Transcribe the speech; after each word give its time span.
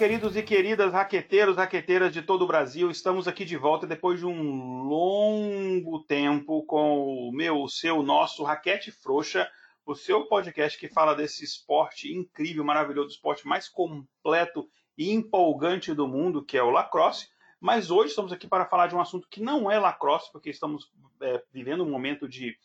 Queridos 0.00 0.34
e 0.34 0.42
queridas 0.42 0.94
raqueteiros, 0.94 1.58
raqueteiras 1.58 2.10
de 2.10 2.22
todo 2.22 2.40
o 2.40 2.46
Brasil. 2.46 2.90
Estamos 2.90 3.28
aqui 3.28 3.44
de 3.44 3.54
volta 3.58 3.86
depois 3.86 4.18
de 4.18 4.24
um 4.24 4.82
longo 4.84 6.02
tempo 6.04 6.62
com 6.62 7.28
o 7.28 7.30
meu, 7.30 7.60
o 7.60 7.68
seu, 7.68 8.02
nosso 8.02 8.42
Raquete 8.42 8.90
Frouxa, 8.90 9.46
o 9.84 9.94
seu 9.94 10.24
podcast 10.24 10.78
que 10.78 10.88
fala 10.88 11.14
desse 11.14 11.44
esporte 11.44 12.10
incrível, 12.10 12.64
maravilhoso, 12.64 13.10
esporte 13.10 13.46
mais 13.46 13.68
completo 13.68 14.66
e 14.96 15.12
empolgante 15.12 15.92
do 15.92 16.08
mundo, 16.08 16.42
que 16.42 16.56
é 16.56 16.62
o 16.62 16.70
lacrosse. 16.70 17.28
Mas 17.60 17.90
hoje 17.90 18.08
estamos 18.08 18.32
aqui 18.32 18.48
para 18.48 18.64
falar 18.64 18.86
de 18.86 18.94
um 18.94 19.02
assunto 19.02 19.28
que 19.28 19.42
não 19.42 19.70
é 19.70 19.78
lacrosse, 19.78 20.32
porque 20.32 20.48
estamos 20.48 20.90
é, 21.20 21.42
vivendo 21.52 21.84
um 21.84 21.90
momento 21.90 22.26
de 22.26 22.56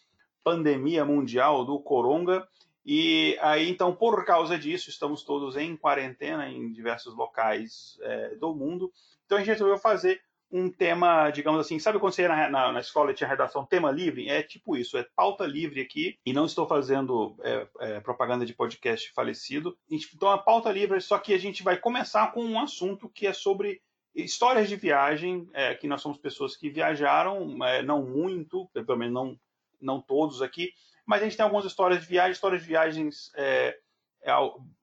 pandemia 0.41 1.03
mundial 1.03 1.65
do 1.65 1.81
coronga 1.81 2.47
e 2.85 3.37
aí, 3.41 3.67
então, 3.67 3.95
por 3.95 4.23
causa 4.25 4.57
disso, 4.57 4.89
estamos 4.89 5.23
todos 5.23 5.57
em 5.57 5.75
quarentena 5.75 6.47
em 6.47 6.71
diversos 6.71 7.15
locais 7.15 7.97
é, 8.01 8.35
do 8.35 8.53
mundo. 8.53 8.91
Então, 9.25 9.37
a 9.37 9.41
gente 9.41 9.49
resolveu 9.49 9.79
fazer 9.79 10.21
um 10.51 10.69
tema, 10.69 11.31
digamos 11.31 11.59
assim, 11.59 11.79
sabe 11.79 11.97
quando 11.97 12.13
você 12.13 12.21
ia 12.21 12.29
na, 12.29 12.49
na, 12.49 12.71
na, 12.71 12.79
escola 12.79 13.09
e 13.09 13.15
tinha 13.15 13.27
redação 13.27 13.65
tema 13.65 13.89
livre? 13.89 14.29
É 14.29 14.43
tipo 14.43 14.77
isso, 14.77 14.97
é 14.97 15.05
pauta 15.15 15.45
livre 15.45 15.81
aqui, 15.81 16.19
e 16.23 16.31
não 16.31 16.45
estou 16.45 16.67
fazendo 16.67 17.35
é, 17.41 17.67
é, 17.79 17.99
propaganda 17.99 18.45
de 18.45 18.53
podcast 18.53 19.11
falecido. 19.13 19.75
Então, 19.89 20.29
a 20.29 20.37
pauta 20.37 20.71
livre, 20.71 21.01
só 21.01 21.17
que 21.17 21.33
a 21.33 21.39
gente 21.39 21.63
vai 21.63 21.77
começar 21.77 22.31
com 22.31 22.45
um 22.45 22.59
assunto 22.59 23.09
que 23.09 23.25
é 23.25 23.33
sobre 23.33 23.81
histórias 24.13 24.69
de 24.69 24.75
viagem, 24.75 25.49
é, 25.53 25.73
que 25.73 25.87
nós 25.87 26.01
somos 26.01 26.19
pessoas 26.19 26.55
que 26.55 26.69
viajaram, 26.69 27.57
é, 27.65 27.81
não 27.81 28.05
muito, 28.05 28.69
pelo 28.71 28.97
menos 28.97 29.13
não, 29.13 29.39
não 29.81 29.99
todos 29.99 30.41
aqui, 30.41 30.71
mas 31.05 31.21
a 31.21 31.25
gente 31.25 31.37
tem 31.37 31.43
algumas 31.43 31.65
histórias 31.65 32.01
de 32.01 32.07
viagem, 32.07 32.31
histórias 32.31 32.61
de 32.61 32.67
viagens, 32.67 33.31
é, 33.35 33.77
é, 34.23 34.33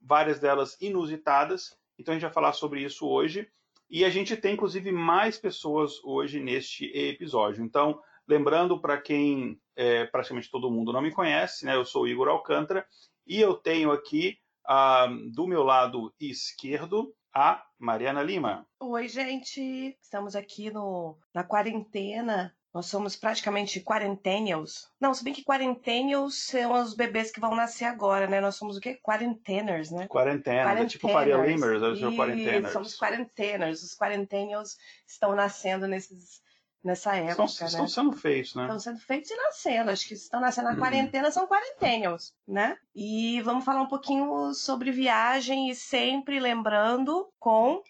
várias 0.00 0.38
delas 0.38 0.76
inusitadas. 0.80 1.76
Então 1.98 2.12
a 2.12 2.14
gente 2.14 2.24
vai 2.24 2.32
falar 2.32 2.52
sobre 2.52 2.82
isso 2.82 3.06
hoje. 3.06 3.48
E 3.90 4.04
a 4.04 4.10
gente 4.10 4.36
tem, 4.36 4.54
inclusive, 4.54 4.90
mais 4.90 5.36
pessoas 5.36 6.02
hoje 6.02 6.40
neste 6.40 6.86
episódio. 6.96 7.62
Então, 7.62 8.00
lembrando 8.26 8.80
para 8.80 8.98
quem 8.98 9.60
é, 9.76 10.06
praticamente 10.06 10.50
todo 10.50 10.70
mundo 10.70 10.92
não 10.92 11.02
me 11.02 11.12
conhece, 11.12 11.66
né? 11.66 11.76
Eu 11.76 11.84
sou 11.84 12.08
Igor 12.08 12.28
Alcântara 12.28 12.86
e 13.26 13.40
eu 13.40 13.54
tenho 13.54 13.90
aqui 13.90 14.38
ah, 14.66 15.08
do 15.34 15.46
meu 15.46 15.62
lado 15.62 16.14
esquerdo 16.18 17.14
a 17.34 17.62
Mariana 17.78 18.22
Lima. 18.22 18.66
Oi, 18.80 19.08
gente! 19.08 19.96
Estamos 20.00 20.36
aqui 20.36 20.70
no, 20.70 21.18
na 21.34 21.42
quarentena 21.42 22.54
nós 22.74 22.86
somos 22.86 23.16
praticamente 23.16 23.80
quarentennials. 23.80 24.88
Não, 24.98 25.12
se 25.12 25.22
bem 25.22 25.34
que 25.34 25.44
quarentennials 25.44 26.46
são 26.46 26.72
os 26.72 26.94
bebês 26.94 27.30
que 27.30 27.40
vão 27.40 27.54
nascer 27.54 27.84
agora, 27.84 28.26
né? 28.26 28.40
Nós 28.40 28.56
somos 28.56 28.78
o 28.78 28.80
quê? 28.80 28.98
Quarenteners, 29.02 29.90
né? 29.90 30.06
Quarentena, 30.08 30.80
é 30.80 30.86
tipo 30.86 31.08
Faria 31.08 31.36
Limers, 31.36 31.82
eu 31.82 31.96
sou 31.96 32.16
quarenteners. 32.16 32.72
Somos 32.72 32.96
quarenteners. 32.96 33.82
Os 33.82 33.94
quarentennials 33.94 34.78
estão 35.06 35.34
nascendo 35.34 35.86
nesses, 35.86 36.40
nessa 36.82 37.14
época, 37.14 37.44
estão, 37.44 37.66
né? 37.66 37.70
Estão 37.70 37.88
sendo 37.88 38.12
feitos, 38.12 38.54
né? 38.54 38.62
Estão 38.62 38.78
sendo 38.78 39.00
feitos 39.00 39.30
e 39.30 39.36
nascendo. 39.36 39.90
Acho 39.90 40.08
que 40.08 40.14
estão 40.14 40.40
nascendo 40.40 40.68
na 40.68 40.74
uhum. 40.74 40.80
quarentena, 40.80 41.30
são 41.30 41.46
quarentennials, 41.46 42.34
né? 42.48 42.78
E 42.94 43.40
vamos 43.42 43.64
falar 43.64 43.82
um 43.82 43.88
pouquinho 43.88 44.54
sobre 44.54 44.90
viagem 44.90 45.68
e 45.68 45.74
sempre 45.74 46.40
lembrando 46.40 47.28
com 47.38 47.82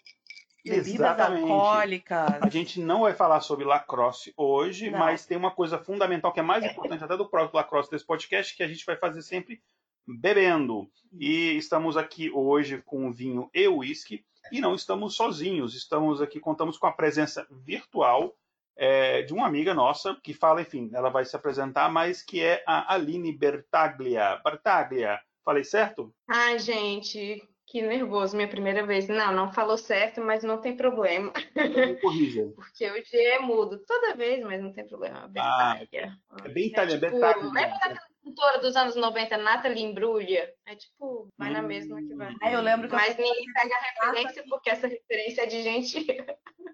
Bebidas 0.63 0.87
Exatamente. 0.87 1.51
alcoólicas. 1.51 2.41
A 2.41 2.49
gente 2.49 2.79
não 2.79 3.01
vai 3.01 3.13
falar 3.13 3.41
sobre 3.41 3.65
lacrosse 3.65 4.33
hoje, 4.37 4.89
não. 4.89 4.99
mas 4.99 5.25
tem 5.25 5.37
uma 5.37 5.51
coisa 5.51 5.77
fundamental 5.77 6.31
que 6.31 6.39
é 6.39 6.43
mais 6.43 6.63
importante 6.63 7.03
até 7.03 7.17
do 7.17 7.27
próprio 7.27 7.57
lacrosse 7.57 7.91
desse 7.91 8.05
podcast, 8.05 8.55
que 8.55 8.63
a 8.63 8.67
gente 8.67 8.85
vai 8.85 8.95
fazer 8.95 9.21
sempre 9.21 9.61
bebendo. 10.07 10.89
E 11.11 11.57
estamos 11.57 11.97
aqui 11.97 12.31
hoje 12.31 12.81
com 12.85 13.07
o 13.07 13.11
vinho 13.11 13.49
e 13.53 13.67
uísque, 13.67 14.25
e 14.51 14.61
não 14.61 14.75
estamos 14.75 15.15
sozinhos, 15.15 15.75
estamos 15.75 16.21
aqui, 16.21 16.39
contamos 16.39 16.77
com 16.77 16.87
a 16.87 16.91
presença 16.91 17.45
virtual 17.49 18.35
é, 18.75 19.21
de 19.21 19.33
uma 19.33 19.45
amiga 19.45 19.73
nossa, 19.73 20.17
que 20.23 20.33
fala, 20.33 20.61
enfim, 20.61 20.89
ela 20.93 21.09
vai 21.09 21.25
se 21.25 21.35
apresentar, 21.35 21.91
mas 21.91 22.21
que 22.21 22.41
é 22.41 22.63
a 22.65 22.93
Aline 22.93 23.31
Bertaglia. 23.31 24.39
Bertaglia, 24.43 25.19
falei 25.43 25.63
certo? 25.63 26.13
Ai, 26.27 26.57
gente, 26.59 27.41
que 27.73 27.81
nervoso, 27.81 28.35
minha 28.35 28.47
primeira 28.47 28.85
vez. 28.85 29.07
Não, 29.07 29.33
não 29.33 29.51
falou 29.51 29.79
certo, 29.79 30.21
mas 30.21 30.43
não 30.43 30.61
tem 30.61 30.77
problema. 30.77 31.33
Corrija. 32.03 32.43
Porque 32.55 32.87
o 32.87 33.03
G 33.03 33.17
é 33.17 33.39
mudo 33.39 33.83
toda 33.87 34.15
vez, 34.15 34.45
mas 34.45 34.61
não 34.61 34.71
tem 34.71 34.87
problema. 34.87 35.27
Ah, 35.39 35.79
é 35.81 36.49
bem 36.49 36.67
italiano, 36.67 37.03
é 37.03 37.09
tipo, 37.09 37.19
Lembra 37.19 37.79
daquela 37.79 37.99
cantora 38.23 38.59
dos 38.59 38.75
anos 38.75 38.95
90, 38.95 39.37
Nathalie 39.37 39.83
Imbruglia? 39.83 40.53
É 40.67 40.75
tipo, 40.75 41.27
vai 41.35 41.49
hum. 41.49 41.53
na 41.53 41.61
mesma 41.63 41.97
que 41.97 42.13
vai. 42.13 42.35
É, 42.43 42.53
eu 42.53 42.61
lembro 42.61 42.87
que 42.87 42.93
Mas 42.93 43.17
eu... 43.17 43.25
ninguém 43.25 43.45
pega 43.53 43.75
a 43.75 44.05
referência, 44.05 44.43
porque 44.47 44.69
essa 44.69 44.87
referência 44.87 45.41
é 45.41 45.45
de 45.47 45.63
gente... 45.63 46.05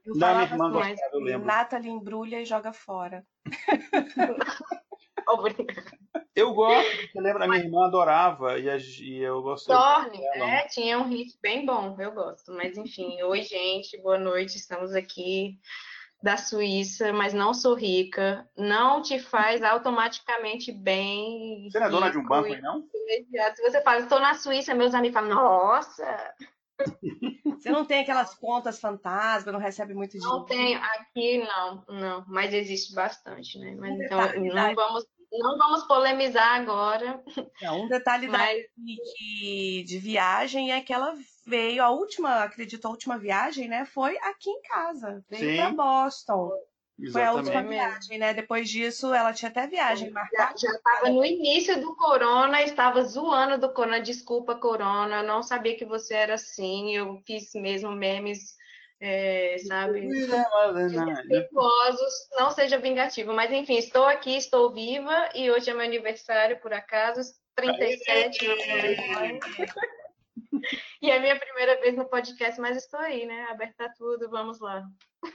Eu 0.06 0.16
não, 0.16 0.36
minha 0.36 0.44
irmã 0.44 0.82
assim, 0.82 0.90
gostava, 0.90 1.16
eu 1.16 1.20
lembro. 1.22 1.48
Nathalie 1.48 1.90
embrulha 1.90 2.42
e 2.42 2.46
joga 2.46 2.74
fora. 2.74 3.24
Eu 6.36 6.54
gosto, 6.54 6.98
porque 7.02 7.22
lembra, 7.22 7.46
a 7.46 7.48
minha 7.48 7.64
irmã 7.64 7.86
adorava 7.86 8.58
e, 8.60 8.70
a, 8.70 8.78
e 8.78 9.18
eu 9.18 9.42
gostava. 9.42 10.06
Thorne, 10.06 10.26
é, 10.36 10.68
tinha 10.68 10.98
um 10.98 11.08
hit 11.08 11.38
bem 11.42 11.66
bom, 11.66 11.96
eu 12.00 12.12
gosto. 12.12 12.52
Mas 12.54 12.78
enfim, 12.78 13.22
oi 13.24 13.42
gente, 13.42 14.02
boa 14.02 14.18
noite, 14.18 14.56
estamos 14.56 14.94
aqui 14.94 15.60
da 16.22 16.36
Suíça, 16.36 17.14
mas 17.14 17.34
não 17.34 17.54
sou 17.54 17.74
rica, 17.76 18.48
não 18.58 19.02
te 19.02 19.20
faz 19.20 19.64
automaticamente 19.64 20.72
bem. 20.72 21.70
Você 21.70 21.80
não 21.80 21.88
é 21.88 21.90
dona 21.90 22.10
de 22.12 22.18
um 22.18 22.26
banco 22.26 22.48
aí, 22.48 22.62
não? 22.62 22.86
Se 23.56 23.62
você 23.62 23.82
fala, 23.82 24.00
estou 24.00 24.20
na 24.20 24.34
Suíça, 24.34 24.74
meus 24.74 24.94
amigos 24.94 25.14
falam, 25.14 25.36
nossa! 25.36 26.34
Você 27.60 27.72
não 27.72 27.84
tem 27.84 28.00
aquelas 28.00 28.34
contas 28.36 28.80
fantasma, 28.80 29.52
não 29.52 29.60
recebe 29.60 29.94
muito 29.94 30.14
dinheiro? 30.14 30.34
Não 30.34 30.46
tenho, 30.46 30.80
aqui 30.80 31.40
não, 31.40 31.84
não, 31.90 32.26
mas 32.26 32.54
existe 32.54 32.96
bastante, 32.96 33.60
né? 33.60 33.76
Mas 33.78 34.00
então, 34.00 34.18
não 34.42 34.76
vamos 34.76 35.06
não 35.32 35.58
vamos 35.58 35.84
polemizar 35.84 36.60
agora. 36.60 37.22
É, 37.62 37.72
um 37.72 37.88
detalhe 37.88 38.28
mas... 38.28 38.58
da 38.58 38.70
de, 38.78 39.84
de 39.88 39.98
viagem 40.00 40.72
é 40.72 40.82
que 40.82 40.94
ela 40.94 41.16
veio, 41.46 41.84
a 41.84 41.90
última, 41.90 42.44
acredito, 42.44 42.86
a 42.86 42.90
última 42.90 43.18
viagem, 43.18 43.68
né? 43.68 43.86
Foi 43.86 44.18
aqui 44.20 44.50
em 44.50 44.62
casa. 44.62 45.24
Veio 45.30 45.58
para 45.58 45.72
Boston. 45.72 46.52
Exatamente. 47.02 47.12
Foi 47.14 47.24
a 47.24 47.34
última 47.34 47.64
viagem, 47.64 48.18
né? 48.18 48.34
Depois 48.34 48.70
disso, 48.70 49.14
ela 49.14 49.32
tinha 49.32 49.50
até 49.50 49.66
viagem 49.68 50.10
marcada. 50.10 50.54
Já 50.58 50.70
estava 50.70 51.10
no 51.10 51.24
início 51.24 51.80
do 51.80 51.96
corona, 51.96 52.62
estava 52.62 53.02
zoando 53.04 53.58
do 53.58 53.74
corona. 53.74 54.02
Desculpa, 54.02 54.56
corona, 54.56 55.24
não 55.24 55.42
sabia 55.42 55.78
que 55.78 55.86
você 55.86 56.14
era 56.14 56.34
assim. 56.34 56.96
Eu 56.96 57.22
fiz 57.26 57.54
mesmo 57.54 57.92
memes 57.92 58.59
é, 59.00 59.56
sabe? 59.66 60.02
Perigosos, 61.28 62.14
não 62.38 62.52
seja 62.52 62.78
vingativo. 62.78 63.34
Mas 63.34 63.52
enfim, 63.52 63.78
estou 63.78 64.06
aqui, 64.06 64.36
estou 64.36 64.74
viva 64.74 65.30
e 65.34 65.50
hoje 65.50 65.70
é 65.70 65.74
meu 65.74 65.86
aniversário, 65.86 66.60
por 66.60 66.74
acaso, 66.74 67.22
37 67.56 68.46
E 71.02 71.10
é 71.10 71.18
a 71.18 71.22
minha 71.22 71.40
primeira 71.40 71.80
vez 71.80 71.96
no 71.96 72.06
podcast, 72.06 72.60
mas 72.60 72.76
estou 72.76 73.00
aí, 73.00 73.26
né? 73.26 73.48
Aberta 73.50 73.90
tudo, 73.98 74.30
vamos 74.30 74.60
lá. 74.60 74.84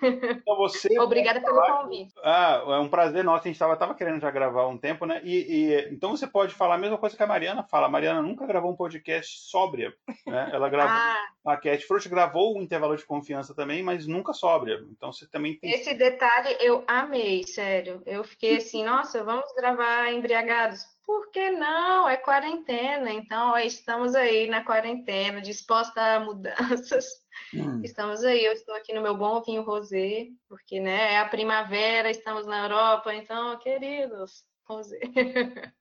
Então 0.03 0.56
você. 0.56 0.89
Obrigada 0.99 1.41
pelo 1.41 1.61
convite. 1.61 2.15
Ah, 2.22 2.62
é 2.67 2.78
um 2.78 2.89
prazer 2.89 3.25
nosso. 3.25 3.45
A 3.45 3.53
gente 3.53 3.61
estava 3.61 3.95
querendo 3.95 4.21
já 4.21 4.31
gravar 4.31 4.62
há 4.62 4.69
um 4.69 4.78
tempo, 4.78 5.06
né? 5.06 5.21
E, 5.25 5.34
e, 5.34 5.89
então 5.93 6.11
você 6.11 6.27
pode 6.27 6.55
falar 6.55 6.77
a 6.77 6.78
mesma 6.78 6.99
coisa 6.99 7.17
que 7.17 7.22
a 7.22 7.27
Mariana 7.27 7.62
fala. 7.62 7.87
A 7.87 7.91
Mariana 7.91 8.23
nunca 8.23 8.47
gravou 8.47 8.73
um 8.73 8.76
podcast 8.76 9.50
sóbria. 9.50 9.93
Né? 10.26 10.50
Ela 10.53 10.69
gravou. 10.69 10.93
ah. 10.94 11.25
A 11.47 11.56
Cat 11.59 11.85
Fruit 11.87 12.09
gravou 12.09 12.56
o 12.56 12.62
intervalo 12.62 12.97
de 12.97 13.05
confiança 13.05 13.55
também, 13.55 13.82
mas 13.82 14.06
nunca 14.06 14.32
sóbria. 14.32 14.82
Então 14.91 15.12
você 15.12 15.26
também 15.26 15.59
tem. 15.59 15.70
Esse 15.70 15.94
detalhe 15.94 16.56
eu 16.61 16.82
amei, 16.87 17.44
sério. 17.47 18.03
Eu 18.06 18.25
fiquei 18.25 18.56
assim, 18.56 18.85
nossa, 18.85 19.23
vamos 19.23 19.53
gravar 19.55 20.11
embriagados. 20.12 20.94
Por 21.06 21.31
que 21.31 21.51
não? 21.51 22.09
É 22.09 22.17
quarentena. 22.17 23.12
Então, 23.12 23.56
estamos 23.59 24.15
aí 24.15 24.47
na 24.49 24.65
quarentena, 24.65 25.41
disposta 25.41 26.01
a 26.01 26.21
mudanças. 26.21 27.06
Hum. 27.53 27.81
Estamos 27.83 28.25
aí, 28.25 28.45
eu 28.45 28.53
estou 28.53 28.75
aqui 28.75 28.95
no 28.95 29.03
meu 29.03 29.17
bom 29.17 29.43
vinho 29.43 29.62
rosé, 29.62 30.29
porque 30.49 30.81
né, 30.81 31.15
é 31.15 31.19
a 31.19 31.29
primavera, 31.29 32.11
estamos 32.11 32.47
na 32.47 32.62
Europa, 32.62 33.12
então, 33.15 33.59
queridos, 33.59 34.45
rosé. 34.67 35.01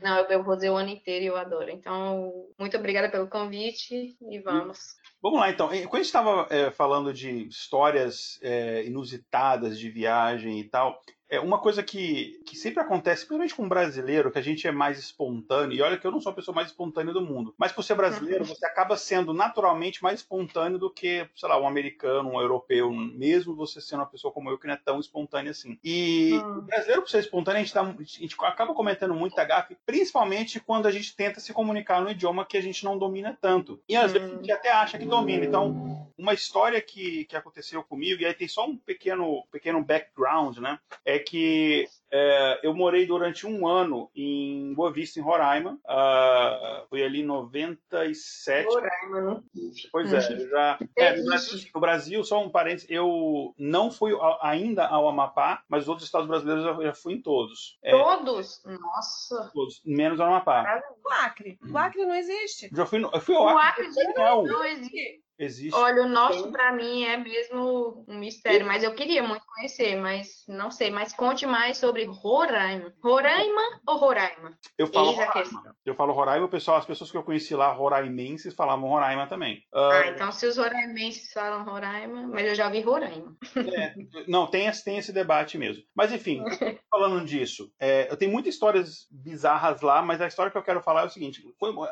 Não, 0.00 0.18
eu 0.18 0.28
bebo 0.28 0.44
rosé 0.44 0.70
o 0.70 0.76
ano 0.76 0.90
inteiro 0.90 1.24
e 1.24 1.28
eu 1.28 1.36
adoro. 1.36 1.70
Então, 1.70 2.32
muito 2.58 2.76
obrigada 2.76 3.10
pelo 3.10 3.28
convite 3.28 4.16
e 4.20 4.38
vamos. 4.40 4.96
Vamos 5.22 5.40
lá, 5.40 5.50
então. 5.50 5.68
Quando 5.68 5.76
a 5.76 5.98
gente 5.98 6.06
estava 6.06 6.46
é, 6.50 6.70
falando 6.70 7.12
de 7.12 7.46
histórias 7.48 8.38
é, 8.42 8.84
inusitadas 8.84 9.78
de 9.78 9.90
viagem 9.90 10.58
e 10.58 10.64
tal, 10.64 11.00
é 11.30 11.38
uma 11.38 11.58
coisa 11.58 11.82
que, 11.82 12.40
que 12.44 12.56
sempre 12.56 12.80
acontece, 12.80 13.24
principalmente 13.24 13.54
com 13.54 13.62
um 13.62 13.68
brasileiro, 13.68 14.30
que 14.30 14.38
a 14.38 14.42
gente 14.42 14.66
é 14.66 14.72
mais 14.72 14.98
espontâneo, 14.98 15.76
e 15.76 15.80
olha 15.80 15.96
que 15.96 16.06
eu 16.06 16.10
não 16.10 16.20
sou 16.20 16.32
a 16.32 16.34
pessoa 16.34 16.54
mais 16.54 16.68
espontânea 16.68 17.14
do 17.14 17.20
mundo, 17.20 17.54
mas 17.56 17.70
por 17.70 17.84
ser 17.84 17.94
brasileiro, 17.94 18.44
você 18.44 18.66
acaba 18.66 18.96
sendo 18.96 19.32
naturalmente 19.32 20.02
mais 20.02 20.20
espontâneo 20.20 20.78
do 20.78 20.90
que, 20.90 21.26
sei 21.36 21.48
lá, 21.48 21.60
um 21.60 21.68
americano, 21.68 22.30
um 22.30 22.40
europeu, 22.40 22.92
mesmo 22.92 23.54
você 23.54 23.80
sendo 23.80 24.00
uma 24.00 24.06
pessoa 24.06 24.32
como 24.32 24.50
eu, 24.50 24.58
que 24.58 24.66
não 24.66 24.74
é 24.74 24.76
tão 24.76 24.98
espontânea 24.98 25.52
assim. 25.52 25.78
E 25.84 26.32
hum. 26.34 26.58
o 26.58 26.62
brasileiro, 26.62 27.02
por 27.02 27.10
ser 27.10 27.20
espontâneo, 27.20 27.60
a 27.60 27.62
gente, 27.62 27.72
tá, 27.72 27.82
a 27.82 28.02
gente 28.02 28.36
acaba 28.40 28.74
cometendo 28.74 29.14
muita 29.14 29.44
gafe, 29.44 29.76
principalmente 29.86 30.58
quando 30.58 30.86
a 30.86 30.90
gente 30.90 31.14
tenta 31.14 31.38
se 31.38 31.52
comunicar 31.52 32.02
no 32.02 32.10
idioma 32.10 32.44
que 32.44 32.56
a 32.56 32.62
gente 32.62 32.84
não 32.84 32.98
domina 32.98 33.38
tanto. 33.40 33.80
E 33.88 33.96
às 33.96 34.10
hum. 34.10 34.14
vezes 34.14 34.32
a 34.32 34.36
gente 34.36 34.52
até 34.52 34.72
acha 34.72 34.98
que 34.98 35.06
domina. 35.06 35.44
Então, 35.44 36.10
uma 36.18 36.34
história 36.34 36.80
que, 36.80 37.24
que 37.26 37.36
aconteceu 37.36 37.82
comigo, 37.84 38.20
e 38.20 38.26
aí 38.26 38.34
tem 38.34 38.48
só 38.48 38.66
um 38.66 38.76
pequeno, 38.76 39.44
pequeno 39.50 39.82
background, 39.82 40.58
né? 40.58 40.78
É 41.04 41.19
que 41.20 41.86
é, 42.12 42.60
eu 42.64 42.74
morei 42.74 43.06
durante 43.06 43.46
um 43.46 43.68
ano 43.68 44.10
em 44.14 44.74
Boa 44.74 44.92
Vista, 44.92 45.20
em 45.20 45.22
Roraima. 45.22 45.78
Uh, 45.84 46.88
foi 46.88 47.04
ali 47.04 47.20
em 47.20 47.24
97. 47.24 48.66
Roraima, 48.66 49.20
não 49.20 49.44
Pois 49.92 50.12
é, 50.12 50.20
já. 50.20 50.78
É, 50.96 51.16
no, 51.16 51.26
Brasil, 51.26 51.70
no 51.72 51.80
Brasil, 51.80 52.24
só 52.24 52.42
um 52.42 52.50
parênteses, 52.50 52.90
eu 52.90 53.54
não 53.56 53.92
fui 53.92 54.12
ainda 54.40 54.86
ao 54.86 55.08
Amapá, 55.08 55.62
mas 55.68 55.84
os 55.84 55.88
outros 55.88 56.06
estados 56.06 56.26
brasileiros 56.26 56.64
eu 56.64 56.82
já 56.82 56.94
fui 56.94 57.14
em 57.14 57.22
todos. 57.22 57.78
É, 57.82 57.92
todos? 57.92 58.60
Nossa! 58.64 59.50
Todos, 59.54 59.80
menos 59.84 60.18
o 60.18 60.22
Amapá. 60.24 60.82
O 61.04 61.12
Acre. 61.12 61.58
O 61.70 61.78
Acre 61.78 62.04
não 62.04 62.14
existe. 62.14 62.70
Já 62.72 62.84
fui, 62.84 63.02
eu 63.04 63.20
fui 63.20 63.36
ao 63.36 63.46
Acre. 63.56 63.86
O 63.86 63.90
Acre 63.90 64.14
não, 64.16 64.42
não 64.42 64.64
existe. 64.64 65.22
Existe. 65.40 65.74
Olha, 65.74 66.02
o 66.02 66.08
norte 66.08 66.46
para 66.52 66.70
mim 66.70 67.02
é 67.04 67.16
mesmo 67.16 68.04
um 68.06 68.18
mistério, 68.18 68.66
mas 68.66 68.82
eu 68.82 68.94
queria 68.94 69.22
muito 69.22 69.42
conhecer, 69.46 69.96
mas 69.96 70.44
não 70.46 70.70
sei. 70.70 70.90
Mas 70.90 71.14
conte 71.14 71.46
mais 71.46 71.78
sobre 71.78 72.04
Roraima. 72.04 72.92
Roraima 73.02 73.80
ou 73.86 73.96
Roraima? 73.96 74.52
Eu 74.76 74.86
falo 74.86 75.12
Roraima. 75.12 75.76
Eu 75.86 75.94
falo 75.94 76.12
Roraima, 76.12 76.46
pessoal, 76.46 76.76
as 76.76 76.84
pessoas 76.84 77.10
que 77.10 77.16
eu 77.16 77.22
conheci 77.22 77.54
lá, 77.54 77.72
roraimenses, 77.72 78.54
falavam 78.54 78.90
Roraima 78.90 79.26
também. 79.26 79.64
Uh... 79.72 79.78
Ah, 79.78 80.08
então 80.08 80.30
se 80.30 80.46
os 80.46 80.58
roraimenses 80.58 81.32
falam 81.32 81.64
Roraima, 81.64 82.26
mas 82.26 82.46
eu 82.46 82.54
já 82.54 82.68
vi 82.68 82.82
Roraima. 82.82 83.34
É, 83.56 83.94
não, 84.28 84.46
tem 84.46 84.66
esse, 84.66 84.84
tem 84.84 84.98
esse 84.98 85.10
debate 85.10 85.56
mesmo. 85.56 85.82
Mas 85.94 86.12
enfim, 86.12 86.44
falando 86.90 87.24
disso, 87.24 87.72
é, 87.80 88.12
eu 88.12 88.16
tenho 88.18 88.30
muitas 88.30 88.52
histórias 88.52 89.08
bizarras 89.10 89.80
lá, 89.80 90.02
mas 90.02 90.20
a 90.20 90.26
história 90.26 90.52
que 90.52 90.58
eu 90.58 90.62
quero 90.62 90.82
falar 90.82 91.02
é 91.02 91.06
o 91.06 91.10
seguinte: 91.10 91.42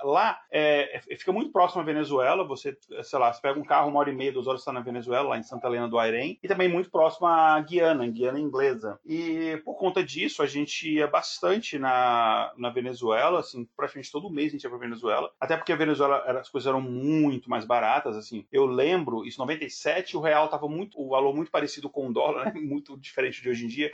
lá 0.05 0.39
é, 0.53 0.99
é 0.99 1.17
fica 1.17 1.33
muito 1.33 1.51
próximo 1.51 1.81
à 1.81 1.85
Venezuela, 1.85 2.47
você, 2.47 2.77
sei 3.03 3.19
lá, 3.19 3.38
você 3.39 3.43
pega 3.43 3.59
um 3.59 3.65
carro, 3.65 3.89
uma 3.89 4.01
hora 4.01 4.11
e 4.11 4.15
meia, 4.15 4.33
duas 4.33 4.47
horas 4.47 4.61
está 4.61 4.73
na 4.73 4.81
Venezuela, 4.81 5.31
lá 5.31 5.39
em 5.39 5.43
Santa 5.43 5.67
Helena 5.67 5.89
do 5.89 5.99
Airém, 5.99 6.39
e 6.43 6.49
também 6.49 6.69
muito 6.69 6.91
próximo 6.91 7.27
à 7.27 7.59
Guiana, 7.61 8.07
Guiana 8.07 8.39
inglesa. 8.39 8.99
E 9.05 9.61
por 9.65 9.77
conta 9.77 10.03
disso, 10.03 10.43
a 10.43 10.47
gente 10.47 10.93
ia 10.93 11.07
bastante 11.07 11.79
na, 11.79 12.53
na 12.57 12.71
Venezuela, 12.71 13.41
assim, 13.41 13.67
praticamente 13.77 14.13
todo 14.13 14.31
mês 14.31 14.49
a 14.49 14.53
gente 14.53 14.65
ia 14.65 14.71
para 14.71 14.79
Venezuela, 14.79 15.31
até 15.41 15.57
porque 15.57 15.73
a 15.73 15.77
Venezuela, 15.77 16.19
as 16.39 16.49
coisas 16.49 16.69
eram 16.69 16.81
muito 16.81 17.49
mais 17.49 17.65
baratas, 17.65 18.17
assim. 18.17 18.47
Eu 18.53 18.67
lembro, 18.67 19.25
isso 19.25 19.39
97, 19.39 20.17
o 20.17 20.21
real 20.21 20.49
tava 20.49 20.69
muito, 20.69 21.01
o 21.01 21.11
valor 21.11 21.35
muito 21.35 21.51
parecido 21.51 21.89
com 21.89 22.09
o 22.09 22.13
dólar, 22.13 22.47
né? 22.47 22.53
muito 22.61 22.97
diferente 22.99 23.41
de 23.41 23.49
hoje 23.49 23.65
em 23.65 23.69
dia. 23.69 23.91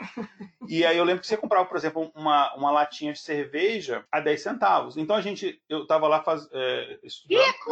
E 0.67 0.85
aí 0.85 0.97
eu 0.97 1.03
lembro 1.03 1.21
que 1.21 1.27
você 1.27 1.37
comprava, 1.37 1.67
por 1.67 1.77
exemplo, 1.77 2.11
uma, 2.15 2.53
uma 2.55 2.71
latinha 2.71 3.13
de 3.13 3.19
cerveja 3.19 4.05
a 4.11 4.19
10 4.19 4.41
centavos. 4.41 4.97
Então 4.97 5.15
a 5.15 5.21
gente, 5.21 5.61
eu 5.69 5.85
tava 5.85 6.07
lá 6.07 6.23
faz, 6.23 6.47
é, 6.51 6.99
estudando. 7.03 7.45
Rico! 7.45 7.71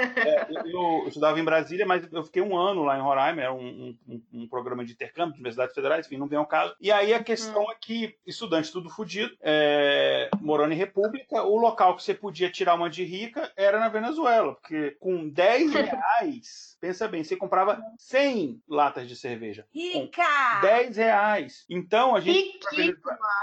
É, 0.00 0.46
eu, 0.50 0.66
eu, 0.66 1.08
estudava 1.08 1.38
em 1.38 1.44
Brasília, 1.44 1.86
mas 1.86 2.06
eu 2.12 2.24
fiquei 2.24 2.42
um 2.42 2.56
ano 2.56 2.82
lá 2.82 2.98
em 2.98 3.02
Roraima, 3.02 3.42
era 3.42 3.52
um, 3.52 3.96
um, 4.08 4.22
um 4.32 4.48
programa 4.48 4.84
de 4.84 4.92
intercâmbio 4.92 5.34
de 5.34 5.40
universidades 5.40 5.74
federais, 5.74 6.06
enfim, 6.06 6.16
não 6.16 6.28
vem 6.28 6.38
ao 6.38 6.46
caso. 6.46 6.74
E 6.80 6.90
aí 6.90 7.12
a 7.12 7.22
questão 7.22 7.64
hum. 7.64 7.70
é 7.70 7.74
que, 7.80 8.16
estudante 8.26 8.72
tudo 8.72 8.90
fodido, 8.90 9.34
é, 9.40 10.30
morando 10.40 10.72
em 10.72 10.76
república, 10.76 11.42
o 11.42 11.56
local 11.56 11.96
que 11.96 12.02
você 12.02 12.14
podia 12.14 12.50
tirar 12.50 12.74
uma 12.74 12.90
de 12.90 13.04
rica 13.04 13.50
era 13.56 13.78
na 13.78 13.88
Venezuela, 13.88 14.54
porque 14.54 14.96
com 14.98 15.28
10 15.28 15.72
reais, 15.74 16.76
pensa 16.80 17.06
bem, 17.06 17.22
você 17.22 17.36
comprava 17.36 17.80
100 17.98 18.62
latas 18.68 19.08
de 19.08 19.16
cerveja. 19.16 19.66
Rica! 19.72 20.22
10 20.62 20.96
reais. 20.96 21.64
Então 21.68 22.14
a 22.16 22.20
gente. 22.20 22.58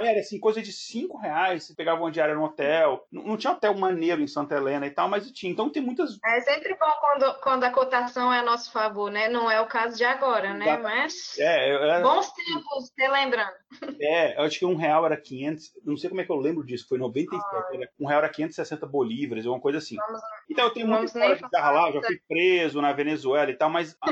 Era 0.02 0.20
assim, 0.20 0.40
coisa 0.40 0.62
de 0.62 0.72
5 0.72 1.18
reais, 1.18 1.66
você 1.66 1.76
pegava 1.76 2.02
uma 2.02 2.12
diária 2.12 2.36
no 2.36 2.44
hotel. 2.44 3.06
Não, 3.12 3.24
não 3.24 3.38
tinha 3.38 3.54
hotel 3.54 3.78
maneiro 3.78 4.22
em 4.22 4.28
Santa 4.28 4.56
Helena 4.56 4.88
e 4.88 4.92
tal, 4.92 5.08
mas 5.08 5.30
tinha. 5.32 5.52
Então 5.52 5.70
tem 5.70 5.82
muitas. 5.82 6.18
É 6.24 6.38
sempre 6.48 6.76
bom 6.76 6.92
quando, 7.02 7.34
quando 7.42 7.64
a 7.66 7.72
cotação 7.72 8.32
é 8.32 8.40
a 8.40 8.44
nosso 8.44 8.72
favor, 8.72 9.12
né? 9.12 9.28
Não 9.28 9.52
é 9.52 9.60
o 9.60 9.68
caso 9.68 9.98
de 9.98 10.06
agora, 10.06 10.54
né? 10.54 10.78
Mas. 10.78 11.38
É, 11.38 11.70
era... 11.74 12.02
Bons 12.02 12.32
tempos, 12.32 12.90
te 12.90 13.08
lembrando. 13.08 13.52
É, 14.00 14.40
eu 14.40 14.44
acho 14.44 14.58
que 14.58 14.66
um 14.66 14.76
real 14.76 15.06
era 15.06 15.18
500. 15.18 15.74
Não 15.84 15.98
sei 15.98 16.10
como 16.10 16.22
é 16.22 16.24
que 16.24 16.32
eu 16.32 16.38
lembro 16.38 16.66
disso, 16.66 16.88
foi 16.88 16.98
97. 16.98 17.44
Ah. 17.44 17.68
Era, 17.74 17.90
um 18.00 18.08
real 18.08 18.20
era 18.20 18.30
560 18.30 18.86
bolívares, 18.86 19.46
alguma 19.46 19.62
coisa 19.62 19.80
assim. 19.80 19.98
Vamos, 19.98 20.22
então 20.50 20.66
eu 20.66 20.72
tenho 20.72 20.88
muita 20.88 21.06
história 21.06 21.36
de 21.36 21.46
estar 21.46 21.72
lá, 21.72 21.92
já 21.92 22.02
fui 22.02 22.20
preso 22.28 22.82
na 22.82 22.94
Venezuela 22.94 23.52
e 23.52 23.56
tal, 23.56 23.70
mas 23.70 23.98
a, 24.02 24.12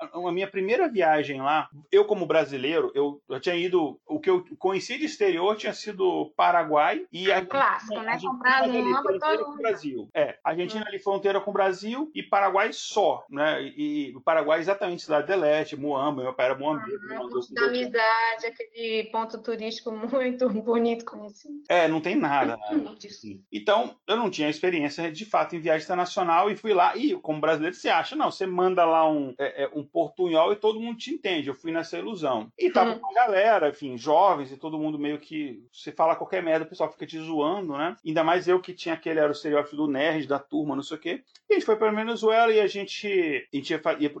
a, 0.00 0.28
a, 0.28 0.32
minha 0.32 0.48
primeira 0.48 0.88
viagem 0.88 1.40
lá, 1.40 1.68
eu 1.90 2.04
como 2.04 2.26
brasileiro, 2.26 2.92
eu, 2.94 3.20
eu 3.28 3.40
tinha 3.40 3.54
ido. 3.54 3.98
O 4.06 4.20
que 4.20 4.28
eu 4.28 4.44
conheci 4.58 4.98
de 4.98 5.06
exterior 5.06 5.56
tinha 5.56 5.72
sido 5.72 6.32
Paraguai 6.36 7.06
e 7.12 7.32
a. 7.32 7.44
Clássico, 7.44 8.00
né? 8.02 8.18
Com 8.20 8.28
o 8.28 9.56
Brasil. 9.56 10.08
É, 10.14 10.38
Argentina 10.44 10.84
hum. 10.84 10.88
ali 10.88 10.98
fronteira 10.98 11.40
com 11.40 11.50
o 11.50 11.54
Brasil 11.60 12.10
e 12.14 12.22
Paraguai 12.22 12.70
só, 12.72 13.22
né? 13.28 13.62
E, 13.76 14.14
o 14.16 14.20
Paraguai 14.20 14.60
exatamente 14.60 15.02
Cidade 15.02 15.26
de 15.26 15.36
Leste, 15.36 15.76
Moamba, 15.76 16.22
meu 16.22 16.32
pai 16.32 16.46
era 16.46 16.58
Moambeiro. 16.58 16.98
Uhum, 17.02 17.40
da 17.50 17.66
amizade, 17.66 18.46
aquele 18.46 19.10
ponto 19.12 19.42
turístico 19.42 19.92
muito 19.92 20.48
bonito 20.64 21.04
conhecido. 21.04 21.62
É, 21.68 21.86
não 21.86 22.00
tem 22.00 22.16
nada. 22.16 22.56
Né? 22.56 22.94
Então, 23.52 23.94
eu 24.06 24.16
não 24.16 24.30
tinha 24.30 24.48
experiência 24.48 25.12
de 25.12 25.26
fato 25.26 25.54
em 25.54 25.60
viagem 25.60 25.84
internacional 25.84 26.50
e 26.50 26.56
fui 26.56 26.72
lá. 26.72 26.96
E 26.96 27.14
como 27.16 27.40
brasileiro, 27.40 27.76
você 27.76 27.90
acha, 27.90 28.16
não, 28.16 28.30
você 28.30 28.46
manda 28.46 28.86
lá 28.86 29.08
um, 29.08 29.34
é, 29.38 29.64
é, 29.64 29.70
um 29.74 29.84
portunhol 29.84 30.52
e 30.52 30.56
todo 30.56 30.80
mundo 30.80 30.96
te 30.96 31.12
entende. 31.12 31.48
Eu 31.48 31.54
fui 31.54 31.70
nessa 31.70 31.98
ilusão. 31.98 32.50
E 32.58 32.70
tava 32.70 32.98
com 32.98 33.10
a 33.10 33.14
galera, 33.14 33.68
enfim, 33.68 33.98
jovens 33.98 34.50
e 34.50 34.56
todo 34.56 34.78
mundo 34.78 34.98
meio 34.98 35.18
que. 35.18 35.62
Você 35.70 35.92
fala 35.92 36.16
qualquer 36.16 36.42
merda, 36.42 36.64
o 36.64 36.68
pessoal 36.68 36.90
fica 36.90 37.06
te 37.06 37.18
zoando, 37.18 37.76
né? 37.76 37.96
Ainda 38.04 38.24
mais 38.24 38.48
eu 38.48 38.60
que 38.60 38.72
tinha 38.72 38.94
aquele 38.94 39.20
era 39.20 39.28
o 39.28 39.32
estereótipo 39.32 39.76
do 39.76 39.86
nerd, 39.86 40.26
da 40.26 40.38
turma, 40.38 40.74
não 40.74 40.82
sei 40.82 40.96
o 40.96 41.00
quê. 41.00 41.22
E 41.50 41.54
a 41.54 41.56
gente 41.56 41.66
foi 41.66 41.74
para 41.74 41.90
Venezuela 41.90 42.52
e 42.52 42.60
a 42.60 42.66
gente, 42.68 43.08
a 43.52 43.56
gente 43.56 43.70
ia, 43.70 43.82
ia, 43.98 44.12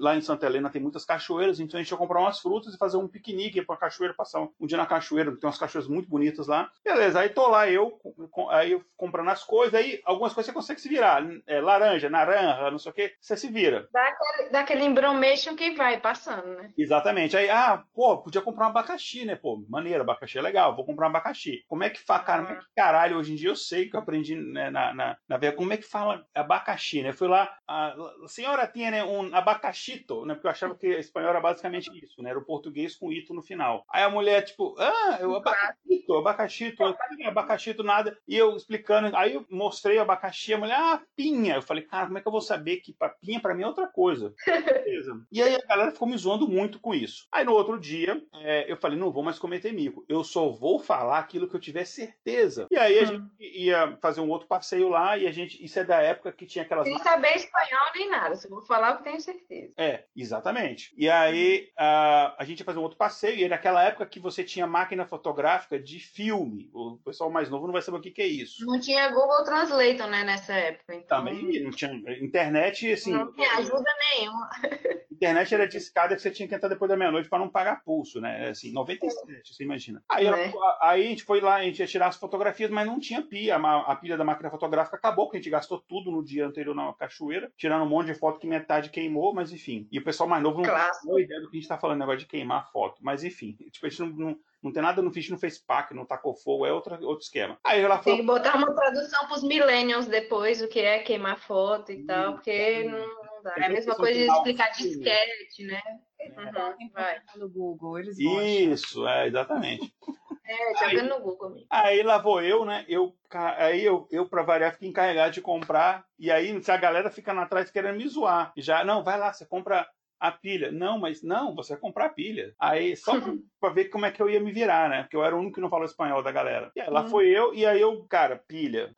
lá 0.00 0.16
em 0.16 0.20
Santa 0.20 0.46
Helena 0.46 0.68
tem 0.68 0.82
muitas 0.82 1.04
cachoeiras, 1.04 1.60
então 1.60 1.78
a 1.78 1.82
gente 1.82 1.92
ia 1.92 1.96
comprar 1.96 2.18
umas 2.18 2.40
frutas 2.40 2.74
e 2.74 2.78
fazer 2.78 2.96
um 2.96 3.06
piquenique, 3.06 3.60
ir 3.60 3.64
pra 3.64 3.76
cachoeira, 3.76 4.12
passar 4.12 4.40
um, 4.40 4.48
um 4.60 4.66
dia 4.66 4.76
na 4.76 4.84
cachoeira, 4.84 5.30
tem 5.30 5.46
umas 5.46 5.58
cachoeiras 5.58 5.88
muito 5.88 6.08
bonitas 6.08 6.48
lá. 6.48 6.68
Beleza, 6.84 7.20
aí 7.20 7.28
tô 7.28 7.46
lá 7.46 7.70
eu, 7.70 7.92
com, 8.32 8.50
aí 8.50 8.72
eu 8.72 8.84
comprando 8.96 9.30
as 9.30 9.44
coisas, 9.44 9.74
aí 9.74 10.00
algumas 10.04 10.34
coisas 10.34 10.48
você 10.48 10.52
consegue 10.52 10.80
se 10.80 10.88
virar. 10.88 11.24
É, 11.46 11.60
laranja, 11.60 12.10
naranja, 12.10 12.68
não 12.72 12.78
sei 12.80 12.90
o 12.90 12.94
que, 12.94 13.14
você 13.20 13.36
se 13.36 13.48
vira. 13.48 13.88
Dá 13.92 14.02
aquele, 14.02 14.50
dá 14.50 14.60
aquele 14.60 14.84
embromation 14.84 15.54
que 15.54 15.76
vai 15.76 16.00
passando, 16.00 16.48
né? 16.48 16.72
Exatamente. 16.76 17.36
Aí, 17.36 17.48
ah, 17.48 17.84
pô, 17.94 18.18
podia 18.18 18.42
comprar 18.42 18.66
um 18.66 18.70
abacaxi, 18.70 19.24
né? 19.24 19.36
Pô, 19.36 19.64
maneiro, 19.68 20.02
abacaxi 20.02 20.36
é 20.36 20.42
legal, 20.42 20.74
vou 20.74 20.84
comprar 20.84 21.06
um 21.06 21.10
abacaxi. 21.10 21.64
Como 21.68 21.84
é 21.84 21.90
que 21.90 22.00
fala, 22.00 22.24
cara, 22.24 22.42
como 22.42 22.56
é 22.56 22.60
que 22.60 22.66
caralho, 22.74 23.18
hoje 23.18 23.32
em 23.32 23.36
dia 23.36 23.50
eu 23.50 23.56
sei 23.56 23.88
que 23.88 23.94
eu 23.94 24.00
aprendi 24.00 24.34
né, 24.34 24.68
na, 24.68 24.92
na, 24.92 25.16
na, 25.28 25.52
como 25.52 25.72
é 25.72 25.76
que 25.76 25.84
fala 25.84 26.26
abacaxi, 26.34 26.71
né? 27.02 27.12
Fui 27.12 27.28
lá, 27.28 27.56
a, 27.66 27.94
a 28.24 28.28
senhora 28.28 28.66
tinha 28.66 28.90
né, 28.90 29.04
um 29.04 29.34
abacaxito, 29.34 30.24
né? 30.24 30.34
Porque 30.34 30.46
eu 30.46 30.50
achava 30.50 30.74
que 30.74 30.86
espanhol 30.86 31.30
era 31.30 31.40
basicamente 31.40 31.90
isso, 32.02 32.22
né? 32.22 32.30
Era 32.30 32.38
o 32.38 32.44
português 32.44 32.94
com 32.96 33.12
ito 33.12 33.34
no 33.34 33.42
final. 33.42 33.84
Aí 33.90 34.02
a 34.02 34.10
mulher, 34.10 34.42
tipo, 34.42 34.74
ah, 34.78 35.18
eu 35.20 35.34
abacaxito, 35.36 36.14
abacaxito, 36.14 36.84
abacaxito, 37.24 37.82
nada. 37.82 38.16
E 38.26 38.36
eu 38.36 38.56
explicando, 38.56 39.16
aí 39.16 39.34
eu 39.34 39.46
mostrei 39.50 39.98
o 39.98 40.02
abacaxi, 40.02 40.54
a 40.54 40.58
mulher, 40.58 40.78
ah, 40.78 41.02
pinha. 41.16 41.56
Eu 41.56 41.62
falei, 41.62 41.84
cara, 41.84 42.06
como 42.06 42.18
é 42.18 42.20
que 42.20 42.28
eu 42.28 42.32
vou 42.32 42.40
saber 42.40 42.78
que 42.78 42.96
pinha 43.20 43.40
pra 43.40 43.54
mim 43.54 43.62
é 43.62 43.66
outra 43.66 43.86
coisa? 43.86 44.34
E 45.30 45.42
aí 45.42 45.54
a 45.54 45.66
galera 45.66 45.90
ficou 45.90 46.06
me 46.06 46.16
zoando 46.16 46.46
muito 46.46 46.78
com 46.78 46.94
isso. 46.94 47.26
Aí 47.32 47.44
no 47.44 47.52
outro 47.52 47.78
dia, 47.78 48.22
é, 48.34 48.70
eu 48.70 48.76
falei, 48.76 48.98
não 48.98 49.10
vou 49.10 49.22
mais 49.22 49.38
cometer 49.38 49.72
mico. 49.72 50.04
Eu 50.08 50.22
só 50.22 50.48
vou 50.50 50.78
falar 50.78 51.18
aquilo 51.18 51.48
que 51.48 51.56
eu 51.56 51.60
tiver 51.60 51.84
certeza. 51.84 52.66
E 52.70 52.76
aí 52.76 52.98
a 52.98 53.02
hum. 53.02 53.06
gente 53.06 53.58
ia 53.58 53.96
fazer 54.00 54.20
um 54.20 54.28
outro 54.28 54.46
passeio 54.46 54.88
lá 54.88 55.16
e 55.16 55.26
a 55.26 55.32
gente, 55.32 55.62
isso 55.64 55.78
é 55.78 55.84
da 55.84 56.00
época 56.00 56.32
que 56.32 56.46
tinha 56.46 56.61
aquelas. 56.62 56.86
Sem 56.86 56.98
saber 56.98 57.36
espanhol 57.36 57.86
nem 57.94 58.10
nada, 58.10 58.34
se 58.36 58.46
eu 58.46 58.50
vou 58.50 58.62
falar, 58.62 58.92
eu 58.92 59.02
tenho 59.02 59.20
certeza. 59.20 59.72
É, 59.76 60.04
exatamente. 60.16 60.94
E 60.96 61.08
aí 61.08 61.70
a, 61.76 62.34
a 62.38 62.44
gente 62.44 62.60
ia 62.60 62.64
fazer 62.64 62.78
um 62.78 62.82
outro 62.82 62.98
passeio, 62.98 63.38
e 63.38 63.48
naquela 63.48 63.82
época 63.82 64.06
que 64.06 64.20
você 64.20 64.42
tinha 64.42 64.66
máquina 64.66 65.06
fotográfica 65.06 65.78
de 65.78 65.98
filme. 66.00 66.70
O 66.72 66.98
pessoal 67.04 67.30
mais 67.30 67.48
novo 67.48 67.66
não 67.66 67.72
vai 67.72 67.82
saber 67.82 67.98
o 67.98 68.00
que, 68.00 68.10
que 68.10 68.22
é 68.22 68.26
isso. 68.26 68.64
Não 68.64 68.80
tinha 68.80 69.08
Google 69.10 69.44
Translator, 69.44 70.06
né, 70.08 70.24
nessa 70.24 70.54
época. 70.54 70.94
Então... 70.94 71.18
Também 71.18 71.62
não 71.62 71.70
tinha 71.70 71.92
internet, 72.20 72.92
assim. 72.92 73.12
Não 73.12 73.32
tinha 73.32 73.56
ajuda 73.58 73.90
nenhuma. 74.16 74.50
internet 75.22 75.54
era 75.54 75.68
discada 75.68 76.16
que 76.16 76.20
você 76.20 76.30
tinha 76.30 76.48
que 76.48 76.54
entrar 76.54 76.68
depois 76.68 76.88
da 76.88 76.96
meia-noite 76.96 77.28
para 77.28 77.38
não 77.38 77.48
pagar 77.48 77.82
pulso, 77.84 78.20
né? 78.20 78.48
Assim, 78.48 78.72
97, 78.72 79.54
você 79.54 79.62
imagina. 79.62 80.02
Aí, 80.08 80.26
ela, 80.26 80.36
né? 80.36 80.52
aí 80.80 81.06
a 81.06 81.08
gente 81.08 81.22
foi 81.22 81.40
lá, 81.40 81.56
a 81.56 81.62
gente 81.62 81.78
ia 81.78 81.86
tirar 81.86 82.08
as 82.08 82.16
fotografias, 82.16 82.70
mas 82.70 82.86
não 82.86 82.98
tinha 82.98 83.22
pilha. 83.22 83.56
A, 83.56 83.92
a 83.92 83.96
pilha 83.96 84.16
da 84.16 84.24
máquina 84.24 84.50
fotográfica 84.50 84.96
acabou, 84.96 85.26
porque 85.26 85.38
a 85.38 85.40
gente 85.40 85.50
gastou 85.50 85.80
tudo 85.80 86.10
no 86.10 86.24
dia 86.24 86.46
anterior 86.46 86.74
na 86.74 86.92
cachoeira, 86.94 87.50
tirando 87.56 87.84
um 87.84 87.88
monte 87.88 88.06
de 88.06 88.14
foto 88.14 88.40
que 88.40 88.46
metade 88.46 88.90
queimou, 88.90 89.32
mas 89.32 89.52
enfim. 89.52 89.86
E 89.92 89.98
o 89.98 90.04
pessoal 90.04 90.28
mais 90.28 90.42
novo 90.42 90.60
não 90.60 91.14
tem 91.14 91.24
ideia 91.24 91.40
do 91.40 91.48
que 91.48 91.56
a 91.56 91.60
gente 91.60 91.68
tá 91.68 91.78
falando, 91.78 92.00
negócio 92.00 92.20
de 92.20 92.26
queimar 92.26 92.70
foto. 92.72 92.98
Mas 93.00 93.22
enfim, 93.22 93.56
tipo, 93.70 93.86
a 93.86 93.88
gente 93.88 94.00
não, 94.00 94.08
não 94.08 94.38
não 94.62 94.72
tem 94.72 94.82
nada 94.82 95.02
no 95.02 95.12
Fish, 95.12 95.28
não 95.28 95.38
fez 95.38 95.58
pack, 95.58 95.92
não 95.92 96.06
tacou 96.06 96.36
fogo, 96.36 96.64
é 96.64 96.72
outra, 96.72 96.94
outro 97.02 97.24
esquema. 97.24 97.58
Aí 97.64 97.80
ela 97.80 97.98
falou... 97.98 98.16
Tem 98.16 98.18
que 98.18 98.22
botar 98.32 98.56
uma 98.56 98.72
tradução 98.72 99.26
pros 99.26 99.42
millennials 99.42 100.06
depois, 100.06 100.62
o 100.62 100.68
que 100.68 100.78
é 100.78 101.00
queimar 101.00 101.36
foto 101.40 101.90
e 101.90 102.04
tal, 102.04 102.34
porque 102.34 102.84
não, 102.84 103.21
não 103.42 103.54
dá. 103.54 103.54
É 103.56 103.66
a 103.66 103.68
mesma 103.68 103.94
coisa 103.94 104.18
de 104.18 104.26
explicar 104.26 104.70
disquete, 104.70 105.64
né? 105.64 105.82
Uhum, 106.20 106.90
vai. 106.92 107.20
no 107.36 107.48
Google, 107.48 107.98
eles 107.98 108.18
Isso, 108.18 109.06
é, 109.06 109.26
exatamente. 109.26 109.92
É, 110.44 110.90
jogando 110.90 111.08
no 111.08 111.20
Google 111.20 111.50
mesmo. 111.50 111.66
Aí 111.70 112.02
lá 112.02 112.18
vou 112.18 112.42
eu, 112.42 112.64
né? 112.64 112.84
Eu, 112.88 113.16
aí 113.30 113.84
eu, 113.84 114.08
eu, 114.10 114.28
pra 114.28 114.42
variar, 114.42 114.72
fiquei 114.72 114.88
encarregado 114.88 115.32
de 115.32 115.40
comprar. 115.40 116.04
E 116.18 116.30
aí, 116.32 116.60
se 116.62 116.70
a 116.70 116.76
galera 116.76 117.10
fica 117.10 117.32
lá 117.32 117.44
atrás 117.44 117.70
querendo 117.70 117.96
me 117.96 118.08
zoar. 118.08 118.52
E 118.56 118.60
já, 118.60 118.84
não, 118.84 119.04
vai 119.04 119.16
lá, 119.16 119.32
você 119.32 119.46
compra 119.46 119.88
a 120.22 120.30
pilha. 120.30 120.70
Não, 120.70 120.98
mas 120.98 121.20
não, 121.20 121.54
você 121.54 121.72
vai 121.72 121.80
comprar 121.80 122.06
a 122.06 122.10
pilha. 122.10 122.54
Aí, 122.58 122.96
só 122.96 123.12
pra, 123.60 123.70
ver 123.70 123.86
como 123.86 124.06
é 124.06 124.10
que 124.12 124.22
eu 124.22 124.30
ia 124.30 124.38
me 124.38 124.52
virar, 124.52 124.88
né? 124.88 125.02
Porque 125.02 125.16
eu 125.16 125.24
era 125.24 125.34
o 125.34 125.38
único 125.38 125.56
que 125.56 125.60
não 125.60 125.68
falava 125.68 125.90
espanhol 125.90 126.22
da 126.22 126.30
galera. 126.30 126.70
E 126.76 126.80
aí 126.80 126.88
lá 126.88 127.02
uhum. 127.02 127.08
foi 127.08 127.28
eu, 127.28 127.52
e 127.52 127.66
aí 127.66 127.80
eu, 127.80 128.04
cara, 128.04 128.36
pilha, 128.36 128.92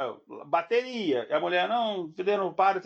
bateria. 0.46 1.26
E 1.30 1.32
a 1.32 1.40
mulher, 1.40 1.66
não, 1.66 2.12
não 2.38 2.52
para, 2.52 2.80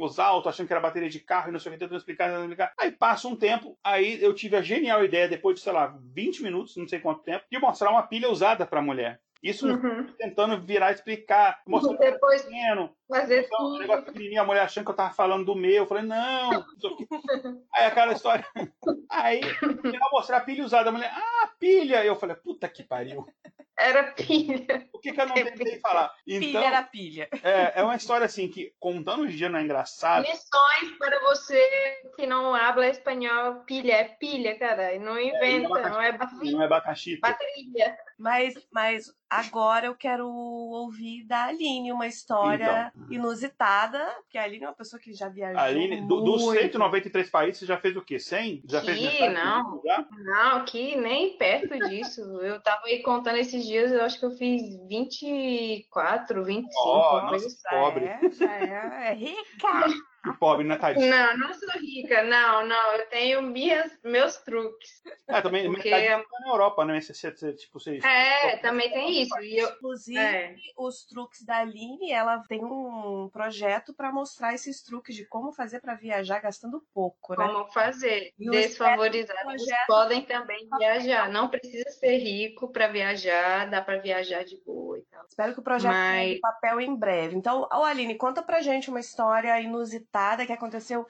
os 0.00 0.18
altos, 0.18 0.48
achando 0.48 0.66
que 0.66 0.72
era 0.72 0.80
bateria 0.80 1.10
de 1.10 1.20
carro 1.20 1.50
e 1.50 1.52
não 1.52 1.60
sei 1.60 1.70
o 1.70 1.72
que, 1.74 1.80
tentando 1.80 1.98
explicar, 1.98 2.26
tentando 2.28 2.44
explicar. 2.44 2.72
Aí 2.80 2.90
passa 2.90 3.28
um 3.28 3.36
tempo, 3.36 3.76
aí 3.84 4.22
eu 4.22 4.32
tive 4.32 4.56
a 4.56 4.62
genial 4.62 5.04
ideia, 5.04 5.28
depois 5.28 5.56
de, 5.56 5.62
sei 5.62 5.72
lá, 5.72 5.94
20 6.14 6.42
minutos, 6.42 6.76
não 6.76 6.88
sei 6.88 7.00
quanto 7.00 7.22
tempo, 7.22 7.44
de 7.50 7.58
mostrar 7.58 7.90
uma 7.90 8.02
pilha 8.02 8.30
usada 8.30 8.64
pra 8.64 8.80
mulher. 8.80 9.20
Isso 9.44 9.68
uhum. 9.68 10.06
tentando 10.18 10.58
virar 10.58 10.90
explicar, 10.90 11.60
mostrar 11.66 11.98
depois 11.98 12.40
pequeno. 12.40 12.96
Fazer 13.06 13.44
então, 13.44 13.58
tudo. 13.58 13.74
Um 13.74 13.78
negócio 13.78 14.04
pequenininho, 14.06 14.40
a 14.40 14.44
mulher 14.46 14.62
achando 14.62 14.86
que 14.86 14.90
eu 14.90 14.96
tava 14.96 15.12
falando 15.12 15.44
do 15.44 15.54
meu. 15.54 15.82
Eu 15.82 15.86
falei, 15.86 16.02
não. 16.02 16.64
Aí 17.74 17.84
aquela 17.84 18.14
história. 18.14 18.42
Aí, 19.10 19.42
ela 19.42 20.10
mostrar 20.10 20.38
a 20.38 20.40
pilha 20.40 20.64
usada. 20.64 20.88
A 20.88 20.92
mulher, 20.92 21.12
ah, 21.14 21.50
pilha. 21.60 22.02
Eu 22.02 22.16
falei, 22.16 22.36
puta 22.36 22.66
que 22.70 22.82
pariu. 22.82 23.26
Era 23.78 24.04
pilha. 24.12 24.88
O 24.94 24.98
que, 24.98 25.12
que 25.12 25.20
eu 25.20 25.26
não 25.26 25.34
tentei 25.34 25.78
falar? 25.80 26.10
Então, 26.26 26.40
pilha 26.40 26.64
era 26.64 26.82
pilha. 26.82 27.28
É, 27.42 27.80
é 27.80 27.84
uma 27.84 27.96
história 27.96 28.24
assim 28.24 28.48
que, 28.48 28.72
contando 28.80 29.24
hoje 29.24 29.34
em 29.34 29.36
dia, 29.36 29.48
não 29.50 29.58
é 29.58 29.62
engraçado. 29.62 30.22
Lições 30.22 30.96
para 30.98 31.20
você 31.20 32.00
que 32.16 32.26
não 32.26 32.54
habla 32.54 32.86
espanhol. 32.86 33.56
Pilha 33.66 33.92
é 33.92 34.04
pilha, 34.04 34.58
cara. 34.58 34.98
Não 34.98 35.20
inventa, 35.20 35.78
é, 35.80 35.90
não 35.90 36.00
é 36.00 36.08
abacaxi. 36.08 36.52
Não 36.52 36.62
é 36.62 36.64
abacaxi. 36.64 37.20
Bateria. 37.20 37.94
Mas, 38.18 38.54
mas 38.72 39.12
agora 39.28 39.86
eu 39.86 39.94
quero 39.94 40.28
ouvir 40.28 41.24
da 41.26 41.46
Aline 41.46 41.92
uma 41.92 42.06
história 42.06 42.92
então. 42.94 43.12
inusitada, 43.12 43.98
porque 44.22 44.38
a 44.38 44.44
Aline 44.44 44.64
é 44.64 44.68
uma 44.68 44.74
pessoa 44.74 45.00
que 45.00 45.12
já 45.12 45.28
viajou. 45.28 45.60
Aline, 45.60 46.06
do, 46.06 46.20
dos 46.20 46.42
193 46.42 47.30
países, 47.30 47.58
você 47.58 47.66
já 47.66 47.76
fez 47.76 47.96
o 47.96 48.02
quê? 48.02 48.18
100? 48.18 48.62
Já 48.68 48.80
que, 48.80 48.94
fez 48.94 49.32
não. 49.32 49.82
Não, 50.12 50.64
que 50.64 50.96
nem 50.96 51.36
perto 51.36 51.76
disso. 51.88 52.20
Eu 52.40 52.60
tava 52.62 52.86
aí 52.86 53.02
contando 53.02 53.36
esses 53.36 53.64
dias, 53.64 53.90
eu 53.90 54.02
acho 54.02 54.18
que 54.18 54.26
eu 54.26 54.32
fiz 54.32 54.62
24, 54.88 56.44
25. 56.44 56.70
Oh, 56.76 57.20
nossa, 57.22 57.68
pobre. 57.68 58.04
É, 58.04 58.30
já 58.30 58.52
é, 58.52 59.10
é 59.10 59.14
rica. 59.14 60.13
Pobre, 60.32 60.66
né, 60.66 60.76
Thaís? 60.76 60.98
Não, 60.98 61.36
não 61.36 61.52
sou 61.52 61.80
rica, 61.80 62.22
não, 62.22 62.66
não. 62.66 62.92
Eu 62.92 63.06
tenho 63.06 63.42
minhas, 63.42 63.90
meus 64.02 64.36
truques. 64.38 65.02
É, 65.28 65.40
também 65.40 65.66
porque... 65.66 65.90
Tá 65.90 66.24
na 66.40 66.48
Europa, 66.48 66.84
né? 66.84 67.00
Você, 67.00 67.12
você, 67.12 67.52
tipo, 67.52 67.78
você... 67.78 67.98
É, 67.98 68.56
também 68.58 68.90
tem 68.90 69.22
isso. 69.22 69.38
E 69.40 69.58
eu... 69.58 69.68
Inclusive, 69.70 70.18
é. 70.18 70.56
os 70.78 71.04
truques 71.04 71.44
da 71.44 71.58
Aline, 71.58 72.12
ela 72.12 72.38
tem 72.48 72.64
um 72.64 73.28
projeto 73.32 73.92
para 73.94 74.12
mostrar 74.12 74.54
esses 74.54 74.82
truques 74.82 75.14
de 75.14 75.26
como 75.26 75.52
fazer 75.52 75.80
para 75.80 75.94
viajar 75.94 76.40
gastando 76.40 76.82
pouco, 76.92 77.34
né? 77.36 77.46
Como 77.46 77.70
fazer. 77.72 78.32
Desfavorizados 78.38 79.64
podem 79.86 80.22
também 80.22 80.68
viajar. 80.78 81.30
Não 81.30 81.48
precisa 81.48 81.90
ser 81.90 82.16
rico 82.18 82.70
para 82.70 82.88
viajar, 82.88 83.68
dá 83.68 83.80
para 83.82 83.98
viajar 83.98 84.44
de 84.44 84.56
boa 84.64 84.93
Espero 85.28 85.54
que 85.54 85.60
o 85.60 85.62
projeto 85.62 85.92
Mas... 85.92 86.28
tenha 86.28 86.40
papel 86.40 86.80
em 86.80 86.94
breve. 86.94 87.36
Então, 87.36 87.68
Aline, 87.70 88.14
conta 88.14 88.42
pra 88.42 88.60
gente 88.60 88.90
uma 88.90 89.00
história 89.00 89.60
inusitada 89.60 90.46
que 90.46 90.52
aconteceu 90.52 91.06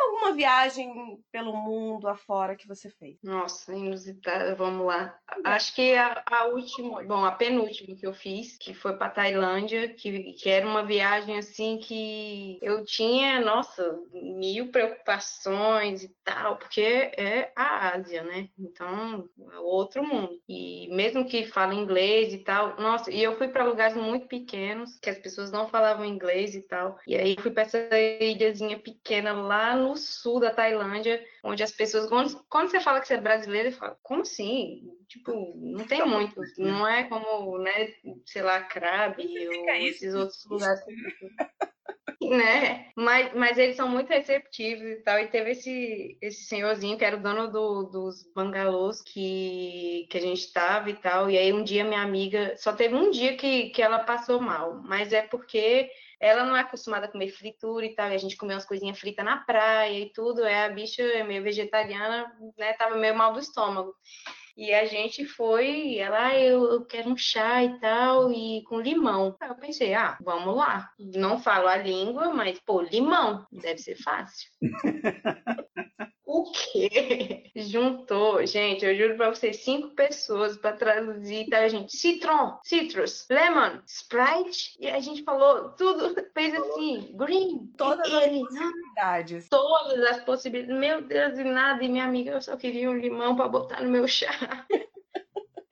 alguma 0.00 0.32
viagem 0.32 1.18
pelo 1.30 1.54
mundo 1.54 2.08
afora 2.08 2.56
que 2.56 2.68
você 2.68 2.90
fez? 2.90 3.16
Nossa, 3.22 3.74
inusitada, 3.74 4.54
vamos 4.54 4.86
lá. 4.86 5.18
Acho 5.44 5.74
que 5.74 5.94
a, 5.94 6.22
a 6.26 6.44
última, 6.46 7.02
bom, 7.02 7.24
a 7.24 7.32
penúltima 7.32 7.96
que 7.96 8.06
eu 8.06 8.12
fiz, 8.12 8.56
que 8.56 8.74
foi 8.74 8.96
para 8.96 9.10
Tailândia, 9.10 9.88
que, 9.88 10.32
que 10.34 10.48
era 10.48 10.66
uma 10.66 10.84
viagem 10.84 11.38
assim 11.38 11.78
que 11.78 12.58
eu 12.62 12.84
tinha, 12.84 13.40
nossa, 13.40 13.98
mil 14.12 14.70
preocupações 14.70 16.02
e 16.02 16.08
tal, 16.24 16.56
porque 16.56 16.80
é 16.80 17.52
a 17.56 17.94
Ásia, 17.94 18.22
né? 18.22 18.48
Então, 18.58 19.28
é 19.52 19.58
outro 19.58 20.06
mundo. 20.06 20.40
E 20.48 20.88
mesmo 20.92 21.26
que 21.26 21.46
fala 21.46 21.74
inglês 21.74 22.32
e 22.32 22.38
tal, 22.38 22.76
nossa, 22.80 23.10
e 23.10 23.22
eu 23.22 23.36
fui 23.36 23.48
para 23.48 23.64
lugares 23.64 23.96
muito 23.96 24.26
pequenos, 24.26 24.98
que 24.98 25.10
as 25.10 25.18
pessoas 25.18 25.50
não 25.50 25.68
falavam 25.68 26.04
inglês 26.04 26.54
e 26.54 26.62
tal. 26.62 26.98
E 27.06 27.16
aí 27.16 27.36
fui 27.40 27.50
para 27.50 27.62
essa 27.62 27.78
ilhazinha 27.98 28.78
pequena 28.78 29.32
lá 29.32 29.74
no 29.76 29.89
sul 29.96 30.40
da 30.40 30.52
Tailândia, 30.52 31.24
onde 31.44 31.62
as 31.62 31.72
pessoas, 31.72 32.08
quando, 32.08 32.44
quando 32.48 32.70
você 32.70 32.80
fala 32.80 33.00
que 33.00 33.06
você 33.06 33.14
é 33.14 33.20
brasileiro, 33.20 33.72
fala, 33.72 33.96
como 34.02 34.22
assim? 34.22 34.82
Tipo, 35.08 35.54
não 35.56 35.84
tem 35.86 36.06
muito, 36.06 36.40
não 36.58 36.86
é 36.86 37.04
como, 37.04 37.58
né, 37.58 37.92
sei 38.26 38.42
lá, 38.42 38.62
Crabe 38.62 39.26
ou 39.48 39.68
esses 39.74 40.14
outros 40.14 40.44
lugares. 40.46 40.80
né? 42.20 42.90
Mas, 42.94 43.34
mas 43.34 43.58
eles 43.58 43.76
são 43.76 43.88
muito 43.88 44.08
receptivos 44.08 44.84
e 44.84 44.96
tal. 44.96 45.18
E 45.18 45.28
teve 45.28 45.52
esse, 45.52 46.18
esse 46.20 46.44
senhorzinho 46.44 46.98
que 46.98 47.04
era 47.04 47.16
o 47.16 47.22
dono 47.22 47.50
do, 47.50 47.84
dos 47.84 48.30
bangalôs 48.34 49.02
que, 49.02 50.06
que 50.10 50.18
a 50.18 50.20
gente 50.20 50.40
estava 50.40 50.90
e 50.90 50.94
tal. 50.94 51.30
E 51.30 51.38
aí 51.38 51.52
um 51.52 51.64
dia 51.64 51.84
minha 51.84 52.02
amiga, 52.02 52.54
só 52.56 52.72
teve 52.72 52.94
um 52.94 53.10
dia 53.10 53.36
que, 53.36 53.70
que 53.70 53.82
ela 53.82 54.00
passou 54.00 54.40
mal, 54.40 54.80
mas 54.84 55.12
é 55.12 55.22
porque 55.22 55.90
ela 56.20 56.44
não 56.44 56.56
é 56.56 56.60
acostumada 56.60 57.06
a 57.06 57.10
comer 57.10 57.30
fritura 57.30 57.86
e 57.86 57.94
tal, 57.94 58.10
e 58.10 58.14
a 58.14 58.18
gente 58.18 58.36
comeu 58.36 58.54
umas 58.54 58.66
coisinhas 58.66 58.98
fritas 58.98 59.24
na 59.24 59.38
praia 59.38 59.98
e 59.98 60.12
tudo, 60.12 60.44
é 60.44 60.66
a 60.66 60.68
bicha 60.68 61.02
é 61.02 61.24
meio 61.24 61.42
vegetariana, 61.42 62.30
né, 62.58 62.74
tava 62.74 62.96
meio 62.96 63.16
mal 63.16 63.32
do 63.32 63.40
estômago. 63.40 63.94
E 64.56 64.74
a 64.74 64.84
gente 64.84 65.24
foi, 65.24 65.96
ela, 65.96 66.26
ah, 66.26 66.38
eu, 66.38 66.64
eu 66.64 66.84
quero 66.84 67.08
um 67.08 67.16
chá 67.16 67.64
e 67.64 67.78
tal, 67.80 68.30
e 68.30 68.62
com 68.64 68.78
limão. 68.78 69.34
Aí 69.40 69.48
eu 69.48 69.54
pensei, 69.54 69.94
ah, 69.94 70.18
vamos 70.22 70.54
lá. 70.54 70.90
Não 70.98 71.38
falo 71.38 71.66
a 71.66 71.76
língua, 71.76 72.34
mas, 72.34 72.60
pô, 72.60 72.82
limão, 72.82 73.46
deve 73.50 73.78
ser 73.78 73.94
fácil. 73.94 74.50
O 76.32 76.44
quê? 76.52 77.50
Juntou, 77.56 78.46
gente, 78.46 78.84
eu 78.84 78.94
juro 78.94 79.16
pra 79.16 79.30
vocês, 79.30 79.64
cinco 79.64 79.88
pessoas 79.96 80.56
para 80.56 80.76
traduzir, 80.76 81.48
tá, 81.48 81.66
gente? 81.66 81.96
Citron, 81.96 82.56
citrus, 82.62 83.26
lemon, 83.28 83.80
sprite, 83.84 84.76
e 84.78 84.88
a 84.88 85.00
gente 85.00 85.24
falou 85.24 85.70
tudo, 85.70 86.14
fez 86.32 86.54
assim, 86.54 87.10
green. 87.16 87.72
Todas 87.76 88.06
as 88.14 88.30
possibilidades. 88.30 89.48
Todas 89.48 90.04
as 90.04 90.24
possibilidades. 90.24 90.78
Meu 90.78 91.02
Deus, 91.02 91.36
e 91.36 91.42
nada, 91.42 91.82
e 91.82 91.88
minha 91.88 92.04
amiga, 92.04 92.30
eu 92.30 92.40
só 92.40 92.56
queria 92.56 92.88
um 92.88 92.96
limão 92.96 93.34
para 93.34 93.48
botar 93.48 93.82
no 93.82 93.90
meu 93.90 94.06
chá. 94.06 94.30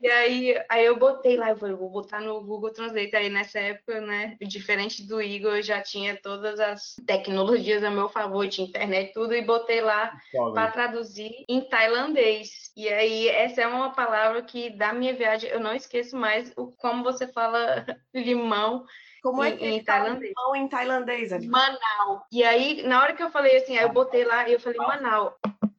E 0.01 0.07
aí, 0.07 0.65
aí 0.69 0.85
eu 0.85 0.97
botei 0.97 1.37
lá, 1.37 1.51
eu 1.51 1.57
falei, 1.57 1.75
vou 1.75 1.91
botar 1.91 2.21
no 2.21 2.41
Google 2.41 2.73
Translate. 2.73 3.17
Aí 3.17 3.29
nessa 3.29 3.59
época, 3.59 4.01
né, 4.01 4.37
diferente 4.41 5.07
do 5.07 5.21
Igor, 5.21 5.57
eu 5.57 5.63
já 5.63 5.83
tinha 5.83 6.17
todas 6.17 6.61
as 6.61 6.95
tecnologias 7.05 7.83
a 7.83 7.91
meu 7.91 8.09
favor, 8.09 8.49
tinha 8.49 8.67
internet, 8.67 9.13
tudo, 9.13 9.35
e 9.35 9.43
botei 9.43 9.81
lá 9.81 10.17
para 10.55 10.71
traduzir 10.71 11.45
em 11.49 11.61
tailandês. 11.63 12.71
E 12.77 12.89
aí, 12.89 13.29
essa 13.29 13.63
é 13.63 13.67
uma 13.67 13.91
palavra 13.91 14.41
que 14.43 14.71
da 14.71 14.93
minha 14.93 15.15
viagem 15.15 15.51
eu 15.51 15.59
não 15.59 15.75
esqueço 15.75 16.17
mais 16.17 16.53
o 16.57 16.69
como 16.73 17.03
você 17.03 17.27
fala 17.27 17.85
limão. 18.15 18.85
Como 19.21 19.43
é 19.43 19.51
que 19.51 19.67
em, 19.67 19.79
em 19.79 19.85
tailandês? 19.85 20.33
Limão 20.37 20.57
em 20.57 20.69
tailandês, 20.69 21.47
Manau. 21.47 22.25
E 22.31 22.45
aí, 22.45 22.83
na 22.83 23.03
hora 23.03 23.15
que 23.15 23.23
eu 23.23 23.31
falei 23.31 23.57
assim, 23.57 23.77
aí 23.77 23.85
eu 23.85 23.93
botei 23.93 24.25
lá 24.25 24.49
e 24.49 24.53
eu 24.53 24.61
falei 24.61 24.79
Manau. 24.79 25.37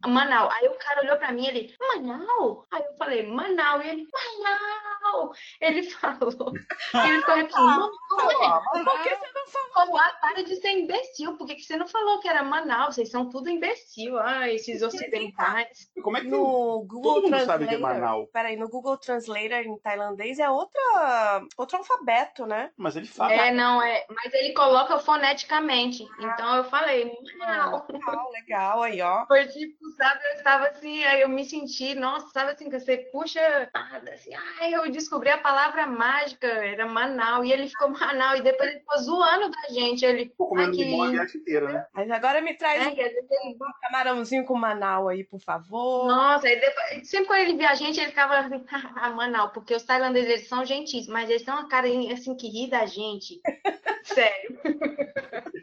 Manau. 0.07 0.49
Aí 0.51 0.67
o 0.67 0.77
cara 0.77 1.01
olhou 1.01 1.17
pra 1.17 1.31
mim, 1.31 1.45
ele, 1.45 1.75
Manau? 1.79 2.65
Aí 2.71 2.83
eu 2.83 2.97
falei, 2.97 3.27
Manau. 3.27 3.81
E 3.81 3.89
ele, 3.89 4.07
Manau. 4.41 5.31
Ele 5.59 5.83
falou. 5.89 6.53
E 6.93 7.09
ele 7.09 7.19
ficou 7.19 7.35
aqui, 7.35 7.51
falou? 7.51 7.91
Por 8.09 9.03
que 9.03 9.15
você 9.15 9.31
não 9.33 9.73
falou? 9.73 9.97
Ah, 9.97 10.17
para 10.21 10.43
de 10.43 10.55
ser 10.55 10.71
imbecil. 10.71 11.37
Por 11.37 11.47
que, 11.47 11.55
que 11.55 11.63
você 11.63 11.77
não 11.77 11.87
falou 11.87 12.19
que 12.19 12.27
era 12.27 12.43
Manaus? 12.43 12.95
Vocês 12.95 13.09
são 13.09 13.29
tudo 13.29 13.49
imbecil. 13.49 14.17
Ah, 14.19 14.49
esses 14.49 14.81
ocidentais. 14.81 15.91
Como 16.01 16.17
é 16.17 16.21
que 16.21 16.27
no 16.27 16.85
Google 16.87 17.01
todo 17.01 17.21
mundo 17.23 17.29
Translator, 17.31 17.45
sabe 17.45 17.67
que 17.67 17.75
é 17.75 17.77
Manaus? 17.77 18.29
Peraí, 18.31 18.55
no 18.55 18.69
Google 18.69 18.97
Translator 18.97 19.59
em 19.59 19.77
tailandês 19.79 20.39
é 20.39 20.49
outra, 20.49 21.43
outro 21.57 21.77
alfabeto, 21.77 22.45
né? 22.45 22.71
Mas 22.77 22.95
ele 22.95 23.07
fala. 23.07 23.33
É, 23.33 23.51
não, 23.51 23.81
é. 23.81 24.05
Mas 24.09 24.33
ele 24.33 24.53
coloca 24.53 24.99
foneticamente. 24.99 26.03
Então 26.19 26.55
eu 26.57 26.63
falei, 26.65 27.11
Manaus. 27.37 27.83
Legal, 27.89 28.31
legal 28.31 28.83
aí, 28.83 29.01
ó. 29.01 29.25
Foi 29.25 29.45
tipo, 29.47 29.77
sabe, 29.95 30.19
eu 30.25 30.33
estava 30.35 30.67
assim, 30.67 31.03
aí 31.03 31.21
eu 31.21 31.29
me 31.29 31.43
senti, 31.45 31.95
nossa, 31.95 32.27
sabe 32.29 32.51
assim, 32.51 32.69
que 32.69 32.79
você 32.79 32.97
puxa, 33.11 33.69
assim, 34.13 34.31
ai, 34.59 34.73
eu 34.73 34.89
descobri 34.91 35.29
a 35.29 35.37
palavra 35.37 35.85
mágica, 35.87 36.47
era 36.47 36.85
Manaus, 36.85 37.45
e 37.47 37.51
ele 37.51 37.67
ficou 37.67 37.89
Manaus, 37.89 38.39
e 38.39 38.43
depois 38.43 38.69
ele 38.69 38.79
ficou 38.79 38.97
zoando 38.99 39.49
da 39.49 39.73
gente, 39.73 40.05
ele, 40.05 40.25
Ficou 40.25 40.49
comendo 40.49 40.69
ai, 40.69 40.75
que 40.75 40.83
limão 40.83 41.03
a 41.03 41.11
viagem 41.11 41.41
inteira, 41.41 41.71
né? 41.71 41.85
Mas 41.93 42.11
agora 42.11 42.41
me 42.41 42.53
traz 42.55 42.81
É, 42.81 42.89
dizer, 42.89 43.01
ele- 43.01 43.55
um 43.55 43.79
camarãozinho 43.81 44.45
com 44.45 44.55
Manaus 44.55 45.09
aí, 45.09 45.23
por 45.23 45.39
favor. 45.39 46.07
Nossa, 46.07 46.47
aí 46.47 46.59
depois, 46.59 47.09
sempre 47.09 47.27
quando 47.27 47.39
ele 47.41 47.57
via 47.57 47.69
a 47.69 47.75
gente, 47.75 47.99
ele 47.99 48.09
ficava 48.09 48.37
assim, 48.39 48.63
ah, 48.97 49.09
Manaus, 49.09 49.51
porque 49.53 49.73
os 49.75 49.83
tailandeses, 49.83 50.29
eles 50.29 50.47
são 50.47 50.65
gentis, 50.65 51.07
mas 51.07 51.29
eles 51.29 51.43
têm 51.43 51.53
uma 51.53 51.67
cara 51.67 51.87
assim 52.11 52.35
que 52.35 52.47
ri 52.47 52.69
da 52.69 52.85
gente. 52.85 53.41
Sério. 54.03 54.59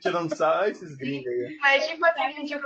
Tirando 0.01 0.33
ah, 0.43 0.69
esses 0.69 0.97
gringos 0.97 1.27
aí. 1.27 1.57
Mas 1.61 1.87
tipo 1.87 2.05
assim, 2.05 2.45
tipo, 2.45 2.63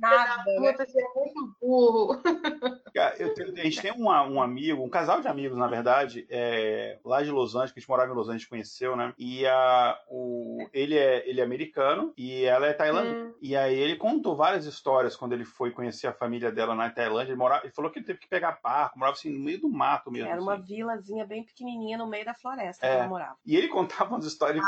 Nada, 0.00 0.36
né? 0.38 0.39
Puta, 0.44 0.86
você 0.86 1.00
é 1.00 1.14
muito 1.14 1.56
burro. 1.60 2.22
Eu 3.18 3.34
tenho- 3.34 3.52
a 3.54 3.62
gente 3.62 3.80
tem 3.80 3.92
uma- 3.92 4.22
um 4.26 4.42
amigo, 4.42 4.82
um 4.82 4.88
casal 4.88 5.20
de 5.20 5.28
amigos, 5.28 5.56
na 5.56 5.66
verdade, 5.68 6.26
é, 6.28 6.98
lá 7.04 7.22
de 7.22 7.30
Los 7.30 7.54
Angeles, 7.54 7.72
que 7.72 7.78
a 7.78 7.80
gente 7.80 7.88
morava 7.88 8.12
em 8.12 8.14
Los 8.14 8.28
Angeles, 8.28 8.46
conheceu, 8.48 8.96
né? 8.96 9.14
E 9.16 9.46
a, 9.46 9.98
o, 10.08 10.58
ele, 10.72 10.98
é, 10.98 11.28
ele 11.28 11.40
é 11.40 11.44
americano 11.44 12.12
e 12.16 12.44
ela 12.44 12.66
é 12.66 12.72
tailandesa. 12.72 13.16
Hum. 13.26 13.34
E 13.40 13.56
aí 13.56 13.78
ele 13.78 13.96
contou 13.96 14.34
várias 14.36 14.66
histórias 14.66 15.16
quando 15.16 15.32
ele 15.32 15.44
foi 15.44 15.70
conhecer 15.70 16.08
a 16.08 16.12
família 16.12 16.50
dela 16.52 16.74
na 16.74 16.90
Tailândia. 16.90 17.30
Ele, 17.32 17.38
morava, 17.38 17.64
ele 17.64 17.72
falou 17.72 17.90
que 17.90 17.98
ele 18.00 18.06
teve 18.06 18.18
que 18.18 18.28
pegar 18.28 18.58
barco, 18.62 18.98
morava 18.98 19.16
assim 19.16 19.30
no 19.30 19.40
meio 19.40 19.60
do 19.60 19.68
mato 19.70 20.10
mesmo. 20.10 20.28
Era 20.28 20.40
uma 20.42 20.54
assim. 20.54 20.64
vilazinha 20.76 21.24
bem 21.26 21.44
pequenininha 21.44 21.96
no 21.96 22.06
meio 22.08 22.24
da 22.24 22.34
floresta 22.34 22.84
É. 22.84 22.90
que 22.90 22.96
ela 22.98 23.08
morava. 23.08 23.36
E 23.46 23.56
ele 23.56 23.68
contava 23.68 24.10
umas 24.14 24.26
histórias. 24.26 24.64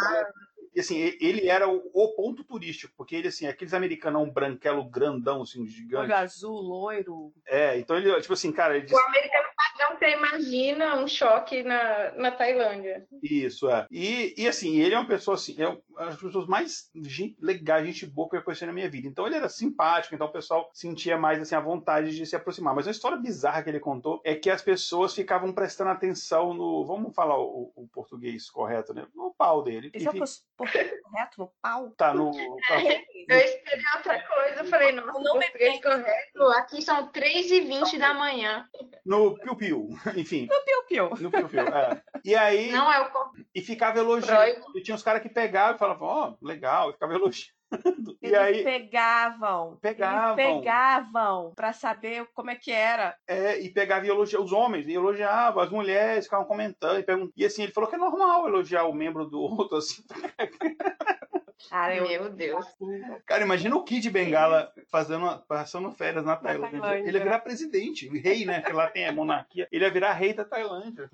E 0.75 0.81
assim, 0.81 0.97
ele 1.21 1.49
era 1.49 1.69
o, 1.69 1.91
o 1.93 2.15
ponto 2.15 2.43
turístico, 2.43 2.95
porque 2.97 3.15
ele, 3.15 3.29
assim, 3.29 3.47
aqueles 3.47 3.75
americanão 3.75 4.31
branquelo 4.31 4.85
grandão, 4.85 5.43
assim, 5.43 5.67
gigante. 5.67 6.05
Olho 6.05 6.17
azul, 6.17 6.61
loiro. 6.61 7.33
É, 7.47 7.79
então 7.79 7.97
ele, 7.97 8.19
tipo 8.23 8.33
assim, 8.33 8.51
cara, 8.51 8.77
ele 8.77 8.85
O 8.85 8.87
disse 8.87 9.01
americano 9.01 9.49
padrão, 9.83 9.99
você 9.99 10.11
imagina 10.17 10.97
um 10.97 11.07
choque 11.09 11.63
na, 11.63 12.13
na 12.13 12.31
Tailândia. 12.31 13.07
isso, 13.23 13.69
é. 13.71 13.87
E, 13.91 14.35
e 14.37 14.47
assim, 14.49 14.79
ele 14.81 14.95
é 14.95 14.99
uma 14.99 15.07
pessoa, 15.07 15.35
assim, 15.35 15.55
é 15.61 15.69
uma 15.69 15.81
das 16.07 16.17
pessoas 16.21 16.47
mais 16.47 16.91
gen- 17.05 17.37
legais, 17.41 17.87
gente 17.87 18.07
boa 18.07 18.29
que 18.29 18.37
eu 18.37 18.43
conheci 18.43 18.65
na 18.67 18.73
minha 18.73 18.89
vida. 18.89 19.09
Então 19.09 19.27
ele 19.27 19.37
era 19.37 19.49
simpático, 19.49 20.15
então 20.15 20.27
o 20.27 20.33
pessoal 20.33 20.71
sentia 20.73 21.17
mais, 21.19 21.41
assim, 21.41 21.55
a 21.55 21.61
vontade 21.61 22.15
de 22.15 22.27
se 22.27 22.37
aproximar. 22.37 22.75
Mas 22.75 22.87
uma 22.87 22.93
história 22.93 23.17
bizarra 23.19 23.63
que 23.63 23.71
ele 23.71 23.81
contou 23.81 24.21
é 24.25 24.35
que 24.35 24.51
as 24.51 24.63
pessoas 24.63 25.15
ficavam 25.15 25.53
prestando 25.53 25.91
atenção 25.91 26.55
no, 26.55 26.85
vamos 26.85 27.15
falar 27.15 27.39
o, 27.39 27.73
o 27.75 27.89
português 27.93 28.51
correto, 28.51 28.95
né? 28.95 29.07
No 29.15 29.35
pau 29.37 29.63
dele. 29.63 29.91
Esse 29.95 30.07
é 30.07 30.11
o 30.11 30.17
Enfim, 30.17 30.33
português 30.57 31.01
correto 31.03 31.39
no 31.41 31.53
pau? 31.61 31.91
tá 31.97 32.15
no... 32.15 32.31
tá- 32.69 32.83
Eu 33.29 33.39
esperei 33.39 33.85
outra 33.97 34.21
coisa, 34.27 34.61
eu 34.61 34.65
falei, 34.67 34.93
nossa, 34.93 35.17
O 35.19 35.23
nome 35.23 35.41
português 35.47 35.81
correto, 35.81 36.43
aqui 36.57 36.83
são 36.83 37.11
3h20 37.13 37.99
da 37.99 38.15
manhã. 38.15 38.69
no 39.05 39.35
piu-piu. 39.39 39.72
Enfim, 40.17 40.49
Piu-piu. 40.65 41.11
no 41.21 41.31
piu-piu, 41.31 41.61
é. 41.61 42.03
E 42.25 42.35
aí... 42.35 42.71
Não 42.71 42.93
é 42.93 43.01
o 43.01 43.11
E 43.55 43.61
ficava 43.61 43.99
elogiando. 43.99 44.63
E 44.75 44.83
tinha 44.83 44.95
uns 44.95 45.03
caras 45.03 45.23
que 45.23 45.29
pegavam 45.29 45.77
e 45.77 45.79
falavam, 45.79 46.09
ó, 46.09 46.35
legal, 46.43 46.91
e 46.91 46.93
ficava 46.93 47.15
elogiando. 47.15 47.53
E 48.21 48.27
Eles 48.27 48.39
aí, 48.39 48.65
pegavam. 48.65 49.79
Pegavam. 49.81 50.37
Pegavam 50.37 51.53
pra 51.55 51.73
saber 51.73 52.27
como 52.35 52.51
é 52.51 52.55
que 52.55 52.71
era. 52.71 53.17
é, 53.27 53.59
e 53.61 53.71
pegava 53.73 54.05
e 54.05 54.11
elogiava 54.11 54.45
os 54.45 54.53
homens, 54.53 54.87
e 54.87 54.93
elogiava, 54.93 55.65
as 55.65 55.71
mulheres 55.71 56.25
ficavam 56.25 56.47
comentando 56.47 56.99
e 57.01 57.03
perguntando. 57.03 57.33
E 57.37 57.45
assim, 57.45 57.63
ele 57.63 57.73
falou 57.73 57.89
que 57.89 57.97
é 57.97 57.99
normal 57.99 58.47
elogiar 58.47 58.85
o 58.85 58.93
membro 58.93 59.25
do 59.27 59.41
outro, 59.41 59.79
assim. 59.79 60.03
Cara, 61.71 61.97
eu 61.97 62.09
Meu 62.09 62.31
Deus. 62.31 62.67
Cara, 63.27 63.43
imagina 63.45 63.75
o 63.77 63.85
Kid 63.85 64.09
Bengala 64.11 64.73
fazendo, 64.91 65.19
uma- 65.23 65.39
passando 65.39 65.91
férias 65.93 66.25
na 66.25 66.37
Tailândia. 66.37 66.81
Tailândia. 66.81 67.09
Ele 67.09 67.19
ia 67.19 67.25
virar 67.25 67.39
presidente, 67.41 68.09
rei, 68.19 68.45
né? 68.45 68.61
Porque 68.61 68.73
lá 68.73 68.89
tem 68.89 69.07
a 69.07 69.13
monarquia. 69.13 69.69
Ele 69.71 69.85
ia 69.85 69.91
virar 69.91 70.13
rei 70.13 70.33
da 70.35 70.45
Tailândia. 70.45 71.11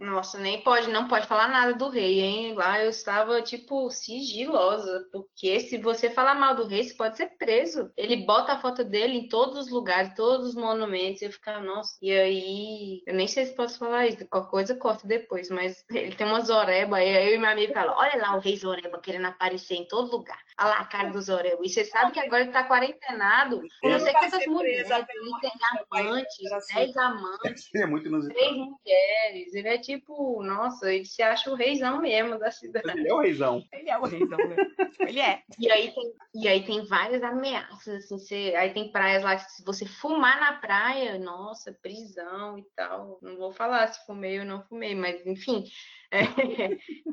Nossa, 0.00 0.38
nem 0.38 0.62
pode, 0.62 0.88
não 0.88 1.06
pode 1.08 1.26
falar 1.26 1.46
nada 1.48 1.74
do 1.74 1.90
rei, 1.90 2.20
hein? 2.22 2.54
Lá 2.54 2.82
eu 2.82 2.88
estava, 2.88 3.42
tipo, 3.42 3.90
sigilosa, 3.90 5.06
porque 5.12 5.60
se 5.60 5.76
você 5.76 6.08
falar 6.08 6.34
mal 6.34 6.54
do 6.56 6.66
rei, 6.66 6.82
você 6.84 6.94
pode 6.94 7.18
ser 7.18 7.26
preso. 7.36 7.92
Ele 7.98 8.16
bota 8.24 8.54
a 8.54 8.60
foto 8.62 8.82
dele 8.82 9.18
em 9.18 9.28
todos 9.28 9.66
os 9.66 9.70
lugares, 9.70 10.14
todos 10.14 10.48
os 10.48 10.54
monumentos, 10.54 11.20
e 11.20 11.26
eu 11.26 11.32
ficava, 11.32 11.60
nossa. 11.62 11.98
E 12.00 12.10
aí, 12.12 13.02
eu 13.06 13.12
nem 13.14 13.28
sei 13.28 13.44
se 13.44 13.54
posso 13.54 13.78
falar 13.78 14.06
isso, 14.06 14.26
qualquer 14.28 14.50
coisa 14.50 14.74
corta 14.74 15.06
depois, 15.06 15.50
mas 15.50 15.84
ele 15.92 16.16
tem 16.16 16.26
uma 16.26 16.40
zoreba, 16.40 16.96
aí 16.96 17.28
eu 17.28 17.34
e 17.34 17.38
meu 17.38 17.50
amigo 17.50 17.74
falam, 17.74 17.94
olha 17.94 18.16
lá 18.16 18.36
o 18.36 18.40
rei 18.40 18.56
zoreba 18.56 18.98
querendo 19.02 19.26
aparecer 19.26 19.74
em 19.74 19.86
todo 19.86 20.10
lugar. 20.10 20.40
Olha 20.60 20.68
lá 20.68 20.80
a 20.80 20.84
cara 20.84 21.08
do. 21.08 21.20
E 21.64 21.68
você 21.70 21.84
sabe 21.86 22.12
que 22.12 22.20
agora 22.20 22.42
ele 22.42 22.52
tá 22.52 22.68
quarentenado, 22.68 23.62
com 23.80 23.88
não 23.88 23.98
sei 23.98 24.12
quantas 24.12 24.46
mulheres, 24.46 24.90
ele 24.90 25.06
tem 25.06 25.50
amantes, 25.90 26.52
assim. 26.52 26.74
10 26.74 26.96
amantes 26.98 27.70
Ele 27.74 27.82
é 27.84 27.86
muito 27.86 28.06
inusitado. 28.08 28.38
três 28.38 28.56
mulheres. 28.56 29.54
Ele 29.54 29.68
é 29.68 29.78
tipo, 29.78 30.42
nossa, 30.42 30.92
ele 30.92 31.06
se 31.06 31.22
acha 31.22 31.50
o 31.50 31.54
reizão 31.54 32.02
mesmo 32.02 32.38
da 32.38 32.50
cidade. 32.50 32.90
Ele 32.98 33.08
é 33.08 33.14
o 33.14 33.20
reizão. 33.20 33.62
Ele 33.72 33.88
é 33.88 33.98
o 33.98 34.04
reizão, 34.04 34.38
né? 34.38 34.56
Ele 35.00 35.20
é. 35.20 35.42
E 35.58 35.70
aí 35.70 35.94
tem, 35.94 36.12
e 36.34 36.48
aí 36.48 36.64
tem 36.64 36.84
várias 36.84 37.22
ameaças, 37.22 38.04
assim, 38.04 38.18
você, 38.18 38.54
aí 38.54 38.74
tem 38.74 38.92
praias 38.92 39.22
lá 39.22 39.36
que 39.36 39.50
se 39.50 39.64
você 39.64 39.86
fumar 39.86 40.38
na 40.40 40.52
praia, 40.54 41.18
nossa, 41.18 41.72
prisão 41.80 42.58
e 42.58 42.64
tal. 42.76 43.18
Não 43.22 43.38
vou 43.38 43.50
falar 43.52 43.88
se 43.88 44.04
fumei 44.04 44.38
ou 44.40 44.44
não 44.44 44.62
fumei, 44.62 44.94
mas 44.94 45.26
enfim. 45.26 45.64
É, 46.10 46.24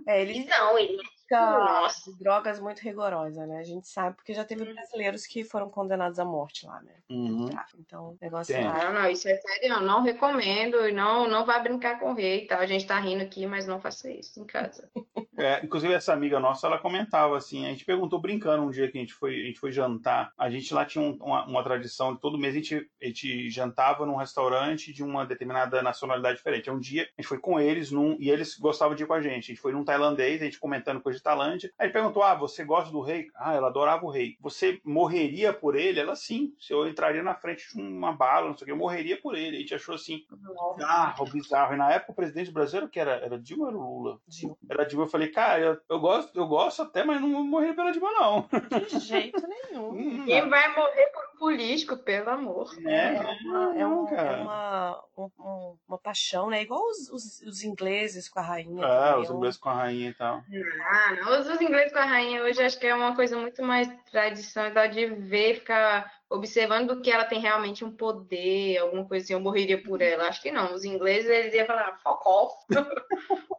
É, 0.08 0.22
ele 0.22 0.34
prisão, 0.44 0.78
ele 0.78 0.98
fica 1.22 1.60
Nossa. 1.60 2.12
drogas 2.18 2.60
muito 2.60 2.80
rigorosas, 2.80 3.48
né? 3.48 3.60
A 3.60 3.64
gente 3.64 3.88
sabe, 3.88 4.16
porque 4.16 4.34
já 4.34 4.46
teve 4.46 4.64
brasileiros 4.74 5.26
que 5.28 5.44
foram 5.44 5.70
condenados 5.70 6.18
à 6.20 6.26
morte 6.26 6.66
lá, 6.66 6.82
né? 6.82 6.94
Uhum. 7.10 7.50
Então, 7.80 8.10
o 8.12 8.18
negócio 8.22 8.56
Tem. 8.56 8.64
lá. 8.64 8.86
Não, 8.86 9.02
não, 9.02 9.10
isso 9.10 9.28
é 9.28 9.36
sério, 9.36 9.74
eu 9.74 9.82
não 9.82 10.02
recomendo, 10.02 10.88
e 10.88 10.92
não, 10.92 11.28
não 11.28 11.46
vá 11.46 11.60
brincar 11.60 12.00
com 12.00 12.12
o 12.12 12.14
rei 12.16 12.44
e 12.44 12.48
tal. 12.48 12.60
A 12.60 12.66
gente 12.66 12.88
tá 12.88 12.98
rindo 13.00 13.22
aqui, 13.24 13.46
mas 13.46 13.68
não 13.68 13.80
faça 13.82 14.10
isso 14.10 14.40
em 14.40 14.46
casa. 14.46 14.90
É, 15.40 15.64
inclusive, 15.64 15.94
essa 15.94 16.14
amiga 16.14 16.40
nossa, 16.40 16.66
ela 16.66 16.80
comentava 16.80 17.38
assim, 17.38 17.64
a 17.68 17.70
gente 17.70 17.86
perguntou 17.86 18.20
brincando 18.20 18.64
um 18.64 18.72
dia 18.72 18.90
que 18.92 18.98
a 18.98 19.02
gente 19.02 19.14
foi, 19.14 19.40
a 19.40 19.46
gente 19.46 19.60
foi 19.60 19.72
jantar. 19.72 20.32
A 20.36 20.50
gente 20.50 20.74
lá 20.74 20.84
tinha 20.84 21.04
um- 21.04 21.16
uma, 21.22 21.46
uma 21.46 21.64
tradição, 21.64 22.16
de 22.16 22.20
todo 22.20 22.40
mês 22.40 22.56
a 22.56 22.58
gente, 22.58 22.90
a 23.00 23.06
gente 23.06 23.48
jantava 23.52 24.04
num 24.04 24.16
restaurante 24.16 24.92
de 24.92 25.04
uma 25.04 25.28
determinada 25.28 25.84
nacionalidade 25.84 26.38
diferente. 26.38 26.72
Um 26.72 26.80
dia 26.80 27.04
a 27.04 27.22
gente 27.22 27.28
foi 27.28 27.38
com 27.38 27.60
eles 27.60 27.92
num, 27.92 28.18
e 28.20 28.32
eles 28.32 28.58
gostavam 28.58 28.87
de 28.96 29.04
ir 29.04 29.08
com 29.08 29.14
a 29.14 29.22
gente. 29.22 29.46
A 29.46 29.48
gente 29.48 29.60
foi 29.62 29.72
num 29.72 29.84
tailandês, 29.84 30.42
a 30.42 30.46
gente 30.46 30.60
comentando 30.60 31.02
coisa 31.02 31.18
de 31.18 31.24
Tailândia. 31.24 31.72
Aí 31.78 31.88
ele 31.88 31.94
perguntou: 31.94 32.24
Ah, 32.24 32.36
você 32.36 32.64
gosta 32.64 32.92
do 32.92 33.02
rei? 33.02 33.28
Ah, 33.36 33.54
ela 33.54 33.68
adorava 33.68 34.06
o 34.06 34.10
rei. 34.10 34.36
Você 34.42 34.80
morreria 34.84 35.52
por 35.54 35.76
ele? 35.76 36.00
Ela 36.00 36.16
sim. 36.16 36.54
Se 36.60 36.74
eu 36.74 36.88
entraria 36.88 37.24
na 37.24 37.36
frente 37.36 37.74
de 37.74 37.82
uma 37.82 38.12
bala, 38.12 38.48
não 38.48 38.58
sei 38.58 38.64
o 38.64 38.66
que, 38.66 38.72
eu 38.72 38.78
morreria 38.78 39.20
por 39.22 39.36
ele. 39.36 39.58
A 39.58 39.60
gente 39.60 39.76
achou 39.76 39.96
assim, 39.96 40.24
bizarro, 40.76 41.26
bizarro. 41.32 41.74
E 41.74 41.78
na 41.78 41.92
época 41.92 42.12
o 42.12 42.16
presidente 42.16 42.52
brasileiro 42.52 42.90
que 42.90 43.00
era, 43.00 43.12
era 43.24 43.40
Dilma 43.40 43.66
ou 43.66 43.70
era 43.70 43.78
Lula? 43.78 44.20
De, 44.28 44.52
Era 44.70 44.86
Dilma, 44.86 45.06
eu 45.06 45.10
falei, 45.10 45.28
cara, 45.30 45.60
eu, 45.60 45.78
eu 45.90 46.00
gosto, 46.00 46.38
eu 46.38 46.48
gosto 46.48 46.82
até, 46.82 47.04
mas 47.04 47.22
não 47.22 47.32
vou 47.32 47.44
morrer 47.44 47.74
pela 47.74 47.92
Dilma, 47.92 48.12
não. 48.12 48.48
de 48.88 49.00
jeito 49.00 49.42
nenhum. 49.48 49.88
Hum, 49.98 50.26
Quem 50.26 50.50
vai 50.50 50.76
morrer 50.76 51.08
por 51.14 51.24
um 51.36 51.38
político, 51.40 51.98
pelo 51.98 52.30
amor. 52.30 52.70
É, 52.86 53.20
uma, 53.44 53.78
é, 53.80 53.86
uma, 53.86 54.10
cara. 54.10 54.38
é 54.38 54.42
uma, 54.42 55.04
um- 55.18 55.32
um- 55.40 55.78
uma 55.88 55.98
paixão, 55.98 56.50
né? 56.50 56.62
Igual 56.62 56.82
os, 56.90 57.10
os, 57.10 57.42
os 57.42 57.64
ingleses 57.64 58.28
com 58.28 58.40
a 58.40 58.44
rainha. 58.44 58.77
É, 58.84 59.12
também, 59.12 59.22
os 59.22 59.30
ingleses 59.30 59.60
com 59.60 59.70
a 59.70 59.74
rainha 59.74 60.10
e 60.10 60.14
tal. 60.14 60.44
Ah, 60.90 61.16
não, 61.16 61.40
os, 61.40 61.48
os 61.48 61.62
ingleses 61.62 61.92
com 61.92 62.00
a 62.00 62.06
rainha 62.06 62.44
hoje 62.44 62.62
acho 62.62 62.80
que 62.80 62.88
é 62.88 62.96
uma 62.96 63.16
coisa 63.16 63.38
muito 63.38 63.64
mais 63.64 63.88
tradição 64.12 64.74
da 64.74 64.88
de 64.88 65.06
ver, 65.06 65.56
ficar 65.56 66.12
observando 66.30 66.96
do 66.96 67.02
que 67.02 67.12
ela 67.12 67.26
tem 67.26 67.40
realmente 67.40 67.86
um 67.86 67.92
poder, 67.92 68.78
alguma 68.78 69.06
coisa 69.06 69.24
assim, 69.24 69.34
eu 69.34 69.40
morreria 69.40 69.82
por 69.82 70.02
ela. 70.02 70.28
Acho 70.28 70.42
que 70.42 70.52
não. 70.52 70.74
Os 70.74 70.84
ingleses 70.84 71.30
eles 71.30 71.54
iam 71.54 71.66
falar 71.66 71.98
fuck 72.00 72.22
off. 72.28 72.56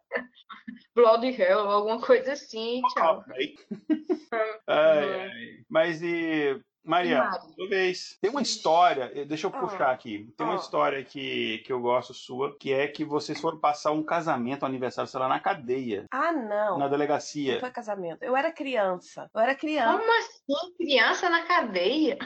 Bloody 0.95 1.41
hell, 1.41 1.61
alguma 1.61 2.01
coisa 2.01 2.33
assim, 2.33 2.83
tchau. 2.95 3.25
Ai, 4.67 5.21
ai. 5.21 5.65
Mas 5.69 6.03
e. 6.03 6.61
Maria, 6.89 7.19
Mari. 7.25 7.53
sua 7.55 7.69
vez. 7.69 8.19
Tem 8.21 8.31
uma 8.31 8.41
história, 8.43 9.13
eh, 9.15 9.25
deixa 9.25 9.47
eu 9.47 9.53
Ah. 9.55 9.59
puxar 9.61 9.91
aqui. 9.91 10.27
Tem 10.37 10.47
uma 10.47 10.55
Ah. 10.57 10.59
história 10.59 11.05
que, 11.05 11.59
que 11.59 11.73
eu 11.73 11.81
gosto 11.81 12.15
sua, 12.15 12.57
que 12.59 12.73
é 12.73 12.89
que 12.89 13.05
vocês 13.05 13.41
foram 13.41 13.59
passar 13.59 13.93
um 13.93 14.03
casamento, 14.03 14.63
um 14.63 14.67
aniversário, 14.67 15.11
sei 15.11 15.21
lá, 15.21 15.29
na 15.29 15.39
cadeia, 15.39 16.07
Ah, 16.11 16.33
não. 16.33 16.79
na 16.79 16.85
Não 16.85 16.91
delegacia. 16.91 17.61
foi 17.61 17.71
casamento. 17.71 18.23
Eu 18.23 18.37
era 18.37 18.51
criança. 18.51 19.31
Eu 19.35 19.41
era 19.41 19.55
criança. 19.55 19.99
Como 19.99 20.19
assim? 20.19 20.75
Criança 20.79 21.29
na 21.29 21.43
cadeia? 21.43 22.17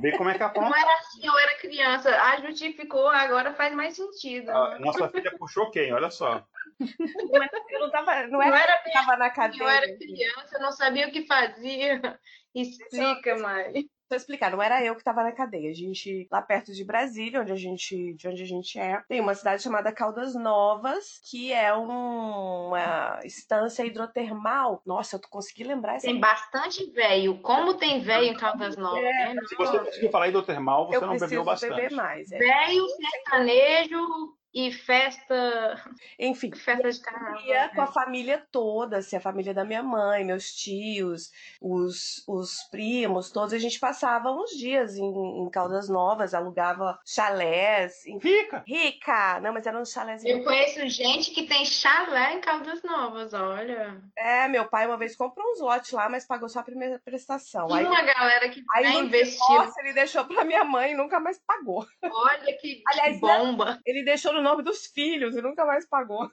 Vê 0.00 0.12
como 0.16 0.30
é 0.30 0.34
que 0.34 0.42
a 0.42 0.52
Não 0.52 0.74
era 0.74 0.98
assim, 0.98 1.26
eu 1.26 1.38
era 1.38 1.58
criança. 1.58 2.10
Ah, 2.10 2.40
justificou, 2.40 3.08
agora 3.08 3.54
faz 3.54 3.74
mais 3.74 3.94
sentido. 3.94 4.50
A 4.50 4.78
nossa 4.78 5.08
filha 5.08 5.36
puxou 5.38 5.70
quem? 5.70 5.92
Olha 5.92 6.10
só. 6.10 6.44
eu 6.80 7.80
não 7.80 7.90
tava, 7.90 8.26
não 8.26 8.42
era, 8.42 8.50
não 8.50 8.56
era 8.56 8.82
tava 8.92 9.16
na 9.16 9.30
cadeia. 9.30 9.62
Eu 9.62 9.68
era 9.68 9.96
criança, 9.96 10.56
eu 10.56 10.60
não 10.60 10.72
sabia 10.72 11.08
o 11.08 11.12
que 11.12 11.26
fazia. 11.26 12.18
Explica, 12.54 13.36
Mari. 13.36 13.90
Vou 14.14 14.18
explicar, 14.18 14.52
não 14.52 14.62
era 14.62 14.80
eu 14.84 14.94
que 14.94 15.00
estava 15.00 15.24
na 15.24 15.32
cadeia. 15.32 15.68
A 15.68 15.74
gente, 15.74 16.28
lá 16.30 16.40
perto 16.40 16.72
de 16.72 16.84
Brasília, 16.84 17.40
onde 17.40 17.50
a 17.50 17.56
gente, 17.56 18.14
de 18.14 18.28
onde 18.28 18.44
a 18.44 18.46
gente 18.46 18.78
é, 18.78 19.02
tem 19.08 19.20
uma 19.20 19.34
cidade 19.34 19.60
chamada 19.60 19.90
Caldas 19.90 20.36
Novas, 20.36 21.20
que 21.28 21.52
é 21.52 21.76
um, 21.76 22.68
uma 22.68 23.18
estância 23.24 23.84
hidrotermal. 23.84 24.80
Nossa, 24.86 25.16
eu 25.16 25.20
consegui 25.28 25.64
lembrar 25.64 25.96
essa 25.96 26.06
Tem 26.06 26.20
bastante 26.20 26.88
velho. 26.92 27.38
Como 27.38 27.74
tem 27.74 28.02
velho 28.02 28.26
em 28.26 28.36
Caldas 28.36 28.76
Novas? 28.76 29.02
É, 29.02 29.34
né? 29.34 29.42
Se 29.48 29.56
você 29.56 29.78
conseguir 29.80 30.10
falar 30.12 30.28
hidrotermal, 30.28 30.86
você 30.86 30.96
eu 30.96 31.06
não 31.08 31.16
bebeu 31.16 31.42
bastante. 31.42 31.74
Beber 31.74 31.90
mais. 31.90 32.30
É. 32.30 32.38
Velho, 32.38 32.86
sertanejo, 32.88 34.36
e 34.54 34.70
festa. 34.70 35.82
Enfim, 36.18 36.52
festa 36.54 36.90
de 36.90 37.00
carnaval. 37.00 37.44
Ia 37.44 37.68
com 37.70 37.82
a 37.82 37.86
família 37.88 38.46
toda, 38.52 38.98
assim, 38.98 39.16
a 39.16 39.20
família 39.20 39.52
da 39.52 39.64
minha 39.64 39.82
mãe, 39.82 40.24
meus 40.24 40.52
tios, 40.54 41.32
os, 41.60 42.22
os 42.28 42.62
primos, 42.70 43.32
todos. 43.32 43.52
A 43.52 43.58
gente 43.58 43.80
passava 43.80 44.30
uns 44.30 44.50
dias 44.50 44.96
em, 44.96 45.42
em 45.42 45.50
Caldas 45.50 45.88
Novas, 45.88 46.34
alugava 46.34 46.98
chalés. 47.04 48.06
Em... 48.06 48.18
Rica! 48.18 48.62
Rica! 48.66 49.40
Não, 49.40 49.52
mas 49.52 49.66
eram 49.66 49.82
uns 49.82 49.90
chalés. 49.90 50.24
Eu 50.24 50.44
conheço 50.44 50.88
gente 50.88 51.32
que 51.32 51.46
tem 51.46 51.64
chalé 51.64 52.34
em 52.34 52.40
Caldas 52.40 52.82
Novas, 52.84 53.34
olha. 53.34 54.00
É, 54.16 54.46
meu 54.46 54.66
pai 54.68 54.86
uma 54.86 54.96
vez 54.96 55.16
comprou 55.16 55.44
uns 55.50 55.60
lotes 55.60 55.90
lá, 55.90 56.08
mas 56.08 56.24
pagou 56.24 56.48
só 56.48 56.60
a 56.60 56.64
primeira 56.64 57.00
prestação. 57.04 57.66
Tinha 57.66 57.80
aí, 57.80 57.86
uma 57.86 58.02
galera 58.02 58.48
que 58.48 58.62
aí 58.72 58.84
tá 58.84 58.94
investindo. 59.00 59.48
Nossa, 59.48 59.80
ele 59.80 59.92
deixou 59.92 60.24
pra 60.24 60.44
minha 60.44 60.62
mãe 60.64 60.92
e 60.92 60.96
nunca 60.96 61.18
mais 61.18 61.40
pagou. 61.44 61.84
Olha 62.02 62.56
que, 62.58 62.82
Aliás, 62.86 63.18
que 63.18 63.26
né, 63.26 63.38
bomba! 63.38 63.80
Ele 63.84 64.04
deixou 64.04 64.32
no 64.32 64.43
nome 64.44 64.62
dos 64.62 64.86
filhos 64.86 65.36
e 65.36 65.42
nunca 65.42 65.64
mais 65.64 65.86
pagou. 65.86 66.30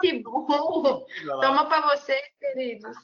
que 0.00 0.22
bom! 0.22 0.46
Toma 1.40 1.66
para 1.66 1.96
vocês, 1.96 2.22
queridos. 2.40 2.96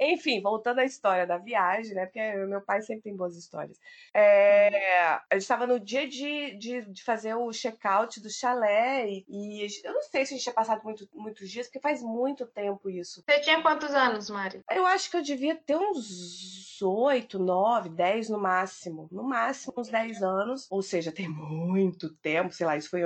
Enfim, 0.00 0.40
voltando 0.40 0.80
à 0.80 0.84
história 0.84 1.26
da 1.26 1.38
viagem, 1.38 1.94
né? 1.94 2.06
Porque 2.06 2.20
meu 2.46 2.60
pai 2.60 2.82
sempre 2.82 3.04
tem 3.04 3.16
boas 3.16 3.36
histórias. 3.36 3.78
É, 4.12 4.96
a 5.08 5.20
gente 5.32 5.42
estava 5.42 5.66
no 5.66 5.80
dia 5.80 6.06
de, 6.08 6.56
de, 6.56 6.82
de, 6.82 7.04
fazer 7.04 7.34
o 7.34 7.50
check-out 7.52 8.20
do 8.20 8.30
chalé 8.30 9.08
e, 9.08 9.24
e, 9.28 9.66
eu 9.84 9.92
não 9.92 10.02
sei 10.02 10.26
se 10.26 10.34
a 10.34 10.36
gente 10.36 10.42
tinha 10.42 10.54
passado 10.54 10.82
muito, 10.84 11.08
muitos 11.14 11.50
dias, 11.50 11.66
porque 11.66 11.80
faz 11.80 12.02
muito 12.02 12.46
tempo 12.46 12.90
isso. 12.90 13.22
Você 13.28 13.40
tinha 13.40 13.62
quantos 13.62 13.94
anos, 13.94 14.28
Mari? 14.28 14.62
Eu 14.70 14.86
acho 14.86 15.10
que 15.10 15.16
eu 15.16 15.22
devia 15.22 15.54
ter 15.54 15.76
uns 15.76 16.64
oito, 16.82 17.38
nove, 17.38 17.88
dez 17.88 18.28
no 18.28 18.38
máximo. 18.38 19.08
No 19.10 19.22
máximo 19.22 19.74
uns 19.76 19.88
dez 19.88 20.22
anos. 20.22 20.66
Ou 20.70 20.82
seja, 20.82 21.12
tem 21.12 21.28
muito 21.28 22.12
tempo, 22.16 22.52
sei 22.52 22.66
lá, 22.66 22.76
isso 22.76 22.90
foi 22.90 23.00
em 23.00 23.04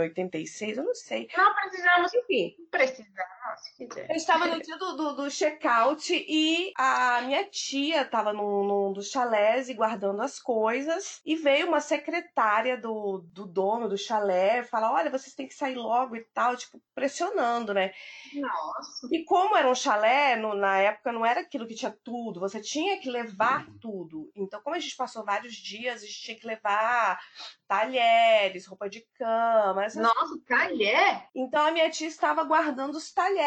86, 0.49 0.79
eu 0.79 0.85
não 0.85 0.95
sei. 0.95 1.29
Não 1.37 1.55
precisamos. 1.55 2.15
Enfim. 2.15 2.57
Precisamos, 2.71 3.38
se 3.57 3.75
quiser. 3.75 4.09
Eu 4.11 4.17
estava 4.17 4.47
no 4.47 4.61
dia 4.61 4.77
do, 4.77 4.97
do, 4.97 5.13
do 5.15 5.31
check-out 5.31 6.13
e 6.13 6.73
a 6.77 7.21
minha 7.23 7.45
tia 7.45 8.03
estava 8.03 8.33
num, 8.33 8.65
num 8.65 8.93
dos 8.93 9.11
chalés 9.11 9.69
e 9.69 9.75
guardando 9.75 10.21
as 10.23 10.39
coisas. 10.39 11.21
E 11.25 11.37
veio 11.37 11.69
uma 11.69 11.81
secretária 11.81 12.77
do, 12.77 13.25
do 13.33 13.47
dono 13.47 13.89
do 13.89 13.97
chalé 13.97 14.63
falar: 14.63 14.93
olha, 14.93 15.11
vocês 15.11 15.35
têm 15.35 15.49
que 15.49 15.55
sair 15.55 15.75
logo 15.75 16.17
e 16.17 16.25
tal, 16.35 16.57
tipo, 16.57 16.83
pressionando, 16.95 17.73
né? 17.73 17.93
Nossa. 18.35 19.09
E 19.13 19.25
como 19.25 19.57
era 19.57 19.71
um 19.71 19.75
chalé, 19.75 20.37
no, 20.37 20.55
na 20.55 20.79
época 20.79 21.13
não 21.13 21.25
era 21.25 21.41
aquilo 21.41 21.67
que 21.67 21.75
tinha 21.75 21.97
tudo, 22.05 22.41
você 22.41 22.61
tinha 22.61 22.99
que 23.01 23.11
levar 23.11 23.67
tudo. 23.81 24.31
Então, 24.35 24.61
como 24.63 24.77
a 24.77 24.79
gente 24.79 24.97
passou 24.97 25.25
vários 25.25 25.55
dias, 25.55 26.03
a 26.03 26.07
gente 26.07 26.21
tinha 26.21 26.39
que 26.39 26.47
levar 26.47 27.19
talheres, 27.67 28.67
roupa 28.67 28.89
de 28.89 29.07
cama. 29.15 29.85
Essas 29.85 30.03
Nossa, 30.03 30.39
talher? 30.47 31.29
Então 31.35 31.67
a 31.67 31.71
minha 31.71 31.91
tia 31.91 32.09
estava 32.09 32.43
guardando 32.45 32.97
os 32.97 33.13
talheres 33.13 33.38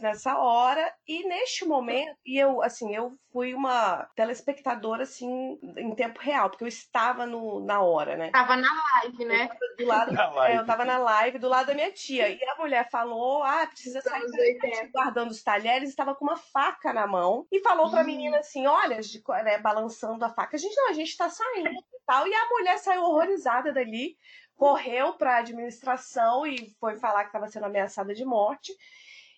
nessa 0.00 0.38
hora 0.38 0.92
e 1.06 1.26
neste 1.26 1.64
momento, 1.64 2.16
e 2.26 2.38
eu 2.38 2.62
assim, 2.62 2.94
eu 2.94 3.16
fui 3.32 3.54
uma 3.54 4.04
telespectadora 4.14 5.02
assim 5.04 5.58
em 5.76 5.94
tempo 5.94 6.20
real, 6.20 6.50
porque 6.50 6.64
eu 6.64 6.68
estava 6.68 7.26
no, 7.26 7.60
na 7.64 7.80
hora, 7.80 8.16
né? 8.16 8.30
Tava 8.32 8.56
na 8.56 8.68
live, 9.02 9.24
né? 9.24 9.48
Do 9.78 9.86
lado, 9.86 10.12
live. 10.12 10.54
É, 10.54 10.58
eu 10.58 10.66
tava 10.66 10.84
na 10.84 10.98
live 10.98 11.38
do 11.38 11.48
lado 11.48 11.66
da 11.68 11.74
minha 11.74 11.92
tia. 11.92 12.28
E 12.28 12.42
a 12.44 12.56
mulher 12.56 12.88
falou: 12.90 13.42
"Ah, 13.42 13.66
precisa 13.66 14.00
sair 14.02 14.90
guardando 14.92 15.30
os 15.30 15.42
talheres", 15.42 15.88
estava 15.88 16.14
com 16.14 16.24
uma 16.24 16.36
faca 16.36 16.92
na 16.92 17.06
mão 17.06 17.46
e 17.50 17.60
falou 17.60 17.88
para 17.90 18.00
a 18.02 18.04
menina 18.04 18.38
assim: 18.38 18.66
"Olha, 18.66 19.00
de, 19.00 19.22
né, 19.44 19.58
balançando 19.58 20.24
a 20.24 20.30
faca. 20.30 20.56
A 20.56 20.58
gente 20.60 20.76
não, 20.76 20.90
a 20.90 20.92
gente 20.92 21.16
tá 21.16 21.28
saindo 21.30 21.70
e 21.70 22.00
tal". 22.06 22.26
E 22.26 22.34
a 22.34 22.48
mulher 22.50 22.78
saiu 22.78 23.02
horrorizada 23.02 23.72
dali, 23.72 24.16
correu 24.56 25.14
para 25.14 25.36
a 25.36 25.38
administração 25.38 26.46
e 26.46 26.74
foi 26.80 26.96
falar 26.96 27.22
que 27.22 27.28
estava 27.28 27.48
sendo 27.48 27.66
ameaçada 27.66 28.14
de 28.14 28.24
morte. 28.24 28.72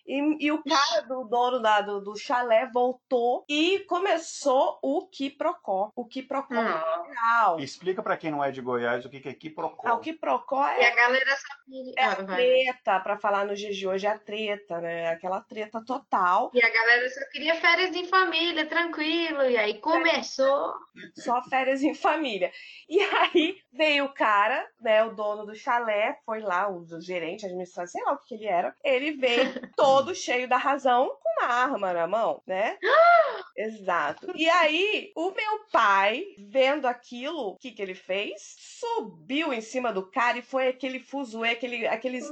E, 0.05 0.45
e, 0.45 0.51
o 0.51 0.63
cara 0.63 1.01
do 1.01 1.23
dono 1.25 1.59
da, 1.59 1.81
do, 1.81 2.01
do 2.01 2.17
chalé 2.17 2.69
voltou 2.73 3.45
e 3.47 3.79
começou 3.87 4.79
o 4.81 5.07
quiprocó. 5.07 5.91
O 5.95 6.05
quiprocó 6.05 6.55
hum. 6.55 7.59
Explica 7.59 8.01
para 8.01 8.17
quem 8.17 8.31
não 8.31 8.43
é 8.43 8.51
de 8.51 8.61
Goiás 8.61 9.05
o 9.05 9.09
que 9.09 9.27
é 9.27 9.33
quiprocó. 9.33 9.87
Ah, 9.87 9.93
o 9.93 9.99
quiprocó 9.99 10.65
é, 10.65 10.81
e 10.81 10.85
a 10.85 10.95
galera 10.95 11.37
sabe... 11.37 11.93
é 11.97 12.03
a 12.03 12.15
treta, 12.15 12.99
para 12.99 13.17
falar 13.17 13.45
no 13.45 13.55
de 13.55 13.87
hoje, 13.87 14.07
é 14.07 14.09
a 14.09 14.17
treta, 14.17 14.79
né? 14.79 15.09
Aquela 15.09 15.41
treta 15.41 15.83
total. 15.85 16.51
E 16.53 16.63
a 16.63 16.69
galera 16.69 17.09
só 17.09 17.21
queria 17.31 17.55
férias 17.55 17.95
em 17.95 18.05
família, 18.05 18.65
tranquilo. 18.65 19.43
E 19.43 19.57
aí 19.57 19.79
começou... 19.79 20.73
Só 21.15 21.41
férias 21.43 21.83
em 21.83 21.93
família. 21.93 22.51
E 22.89 22.99
aí 22.99 23.57
veio 23.71 24.05
o 24.05 24.13
cara, 24.13 24.67
né, 24.81 25.03
o 25.03 25.13
dono 25.15 25.45
do 25.45 25.55
chalé, 25.55 26.17
foi 26.25 26.41
lá, 26.41 26.69
o, 26.69 26.81
o 26.81 27.01
gerente, 27.01 27.45
administrador, 27.45 27.89
sei 27.89 28.03
lá 28.03 28.13
o 28.13 28.17
que, 28.17 28.27
que 28.27 28.33
ele 28.35 28.47
era. 28.47 28.75
Ele 28.83 29.11
veio 29.13 29.69
todo 29.75 29.90
cheio 30.15 30.47
da 30.47 30.57
razão, 30.57 31.09
com 31.21 31.41
uma 31.41 31.53
arma 31.53 31.93
na 31.93 32.07
mão, 32.07 32.41
né? 32.45 32.77
Exato. 33.55 34.31
E 34.35 34.49
aí, 34.49 35.11
o 35.15 35.31
meu 35.31 35.65
pai, 35.71 36.23
vendo 36.37 36.87
aquilo, 36.87 37.49
o 37.49 37.57
que 37.57 37.71
que 37.71 37.81
ele 37.81 37.93
fez? 37.93 38.55
Subiu 38.57 39.53
em 39.53 39.61
cima 39.61 39.91
do 39.91 40.09
cara 40.09 40.37
e 40.37 40.41
foi 40.41 40.67
aquele 40.67 40.99
fuzuê, 40.99 41.51
aquele, 41.51 41.85
aqueles... 41.87 42.27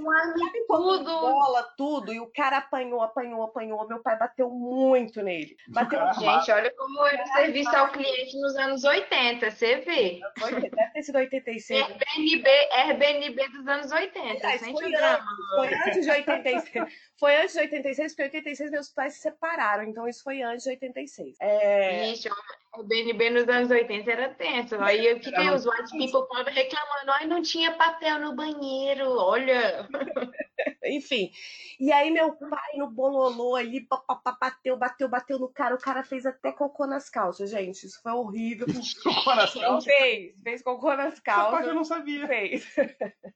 tudo. 0.68 1.04
Bola, 1.04 1.64
tudo. 1.78 2.14
E 2.14 2.20
o 2.20 2.28
cara 2.28 2.58
apanhou, 2.58 3.02
apanhou, 3.02 3.44
apanhou. 3.44 3.88
Meu 3.88 4.02
pai 4.02 4.18
bateu 4.18 4.50
muito 4.50 5.22
nele. 5.22 5.56
Bateu 5.68 6.00
Gente, 6.20 6.52
olha 6.52 6.74
como 6.76 7.06
era 7.06 7.24
o 7.24 7.28
serviço 7.28 7.76
ao 7.76 7.90
cliente 7.90 8.40
nos 8.40 8.56
anos 8.56 8.84
80, 8.84 9.52
você 9.52 9.78
vê. 9.78 10.20
Deve 10.40 10.70
ter 10.94 11.04
sido 11.04 11.18
86. 11.18 11.82
Airbnb, 11.82 12.50
Airbnb 12.72 13.50
dos 13.50 13.68
anos 13.68 13.92
80, 13.92 14.48
é, 14.48 14.58
foi, 14.58 14.92
drama. 14.92 15.26
Foi 15.56 15.74
antes 15.74 16.06
de 16.06 16.12
86. 16.12 16.90
Foi 17.20 17.36
antes 17.36 17.49
de 17.54 17.60
86, 17.60 18.14
porque 18.14 18.24
em 18.24 18.26
86 18.26 18.72
meus 18.72 18.90
pais 18.90 19.14
se 19.14 19.22
separaram, 19.22 19.84
então 19.84 20.08
isso 20.08 20.24
foi 20.24 20.42
antes 20.42 20.64
de 20.64 20.70
86. 20.72 21.38
É... 21.40 22.14
o 22.78 22.84
BNB 22.84 23.30
nos 23.32 23.50
anos 23.50 23.72
80 23.72 24.12
era 24.12 24.30
tenso. 24.34 24.76
Aí 24.80 25.14
o 25.14 25.20
que, 25.20 25.32
que 25.32 25.50
os 25.50 25.66
white 25.66 25.92
people 25.92 26.22
estavam 26.22 26.54
reclamando? 26.54 27.12
Ai, 27.12 27.26
não 27.26 27.42
tinha 27.42 27.72
papel 27.74 28.20
no 28.20 28.36
banheiro, 28.36 29.10
olha. 29.18 29.88
Enfim. 30.86 31.32
E 31.80 31.92
aí 31.92 32.12
meu 32.12 32.34
pai 32.34 32.78
no 32.78 32.90
bololô 32.90 33.56
ali, 33.56 33.88
bateu, 34.40 34.78
bateu, 34.78 35.08
bateu 35.08 35.40
no 35.40 35.50
cara. 35.50 35.76
O 35.76 35.80
cara 35.80 36.04
fez 36.04 36.26
até 36.26 36.52
cocô 36.52 36.86
nas 36.86 37.10
calças, 37.10 37.50
gente. 37.50 37.86
Isso 37.86 38.02
foi 38.02 38.12
horrível. 38.12 38.68
cocô 39.04 39.36
nas 39.36 39.54
calças? 39.54 39.86
Fez, 39.86 40.36
fez 40.44 40.62
cocô 40.62 40.94
nas 40.96 41.20
calças. 41.20 41.68
eu 41.68 41.74
não 41.74 41.84
sabia. 41.84 42.28
Fez. 42.28 42.68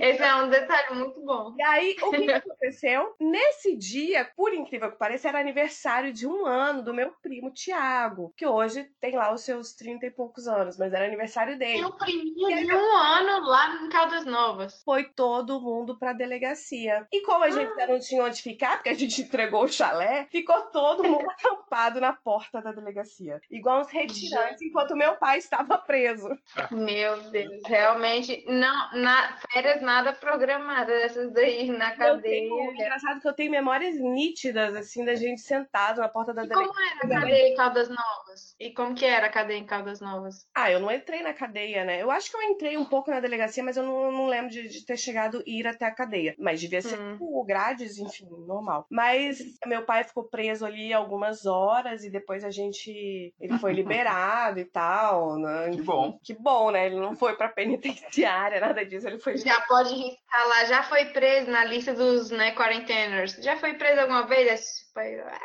Esse 0.00 0.22
é 0.22 0.34
um 0.36 0.48
detalhe 0.48 0.94
muito 0.94 1.20
bom. 1.24 1.54
E 1.58 1.62
aí, 1.62 1.96
o 2.02 2.10
que 2.10 2.32
aconteceu? 2.32 3.14
Nesse 3.20 3.76
dia, 3.76 4.30
por 4.36 4.52
incrível 4.52 4.90
que 4.90 4.98
pareça, 4.98 5.28
era 5.28 5.40
aniversário 5.40 6.12
de 6.12 6.26
um 6.26 6.44
ano 6.44 6.82
do 6.82 6.92
meu 6.92 7.12
primo 7.22 7.50
Tiago, 7.50 8.25
que 8.36 8.46
hoje 8.46 8.88
tem 9.00 9.14
lá 9.14 9.32
os 9.32 9.42
seus 9.42 9.74
30 9.74 10.06
e 10.06 10.10
poucos 10.10 10.46
anos, 10.46 10.76
mas 10.78 10.92
era 10.92 11.06
aniversário 11.06 11.58
dele. 11.58 11.80
Meu 11.80 11.92
priminho 11.92 12.66
de 12.66 12.74
um 12.74 12.96
ano 12.96 13.46
lá 13.46 13.82
em 13.82 13.88
Caldas 13.88 14.24
Novas. 14.24 14.82
Foi 14.84 15.04
todo 15.04 15.60
mundo 15.60 15.98
pra 15.98 16.12
delegacia. 16.12 17.06
E 17.12 17.20
como 17.22 17.44
a 17.44 17.50
gente 17.50 17.80
ah. 17.80 17.86
não 17.86 17.98
tinha 17.98 18.24
onde 18.24 18.42
ficar, 18.42 18.76
porque 18.76 18.90
a 18.90 18.94
gente 18.94 19.22
entregou 19.22 19.64
o 19.64 19.68
chalé, 19.68 20.26
ficou 20.30 20.60
todo 20.70 21.04
mundo 21.04 21.26
acampado 21.30 22.00
na 22.00 22.12
porta 22.12 22.60
da 22.60 22.72
delegacia. 22.72 23.40
Igual 23.50 23.80
uns 23.80 23.90
retirantes, 23.90 24.62
enquanto 24.62 24.96
meu 24.96 25.16
pai 25.16 25.38
estava 25.38 25.78
preso. 25.78 26.28
Meu 26.70 27.20
Deus, 27.30 27.62
realmente, 27.66 28.44
não, 28.46 28.92
na 28.94 29.36
férias 29.52 29.80
nada 29.82 30.12
programada 30.12 30.86
dessas 30.86 31.32
daí 31.32 31.68
na 31.70 31.92
cadeia. 31.92 32.22
Tenho, 32.22 32.72
engraçado 32.72 33.20
que 33.20 33.28
eu 33.28 33.32
tenho 33.32 33.50
memórias 33.50 33.96
nítidas, 33.96 34.74
assim, 34.74 35.04
da 35.04 35.14
gente 35.14 35.40
sentado 35.40 36.00
na 36.00 36.08
porta 36.08 36.32
da 36.32 36.44
e 36.44 36.48
delegacia. 36.48 36.72
Como 36.72 36.88
era 36.88 37.16
a 37.16 37.20
cadeia 37.20 37.48
em 37.48 37.54
Caldas 37.54 37.88
Novas? 37.88 38.15
Novas. 38.16 38.56
E 38.58 38.70
como 38.72 38.94
que 38.94 39.04
era 39.04 39.26
a 39.26 39.30
cadeia 39.30 39.58
em 39.58 39.66
Caldas 39.66 40.00
Novas? 40.00 40.46
Ah, 40.54 40.70
eu 40.70 40.80
não 40.80 40.90
entrei 40.90 41.22
na 41.22 41.32
cadeia, 41.32 41.84
né? 41.84 42.02
Eu 42.02 42.10
acho 42.10 42.30
que 42.30 42.36
eu 42.36 42.42
entrei 42.42 42.76
um 42.76 42.84
pouco 42.84 43.10
na 43.10 43.20
delegacia, 43.20 43.62
mas 43.62 43.76
eu 43.76 43.82
não, 43.82 44.12
não 44.12 44.26
lembro 44.26 44.50
de, 44.50 44.68
de, 44.68 44.84
ter 44.84 44.96
chegado 44.96 45.42
e 45.46 45.60
ir 45.60 45.66
até 45.66 45.84
a 45.84 45.94
cadeia. 45.94 46.34
Mas 46.38 46.60
devia 46.60 46.80
ser 46.80 46.98
hum. 46.98 47.12
tipo, 47.12 47.44
grades, 47.44 47.98
enfim, 47.98 48.26
normal. 48.46 48.86
Mas 48.90 49.38
meu 49.66 49.84
pai 49.84 50.04
ficou 50.04 50.24
preso 50.24 50.64
ali 50.64 50.92
algumas 50.92 51.46
horas 51.46 52.04
e 52.04 52.10
depois 52.10 52.44
a 52.44 52.50
gente. 52.50 53.34
Ele 53.38 53.58
foi 53.58 53.72
liberado 53.74 54.58
e 54.58 54.64
tal. 54.64 55.38
Né? 55.38 55.70
Que 55.70 55.82
bom. 55.82 56.18
Que 56.22 56.34
bom, 56.34 56.70
né? 56.70 56.86
Ele 56.86 56.96
não 56.96 57.14
foi 57.14 57.36
pra 57.36 57.48
penitenciária, 57.48 58.60
nada 58.60 58.84
disso. 58.84 59.06
Ele 59.06 59.18
foi. 59.18 59.36
Já 59.36 59.60
pode 59.62 59.94
riscar 59.94 60.48
lá, 60.48 60.64
já 60.64 60.82
foi 60.82 61.06
preso 61.06 61.50
na 61.50 61.64
lista 61.64 61.94
dos 61.94 62.30
né, 62.30 62.52
quarenteners. 62.52 63.34
Já 63.34 63.56
foi 63.56 63.74
preso 63.74 64.00
alguma 64.00 64.26
vez? 64.26 64.85
Foi... 64.96 65.20
Ah, 65.20 65.40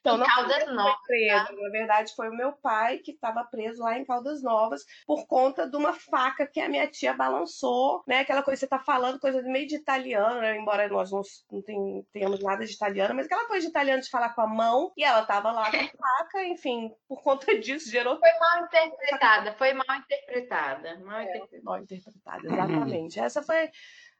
então, 0.00 0.18
não 0.18 0.26
Caldas 0.26 0.66
Novas. 0.74 0.96
Preso. 1.06 1.46
Tá? 1.46 1.52
Na 1.52 1.70
verdade, 1.70 2.14
foi 2.16 2.28
o 2.28 2.36
meu 2.36 2.52
pai 2.52 2.98
que 2.98 3.12
estava 3.12 3.44
preso 3.44 3.80
lá 3.80 3.96
em 3.96 4.04
Caldas 4.04 4.42
Novas 4.42 4.84
por 5.06 5.24
conta 5.28 5.70
de 5.70 5.76
uma 5.76 5.92
faca 5.92 6.48
que 6.48 6.60
a 6.60 6.68
minha 6.68 6.88
tia 6.88 7.14
balançou, 7.14 8.02
né? 8.08 8.20
Aquela 8.20 8.42
coisa 8.42 8.58
que 8.58 8.66
você 8.66 8.68
tá 8.68 8.80
falando, 8.80 9.20
coisa 9.20 9.40
meio 9.42 9.68
de 9.68 9.76
italiano, 9.76 10.40
né? 10.40 10.56
embora 10.56 10.88
nós 10.88 11.12
não, 11.12 11.22
não 11.52 11.62
tem, 11.62 12.04
tenhamos 12.12 12.42
nada 12.42 12.66
de 12.66 12.72
italiano, 12.72 13.14
mas 13.14 13.26
aquela 13.26 13.46
coisa 13.46 13.66
de 13.66 13.70
italiano 13.70 14.02
de 14.02 14.10
falar 14.10 14.34
com 14.34 14.40
a 14.40 14.46
mão, 14.48 14.92
e 14.96 15.04
ela 15.04 15.24
tava 15.24 15.52
lá 15.52 15.70
com 15.70 15.76
a 15.76 15.80
faca, 15.96 16.44
enfim, 16.44 16.90
por 17.06 17.22
conta 17.22 17.56
disso 17.60 17.88
gerou. 17.88 18.18
Foi 18.18 18.32
mal 18.40 18.64
interpretada, 18.64 19.52
foi 19.52 19.74
mal 19.74 19.96
interpretada. 19.96 20.98
Mal 21.04 21.20
é, 21.20 21.22
interpretada, 21.24 21.62
mal 21.62 21.78
interpretada 21.78 22.46
exatamente. 22.46 23.20
Essa 23.20 23.42
foi 23.42 23.70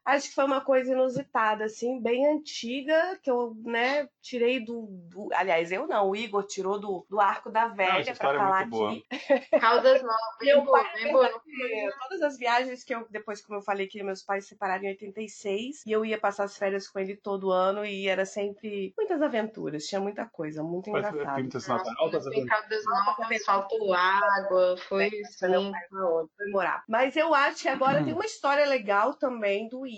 acho 0.05 0.29
que 0.29 0.35
foi 0.35 0.45
uma 0.45 0.61
coisa 0.61 0.91
inusitada, 0.91 1.65
assim, 1.65 1.99
bem 1.99 2.27
antiga, 2.27 3.19
que 3.23 3.29
eu, 3.29 3.55
né, 3.63 4.07
tirei 4.21 4.59
do, 4.59 4.87
do, 5.09 5.29
Aliás, 5.33 5.71
eu 5.71 5.87
não, 5.87 6.11
o 6.11 6.15
Igor 6.15 6.43
tirou 6.43 6.79
do, 6.79 7.05
do 7.09 7.19
arco 7.19 7.49
da 7.49 7.67
velha 7.67 8.13
para 8.15 8.33
é 8.33 8.37
falar 8.37 8.59
aqui. 8.61 9.05
Caldas 9.59 10.03
Novas, 10.03 10.37
bem 10.39 10.63
boa, 10.63 10.83
bem 10.93 11.11
boa. 11.11 11.29
Todas 12.03 12.21
as 12.21 12.37
viagens 12.37 12.83
que 12.83 12.93
eu, 12.93 13.07
depois, 13.09 13.41
como 13.41 13.57
eu 13.57 13.63
falei, 13.63 13.87
que 13.87 14.03
meus 14.03 14.21
pais 14.21 14.43
se 14.43 14.49
separaram 14.49 14.83
em 14.83 14.89
86, 14.89 15.83
e 15.85 15.91
eu 15.91 16.05
ia 16.05 16.19
passar 16.19 16.43
as 16.43 16.55
férias 16.55 16.87
com 16.87 16.99
ele 16.99 17.15
todo 17.15 17.51
ano, 17.51 17.83
e 17.83 18.07
era 18.07 18.25
sempre 18.25 18.93
muitas 18.95 19.21
aventuras, 19.21 19.85
tinha 19.85 19.99
muita 19.99 20.25
coisa, 20.25 20.61
muito 20.61 20.91
Mas 20.91 21.07
engraçado. 21.07 21.39
Muitas 21.39 21.69
altas 21.69 22.27
aventuras. 22.27 22.49
Caldas 22.49 22.83
Novas, 22.85 23.43
faltou 23.43 23.93
água, 23.93 24.77
foi 24.87 25.09
sim. 25.09 25.71
Foi 25.89 26.51
morar. 26.51 26.83
Mas 26.87 27.15
eu 27.15 27.33
acho 27.33 27.63
que 27.63 27.69
agora 27.69 28.03
tem 28.03 28.13
uma 28.13 28.25
história 28.25 28.65
legal 28.65 29.15
também 29.15 29.67
do 29.67 29.85
Igor 29.85 29.94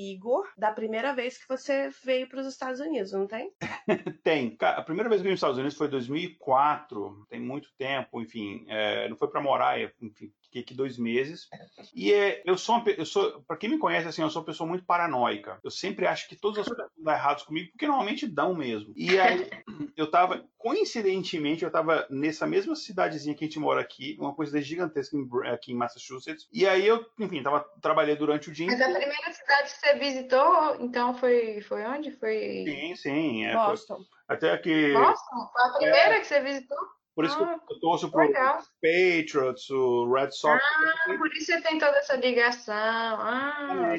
da 0.57 0.71
primeira 0.71 1.13
vez 1.13 1.37
que 1.37 1.47
você 1.47 1.89
veio 2.03 2.27
para 2.27 2.39
os 2.39 2.47
Estados 2.47 2.79
Unidos, 2.79 3.11
não 3.11 3.27
tem? 3.27 3.51
tem. 4.23 4.57
A 4.59 4.81
primeira 4.81 5.09
vez 5.09 5.21
que 5.21 5.27
eu 5.27 5.29
vim 5.29 5.33
os 5.33 5.39
Estados 5.39 5.57
Unidos 5.57 5.77
foi 5.77 5.87
em 5.87 5.91
2004, 5.91 7.25
tem 7.29 7.39
muito 7.39 7.69
tempo, 7.77 8.21
enfim, 8.21 8.65
é, 8.67 9.07
não 9.09 9.15
foi 9.15 9.27
para 9.29 9.41
morar, 9.41 9.79
enfim, 10.01 10.31
fiquei 10.47 10.61
aqui 10.61 10.73
dois 10.73 10.97
meses. 10.97 11.47
E 11.93 12.13
é, 12.13 12.41
eu 12.45 12.57
sou, 12.57 12.75
uma, 12.75 12.89
eu 12.89 13.05
sou, 13.05 13.41
para 13.41 13.57
quem 13.57 13.69
me 13.69 13.77
conhece, 13.77 14.07
assim, 14.07 14.21
eu 14.21 14.29
sou 14.29 14.41
uma 14.41 14.45
pessoa 14.45 14.67
muito 14.67 14.85
paranoica. 14.85 15.59
Eu 15.63 15.69
sempre 15.69 16.07
acho 16.07 16.27
que 16.27 16.35
todas 16.35 16.59
as 16.59 16.67
coisas 16.67 16.89
dão 16.97 17.13
erradas 17.13 17.43
comigo, 17.43 17.69
porque 17.71 17.87
normalmente 17.87 18.27
dão 18.27 18.55
mesmo. 18.55 18.93
E 18.95 19.19
aí, 19.19 19.49
eu 19.95 20.09
tava, 20.09 20.45
coincidentemente, 20.57 21.63
eu 21.63 21.71
tava 21.71 22.07
nessa 22.09 22.47
mesma 22.47 22.75
cidadezinha 22.75 23.35
que 23.35 23.43
a 23.43 23.47
gente 23.47 23.59
mora 23.59 23.81
aqui, 23.81 24.17
uma 24.19 24.33
coisa 24.33 24.61
gigantesca 24.61 25.17
aqui 25.51 25.71
em 25.71 25.75
Massachusetts. 25.75 26.47
E 26.51 26.65
aí 26.65 26.87
eu, 26.87 27.05
enfim, 27.19 27.43
tava, 27.43 27.65
trabalhei 27.81 28.15
durante 28.15 28.49
o 28.49 28.53
dia. 28.53 28.67
Mas 28.67 28.81
a 28.81 28.85
primeira 28.85 29.33
cidade 29.33 29.71
que 29.71 29.79
você 29.79 29.93
visitou, 29.95 30.77
então 30.79 31.13
foi, 31.13 31.61
foi 31.61 31.85
onde? 31.85 32.11
Foi. 32.11 32.63
Sim, 32.65 32.95
sim. 32.95 33.45
É, 33.45 33.53
Boston. 33.53 33.95
Foi, 33.95 34.05
até 34.35 34.57
que. 34.57 34.93
Boston? 34.93 35.49
Foi 35.51 35.61
a 35.63 35.73
primeira 35.73 36.15
é, 36.15 36.19
que 36.19 36.27
você 36.27 36.41
visitou? 36.41 36.96
Por 37.17 37.25
isso 37.25 37.35
ah, 37.41 37.59
que 37.67 37.73
eu 37.73 37.79
torço 37.79 38.11
pro 38.11 38.19
legal. 38.19 38.59
Patriots, 38.79 39.67
o 39.71 40.13
Red 40.13 40.29
Sox. 40.29 40.61
Ah, 40.63 41.17
por 41.17 41.35
isso 41.35 41.47
você 41.47 41.59
tem 41.61 41.79
toda 41.79 41.97
essa 41.97 42.15
ligação. 42.15 42.75
Ah, 42.75 43.95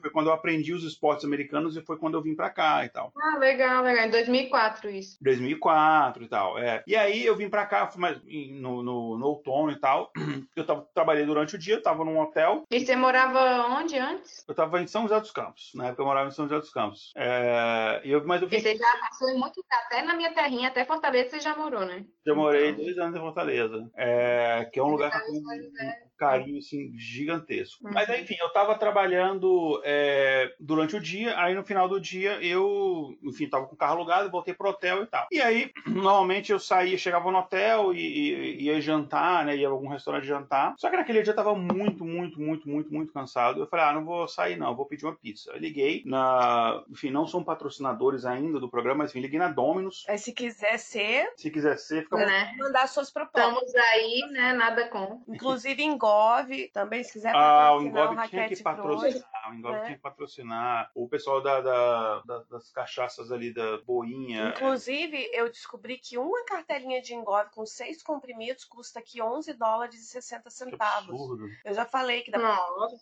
foi 0.00 0.10
quando 0.10 0.28
eu 0.28 0.32
aprendi 0.32 0.72
os 0.72 0.82
esportes 0.82 1.26
americanos 1.26 1.76
e 1.76 1.82
foi 1.82 1.98
quando 1.98 2.14
eu 2.14 2.22
vim 2.22 2.34
para 2.34 2.48
cá 2.48 2.82
e 2.82 2.88
tal. 2.88 3.12
Ah, 3.14 3.36
legal, 3.36 3.84
legal. 3.84 4.06
Em 4.06 4.10
2004 4.10 4.88
isso. 4.88 5.18
2004 5.20 6.24
e 6.24 6.28
tal, 6.28 6.58
é. 6.58 6.82
E 6.86 6.96
aí 6.96 7.26
eu 7.26 7.36
vim 7.36 7.50
para 7.50 7.66
cá, 7.66 7.90
mas 7.96 8.18
no, 8.24 8.82
no, 8.82 9.18
no, 9.18 9.26
outono 9.26 9.70
e 9.70 9.78
tal. 9.78 10.10
Eu 10.56 10.66
tava, 10.66 10.86
trabalhei 10.94 11.24
durante 11.24 11.54
o 11.54 11.58
dia, 11.58 11.76
eu 11.76 11.82
tava 11.82 12.04
num 12.04 12.20
hotel. 12.20 12.64
E 12.70 12.80
você 12.80 12.94
morava 12.94 13.66
onde 13.68 13.96
antes? 13.96 14.44
Eu 14.46 14.54
tava 14.54 14.82
em 14.82 14.86
São 14.86 15.02
José 15.02 15.18
dos 15.18 15.30
Campos. 15.30 15.72
Na 15.74 15.86
época 15.86 16.02
eu 16.02 16.06
morava 16.06 16.28
em 16.28 16.30
São 16.30 16.46
José 16.46 16.60
dos 16.60 16.70
Campos. 16.70 17.10
É, 17.16 18.02
eu, 18.04 18.24
mas 18.26 18.42
eu 18.42 18.48
vim... 18.48 18.56
E 18.56 18.60
você 18.60 18.76
já 18.76 18.98
passou 18.98 19.38
muito, 19.38 19.64
até 19.70 20.02
na 20.02 20.14
minha 20.14 20.32
terrinha, 20.34 20.68
até 20.68 20.84
Fortaleza 20.84 21.30
você 21.30 21.40
já 21.40 21.56
morou, 21.56 21.86
né? 21.86 22.04
Já 22.26 22.34
morei 22.34 22.61
morei 22.70 22.84
dois 22.84 22.98
anos 22.98 23.16
em 23.16 23.20
Fortaleza, 23.20 23.90
é, 23.96 24.68
que 24.72 24.78
é 24.78 24.82
um 24.82 24.88
lugar 24.88 25.10
que 25.10 25.16
eu 25.18 25.24
tenho 25.26 25.42
carinho 26.16 26.58
assim, 26.58 26.92
gigantesco. 26.96 27.84
Uhum. 27.84 27.92
Mas 27.92 28.08
enfim, 28.08 28.36
eu 28.40 28.46
estava 28.46 28.74
trabalhando 28.76 29.80
é, 29.84 30.54
durante 30.58 30.96
o 30.96 31.00
dia, 31.00 31.38
aí 31.38 31.54
no 31.54 31.64
final 31.64 31.88
do 31.88 32.00
dia 32.00 32.42
eu, 32.42 33.16
enfim, 33.22 33.44
estava 33.44 33.66
com 33.66 33.74
o 33.74 33.78
carro 33.78 33.96
alugado, 33.96 34.30
voltei 34.30 34.54
pro 34.54 34.70
hotel 34.70 35.02
e 35.02 35.06
tal. 35.06 35.26
E 35.30 35.40
aí, 35.40 35.70
normalmente 35.86 36.52
eu 36.52 36.58
saía, 36.58 36.96
chegava 36.96 37.30
no 37.30 37.38
hotel 37.38 37.92
e, 37.92 38.00
e 38.00 38.62
ia 38.64 38.80
jantar, 38.80 39.44
né, 39.44 39.56
ia 39.56 39.68
a 39.68 39.70
algum 39.70 39.88
restaurante 39.88 40.26
jantar. 40.26 40.74
Só 40.78 40.88
que 40.88 40.96
naquele 40.96 41.22
dia 41.22 41.30
eu 41.30 41.32
estava 41.32 41.54
muito, 41.54 42.04
muito, 42.04 42.40
muito, 42.40 42.68
muito, 42.68 42.92
muito 42.92 43.12
cansado. 43.12 43.60
Eu 43.60 43.66
falei, 43.66 43.86
ah, 43.86 43.92
não 43.92 44.04
vou 44.04 44.28
sair 44.28 44.56
não, 44.56 44.76
vou 44.76 44.86
pedir 44.86 45.04
uma 45.04 45.14
pizza. 45.14 45.50
Eu 45.52 45.58
liguei 45.58 46.02
na, 46.06 46.82
enfim, 46.90 47.10
não 47.10 47.26
são 47.26 47.42
patrocinadores 47.42 48.24
ainda 48.24 48.60
do 48.60 48.70
programa, 48.70 48.98
mas 48.98 49.10
enfim, 49.10 49.20
liguei 49.20 49.38
na 49.38 49.48
Domino's. 49.48 50.04
É, 50.08 50.16
se 50.16 50.32
quiser 50.32 50.78
ser. 50.78 51.32
Se 51.36 51.50
quiser 51.50 51.76
ser, 51.78 52.04
fica 52.04 52.16
né? 52.16 52.54
mandar 52.58 52.86
suas 52.86 53.10
propostas. 53.10 53.52
Estamos 53.52 53.74
aí, 53.74 54.20
né? 54.30 54.52
Nada 54.52 54.88
com. 54.88 55.22
Inclusive 55.28 55.82
Engov, 56.02 56.68
também, 56.72 57.04
se 57.04 57.12
quiser 57.12 57.32
ah, 57.34 57.76
o 57.76 57.82
Engov 57.82 58.28
tinha 58.28 58.48
que 58.48 58.62
patrocinar. 58.62 59.50
o 59.50 59.54
Engov 59.54 59.72
né? 59.72 59.80
tinha 59.84 59.96
que 59.96 60.02
patrocinar. 60.02 60.90
O 60.94 61.08
pessoal 61.08 61.40
da, 61.40 61.60
da, 61.60 62.22
da, 62.24 62.38
das 62.50 62.70
cachaças 62.70 63.30
ali 63.30 63.54
da 63.54 63.78
boinha. 63.82 64.48
Inclusive, 64.56 65.30
eu 65.32 65.48
descobri 65.48 65.98
que 65.98 66.18
uma 66.18 66.44
cartelinha 66.44 67.00
de 67.00 67.14
Engov 67.14 67.48
com 67.50 67.64
seis 67.64 68.02
comprimidos 68.02 68.64
custa 68.64 68.98
aqui 68.98 69.22
11 69.22 69.52
dólares 69.54 69.94
e 69.94 70.04
60 70.04 70.50
centavos. 70.50 71.06
Que 71.06 71.12
absurdo. 71.12 71.48
Eu 71.64 71.74
já 71.74 71.84
falei 71.84 72.22
que 72.22 72.30
da 72.30 72.38
próxima 72.38 72.98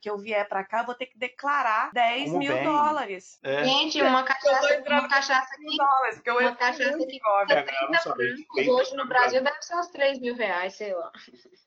que 0.00 0.10
eu 0.10 0.18
vier 0.18 0.46
pra 0.48 0.64
cá, 0.64 0.80
eu 0.80 0.86
vou 0.86 0.94
ter 0.94 1.06
que 1.06 1.18
declarar 1.18 1.90
10 1.92 2.24
Como 2.24 2.38
mil 2.38 2.52
bem. 2.52 2.64
dólares. 2.64 3.38
É. 3.42 3.64
Gente, 3.64 4.02
uma 4.02 4.22
cachaça, 4.24 4.82
uma 4.86 5.08
cachaça 5.08 5.54
aqui. 5.54 5.76
Dólares, 5.76 6.16
porque 6.16 6.30
eu 6.30 6.38
uma 6.38 6.56
cachaça 6.56 7.02
aqui 7.02 7.18
custa 7.20 7.46
30 7.46 8.72
Hoje 8.72 8.96
no 8.96 9.06
Brasil 9.06 9.42
deve 9.42 9.62
ser 9.62 9.76
uns 9.76 9.88
3 9.88 10.20
mil 10.20 10.34
reais, 10.34 10.74
sei 10.74 10.94
lá. 10.94 11.10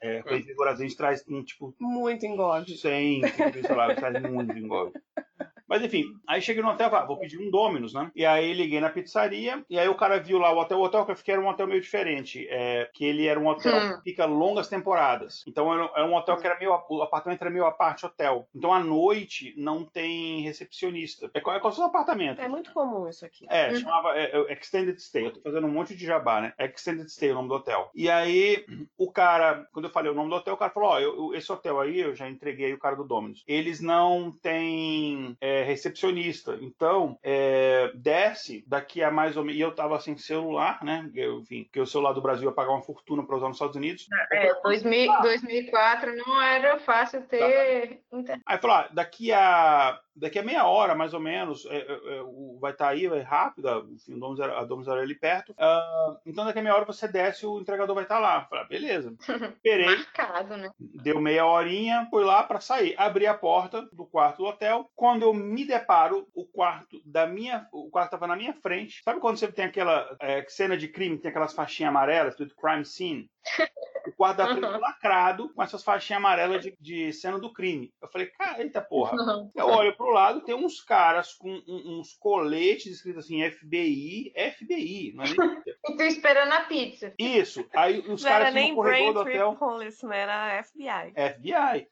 É, 0.01 0.21
coisa 0.21 0.45
do 0.45 0.55
A 0.79 0.83
gente 0.83 0.97
traz 0.97 1.23
tipo. 1.43 1.75
Muito 1.79 2.25
engove. 2.25 2.77
100, 2.77 3.21
sei 3.27 3.75
lá, 3.75 3.95
traz 3.95 4.21
muito 4.21 4.57
engove. 4.57 4.93
Mas 5.67 5.83
enfim, 5.83 6.05
aí 6.27 6.41
cheguei 6.41 6.61
no 6.61 6.69
hotel, 6.69 6.89
vou 7.07 7.17
pedir 7.17 7.39
um 7.39 7.49
Domino's, 7.49 7.93
né? 7.93 8.11
E 8.15 8.25
aí 8.25 8.53
liguei 8.53 8.79
na 8.79 8.89
pizzaria, 8.89 9.63
e 9.69 9.79
aí 9.79 9.87
o 9.87 9.95
cara 9.95 10.19
viu 10.19 10.37
lá 10.37 10.51
o 10.51 10.59
hotel. 10.59 10.79
O 10.79 10.83
hotel 10.83 11.05
que 11.05 11.11
eu 11.11 11.15
fiquei 11.15 11.33
era 11.33 11.41
um 11.41 11.47
hotel 11.47 11.67
meio 11.67 11.81
diferente. 11.81 12.47
É, 12.49 12.89
que 12.93 13.05
ele 13.05 13.27
era 13.27 13.39
um 13.39 13.47
hotel 13.47 13.75
hum. 13.75 13.97
que 13.97 14.11
fica 14.11 14.25
longas 14.25 14.67
temporadas. 14.67 15.43
Então 15.47 15.73
era, 15.73 16.05
um 16.05 16.15
hotel 16.15 16.37
que 16.37 16.45
era 16.45 16.57
meio. 16.57 16.71
O 16.89 17.01
apartamento 17.01 17.41
era 17.41 17.49
meio 17.49 17.65
a 17.65 17.71
parte 17.71 18.05
hotel. 18.05 18.47
Então 18.53 18.73
à 18.73 18.79
noite 18.79 19.53
não 19.57 19.83
tem 19.83 20.41
recepcionista. 20.41 21.29
É, 21.33 21.39
é 21.39 21.59
como 21.59 21.73
se 21.73 21.81
apartamento. 21.81 22.41
É 22.41 22.47
muito 22.47 22.73
comum 22.73 23.07
isso 23.07 23.25
aqui. 23.25 23.45
É, 23.49 23.69
uhum. 23.69 23.79
chamava 23.79 24.17
é, 24.17 24.31
é, 24.31 24.53
Extended 24.53 24.99
Stay. 24.99 25.25
Eu 25.25 25.33
tô 25.33 25.41
fazendo 25.41 25.67
um 25.67 25.71
monte 25.71 25.95
de 25.95 26.05
jabá, 26.05 26.41
né? 26.41 26.53
Extended 26.59 27.09
Stay 27.09 27.31
o 27.31 27.35
nome 27.35 27.49
do 27.49 27.55
hotel. 27.55 27.89
E 27.95 28.09
aí, 28.09 28.65
o 28.97 29.11
cara, 29.11 29.67
quando 29.71 29.85
eu 29.85 29.91
falei 29.91 30.11
o 30.11 30.15
nome 30.15 30.29
do 30.29 30.35
hotel, 30.35 30.53
o 30.53 30.57
cara 30.57 30.71
falou: 30.71 30.89
Ó, 30.89 31.29
oh, 31.29 31.33
esse 31.33 31.51
hotel 31.51 31.79
aí, 31.79 31.99
eu 31.99 32.15
já 32.15 32.29
entreguei 32.29 32.73
o 32.73 32.79
cara 32.79 32.95
do 32.95 33.03
Domino's. 33.03 33.43
Eles 33.47 33.79
não 33.79 34.31
têm. 34.31 35.37
É, 35.39 35.54
recepcionista. 35.63 36.57
Então, 36.61 37.17
é, 37.23 37.91
desce 37.95 38.63
daqui 38.67 39.03
a 39.03 39.11
mais 39.11 39.37
ou 39.37 39.43
menos. 39.43 39.59
E 39.59 39.61
eu 39.61 39.73
tava 39.73 39.99
sem 39.99 40.17
celular, 40.17 40.83
né? 40.83 41.09
Eu, 41.13 41.39
enfim, 41.39 41.63
porque 41.63 41.79
o 41.79 41.85
celular 41.85 42.13
do 42.13 42.21
Brasil 42.21 42.49
ia 42.49 42.55
pagar 42.55 42.71
uma 42.71 42.81
fortuna 42.81 43.25
para 43.25 43.35
usar 43.35 43.47
nos 43.47 43.57
Estados 43.57 43.75
Unidos. 43.75 44.07
É, 44.31 44.53
2000, 44.61 45.21
2004 45.21 46.15
não 46.15 46.41
era 46.41 46.79
fácil 46.79 47.21
ter. 47.23 48.01
Tá. 48.25 48.39
Aí 48.45 48.57
falou: 48.57 48.77
ah, 48.77 48.89
daqui 48.91 49.31
a 49.31 49.99
daqui 50.15 50.39
a 50.39 50.43
meia 50.43 50.65
hora, 50.65 50.95
mais 50.95 51.13
ou 51.13 51.19
menos, 51.19 51.65
é, 51.65 51.77
é, 51.77 51.81
é 51.81 52.23
vai 52.59 52.71
estar 52.71 52.85
tá 52.85 52.91
aí, 52.91 53.07
vai 53.07 53.21
rápido, 53.21 53.89
enfim, 53.91 54.13
a 54.41 54.63
Domos 54.63 54.87
era 54.87 55.01
ali 55.01 55.15
perto. 55.15 55.51
Uh, 55.51 56.17
então 56.25 56.45
daqui 56.45 56.59
a 56.59 56.61
meia 56.61 56.75
hora 56.75 56.85
você 56.85 57.07
desce 57.07 57.45
o 57.45 57.59
entregador 57.59 57.93
vai 57.93 58.03
estar 58.03 58.15
tá 58.15 58.21
lá. 58.21 58.45
Falei, 58.45 58.63
ah, 58.63 58.67
beleza. 58.67 59.15
Esperei. 59.55 59.85
Marcado, 59.85 60.57
né? 60.57 60.69
Deu 60.79 61.19
meia 61.19 61.45
horinha, 61.45 62.07
fui 62.09 62.23
lá 62.23 62.43
para 62.43 62.59
sair. 62.59 62.95
Abri 62.97 63.27
a 63.27 63.33
porta 63.33 63.81
do 63.91 64.05
quarto 64.05 64.37
do 64.37 64.45
hotel. 64.45 64.89
Quando 64.95 65.23
eu 65.23 65.33
me 65.33 65.65
deparo, 65.65 66.27
o 66.33 66.45
quarto 66.45 67.01
da 67.05 67.27
minha. 67.27 67.67
O 67.71 67.89
quarto 67.89 68.07
estava 68.07 68.27
na 68.27 68.35
minha 68.35 68.53
frente. 68.53 69.01
Sabe 69.03 69.19
quando 69.19 69.37
você 69.37 69.51
tem 69.51 69.65
aquela 69.65 70.15
é, 70.19 70.45
cena 70.47 70.77
de 70.77 70.87
crime, 70.87 71.17
tem 71.17 71.29
aquelas 71.29 71.53
faixinhas 71.53 71.89
amarelas, 71.89 72.35
tudo 72.35 72.55
crime 72.55 72.85
scene? 72.85 73.29
O 74.07 74.11
quarto 74.13 74.37
da 74.37 74.47
frente 74.47 74.65
uhum. 74.65 74.79
lacrado, 74.79 75.53
com 75.53 75.63
essas 75.63 75.83
faixinhas 75.83 76.19
amarelas 76.19 76.61
de, 76.61 76.75
de, 76.79 77.13
cena 77.13 77.39
do 77.39 77.51
crime. 77.51 77.93
Eu 78.01 78.07
falei, 78.09 78.27
cara, 78.27 78.61
eita 78.61 78.81
porra. 78.81 79.15
Uhum. 79.15 79.51
Eu 79.55 79.67
olho 79.67 79.95
pro 79.95 80.11
lado, 80.11 80.41
tem 80.41 80.55
uns 80.55 80.81
caras 80.81 81.33
com 81.33 81.49
um, 81.49 81.99
uns 81.99 82.13
coletes 82.17 82.93
escritos 82.93 83.25
assim, 83.25 83.49
FBI, 83.49 84.33
FBI, 84.57 85.13
não 85.15 85.23
é 85.23 85.27
nem... 85.27 85.35
E 85.87 85.97
tu 85.97 86.03
esperando 86.03 86.51
a 86.51 86.61
pizza. 86.61 87.13
Isso. 87.19 87.63
Aí 87.75 87.99
os 87.99 88.23
não 88.23 88.29
caras 88.29 88.53
tinham 88.53 88.69
no 88.69 88.75
corredor 88.75 89.13
do 89.13 89.19
hotel. 89.19 89.55
Police, 89.55 90.03
não 90.03 90.13
era 90.13 90.63
FBI. 90.63 91.13
FBI. 91.13 91.87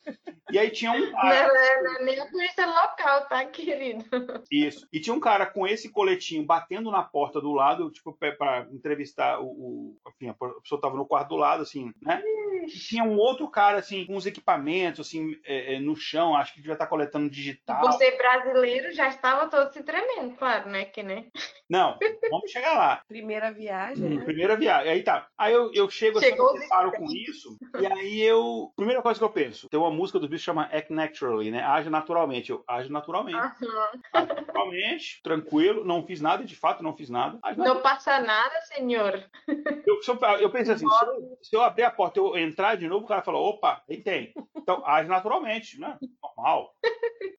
E 0.51 0.57
aí 0.57 0.69
tinha 0.71 0.91
um 0.91 1.11
cara. 1.11 1.47
Não 1.47 1.55
era 1.55 2.03
nem 2.03 2.19
a 2.19 2.25
polícia 2.25 2.65
local, 2.65 3.27
tá, 3.27 3.45
querido? 3.45 4.03
Isso. 4.51 4.87
E 4.91 4.99
tinha 4.99 5.15
um 5.15 5.19
cara 5.19 5.45
com 5.45 5.67
esse 5.67 5.91
coletinho 5.91 6.43
batendo 6.43 6.89
na 6.89 7.03
porta 7.03 7.39
do 7.39 7.53
lado, 7.53 7.91
tipo, 7.91 8.13
pra 8.13 8.67
entrevistar 8.71 9.39
o. 9.39 9.45
o 9.45 9.97
enfim, 10.09 10.29
a 10.29 10.33
pessoa 10.33 10.81
tava 10.81 10.95
no 10.95 11.05
quarto 11.05 11.29
do 11.29 11.35
lado, 11.35 11.61
assim, 11.61 11.93
né? 12.05 12.21
tinha 12.67 13.03
um 13.03 13.17
outro 13.17 13.47
cara, 13.47 13.77
assim, 13.77 14.05
com 14.05 14.15
os 14.15 14.25
equipamentos, 14.25 15.07
assim, 15.07 15.37
é, 15.45 15.75
é, 15.75 15.79
no 15.79 15.95
chão, 15.95 16.35
acho 16.35 16.53
que 16.53 16.59
devia 16.59 16.73
estar 16.73 16.87
coletando 16.87 17.29
digital. 17.29 17.81
Você 17.81 18.11
brasileiro 18.17 18.91
já 18.91 19.07
estava 19.07 19.47
todo 19.47 19.71
se 19.71 19.83
tremendo, 19.83 20.35
claro, 20.35 20.69
né? 20.69 20.85
Que, 20.85 21.03
né? 21.03 21.25
Não, 21.69 21.97
vamos 22.29 22.51
chegar 22.51 22.73
lá. 22.77 23.01
Primeira 23.07 23.51
viagem. 23.51 24.05
Hum, 24.05 24.15
né? 24.19 24.25
Primeira 24.25 24.55
viagem. 24.55 24.91
Aí 24.91 25.03
tá. 25.03 25.27
Aí 25.37 25.53
eu, 25.53 25.71
eu 25.73 25.89
chego 25.89 26.19
assim, 26.19 26.35
eu 26.35 26.67
paro 26.69 26.91
com 26.91 27.05
isso, 27.05 27.57
e 27.79 27.85
aí 27.85 28.21
eu. 28.21 28.71
Primeira 28.75 29.01
coisa 29.01 29.19
que 29.19 29.23
eu 29.23 29.29
penso, 29.29 29.69
tem 29.69 29.79
uma 29.79 29.91
música 29.91 30.19
dos 30.19 30.29
bichos 30.29 30.43
que 30.43 30.45
chama 30.45 30.63
Act 30.65 30.91
Naturally, 30.91 31.51
né? 31.51 31.63
Age 31.63 31.89
naturalmente. 31.89 32.51
Eu 32.51 32.63
ajo 32.67 32.91
naturalmente. 32.91 33.37
Uhum. 33.37 33.93
naturalmente, 34.13 35.21
tranquilo, 35.23 35.83
não 35.83 36.05
fiz 36.05 36.21
nada, 36.21 36.43
de 36.43 36.55
fato, 36.55 36.83
não 36.83 36.95
fiz 36.95 37.09
nada. 37.09 37.39
Não 37.57 37.81
passa 37.81 38.19
nada, 38.19 38.61
senhor. 38.61 39.23
Eu, 39.47 39.99
eu, 40.07 40.39
eu 40.39 40.49
pensei 40.49 40.73
assim, 40.73 40.87
se 40.87 41.05
eu, 41.05 41.37
se 41.41 41.55
eu 41.55 41.61
abrir 41.61 41.83
a 41.83 41.91
porta 41.93 42.19
eu 42.19 42.37
entrar 42.37 42.75
de 42.75 42.87
novo, 42.87 43.05
o 43.05 43.07
cara 43.07 43.21
falou, 43.21 43.49
opa, 43.49 43.81
aí 43.89 43.97
tem. 43.97 44.33
Então, 44.55 44.81
age 44.85 45.09
naturalmente, 45.09 45.79
né? 45.79 45.97
Normal. 46.21 46.73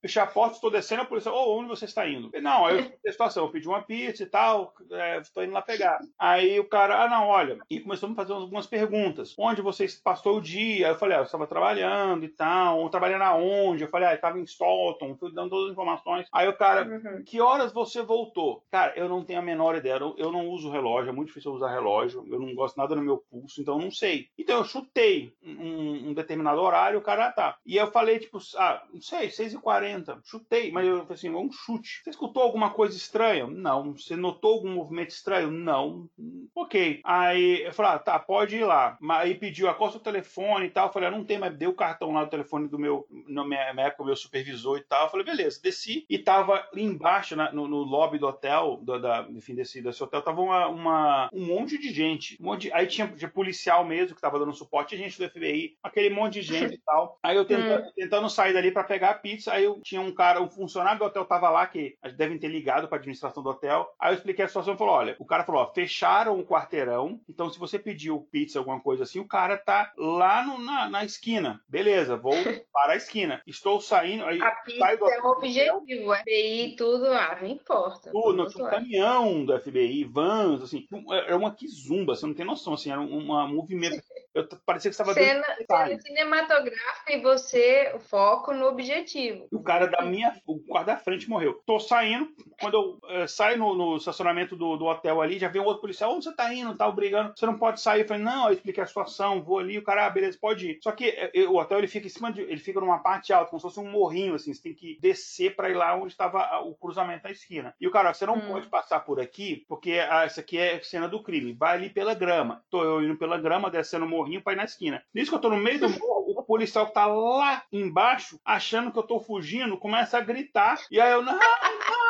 Fechei 0.01 0.21
a 0.21 0.27
porta, 0.27 0.57
estou 0.57 0.71
descendo, 0.71 1.03
a 1.03 1.07
polícia, 1.07 1.33
ô, 1.33 1.35
oh, 1.35 1.59
onde 1.59 1.69
você 1.69 1.87
está 1.87 2.07
indo? 2.07 2.31
Não, 2.43 2.67
aí 2.67 2.79
eu 2.79 3.09
a 3.09 3.13
situação, 3.13 3.45
eu 3.45 3.51
pedi 3.51 3.67
uma 3.67 3.83
pizza 3.83 4.23
e 4.23 4.27
tal, 4.27 4.75
é, 4.91 5.19
estou 5.19 5.43
indo 5.43 5.55
lá 5.55 5.63
pegar. 5.63 5.99
Aí 6.19 6.61
o 6.61 6.69
cara, 6.69 7.03
ah, 7.03 7.09
não, 7.09 7.27
olha, 7.27 7.59
e 7.71 7.81
começou 7.81 8.07
a 8.07 8.11
me 8.11 8.17
fazer 8.17 8.35
algumas 8.35 8.67
perguntas. 8.67 9.35
Onde 9.39 9.63
você 9.63 9.87
passou 10.03 10.37
o 10.37 10.43
dia? 10.43 10.87
Aí 10.87 10.93
eu 10.93 10.99
falei, 10.99 11.17
ah, 11.17 11.21
eu 11.21 11.25
estava 11.25 11.47
trabalhando 11.47 12.25
e 12.25 12.29
tal, 12.29 12.89
trabalhando 12.91 13.23
aonde? 13.23 13.85
Eu 13.85 13.89
falei, 13.89 14.09
ah, 14.09 14.15
estava 14.15 14.39
em 14.39 14.47
Stoughton, 14.47 15.17
fui 15.17 15.33
dando 15.33 15.51
todas 15.51 15.67
as 15.67 15.73
informações. 15.73 16.27
Aí 16.33 16.47
o 16.49 16.57
cara, 16.57 16.87
uhum. 16.87 17.25
que 17.25 17.41
horas 17.41 17.73
você 17.73 18.03
voltou? 18.03 18.63
Cara, 18.71 18.93
eu 18.97 19.09
não 19.09 19.25
tenho 19.25 19.39
a 19.39 19.43
menor 19.43 19.75
ideia, 19.75 19.95
eu, 19.95 20.15
eu 20.19 20.31
não 20.31 20.49
uso 20.49 20.71
relógio, 20.71 21.09
é 21.09 21.13
muito 21.13 21.29
difícil 21.29 21.51
eu 21.51 21.57
usar 21.57 21.73
relógio, 21.73 22.27
eu 22.31 22.39
não 22.39 22.55
gosto 22.55 22.77
nada 22.77 22.95
no 22.95 23.03
meu 23.03 23.25
pulso, 23.31 23.61
então 23.61 23.79
eu 23.79 23.85
não 23.85 23.91
sei. 23.91 24.29
Então 24.45 24.59
eu 24.59 24.65
chutei 24.65 25.35
um, 25.43 26.11
um 26.11 26.15
determinado 26.15 26.61
horário, 26.61 26.99
o 26.99 27.03
cara 27.03 27.33
tá. 27.33 27.57
E 27.65 27.77
eu 27.77 27.91
falei, 27.91 28.19
tipo, 28.19 28.39
ah, 28.57 28.85
não 28.93 29.01
sei, 29.01 29.29
6h40. 29.29 30.21
Chutei, 30.23 30.71
mas 30.71 30.87
eu 30.87 30.99
falei 30.99 31.15
assim, 31.15 31.31
um 31.31 31.51
chute. 31.51 32.03
Você 32.05 32.11
escutou 32.11 32.43
alguma 32.43 32.71
coisa 32.71 32.95
estranha? 32.95 33.47
Não. 33.47 33.97
Você 33.97 34.15
notou 34.15 34.53
algum 34.53 34.75
movimento 34.75 35.11
estranho? 35.11 35.51
Não. 35.51 36.11
Ok. 36.55 37.01
Aí 37.05 37.63
eu 37.63 37.73
falei, 37.73 37.93
ah, 37.93 37.99
tá, 37.99 38.19
pode 38.19 38.57
ir 38.57 38.65
lá. 38.65 38.99
Aí 39.13 39.35
pediu, 39.35 39.67
acosta 39.67 39.97
o 39.97 40.03
telefone 40.03 40.67
e 40.67 40.71
tal. 40.71 40.89
Eu 40.89 40.93
falei, 40.93 41.09
ah, 41.09 41.13
não 41.13 41.25
tem, 41.25 41.39
mas 41.39 41.57
deu 41.57 41.71
o 41.71 41.75
cartão 41.75 42.13
lá 42.13 42.25
do 42.25 42.31
telefone 42.31 42.69
do 42.69 42.79
meu, 42.79 43.07
na 43.27 43.45
minha 43.47 43.61
época, 43.61 44.05
meu 44.05 44.15
supervisor 44.15 44.77
e 44.77 44.83
tal. 44.83 45.07
Eu 45.07 45.11
falei, 45.11 45.25
beleza, 45.25 45.59
desci 45.63 46.05
e 46.09 46.19
tava 46.19 46.69
embaixo, 46.77 47.35
na, 47.35 47.51
no, 47.51 47.67
no, 47.67 47.79
lobby 47.79 48.19
do 48.19 48.27
hotel, 48.27 48.79
do, 48.83 49.01
da, 49.01 49.27
enfim, 49.31 49.55
desse, 49.55 49.81
desse 49.81 50.03
hotel, 50.03 50.21
tava 50.21 50.43
uma, 50.43 50.69
uma, 50.69 51.31
um 51.33 51.47
monte 51.47 51.79
de 51.79 51.91
gente. 51.91 52.37
Um 52.39 52.45
monte 52.45 52.63
de, 52.63 52.73
aí 52.75 52.87
tinha, 52.87 53.09
tinha 53.09 53.31
policial 53.31 53.87
mesmo 53.87 54.15
que 54.15 54.21
tava 54.21 54.34
dando 54.39 54.53
suporte, 54.53 54.97
gente 54.97 55.19
do 55.19 55.29
FBI, 55.29 55.77
aquele 55.83 56.11
monte 56.11 56.35
de 56.35 56.43
gente 56.43 56.75
e 56.75 56.81
tal. 56.85 57.19
Aí 57.23 57.37
eu 57.37 57.45
tentando, 57.45 57.85
hum. 57.85 57.93
tentando 57.95 58.31
sair 58.31 58.53
dali 58.53 58.71
para 58.71 58.85
pegar 58.85 59.11
a 59.11 59.15
pizza, 59.15 59.53
aí 59.53 59.65
eu 59.65 59.81
tinha 59.83 60.01
um 60.01 60.13
cara, 60.13 60.41
um 60.41 60.49
funcionário 60.49 60.99
do 60.99 61.05
hotel 61.05 61.25
tava 61.25 61.51
lá, 61.51 61.67
que 61.67 61.97
devem 62.17 62.39
ter 62.39 62.49
ligado 62.49 62.89
para 62.89 62.99
administração 62.99 63.43
do 63.43 63.51
hotel. 63.51 63.89
Aí 63.99 64.13
eu 64.13 64.17
expliquei 64.17 64.45
a 64.45 64.49
situação 64.49 64.75
e 64.75 64.79
falou: 64.79 64.95
olha, 64.95 65.17
o 65.19 65.25
cara 65.25 65.45
falou, 65.45 65.63
ó, 65.63 65.73
fecharam 65.73 66.39
o 66.39 66.47
quarteirão, 66.47 67.21
então 67.29 67.51
se 67.51 67.59
você 67.59 67.79
pediu 67.79 68.27
pizza, 68.31 68.59
alguma 68.59 68.81
coisa 68.81 69.05
assim, 69.05 69.21
o 69.21 69.29
cara 69.29 69.57
tá 69.57 69.93
lá 69.97 70.45
no, 70.45 70.59
na, 70.59 70.89
na 70.89 71.05
esquina. 71.05 71.61
Beleza, 71.69 72.17
vou 72.17 72.33
para 72.73 72.95
a 72.95 72.97
esquina. 72.97 73.43
Estou 73.47 73.81
saindo. 73.81 74.25
Aí, 74.25 74.41
a 74.41 74.51
pizza 74.51 74.97
do... 74.97 75.11
é 75.11 75.23
um 75.23 75.27
objetivo, 75.27 76.15
FBI, 76.15 76.75
tudo 76.77 77.09
lá, 77.09 77.39
não 77.41 77.49
importa. 77.49 78.11
Tudo, 78.11 78.47
tinha 78.49 78.67
um 78.67 78.71
caminhão 78.71 79.45
do 79.45 79.59
FBI, 79.59 80.05
vans, 80.05 80.63
assim, 80.63 80.87
era 81.11 81.37
uma 81.37 81.55
quizumba, 81.55 82.15
você 82.15 82.27
não 82.27 82.35
tem 82.35 82.47
noção, 82.47 82.75
assim, 82.75 82.91
era 82.91 83.01
um 83.01 83.49
movimento. 83.49 84.03
Eu 84.35 84.49
parecia 84.67 84.91
que 84.91 84.95
estava 84.95 85.15
cena, 85.15 85.45
cena 85.67 86.01
cinematográfica 86.01 87.13
e 87.13 87.21
você 87.21 87.93
o 87.95 88.01
foco 88.01 88.53
no 88.53 88.67
objetivo. 88.67 89.47
O 89.53 89.63
cara 89.63 89.87
da 89.87 90.03
minha, 90.03 90.35
o 90.47 90.57
guarda 90.57 90.95
da 90.95 90.99
frente 90.99 91.29
morreu. 91.29 91.63
Tô 91.65 91.79
saindo, 91.79 92.29
quando 92.61 92.75
eu 92.75 92.99
é, 93.11 93.27
saio 93.27 93.59
no, 93.59 93.75
no 93.75 93.97
estacionamento 93.97 94.57
do, 94.57 94.77
do, 94.77 94.87
hotel 94.87 95.23
ali, 95.23 95.39
já 95.39 95.49
vem 95.49 95.63
um 95.63 95.65
outro 95.65 95.81
policial, 95.81 96.13
onde 96.13 96.25
você 96.25 96.35
tá 96.35 96.53
indo? 96.53 96.75
Tá 96.77 96.91
brigando, 96.91 97.33
você 97.37 97.47
não 97.47 97.59
pode 97.59 97.81
sair. 97.81 98.03
Eu 98.03 98.09
falei, 98.09 98.23
não, 98.23 98.49
eu 98.49 98.55
expliquei 98.55 98.83
a 98.83 98.87
situação, 98.87 99.43
vou 99.43 99.59
ali, 99.59 99.79
o 99.79 99.85
cara, 99.85 100.07
ah, 100.07 100.11
beleza, 100.11 100.37
pode 100.41 100.71
ir. 100.71 100.79
Só 100.83 100.91
que 100.91 101.11
é, 101.11 101.31
o 101.49 101.57
hotel 101.57 101.79
ele 101.79 101.87
fica 101.87 102.07
em 102.07 102.11
cima 102.11 102.33
de, 102.33 102.41
ele 102.43 102.59
fica 102.59 102.81
numa 102.81 102.99
parte 102.99 103.33
alta, 103.33 103.51
como 103.51 103.61
se 103.61 103.69
fosse 103.69 103.79
um 103.81 103.91
morrinho, 103.91 104.35
assim, 104.35 104.53
você 104.53 104.63
tem 104.63 104.75
que 104.75 104.99
descer 105.01 105.55
para 105.55 105.71
ir 105.71 105.75
lá 105.75 105.95
onde 105.95 106.09
estava 106.09 106.61
o 106.61 106.75
cruzamento 106.75 107.23
da 107.23 107.31
esquina. 107.31 107.75
E 107.81 107.87
o 107.87 107.91
cara, 107.91 108.13
você 108.13 108.27
não 108.27 108.35
hum. 108.35 108.49
pode 108.49 108.67
passar 108.69 109.01
por 109.01 109.21
aqui, 109.21 109.65
porque 109.69 109.93
ah, 109.93 110.25
essa 110.25 110.41
aqui 110.41 110.59
é 110.59 110.81
cena 110.83 111.09
do 111.09 111.23
crime. 111.23 111.53
Vai 111.53 111.75
ali 111.75 111.91
pela 111.91 112.15
grama. 112.15 112.63
Tô 112.69 112.83
eu 112.83 113.03
indo 113.03 113.17
pela 113.17 113.39
grama, 113.39 113.71
descendo 113.71 114.05
o 114.05 114.09
morrinho 114.25 114.43
pra 114.43 114.55
ir 114.55 114.57
na 114.57 114.65
esquina. 114.65 115.03
Nisso 115.15 115.31
que 115.31 115.37
eu 115.37 115.41
tô 115.41 115.51
no 115.51 115.57
meio 115.57 115.79
do 115.79 115.89
morro, 115.89 116.35
o 116.37 116.43
policial 116.43 116.87
que 116.87 116.95
tá 116.95 117.07
lá 117.07 117.63
embaixo, 117.71 118.41
achando 118.45 118.91
que 118.91 118.99
eu 118.99 119.03
tô 119.03 119.21
fugindo, 119.21 119.77
começa 119.77 120.17
a 120.17 120.21
gritar. 120.21 120.81
E 120.91 121.01
aí 121.01 121.13
eu, 121.13 121.23
não, 121.23 121.39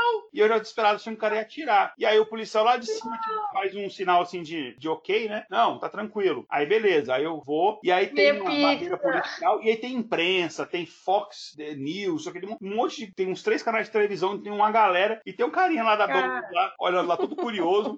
não! 0.04 0.28
E 0.32 0.40
eu 0.40 0.48
já 0.48 0.58
desesperado 0.58 0.96
achando 0.96 1.14
que 1.14 1.18
o 1.18 1.20
cara 1.20 1.36
ia 1.36 1.42
atirar. 1.42 1.94
E 1.98 2.04
aí 2.04 2.18
o 2.18 2.26
policial 2.26 2.64
lá 2.64 2.76
de 2.76 2.86
cima 2.86 3.16
tipo, 3.18 3.52
faz 3.52 3.74
um 3.74 3.88
sinal 3.88 4.22
assim 4.22 4.42
de, 4.42 4.76
de 4.78 4.88
ok, 4.88 5.28
né? 5.28 5.46
Não, 5.50 5.78
tá 5.78 5.88
tranquilo. 5.88 6.44
Aí 6.48 6.66
beleza, 6.66 7.14
aí 7.14 7.24
eu 7.24 7.40
vou. 7.40 7.80
E 7.82 7.90
aí 7.90 8.08
tem 8.08 8.32
Minha 8.32 8.44
uma 8.44 8.68
barreira 8.68 8.96
policial. 8.96 9.62
E 9.62 9.70
aí 9.70 9.76
tem 9.76 9.94
imprensa, 9.94 10.66
tem 10.66 10.86
Fox 10.86 11.54
News, 11.76 12.24
tem 12.24 12.58
um 12.60 12.74
monte 12.74 13.06
de. 13.06 13.14
Tem 13.14 13.30
uns 13.30 13.42
três 13.42 13.62
canais 13.62 13.86
de 13.86 13.92
televisão, 13.92 14.40
tem 14.40 14.52
uma 14.52 14.70
galera. 14.70 15.20
E 15.24 15.32
tem 15.32 15.46
um 15.46 15.50
carinha 15.50 15.84
lá 15.84 15.96
da 15.96 16.06
banca 16.06 16.48
lá, 16.52 16.74
olhando 16.80 17.08
lá, 17.08 17.16
todo 17.16 17.36
curioso. 17.36 17.96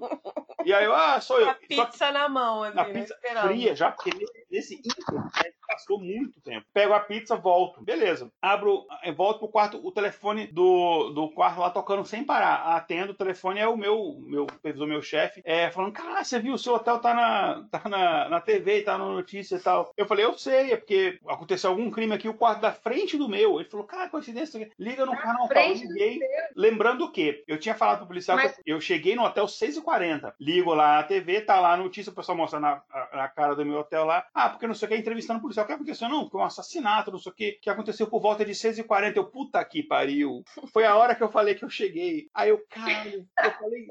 E 0.64 0.75
aí 0.75 0.85
eu, 0.85 0.95
ah, 0.95 1.21
sou 1.21 1.38
eu. 1.38 1.49
A 1.49 1.55
pizza 1.55 2.11
na 2.11 2.29
mão, 2.29 2.64
assim, 2.64 2.79
a 2.79 2.85
pizza 2.85 3.16
fria, 3.42 3.77
já, 3.77 3.92
porque 3.92 4.11
nesse 4.51 4.75
inter, 4.75 5.14
né, 5.14 5.53
passou 5.66 6.01
muito 6.01 6.40
tempo. 6.40 6.66
Pego 6.73 6.92
a 6.92 7.01
pizza, 7.01 7.37
volto. 7.37 7.83
Beleza. 7.85 8.33
Abro, 8.42 8.85
eh, 9.03 9.12
volto 9.12 9.38
pro 9.38 9.49
quarto, 9.49 9.81
o 9.85 9.92
telefone 9.92 10.47
do, 10.49 11.11
do 11.11 11.31
quarto 11.31 11.61
lá 11.61 11.71
tocando 11.71 11.96
sem 12.05 12.25
parar. 12.25 12.77
Atendo, 12.77 13.13
o 13.13 13.17
telefone 13.17 13.61
é 13.61 13.69
o 13.69 13.77
meu, 13.77 14.17
meu 14.21 14.47
supervisor, 14.51 14.87
meu 14.87 15.03
chefe, 15.03 15.43
é, 15.45 15.71
falando, 15.71 15.93
cara, 15.93 16.23
você 16.23 16.39
viu, 16.39 16.55
o 16.55 16.59
seu 16.59 16.75
hotel 16.75 16.99
tá 16.99 17.15
na, 17.15 17.65
tá 17.71 17.89
na, 17.89 18.29
na 18.29 18.41
TV, 18.41 18.83
tá 18.83 18.99
na 18.99 19.05
notícia 19.05 19.57
e 19.57 19.61
tal. 19.61 19.93
Eu 19.97 20.07
falei, 20.07 20.25
eu 20.25 20.37
sei, 20.37 20.73
é 20.73 20.77
porque 20.77 21.19
aconteceu 21.27 21.71
algum 21.71 21.91
crime 21.91 22.15
aqui, 22.15 22.29
o 22.29 22.35
quarto 22.35 22.61
da 22.61 22.73
frente 22.73 23.17
do 23.17 23.29
meu. 23.29 23.61
Ele 23.61 23.69
falou, 23.69 23.87
cara, 23.87 24.09
coincidência, 24.09 24.71
liga 24.79 25.05
no 25.05 25.17
canal 25.17 25.49
tal. 25.49 25.69
Liguei, 25.73 26.21
lembrando 26.55 27.05
o 27.05 27.13
quê? 27.13 27.45
Eu 27.47 27.59
tinha 27.59 27.75
falado 27.75 27.99
pro 27.99 28.09
policial 28.09 28.37
Mas... 28.37 28.57
que 28.57 28.63
eu 28.67 28.81
cheguei 28.81 29.15
no 29.15 29.25
hotel 29.25 29.47
6h40. 29.47 30.35
Ligo 30.41 30.75
lá 30.75 30.97
na 30.97 31.03
TV, 31.03 31.41
tá 31.41 31.61
lá 31.61 31.73
a 31.73 31.77
notícia, 31.77 32.11
o 32.11 32.15
pessoal 32.15 32.37
mostra 32.37 32.61
na, 32.61 32.83
na 33.13 33.29
cara 33.29 33.55
do 33.55 33.65
meu 33.65 33.79
hotel 33.79 34.05
lá. 34.05 34.27
Ah, 34.35 34.49
porque 34.49 34.67
não 34.67 34.75
sei 34.75 34.87
o 34.87 34.91
que, 34.91 34.97
entrevistando 34.97 35.39
o 35.39 35.43
policial. 35.43 35.65
O 35.65 35.67
que 35.67 35.75
aconteceu? 35.75 36.09
Não, 36.09 36.29
foi 36.29 36.41
um 36.41 36.45
assassinato, 36.45 37.11
não 37.11 37.19
sei 37.19 37.33
o 37.33 37.35
que, 37.35 37.53
que 37.53 37.71
aconteceu 37.71 38.07
por 38.07 38.21
volta 38.21 38.45
de 38.45 38.53
6h40. 38.53 39.17
Eu, 39.17 39.25
puta 39.25 39.65
que 39.65 39.83
pariu. 39.83 40.43
Foi 40.73 40.85
a 40.85 40.97
hora 40.97 41.15
que 41.15 41.23
eu 41.23 41.31
falei 41.31 41.55
que 41.55 41.65
eu 41.65 41.71
cheguei. 41.71 41.86
Aí 42.35 42.51
eu, 42.51 42.64
cara, 42.68 43.09
eu 43.09 43.51
falei, 43.53 43.88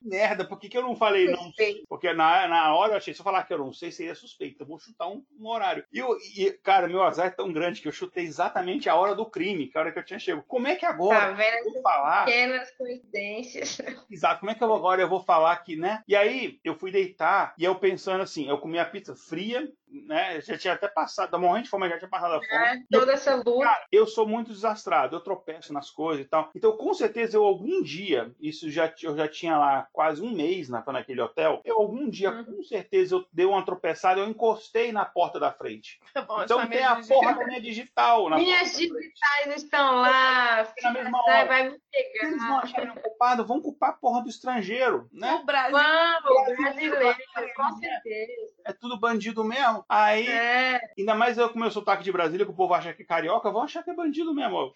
merda, 0.00 0.44
por 0.44 0.58
que, 0.58 0.68
que 0.68 0.76
eu 0.76 0.82
não 0.82 0.96
falei 0.96 1.26
não? 1.30 1.52
Porque 1.88 2.12
na, 2.12 2.48
na 2.48 2.74
hora 2.74 2.92
eu 2.92 2.96
achei, 2.96 3.14
se 3.14 3.20
eu 3.20 3.24
falar 3.24 3.44
que 3.44 3.52
eu 3.52 3.58
não 3.58 3.72
sei, 3.72 3.90
seria 3.90 4.14
suspeito. 4.14 4.62
Eu 4.62 4.66
vou 4.66 4.78
chutar 4.78 5.08
um, 5.08 5.24
um 5.38 5.46
horário. 5.46 5.84
E, 5.92 5.98
eu, 5.98 6.16
e, 6.36 6.50
cara, 6.62 6.88
meu 6.88 7.02
azar 7.02 7.26
é 7.26 7.30
tão 7.30 7.52
grande 7.52 7.80
que 7.80 7.88
eu 7.88 7.92
chutei 7.92 8.24
exatamente 8.24 8.88
a 8.88 8.94
hora 8.94 9.14
do 9.14 9.26
crime, 9.26 9.66
que 9.66 9.76
é 9.76 9.80
a 9.80 9.84
hora 9.84 9.92
que 9.92 9.98
eu 9.98 10.04
tinha 10.04 10.18
chego. 10.18 10.42
Como 10.46 10.66
é 10.66 10.76
que 10.76 10.86
agora 10.86 11.20
tá 11.20 11.32
vendo 11.32 11.66
eu 11.66 11.72
vou 11.72 11.82
falar? 11.82 12.24
Pequenas 12.24 12.70
coincidências. 12.72 13.78
Exato, 14.10 14.40
como 14.40 14.50
é 14.50 14.54
que 14.54 14.62
eu, 14.62 14.74
agora 14.74 15.02
eu 15.02 15.08
vou 15.08 15.20
falar 15.20 15.56
que, 15.58 15.76
né? 15.76 16.02
E 16.06 16.14
aí 16.14 16.58
eu 16.64 16.74
fui 16.74 16.90
deitar 16.90 17.54
e 17.58 17.64
eu 17.64 17.74
pensando 17.76 18.22
assim, 18.22 18.48
eu 18.48 18.58
comi 18.58 18.78
a 18.78 18.84
pizza 18.84 19.14
fria, 19.14 19.70
né? 19.90 20.40
Já 20.40 20.56
tinha 20.56 20.74
até 20.74 20.88
passado, 20.88 21.30
da 21.30 21.38
morrente 21.38 21.64
de 21.64 21.70
fome, 21.70 21.88
já 21.88 21.98
tinha 21.98 22.08
passado 22.08 22.34
a 22.34 22.40
fome. 22.40 22.52
É, 22.52 22.82
toda 22.90 23.12
eu, 23.12 23.14
essa 23.14 23.34
luta. 23.34 23.64
Cara, 23.64 23.86
eu 23.90 24.06
sou 24.06 24.26
muito 24.26 24.52
desastrado, 24.52 25.16
eu 25.16 25.20
tropeço 25.20 25.72
nas 25.72 25.90
coisas 25.90 26.24
e 26.24 26.28
tal. 26.28 26.50
Então, 26.54 26.76
com 26.76 26.92
certeza, 26.94 27.36
eu 27.36 27.44
algum 27.44 27.82
dia, 27.82 28.32
isso 28.40 28.70
já 28.70 28.92
eu 29.02 29.16
já 29.16 29.28
tinha 29.28 29.56
lá 29.56 29.88
quase 29.92 30.22
um 30.22 30.30
mês 30.30 30.68
na, 30.68 30.84
naquele 30.86 31.20
hotel, 31.20 31.60
eu 31.64 31.78
algum 31.78 32.08
dia, 32.08 32.30
uhum. 32.30 32.44
com 32.44 32.62
certeza, 32.62 33.16
eu 33.16 33.26
dei 33.32 33.46
uma 33.46 33.64
tropeçada, 33.64 34.20
eu 34.20 34.28
encostei 34.28 34.92
na 34.92 35.04
porta 35.04 35.38
da 35.38 35.52
frente. 35.52 36.00
Tá 36.18 36.22
bom, 36.22 36.42
então 36.42 36.66
tem 36.66 36.82
a 36.82 36.94
digital. 36.94 37.20
porra 37.20 37.34
da 37.34 37.46
minha 37.46 37.60
digital. 37.60 38.30
Minhas 38.30 38.76
digitais 38.76 39.62
estão 39.62 40.00
lá. 40.00 40.66
Na 40.82 40.90
mesma 40.90 41.22
hora. 41.22 41.46
Vai 41.46 41.70
me 41.70 41.80
pegar. 41.92 42.28
Eles 42.28 42.42
vão 42.42 42.58
acharem 42.58 42.90
culpado, 42.90 43.46
vão 43.46 43.60
culpar 43.60 43.90
a 43.90 43.92
porra 43.92 44.22
do 44.22 44.28
estrangeiro, 44.28 45.08
né? 45.12 45.34
O 45.34 45.44
Brasil. 45.44 45.78
Vamos, 45.78 46.48
o 46.48 46.56
brasileiro, 46.56 47.18
com 47.54 47.76
certeza. 47.76 48.57
É 48.68 48.72
tudo 48.72 48.98
bandido 48.98 49.42
mesmo. 49.42 49.84
Aí, 49.88 50.26
é. 50.28 50.80
ainda 50.98 51.14
mais 51.14 51.38
eu 51.38 51.48
com 51.48 51.58
meu 51.58 51.70
sotaque 51.70 52.04
de 52.04 52.12
Brasília, 52.12 52.44
que 52.44 52.52
o 52.52 52.56
povo 52.56 52.74
acha 52.74 52.92
que 52.92 53.02
é 53.02 53.06
carioca, 53.06 53.50
vão 53.50 53.62
achar 53.62 53.82
que 53.82 53.90
é 53.90 53.94
bandido 53.94 54.34
mesmo. 54.34 54.72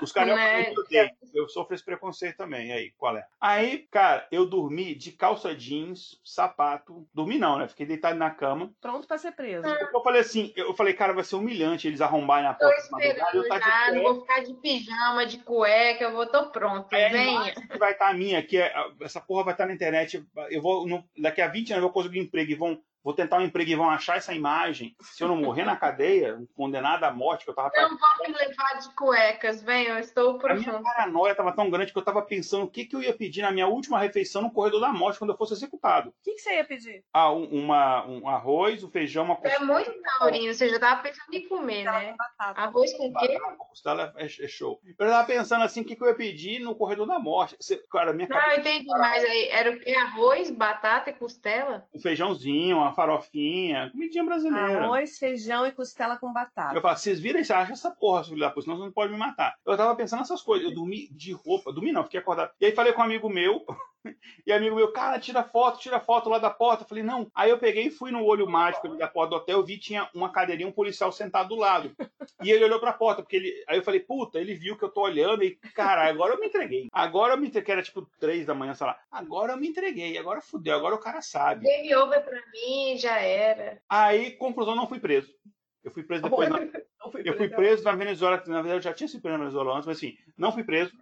Os 0.00 0.12
cariocas 0.12 0.44
né? 0.44 0.72
eu 1.32 1.42
Eu 1.42 1.48
sofro 1.48 1.74
esse 1.74 1.84
preconceito 1.84 2.36
também. 2.36 2.72
Aí, 2.72 2.92
qual 2.96 3.16
é? 3.16 3.26
Aí, 3.40 3.86
cara, 3.90 4.26
eu 4.30 4.46
dormi 4.46 4.94
de 4.94 5.12
calça 5.12 5.54
jeans, 5.54 6.20
sapato. 6.24 7.06
Dormi 7.12 7.38
não, 7.38 7.58
né? 7.58 7.68
Fiquei 7.68 7.84
deitado 7.84 8.18
na 8.18 8.30
cama. 8.30 8.72
Pronto 8.80 9.06
pra 9.06 9.18
ser 9.18 9.32
preso. 9.32 9.66
Eu 9.66 10.02
falei 10.02 10.20
assim, 10.20 10.52
eu 10.56 10.74
falei, 10.74 10.94
cara, 10.94 11.12
vai 11.12 11.24
ser 11.24 11.36
humilhante 11.36 11.86
eles 11.86 12.00
arrombarem 12.00 12.48
a 12.48 12.54
porta. 12.54 12.74
Tô 12.74 12.98
esperando 12.98 13.32
eu 13.34 13.48
tá 13.48 13.92
não 13.92 14.02
vou 14.02 14.20
ficar 14.20 14.40
de 14.40 14.54
pijama, 14.54 15.26
de 15.26 15.38
cueca, 15.38 16.04
eu 16.04 16.12
vou, 16.12 16.26
tô 16.26 16.50
pronto. 16.50 16.92
É, 16.94 17.10
Venha. 17.10 17.54
Vai 17.78 17.92
estar 17.92 18.06
tá 18.06 18.10
a 18.10 18.14
minha, 18.14 18.42
que 18.42 18.56
é, 18.56 18.72
essa 19.00 19.20
porra 19.20 19.44
vai 19.44 19.54
estar 19.54 19.64
tá 19.64 19.68
na 19.68 19.74
internet. 19.74 20.24
Eu 20.50 20.62
vou, 20.62 20.86
no, 20.86 21.04
daqui 21.18 21.40
a 21.40 21.48
20 21.48 21.72
anos 21.72 21.82
eu 21.82 21.88
vou 21.88 21.92
conseguir 21.92 22.20
um 22.20 22.24
emprego 22.24 22.50
e 22.50 22.54
vão 22.54 22.80
vou 23.02 23.14
tentar 23.14 23.38
um 23.38 23.42
emprego 23.42 23.70
e 23.70 23.74
vão 23.74 23.90
achar 23.90 24.16
essa 24.16 24.32
imagem. 24.32 24.94
Se 25.00 25.22
eu 25.22 25.28
não 25.28 25.36
morrer 25.36 25.64
na 25.64 25.76
cadeia, 25.76 26.38
condenado 26.56 27.04
à 27.04 27.10
morte, 27.10 27.44
que 27.44 27.50
eu 27.50 27.54
tava. 27.54 27.70
Não 27.74 27.90
vou 27.90 28.26
me 28.26 28.32
levar 28.32 28.78
de 28.80 28.94
cuecas, 28.94 29.62
vem, 29.62 29.86
eu 29.86 29.98
estou 29.98 30.38
por 30.38 30.50
A 30.50 30.54
minha 30.54 30.80
paranoia 30.80 31.34
tava 31.34 31.52
tão 31.52 31.70
grande 31.70 31.92
que 31.92 31.98
eu 31.98 32.04
tava 32.04 32.22
pensando 32.22 32.64
o 32.64 32.70
que, 32.70 32.84
que 32.84 32.96
eu 32.96 33.02
ia 33.02 33.12
pedir 33.12 33.42
na 33.42 33.50
minha 33.50 33.66
última 33.66 33.98
refeição 33.98 34.42
no 34.42 34.50
corredor 34.50 34.80
da 34.80 34.92
morte 34.92 35.18
quando 35.18 35.30
eu 35.30 35.36
fosse 35.36 35.54
executado. 35.54 36.10
O 36.10 36.14
que, 36.22 36.34
que 36.34 36.40
você 36.40 36.56
ia 36.56 36.64
pedir? 36.64 37.04
Ah, 37.12 37.32
um, 37.32 37.44
uma, 37.44 38.06
um 38.06 38.28
arroz, 38.28 38.82
um 38.84 38.90
feijão, 38.90 39.24
uma 39.24 39.36
costela. 39.36 39.64
É 39.64 39.66
muito 39.66 39.92
taurino, 40.18 40.54
você 40.54 40.68
já 40.68 40.78
tava 40.78 41.02
pensando 41.02 41.34
em 41.34 41.48
comer, 41.48 41.84
né? 41.84 42.14
Arroz 42.38 42.92
com 42.96 43.12
quê? 43.14 43.38
Costela 43.68 44.12
é, 44.16 44.24
é, 44.24 44.48
show. 44.48 44.80
Eu 44.86 45.08
tava 45.08 45.26
pensando 45.26 45.64
assim, 45.64 45.80
o 45.80 45.84
que, 45.84 45.96
que 45.96 46.02
eu 46.02 46.08
ia 46.08 46.14
pedir 46.14 46.60
no 46.60 46.74
corredor 46.74 47.06
da 47.06 47.18
morte. 47.18 47.56
Você, 47.58 47.76
cara, 47.90 48.12
minha 48.12 48.28
não, 48.28 48.50
eu 48.50 48.60
entendi, 48.60 48.86
mas 48.86 49.24
aí, 49.24 49.48
era 49.48 49.70
o 49.70 49.78
quê? 49.78 49.94
Arroz, 49.94 50.50
batata 50.50 51.10
e 51.10 51.14
costela? 51.14 51.86
Um 51.94 52.00
feijãozinho, 52.00 52.78
uma 52.78 52.91
farofinha, 52.92 53.90
comidinha 53.90 54.24
brasileira. 54.24 54.84
Arroz, 54.84 55.18
feijão 55.18 55.66
e 55.66 55.72
costela 55.72 56.16
com 56.16 56.32
batata. 56.32 56.74
Eu 56.74 56.80
falo, 56.80 56.96
vocês 56.96 57.20
viram 57.20 57.40
isso? 57.40 57.52
Acha 57.52 57.72
essa 57.72 57.90
porra, 57.90 58.24
filho 58.24 58.38
da 58.38 58.50
puta, 58.50 58.62
senão 58.62 58.76
você 58.76 58.84
não 58.84 58.92
pode 58.92 59.12
me 59.12 59.18
matar. 59.18 59.54
Eu 59.66 59.76
tava 59.76 59.94
pensando 59.96 60.20
nessas 60.20 60.42
coisas. 60.42 60.68
Eu 60.68 60.74
dormi 60.74 61.08
de 61.12 61.32
roupa. 61.32 61.72
Dormi 61.72 61.92
não, 61.92 62.04
fiquei 62.04 62.20
acordado. 62.20 62.52
E 62.60 62.66
aí 62.66 62.72
falei 62.72 62.92
com 62.92 63.00
um 63.00 63.04
amigo 63.04 63.28
meu. 63.28 63.64
E 64.46 64.52
amigo 64.52 64.76
meu, 64.76 64.92
cara, 64.92 65.18
tira 65.18 65.44
foto, 65.44 65.78
tira 65.78 66.00
foto 66.00 66.28
lá 66.28 66.38
da 66.38 66.50
porta. 66.50 66.82
Eu 66.82 66.88
falei, 66.88 67.02
não. 67.02 67.30
Aí 67.34 67.50
eu 67.50 67.58
peguei 67.58 67.86
e 67.86 67.90
fui 67.90 68.10
no 68.10 68.24
olho 68.24 68.48
mágico 68.48 68.96
da 68.96 69.06
porta 69.06 69.30
do 69.30 69.36
hotel, 69.36 69.64
vi 69.64 69.78
tinha 69.78 70.08
uma 70.14 70.32
cadeirinha, 70.32 70.68
um 70.68 70.72
policial 70.72 71.12
sentado 71.12 71.50
do 71.50 71.56
lado. 71.56 71.94
E 72.42 72.50
ele 72.50 72.64
olhou 72.64 72.80
pra 72.80 72.92
porta, 72.92 73.22
porque 73.22 73.36
ele. 73.36 73.64
Aí 73.68 73.78
eu 73.78 73.82
falei, 73.82 74.00
puta, 74.00 74.40
ele 74.40 74.54
viu 74.54 74.76
que 74.76 74.84
eu 74.84 74.88
tô 74.88 75.02
olhando 75.02 75.44
e, 75.44 75.56
cara, 75.74 76.08
agora 76.08 76.34
eu 76.34 76.40
me 76.40 76.46
entreguei. 76.46 76.88
Agora 76.92 77.34
eu 77.34 77.38
me 77.38 77.46
entreguei, 77.46 77.66
que 77.66 77.72
era 77.72 77.82
tipo 77.82 78.08
três 78.18 78.46
da 78.46 78.54
manhã, 78.54 78.74
sei 78.74 78.86
lá. 78.86 78.98
Agora 79.10 79.52
eu 79.52 79.56
me 79.56 79.68
entreguei, 79.68 80.18
agora 80.18 80.40
fudeu, 80.40 80.74
agora 80.74 80.94
o 80.94 81.00
cara 81.00 81.22
sabe. 81.22 81.64
Game 81.64 81.94
over 81.94 82.24
pra 82.24 82.42
mim, 82.52 82.96
já 82.98 83.18
era. 83.18 83.80
Aí, 83.88 84.32
conclusão, 84.32 84.74
não 84.74 84.88
fui 84.88 84.98
preso. 84.98 85.32
Eu 85.84 85.90
fui 85.90 86.02
preso 86.02 86.22
depois. 86.22 86.48
Na... 86.48 86.58
Eu 87.24 87.36
fui 87.36 87.48
preso 87.48 87.82
na 87.82 87.92
Venezuela, 87.92 88.36
na 88.46 88.62
verdade 88.62 88.76
eu 88.76 88.80
já 88.80 88.94
tinha 88.94 89.08
sido 89.08 89.20
preso 89.20 89.36
na 89.36 89.44
Venezuela 89.44 89.74
antes, 89.74 89.86
mas 89.86 89.96
assim, 89.96 90.16
não 90.38 90.52
fui 90.52 90.62
preso. 90.62 90.92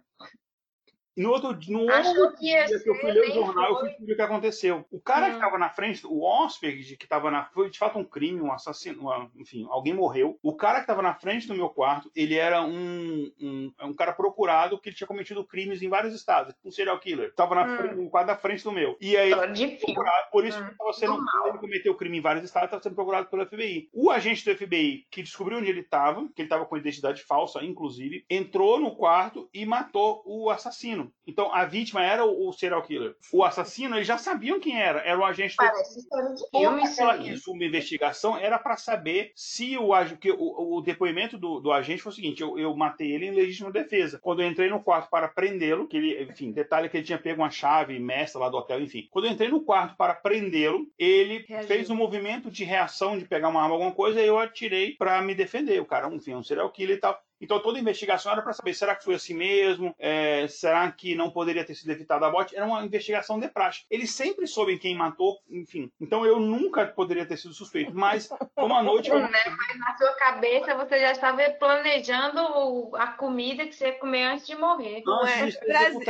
No 1.15 1.31
outro, 1.31 1.57
no 1.67 1.81
outro 1.81 2.37
que 2.37 2.45
dia 2.45 2.65
que 2.65 2.89
eu 2.89 2.95
fui 2.95 3.11
ler 3.11 3.29
o 3.29 3.33
jornal, 3.33 3.71
eu 3.71 3.79
fui 3.79 4.05
ver 4.05 4.13
o 4.13 4.15
que 4.15 4.21
aconteceu. 4.21 4.85
O 4.89 4.99
cara 4.99 5.27
hum. 5.27 5.29
que 5.31 5.35
estava 5.35 5.57
na 5.57 5.69
frente, 5.69 6.07
o 6.07 6.23
Osberg, 6.23 6.95
que 6.95 7.03
estava 7.03 7.29
na. 7.29 7.45
Foi 7.45 7.69
de 7.69 7.77
fato 7.77 7.99
um 7.99 8.03
crime, 8.03 8.41
um 8.41 8.51
assassino, 8.51 9.01
uma, 9.01 9.29
enfim, 9.35 9.67
alguém 9.69 9.93
morreu. 9.93 10.39
O 10.41 10.55
cara 10.55 10.75
que 10.75 10.83
estava 10.83 11.01
na 11.01 11.13
frente 11.13 11.47
do 11.47 11.55
meu 11.55 11.69
quarto, 11.69 12.09
ele 12.15 12.35
era 12.35 12.61
um, 12.61 13.31
um, 13.41 13.73
um 13.83 13.93
cara 13.93 14.13
procurado 14.13 14.79
que 14.79 14.93
tinha 14.93 15.07
cometido 15.07 15.43
crimes 15.43 15.81
em 15.81 15.89
vários 15.89 16.13
estados, 16.13 16.55
um 16.63 16.71
serial 16.71 16.99
killer. 16.99 17.29
Estava 17.29 17.55
na 17.55 17.65
hum. 17.65 17.77
frente, 17.77 17.95
no 17.95 18.09
quadro 18.09 18.27
da 18.27 18.37
frente 18.37 18.63
do 18.63 18.71
meu. 18.71 18.95
E 19.01 19.17
aí, 19.17 19.31
procurado, 19.79 20.31
por 20.31 20.45
isso 20.45 20.59
hum. 20.59 20.65
que 20.65 20.71
estava 20.71 20.93
sendo. 20.93 21.21
Ele 21.47 21.57
cometeu 21.57 21.95
crime 21.95 22.19
em 22.19 22.21
vários 22.21 22.45
estados, 22.45 22.67
estava 22.67 22.83
sendo 22.83 22.95
procurado 22.95 23.27
pelo 23.27 23.45
FBI. 23.45 23.89
O 23.93 24.09
agente 24.09 24.45
do 24.45 24.55
FBI, 24.55 25.05
que 25.11 25.21
descobriu 25.21 25.57
onde 25.57 25.69
ele 25.69 25.81
estava, 25.81 26.21
que 26.33 26.41
ele 26.41 26.45
estava 26.45 26.65
com 26.65 26.77
identidade 26.77 27.21
falsa, 27.21 27.63
inclusive, 27.63 28.25
entrou 28.29 28.79
no 28.79 28.95
quarto 28.95 29.49
e 29.53 29.65
matou 29.65 30.23
o 30.25 30.49
assassino 30.49 31.00
assassino. 31.01 31.13
Então 31.25 31.53
a 31.53 31.65
vítima 31.65 32.03
era 32.03 32.25
o, 32.25 32.49
o 32.49 32.53
serial 32.53 32.81
killer. 32.83 33.15
O 33.31 33.43
assassino, 33.43 33.95
eles 33.95 34.07
já 34.07 34.17
sabiam 34.17 34.59
quem 34.59 34.79
era. 34.79 34.99
Era 34.99 35.19
o 35.19 35.23
agente. 35.23 35.55
Parece 35.55 35.99
história 35.99 36.33
de 36.33 36.49
filme, 36.49 36.83
aquela 36.83 37.17
uma 37.47 37.65
investigação 37.65 38.37
era 38.37 38.59
para 38.59 38.77
saber 38.77 39.31
se 39.35 39.77
o, 39.77 39.91
que 40.19 40.31
o, 40.31 40.77
o 40.77 40.81
depoimento 40.81 41.37
do, 41.37 41.59
do, 41.59 41.71
agente 41.71 42.01
foi 42.01 42.11
o 42.11 42.15
seguinte: 42.15 42.41
eu, 42.41 42.57
eu, 42.59 42.75
matei 42.75 43.11
ele 43.11 43.27
em 43.27 43.31
legítima 43.31 43.71
defesa. 43.71 44.19
Quando 44.21 44.41
eu 44.41 44.47
entrei 44.47 44.69
no 44.69 44.83
quarto 44.83 45.09
para 45.09 45.27
prendê-lo, 45.27 45.87
que 45.87 45.97
ele, 45.97 46.23
enfim, 46.23 46.51
detalhe 46.51 46.89
que 46.89 46.97
ele 46.97 47.05
tinha 47.05 47.17
pego 47.17 47.41
uma 47.41 47.49
chave 47.49 47.97
mestra 47.99 48.39
lá 48.39 48.49
do 48.49 48.57
hotel, 48.57 48.81
enfim. 48.81 49.07
Quando 49.11 49.25
eu 49.25 49.31
entrei 49.31 49.49
no 49.49 49.61
quarto 49.61 49.95
para 49.95 50.13
prendê-lo, 50.13 50.87
ele 50.97 51.45
Reagiu. 51.47 51.67
fez 51.67 51.89
um 51.89 51.95
movimento 51.95 52.49
de 52.49 52.63
reação 52.63 53.17
de 53.17 53.25
pegar 53.25 53.49
uma 53.49 53.61
arma, 53.61 53.75
alguma 53.75 53.91
coisa, 53.91 54.21
e 54.21 54.27
eu 54.27 54.39
atirei 54.39 54.95
para 54.95 55.21
me 55.21 55.33
defender. 55.33 55.79
O 55.81 55.85
cara, 55.85 56.13
enfim, 56.13 56.35
um 56.35 56.43
serial 56.43 56.69
killer 56.71 56.97
e 56.97 56.99
tal. 56.99 57.19
Então 57.41 57.59
toda 57.59 57.77
a 57.77 57.81
investigação 57.81 58.31
era 58.31 58.41
para 58.41 58.53
saber, 58.53 58.73
será 58.73 58.95
que 58.95 59.03
foi 59.03 59.15
assim 59.15 59.33
mesmo? 59.33 59.95
É, 59.97 60.47
será 60.47 60.89
que 60.91 61.15
não 61.15 61.31
poderia 61.31 61.65
ter 61.65 61.73
sido 61.73 61.91
evitado 61.91 62.23
a 62.23 62.31
morte? 62.31 62.55
Era 62.55 62.65
uma 62.65 62.83
investigação 62.85 63.39
de 63.39 63.47
praxe. 63.47 63.83
Eles 63.89 64.11
sempre 64.11 64.45
soubem 64.45 64.77
quem 64.77 64.95
matou, 64.95 65.39
enfim. 65.49 65.91
Então 65.99 66.25
eu 66.25 66.39
nunca 66.39 66.85
poderia 66.85 67.25
ter 67.25 67.37
sido 67.37 67.53
suspeito. 67.53 67.93
Mas 67.93 68.29
uma 68.55 68.81
noite... 68.83 69.09
Eu... 69.09 69.19
Né? 69.19 69.29
Mas 69.31 69.79
na 69.79 69.97
sua 69.97 70.13
cabeça 70.13 70.75
você 70.75 70.99
já 70.99 71.11
estava 71.11 71.41
planejando 71.51 72.95
a 72.95 73.07
comida 73.07 73.65
que 73.65 73.73
você 73.73 73.87
ia 73.87 73.99
comer 73.99 74.23
antes 74.23 74.45
de 74.45 74.55
morrer. 74.55 75.01
Não, 75.05 75.25
é? 75.25 75.49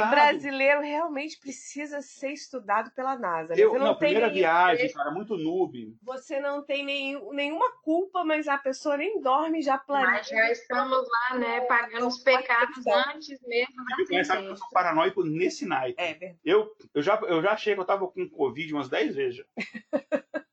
brasileiro 0.09 0.81
realmente 0.81 1.39
precisa 1.39 2.01
ser 2.01 2.31
estudado 2.33 2.91
pela 2.91 3.17
NASA. 3.17 3.55
Né? 3.55 3.61
Eu, 3.61 3.77
não, 3.79 3.95
primeira 3.95 4.27
nenhum... 4.27 4.39
viagem, 4.39 4.91
cara, 4.91 5.11
muito 5.11 5.37
noob. 5.37 5.95
Você 6.03 6.39
não 6.39 6.61
tem 6.61 6.83
nenhum, 6.83 7.31
nenhuma 7.31 7.71
culpa, 7.83 8.23
mas 8.23 8.47
a 8.47 8.57
pessoa 8.57 8.97
nem 8.97 9.21
dorme, 9.21 9.61
já 9.61 9.77
planeja. 9.77 10.11
Mas 10.11 10.27
já 10.27 10.51
estamos 10.51 10.97
lá 11.09 11.20
né? 11.37 11.61
Pagando 11.61 12.07
os 12.07 12.19
pecados 12.19 12.85
antes 12.87 13.39
mesmo. 13.43 13.73
Eu 13.99 14.07
começar 14.07 14.37
que 14.37 14.45
eu 14.45 14.55
sou 14.55 14.69
paranoico 14.69 15.23
nesse 15.23 15.65
naipe. 15.65 16.01
É 16.01 16.13
verdade. 16.13 16.39
Eu, 16.43 16.71
eu, 16.93 17.01
já, 17.01 17.19
eu 17.27 17.41
já 17.41 17.51
achei 17.51 17.73
que 17.73 17.79
eu 17.79 17.85
tava 17.85 18.07
com 18.07 18.29
Covid 18.29 18.73
umas 18.73 18.89
10 18.89 19.15
vezes 19.15 19.35
já. 19.37 19.43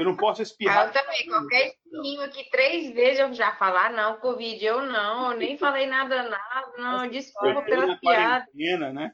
Eu 0.00 0.04
não 0.06 0.16
posso 0.16 0.40
espirrar. 0.40 0.86
Eu 0.86 0.92
também, 0.94 1.26
qualquer 1.26 1.66
espirrinho 1.66 2.22
aqui 2.22 2.48
três 2.50 2.90
vezes 2.94 3.20
eu 3.20 3.34
já 3.34 3.52
falar, 3.52 3.88
ah, 3.88 3.92
não, 3.92 4.16
Covid, 4.18 4.64
eu 4.64 4.80
não, 4.80 5.32
eu 5.32 5.36
nem 5.36 5.58
falei 5.58 5.86
nada, 5.86 6.22
nada, 6.22 6.72
não, 6.78 7.06
desculpa 7.06 7.60
pela 7.60 7.98
piada. 7.98 8.46
Né? 8.94 9.12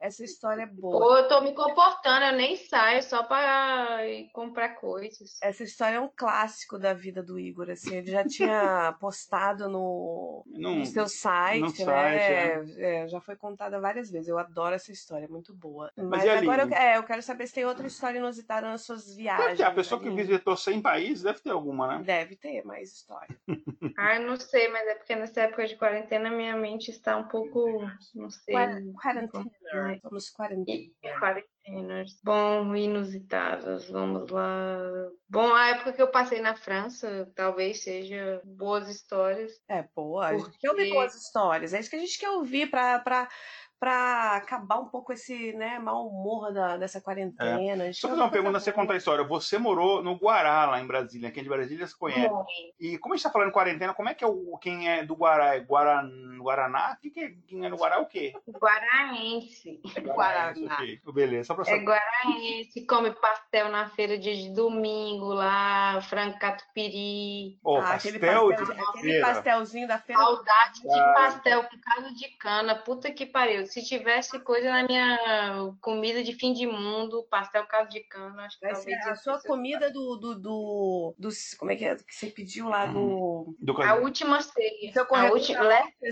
Essa 0.00 0.24
história 0.24 0.62
é 0.62 0.66
boa. 0.66 0.96
Ou 0.96 1.16
eu 1.18 1.28
tô 1.28 1.40
me 1.40 1.52
comportando, 1.52 2.26
eu 2.26 2.32
nem 2.32 2.56
saio 2.56 3.02
só 3.02 3.24
para 3.24 3.98
comprar 4.32 4.70
coisas. 4.76 5.38
Essa 5.42 5.64
história 5.64 5.96
é 5.96 6.00
um 6.00 6.10
clássico 6.14 6.78
da 6.78 6.94
vida 6.94 7.22
do 7.22 7.38
Igor, 7.38 7.68
assim. 7.70 7.96
Ele 7.96 8.10
já 8.10 8.24
tinha 8.24 8.94
postado 9.00 9.68
no, 9.68 10.44
no 10.46 10.86
seu 10.86 11.08
site, 11.08 11.60
no 11.60 11.86
né? 11.86 12.18
Site, 12.18 12.80
é. 12.80 13.04
É, 13.04 13.08
já 13.08 13.20
foi 13.20 13.34
contada 13.34 13.80
várias 13.80 14.08
vezes. 14.10 14.28
Eu 14.28 14.38
adoro 14.38 14.74
essa 14.74 14.92
história, 14.92 15.24
é 15.24 15.28
muito 15.28 15.52
boa. 15.52 15.90
Mas, 15.96 16.24
Mas 16.24 16.28
agora 16.28 16.62
eu, 16.62 16.74
é, 16.74 16.96
eu, 16.96 17.02
quero 17.02 17.22
saber 17.22 17.48
se 17.48 17.54
tem 17.54 17.64
outra 17.64 17.86
história 17.86 18.18
inusitada 18.18 18.68
nas 18.68 18.82
suas 18.82 19.16
viagens. 19.16 19.60
a 19.60 19.70
pessoa 19.70 20.00
que 20.00 20.10
visitou 20.10 20.56
100 20.56 20.80
países 20.80 21.22
deve 21.24 21.40
ter 21.40 21.50
alguma, 21.50 21.98
né? 21.98 22.04
Deve 22.04 22.36
ter 22.36 22.64
mais 22.64 22.92
história. 22.92 23.36
ah, 23.98 24.18
não 24.20 24.36
sei, 24.36 24.68
mas 24.68 24.86
é 24.86 24.94
porque 24.94 25.16
nessa 25.16 25.42
época 25.42 25.66
de 25.66 25.76
quarentena 25.76 26.30
minha 26.30 26.56
mente 26.56 26.90
está 26.90 27.16
um 27.16 27.24
pouco, 27.24 27.80
não 28.14 28.30
sei. 28.30 28.54
Quarentena. 28.54 29.57
Vamos 30.02 30.30
quarentenas. 30.30 30.90
Quarentenas. 31.18 32.20
Bom, 32.22 32.74
inusitadas, 32.74 33.88
vamos 33.88 34.30
lá. 34.30 34.78
Bom, 35.28 35.54
a 35.54 35.68
época 35.68 35.92
que 35.92 36.02
eu 36.02 36.10
passei 36.10 36.40
na 36.40 36.54
França, 36.54 37.30
talvez 37.34 37.82
seja 37.82 38.40
boas 38.44 38.88
histórias. 38.88 39.52
É, 39.68 39.84
boa. 39.94 40.28
Porque... 40.28 40.42
A 40.42 40.44
gente 40.44 40.58
quer 40.58 40.70
ouvir 40.70 40.90
boas 40.90 41.14
histórias. 41.14 41.74
É 41.74 41.80
isso 41.80 41.90
que 41.90 41.96
a 41.96 42.00
gente 42.00 42.18
quer 42.18 42.30
ouvir 42.30 42.70
para 42.70 43.28
para 43.80 44.36
acabar 44.36 44.78
um 44.78 44.86
pouco 44.86 45.12
esse 45.12 45.52
né, 45.52 45.78
mau 45.78 46.08
humor 46.08 46.52
da, 46.52 46.76
dessa 46.76 47.00
quarentena. 47.00 47.86
É. 47.86 47.92
Só 47.92 48.08
fazer 48.08 48.20
uma 48.20 48.30
pergunta, 48.30 48.58
você 48.58 48.72
contar 48.72 48.94
a 48.94 48.96
história. 48.96 49.24
Você 49.24 49.56
morou 49.56 50.02
no 50.02 50.16
Guará, 50.16 50.66
lá 50.66 50.80
em 50.80 50.86
Brasília. 50.86 51.30
Quem 51.30 51.40
é 51.40 51.44
de 51.44 51.48
Brasília 51.48 51.86
se 51.86 51.96
conhece. 51.96 52.34
E 52.80 52.98
como 52.98 53.14
a 53.14 53.16
gente 53.16 53.24
está 53.24 53.32
falando 53.32 53.52
quarentena, 53.52 53.94
como 53.94 54.08
é 54.08 54.14
que 54.14 54.24
é 54.24 54.26
o, 54.26 54.58
quem 54.60 54.88
é 54.88 55.04
do 55.04 55.14
Guará? 55.14 55.54
É 55.54 55.60
Guaraná? 55.60 56.38
Guaraná? 56.38 56.96
Que 57.00 57.10
que 57.10 57.20
é, 57.20 57.34
quem 57.46 57.64
é 57.64 57.68
no 57.68 57.76
Guará 57.76 57.96
é 57.96 57.98
o 57.98 58.06
quê? 58.06 58.32
Guaraense. 58.48 59.80
É 59.94 60.00
Guaraense, 60.00 60.64
okay. 60.64 61.00
Beleza, 61.12 61.48
só 61.48 61.54
pra 61.54 61.64
saber. 61.64 61.80
É 61.80 61.84
Guaraense, 61.84 62.86
come 62.86 63.12
pastel 63.12 63.68
na 63.68 63.88
feira 63.90 64.18
de 64.18 64.50
domingo 64.50 65.26
lá, 65.26 66.00
frango 66.02 66.38
catupiry. 66.38 67.58
Oh, 67.62 67.76
ah, 67.76 67.82
pastel, 67.82 68.16
aquele, 68.16 68.26
pastel, 68.26 68.88
aquele 68.88 69.20
pastelzinho 69.20 69.88
da 69.88 69.98
feira. 69.98 70.20
Saudade 70.20 70.80
de 70.80 70.88
pastel 70.88 71.64
com 71.64 71.78
caldo 71.80 72.14
de 72.14 72.28
cana. 72.38 72.74
Puta 72.74 73.10
que 73.10 73.26
pariu 73.26 73.67
se 73.68 73.82
tivesse 73.82 74.38
coisa 74.40 74.70
na 74.70 74.82
minha 74.84 75.72
comida 75.80 76.22
de 76.22 76.32
fim 76.32 76.52
de 76.52 76.66
mundo, 76.66 77.26
pastel 77.30 77.66
caldo 77.66 77.90
de 77.90 78.00
cana, 78.00 78.44
acho 78.44 78.58
que 78.58 78.66
Vai 78.66 78.74
talvez. 78.74 79.06
a 79.06 79.14
sua 79.16 79.40
comida 79.40 79.90
do, 79.90 80.16
do, 80.16 80.34
do, 80.34 81.14
do, 81.18 81.28
Como 81.58 81.70
é 81.70 81.76
que 81.76 81.84
é 81.84 81.94
que 81.96 82.14
você 82.14 82.26
pediu 82.26 82.68
lá 82.68 82.86
do. 82.86 83.54
do 83.60 83.80
a 83.82 83.94
última 83.94 84.40
ceia. 84.40 84.92
Seu 84.92 85.06
a 85.14 85.30
última. 85.30 85.60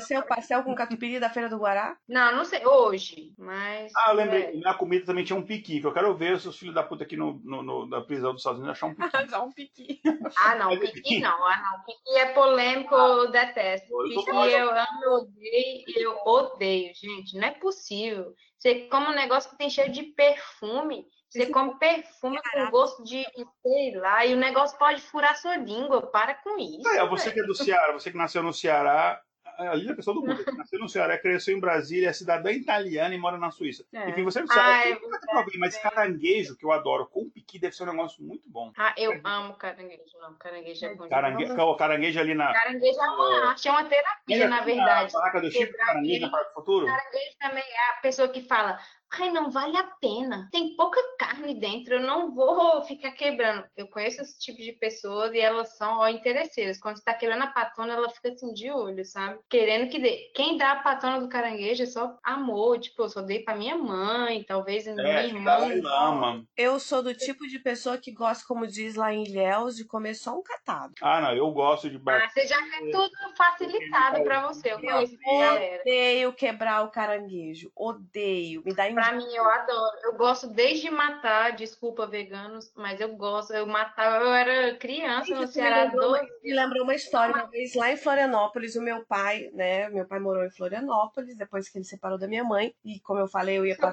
Seu 0.06 0.22
pastel 0.22 0.62
com 0.62 0.74
catupiry 0.74 1.18
da 1.18 1.30
Feira 1.30 1.48
do 1.48 1.58
Guará? 1.58 1.96
Não, 2.08 2.36
não 2.36 2.44
sei. 2.44 2.64
Hoje, 2.66 3.34
mas. 3.38 3.92
Ah, 3.96 4.10
eu 4.10 4.16
lembrei. 4.16 4.42
É. 4.42 4.56
Na 4.56 4.74
comida 4.74 5.06
também 5.06 5.24
tinha 5.24 5.38
um 5.38 5.44
piqui, 5.44 5.80
que 5.80 5.86
eu 5.86 5.92
quero 5.92 6.14
ver 6.16 6.34
os 6.34 6.56
filhos 6.56 6.74
da 6.74 6.82
puta 6.82 7.04
aqui 7.04 7.16
no, 7.16 7.40
no, 7.44 7.62
no 7.62 7.88
da 7.88 8.00
prisão 8.00 8.32
dos 8.32 8.40
Estados 8.40 8.60
Unidos 8.60 8.76
achar 8.76 8.86
um 8.86 8.94
piqui. 8.94 9.16
achar 9.16 9.42
um 9.42 9.52
piqui. 9.52 10.00
Ah, 10.44 10.54
não, 10.56 10.78
piqui 10.78 11.20
não. 11.20 11.46
Ah, 11.46 11.62
não. 11.62 11.84
Piqui 11.84 12.18
é 12.18 12.32
polêmico, 12.32 12.94
eu 12.94 13.30
detesto. 13.30 13.86
Piqui 14.08 14.30
eu 14.30 14.70
amo, 14.70 15.04
eu 15.04 15.12
odeio, 15.12 15.84
eu 15.96 16.16
odeio, 16.24 16.92
gente. 16.94 17.36
Não 17.38 17.45
é 17.46 17.50
possível. 17.52 18.34
Você 18.58 18.88
come 18.88 19.06
um 19.06 19.14
negócio 19.14 19.50
que 19.50 19.58
tem 19.58 19.70
cheio 19.70 19.90
de 19.90 20.02
perfume. 20.02 21.06
Você 21.30 21.46
come 21.46 21.78
perfume 21.78 22.38
com 22.52 22.70
gosto 22.70 23.04
de, 23.04 23.24
sei 23.62 23.96
lá, 23.96 24.24
e 24.24 24.34
o 24.34 24.38
negócio 24.38 24.78
pode 24.78 25.02
furar 25.02 25.36
sua 25.36 25.56
língua. 25.56 26.10
Para 26.10 26.34
com 26.34 26.58
isso. 26.58 26.88
É, 26.88 27.06
você 27.06 27.30
que 27.30 27.40
é 27.40 27.44
do 27.44 27.54
Ceará, 27.54 27.92
você 27.92 28.10
que 28.10 28.16
nasceu 28.16 28.42
no 28.42 28.52
Ceará, 28.52 29.20
a 29.58 29.74
linda 29.74 29.94
pessoa 29.94 30.14
do 30.14 30.20
mundo. 30.20 30.36
Nasceu 30.56 30.78
no 30.78 30.88
Ceará, 30.88 31.18
cresceu 31.18 31.56
em 31.56 31.60
Brasília, 31.60 32.08
é 32.08 32.12
cidadã 32.12 32.50
italiana 32.50 33.14
e 33.14 33.18
mora 33.18 33.38
na 33.38 33.50
Suíça. 33.50 33.84
É. 33.92 34.10
Enfim, 34.10 34.22
você 34.22 34.40
não 34.40 34.46
sabe. 34.46 34.60
Ah, 34.60 34.88
é 34.88 34.94
problema, 34.96 35.66
mas 35.66 35.76
caranguejo, 35.78 36.56
que 36.56 36.64
eu 36.64 36.72
adoro, 36.72 37.06
com 37.06 37.28
piqui 37.30 37.58
deve 37.58 37.74
ser 37.74 37.84
um 37.84 37.92
negócio 37.92 38.22
muito 38.22 38.48
bom. 38.48 38.72
Ah, 38.76 38.94
eu 38.96 39.20
amo 39.24 39.54
caranguejo. 39.54 40.02
Não, 40.20 40.34
caranguejo 40.34 40.84
é 40.84 40.94
bom. 40.94 41.08
Carangue... 41.08 41.46
Caranguejo 41.76 42.20
ali 42.20 42.34
na. 42.34 42.52
Caranguejo 42.52 43.00
é 43.00 43.08
uma 43.08 43.48
arte, 43.48 43.68
é 43.68 43.70
uma 43.70 43.84
terapia, 43.84 44.48
na 44.48 44.60
verdade. 44.60 45.12
Na 45.12 45.20
barraca 45.20 45.40
do 45.40 45.50
Chico, 45.50 45.76
caranguejo 45.76 46.20
na 46.20 46.30
Parque 46.30 46.54
Futuro? 46.54 46.86
Caranguejo 46.86 47.36
também 47.38 47.64
é 47.64 47.90
a 47.90 48.00
pessoa 48.00 48.28
que 48.28 48.42
fala, 48.42 48.78
Ai, 49.12 49.30
não 49.30 49.50
vale 49.50 49.76
a 49.76 49.84
pena. 49.84 50.48
Tem 50.50 50.74
pouca 50.76 51.00
carne 51.18 51.54
dentro, 51.54 51.94
eu 51.94 52.00
não 52.00 52.34
vou 52.34 52.82
ficar 52.82 53.12
quebrando. 53.12 53.64
Eu 53.76 53.88
conheço 53.88 54.20
esse 54.20 54.38
tipo 54.38 54.60
de 54.60 54.72
pessoas 54.72 55.32
e 55.32 55.38
elas 55.38 55.76
são 55.76 55.98
ó, 55.98 56.08
interesseiras. 56.08 56.78
Quando 56.78 56.96
você 56.96 57.04
tá 57.04 57.14
quebrando 57.14 57.42
a 57.42 57.48
patona, 57.48 57.94
ela 57.94 58.10
fica 58.10 58.30
assim 58.30 58.52
de 58.52 58.70
olho, 58.70 59.04
sabe? 59.04 59.38
Querendo 59.48 59.88
que 59.88 59.98
dê. 59.98 60.30
Quem 60.34 60.56
dá 60.56 60.72
a 60.72 60.82
patona 60.82 61.20
do 61.20 61.28
caranguejo 61.28 61.82
é 61.82 61.86
só 61.86 62.18
amor. 62.22 62.78
Tipo, 62.80 63.04
eu 63.04 63.08
só 63.08 63.22
dei 63.22 63.40
pra 63.40 63.54
minha 63.54 63.76
mãe, 63.76 64.44
talvez 64.44 64.86
é, 64.86 64.94
minha 64.94 65.22
irmã. 65.22 66.44
Eu 66.56 66.78
sou 66.80 67.02
do 67.02 67.14
tipo 67.14 67.46
de 67.46 67.58
pessoa 67.58 67.96
que 67.96 68.10
gosta, 68.10 68.44
como 68.46 68.66
diz 68.66 68.96
lá 68.96 69.12
em 69.12 69.24
Ilhéus, 69.24 69.76
de 69.76 69.84
comer 69.84 70.14
só 70.14 70.36
um 70.36 70.42
catado. 70.42 70.94
Ah, 71.00 71.20
não, 71.20 71.32
eu 71.32 71.50
gosto 71.52 71.88
de. 71.88 72.00
Ah, 72.06 72.28
você 72.28 72.46
já 72.46 72.56
quer 72.70 72.90
tudo 72.90 73.10
facilitado 73.36 74.22
pra 74.24 74.48
você. 74.48 74.72
Eu, 74.72 74.80
eu 74.80 75.80
odeio 75.80 76.32
quebrar 76.32 76.84
o 76.84 76.90
caranguejo. 76.90 77.70
Odeio. 77.74 78.62
Me 78.64 78.74
dá 78.74 78.88
Pra 78.96 79.12
mim, 79.12 79.30
eu 79.34 79.44
adoro. 79.44 79.98
Eu 80.04 80.16
gosto 80.16 80.46
desde 80.46 80.90
matar, 80.90 81.52
desculpa, 81.52 82.06
veganos, 82.06 82.72
mas 82.74 82.98
eu 82.98 83.14
gosto. 83.14 83.52
Eu 83.52 83.66
matava, 83.66 84.24
eu 84.24 84.32
era 84.32 84.74
criança 84.78 85.34
no 85.34 85.46
Ceará. 85.46 85.76
Me 85.76 85.84
lembrou, 85.84 86.12
me 86.42 86.54
lembrou 86.54 86.82
uma 86.82 86.94
história, 86.94 87.34
uma 87.34 87.44
vez 87.44 87.74
lá 87.74 87.92
em 87.92 87.96
Florianópolis, 87.98 88.74
o 88.74 88.80
meu 88.80 89.04
pai, 89.04 89.50
né? 89.52 89.90
Meu 89.90 90.06
pai 90.06 90.18
morou 90.18 90.42
em 90.46 90.50
Florianópolis, 90.50 91.36
depois 91.36 91.68
que 91.68 91.76
ele 91.76 91.84
separou 91.84 92.16
da 92.16 92.26
minha 92.26 92.42
mãe. 92.42 92.74
E 92.82 92.98
como 93.00 93.20
eu 93.20 93.28
falei, 93.28 93.58
eu 93.58 93.66
ia 93.66 93.76
para. 93.76 93.92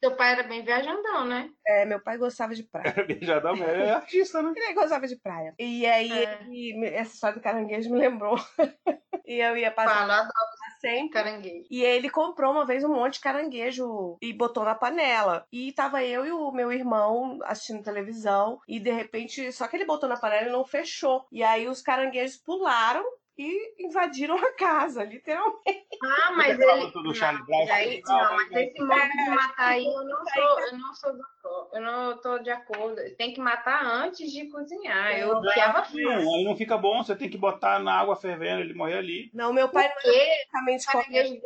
Seu 0.00 0.14
pai 0.16 0.32
era 0.32 0.42
bem 0.42 0.62
viajandão, 0.62 1.24
né? 1.24 1.48
É, 1.66 1.86
meu 1.86 1.98
pai 1.98 2.18
gostava 2.18 2.54
de 2.54 2.62
praia. 2.64 2.88
Era 2.88 3.06
viajandão, 3.06 3.54
é 3.56 3.92
artista, 3.92 4.42
né? 4.42 4.52
Ele 4.54 4.74
gostava 4.74 5.06
de 5.06 5.16
praia. 5.16 5.54
E 5.58 5.86
aí, 5.86 6.12
é. 6.12 6.42
ele, 6.42 6.86
essa 6.88 7.14
história 7.14 7.36
do 7.36 7.42
caranguejo 7.42 7.90
me 7.90 7.98
lembrou. 7.98 8.36
e 9.24 9.40
eu 9.40 9.56
ia 9.56 9.70
passar. 9.70 10.00
Fala, 10.00 10.14
adoro 10.16 10.61
sempre. 10.82 11.10
Caranguejo. 11.10 11.66
E 11.70 11.82
ele 11.82 12.10
comprou 12.10 12.52
uma 12.52 12.66
vez 12.66 12.84
um 12.84 12.92
monte 12.92 13.14
de 13.14 13.20
caranguejo 13.20 14.18
e 14.20 14.32
botou 14.32 14.64
na 14.64 14.74
panela. 14.74 15.46
E 15.50 15.72
tava 15.72 16.04
eu 16.04 16.26
e 16.26 16.32
o 16.32 16.50
meu 16.50 16.72
irmão 16.72 17.38
assistindo 17.44 17.82
televisão. 17.82 18.60
E 18.66 18.80
de 18.80 18.90
repente, 18.90 19.50
só 19.52 19.68
que 19.68 19.76
ele 19.76 19.86
botou 19.86 20.08
na 20.08 20.18
panela 20.18 20.48
e 20.48 20.52
não 20.52 20.64
fechou. 20.64 21.24
E 21.30 21.42
aí 21.42 21.68
os 21.68 21.80
caranguejos 21.80 22.36
pularam 22.36 23.04
e 23.38 23.86
invadiram 23.86 24.36
a 24.36 24.52
casa, 24.52 25.04
literalmente. 25.04 25.86
Ah, 26.02 26.32
mas 26.32 26.58
ele. 26.58 26.64
Brown, 26.64 27.66
aí, 27.70 28.02
não, 28.04 28.36
mas 28.36 28.52
esse 28.52 28.82
modo 28.82 29.10
de 29.10 29.30
matar 29.30 29.68
aí, 29.68 29.86
eu 29.86 30.04
não 30.04 30.24
sou, 30.26 30.60
eu 30.60 30.72
não 30.78 30.94
sou 30.94 31.12
do 31.12 31.24
eu 31.72 31.80
não 31.80 32.18
tô 32.18 32.38
de 32.38 32.50
acordo. 32.50 33.00
Tem 33.16 33.32
que 33.32 33.40
matar 33.40 33.84
antes 33.84 34.30
de 34.30 34.48
cozinhar. 34.48 35.18
Eu 35.18 35.36
odiava 35.36 35.84
frio. 35.84 36.10
Aí 36.10 36.44
não 36.44 36.56
fica 36.56 36.76
bom, 36.76 37.02
você 37.02 37.16
tem 37.16 37.28
que 37.28 37.38
botar 37.38 37.78
na 37.78 37.94
água 37.94 38.14
fervendo, 38.14 38.60
ele 38.60 38.74
morrer 38.74 38.98
ali. 38.98 39.30
Não, 39.34 39.52
meu 39.52 39.68
pai 39.68 39.88
Porque, 39.88 40.08
não 40.08 40.14
é 40.14 40.72
basicamente 40.72 41.42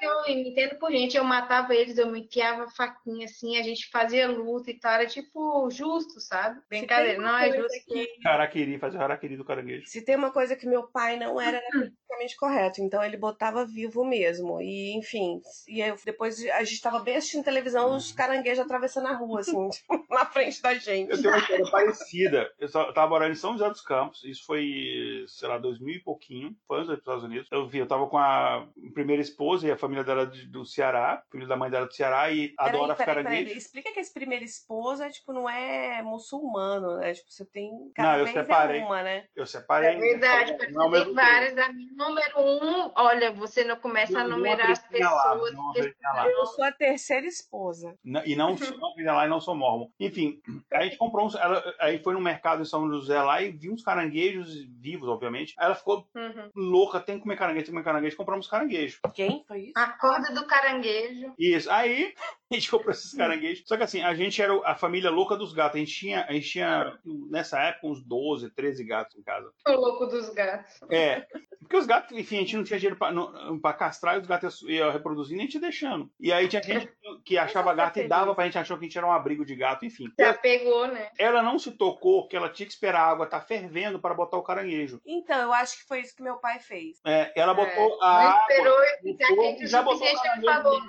Eu 0.00 0.26
entendo 0.28 0.78
por 0.78 0.90
gente, 0.90 1.16
eu 1.16 1.24
matava 1.24 1.74
eles, 1.74 1.98
eu 1.98 2.10
me 2.10 2.20
enfiava 2.20 2.68
faquinha 2.68 3.24
assim, 3.26 3.58
a 3.58 3.62
gente 3.62 3.90
fazia 3.90 4.28
luta 4.28 4.70
e 4.70 4.78
tal. 4.78 4.92
Era 4.92 5.06
tipo 5.06 5.68
justo, 5.70 6.20
sabe? 6.20 6.60
Brincadeira, 6.68 7.20
não 7.20 7.36
é 7.36 7.52
justo. 7.52 7.84
Que... 7.86 8.08
Harakiri, 8.24 8.78
fazer 8.78 8.98
harakiri 8.98 9.36
do 9.36 9.44
caranguejo. 9.44 9.86
Se 9.86 10.02
tem 10.02 10.16
uma 10.16 10.30
coisa 10.30 10.56
que 10.56 10.66
meu 10.66 10.84
pai 10.84 11.16
não 11.16 11.23
era, 11.40 11.58
era 11.58 11.90
politicamente 12.14 12.36
correto. 12.36 12.80
Então 12.80 13.02
ele 13.02 13.16
botava 13.16 13.66
vivo 13.66 14.04
mesmo. 14.04 14.60
E, 14.60 14.96
enfim, 14.96 15.40
e 15.68 15.80
eu, 15.80 15.96
depois 16.04 16.44
a 16.46 16.64
gente 16.64 16.80
tava 16.80 17.00
bem 17.00 17.16
assistindo 17.16 17.44
televisão, 17.44 17.96
os 17.96 18.12
caranguejos 18.12 18.64
atravessando 18.64 19.08
a 19.08 19.16
rua, 19.16 19.40
assim, 19.40 19.68
na 20.10 20.24
frente 20.26 20.62
da 20.62 20.74
gente. 20.74 21.10
Eu 21.10 21.20
tenho 21.20 21.30
uma 21.30 21.38
história 21.38 21.70
parecida. 21.70 22.50
Eu 22.58 22.70
tava 22.70 23.08
morando 23.08 23.32
em 23.32 23.36
São 23.36 23.52
José 23.52 23.68
dos 23.68 23.82
Campos, 23.82 24.24
isso 24.24 24.44
foi, 24.46 25.24
sei 25.28 25.48
lá, 25.48 25.58
2000 25.58 25.96
e 25.96 26.02
pouquinho, 26.02 26.56
foi 26.66 26.78
antes 26.78 26.88
dos 26.88 26.98
Estados 26.98 27.24
Unidos. 27.24 27.48
Eu 27.50 27.68
vi, 27.68 27.78
eu 27.78 27.86
tava 27.86 28.06
com 28.08 28.18
a 28.18 28.66
primeira 28.92 29.22
esposa 29.22 29.66
e 29.66 29.70
a 29.70 29.76
família 29.76 30.04
dela 30.04 30.26
do 30.26 30.64
Ceará, 30.64 31.22
filho 31.30 31.46
da 31.46 31.56
mãe 31.56 31.70
dela 31.70 31.86
do 31.86 31.94
Ceará, 31.94 32.30
e 32.30 32.48
peraí, 32.48 32.54
adora 32.58 32.94
peraí, 32.94 33.06
caranguejo. 33.06 33.44
Peraí, 33.44 33.58
explica 33.58 33.92
que 33.92 34.00
essa 34.00 34.12
primeira 34.12 34.44
esposa, 34.44 35.10
tipo, 35.10 35.32
não 35.32 35.48
é 35.48 36.02
muçulmano, 36.02 36.98
né? 36.98 37.12
Tipo, 37.12 37.30
você 37.30 37.44
tem. 37.44 37.70
Cada 37.94 38.12
não, 38.12 38.18
eu 38.18 38.26
separei. 38.32 38.80
É 38.80 38.84
uma, 38.84 39.02
né? 39.02 39.24
Eu 39.34 39.46
separei. 39.46 39.90
É 39.90 39.98
verdade, 39.98 40.54
porque 40.54 40.72
não 40.72 40.90
tem 40.90 41.13
várias. 41.14 41.56
A 41.58 41.72
minha 41.72 41.92
número 41.92 42.40
um, 42.40 42.90
olha, 42.96 43.32
você 43.32 43.64
não 43.64 43.76
começa 43.76 44.12
não, 44.12 44.20
a 44.20 44.28
numerar 44.28 44.70
as 44.70 44.86
pessoas. 44.86 45.12
Lá, 45.12 46.28
eu 46.28 46.46
sou 46.46 46.64
a 46.64 46.72
terceira 46.72 47.26
esposa. 47.26 47.96
e 48.24 48.36
não 48.36 48.56
sou 48.56 48.76
lá 49.04 49.26
e 49.26 49.28
não 49.28 49.40
sou 49.40 49.54
mormon. 49.54 49.88
Enfim, 49.98 50.40
aí 50.72 50.80
a 50.80 50.84
gente 50.84 50.98
comprou 50.98 51.26
uns. 51.26 51.34
Ela, 51.34 51.62
aí 51.80 51.98
foi 52.02 52.14
no 52.14 52.20
mercado 52.20 52.62
em 52.62 52.66
São 52.66 52.88
José 52.88 53.20
lá 53.20 53.42
e 53.42 53.52
viu 53.52 53.72
uns 53.72 53.82
caranguejos 53.82 54.64
vivos, 54.80 55.08
obviamente. 55.08 55.54
Aí 55.58 55.66
ela 55.66 55.74
ficou 55.74 56.06
uhum. 56.14 56.50
louca, 56.54 57.00
tem 57.00 57.16
que 57.16 57.22
comer 57.22 57.36
caranguejo, 57.36 57.66
tem 57.66 57.72
que 57.72 57.72
comer 57.72 57.84
caranguejo. 57.84 58.16
Compramos 58.16 58.48
caranguejo. 58.48 59.00
Quem 59.14 59.44
foi 59.46 59.60
isso? 59.60 59.72
A 59.76 59.88
corda 59.98 60.32
do 60.32 60.46
caranguejo. 60.46 61.32
Isso. 61.38 61.70
Aí 61.70 62.14
a 62.54 62.58
gente 62.58 62.70
comprou 62.70 62.92
esses 62.92 63.12
caranguejos. 63.14 63.64
Só 63.66 63.76
que 63.76 63.82
assim, 63.82 64.00
a 64.02 64.14
gente 64.14 64.40
era 64.40 64.54
a 64.64 64.74
família 64.74 65.10
louca 65.10 65.36
dos 65.36 65.52
gatos. 65.52 65.76
A 65.76 65.78
gente 65.78 65.94
tinha, 65.94 66.24
a 66.24 66.32
gente 66.32 66.48
tinha 66.48 66.98
nessa 67.30 67.60
época, 67.60 67.88
uns 67.88 68.02
12, 68.02 68.50
13 68.50 68.84
gatos 68.84 69.16
em 69.16 69.22
casa. 69.22 69.50
O 69.68 69.72
louco 69.72 70.06
dos 70.06 70.28
gatos. 70.30 70.80
É. 70.90 71.26
Porque 71.64 71.76
os 71.76 71.86
gatos, 71.86 72.16
enfim, 72.16 72.36
a 72.36 72.40
gente 72.40 72.56
não 72.56 72.64
tinha 72.64 72.78
dinheiro 72.78 72.96
pra, 72.96 73.10
não, 73.10 73.58
pra 73.58 73.72
castrar 73.72 74.16
e 74.16 74.20
os 74.20 74.26
gatos 74.26 74.62
iam 74.62 74.92
reproduzindo 74.92 75.40
e 75.40 75.42
a 75.42 75.44
gente 75.46 75.58
deixando. 75.58 76.10
E 76.20 76.32
aí 76.32 76.46
tinha 76.48 76.62
gente 76.62 76.88
que 77.24 77.38
achava 77.38 77.74
gato 77.74 77.98
e 77.98 78.08
dava 78.08 78.34
pra 78.34 78.44
gente, 78.44 78.58
achou 78.58 78.76
que 78.78 78.84
a 78.84 78.88
gente 78.88 78.98
era 78.98 79.06
um 79.06 79.12
abrigo 79.12 79.44
de 79.44 79.54
gato, 79.54 79.84
enfim. 79.84 80.12
Já 80.18 80.34
pegou, 80.34 80.86
né? 80.86 81.10
Ela 81.18 81.42
não 81.42 81.58
se 81.58 81.72
tocou 81.72 82.28
que 82.28 82.36
ela 82.36 82.48
tinha 82.48 82.66
que 82.66 82.72
esperar 82.72 83.00
a 83.00 83.10
água 83.10 83.24
estar 83.24 83.40
tá 83.40 83.46
fervendo 83.46 83.98
para 83.98 84.14
botar 84.14 84.36
o 84.36 84.42
caranguejo. 84.42 85.00
Então, 85.06 85.40
eu 85.40 85.52
acho 85.52 85.78
que 85.78 85.84
foi 85.88 86.00
isso 86.00 86.14
que 86.14 86.22
meu 86.22 86.36
pai 86.36 86.58
fez. 86.60 87.00
É, 87.04 87.32
ela 87.34 87.54
botou 87.54 87.98
é. 88.02 88.04
a 88.04 88.08
água. 88.08 88.46
Esperou 88.48 88.76
ficar 89.02 89.28
quente 89.34 89.66
já 89.66 89.82
botou 89.82 90.06
o 90.06 90.22
caranguejo. 90.22 90.62
Falou, 90.62 90.82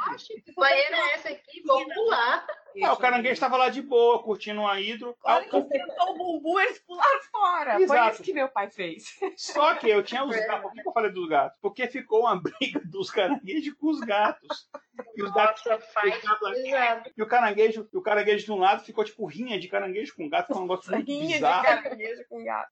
que 0.46 0.54
banheira 0.56 0.96
é 0.96 1.14
essa 1.16 1.30
aqui? 1.30 1.62
Vou 1.66 1.86
pular. 1.88 2.46
Ah, 2.84 2.94
o 2.94 2.98
caranguejo 2.98 3.34
estava 3.34 3.56
lá 3.56 3.70
de 3.70 3.82
boa, 3.82 4.22
curtindo 4.22 4.62
uma 4.62 4.80
hidro. 4.80 5.16
Quando 5.22 5.46
que 5.46 5.80
sentou 5.80 6.10
o 6.10 6.18
bumbum, 6.18 6.60
eles 6.60 6.80
pularam 6.80 7.22
fora. 7.32 7.82
Exato. 7.82 8.02
Foi 8.02 8.12
isso 8.12 8.24
que 8.24 8.34
meu 8.34 8.50
pai 8.50 8.70
fez. 8.70 9.18
Só 9.38 9.76
que 9.76 9.90
eu 9.90 10.04
tinha 10.04 10.24
os 10.26 10.36
gatos. 10.36 10.65
Por 10.70 10.82
que 10.82 10.88
eu 10.88 10.94
falei 10.94 11.12
dos 11.12 11.28
gatos? 11.28 11.58
Porque 11.62 11.88
ficou 11.88 12.22
uma 12.22 12.36
briga 12.42 12.82
dos 12.86 13.10
caranguejos 13.10 13.74
com 13.74 13.88
os 13.88 14.00
gatos. 14.02 14.70
E 15.16 15.24
os 15.24 15.32
gatos. 15.32 15.62
faz 15.94 16.16
e 17.16 17.22
o 17.22 17.28
caranguejo, 17.28 17.88
o 17.94 18.02
caranguejo 18.02 18.46
de 18.46 18.52
um 18.52 18.58
lado 18.58 18.84
ficou 18.84 19.04
tipo 19.04 19.26
rinha 19.26 19.60
de 19.60 19.68
caranguejo 19.68 20.16
com 20.16 20.30
gato, 20.30 20.48
foi 20.48 20.58
um 20.58 20.62
negócio 20.62 20.92
muito 20.92 21.08
rinha 21.08 21.36
bizarro. 21.36 21.62
de 21.62 21.84
caranguejo 21.84 22.26
com 22.30 22.44
gato. 22.44 22.70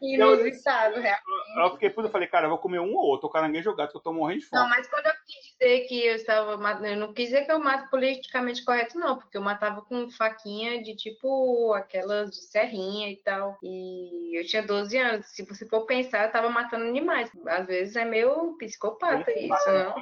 Inusitado, 0.00 1.00
realmente. 1.00 1.22
Eu 1.56 1.70
fiquei 1.72 1.90
puto, 1.90 2.08
eu 2.08 2.12
falei, 2.12 2.28
cara, 2.28 2.46
eu 2.46 2.50
vou 2.50 2.58
comer 2.58 2.80
um 2.80 2.94
ou 2.94 3.06
outro, 3.06 3.28
o 3.28 3.32
caranguejo 3.32 3.70
ou 3.70 3.74
o 3.74 3.76
gato, 3.76 3.92
que 3.92 3.96
eu 3.96 4.02
tô 4.02 4.12
morrendo 4.12 4.40
de 4.40 4.46
fome. 4.46 4.62
Não, 4.62 4.68
mas 4.68 4.88
quando 4.88 5.06
eu 5.06 5.12
quis 5.26 5.52
dizer 5.52 5.80
que 5.86 6.06
eu 6.06 6.14
estava 6.14 6.56
matando, 6.56 6.86
eu 6.86 6.96
não 6.96 7.12
quis 7.12 7.26
dizer 7.26 7.44
que 7.44 7.52
eu 7.52 7.58
mato 7.58 7.88
politicamente 7.90 8.64
correto, 8.64 8.98
não, 8.98 9.18
porque 9.18 9.36
eu 9.36 9.42
matava 9.42 9.82
com 9.82 10.10
faquinha 10.10 10.82
de 10.82 10.94
tipo 10.94 11.72
aquelas 11.74 12.30
de 12.30 12.42
serrinha 12.42 13.10
e 13.10 13.16
tal. 13.16 13.58
E 13.62 14.21
eu 14.36 14.46
tinha 14.46 14.62
12 14.62 14.96
anos. 14.96 15.26
Se 15.26 15.44
você 15.44 15.66
for 15.66 15.86
pensar, 15.86 16.24
eu 16.24 16.32
tava 16.32 16.48
matando 16.48 16.84
animais. 16.84 17.30
Às 17.46 17.66
vezes 17.66 17.96
é 17.96 18.04
meio 18.04 18.56
psicopata 18.58 19.30
é 19.30 19.46
isso, 19.46 19.72
não? 19.72 19.94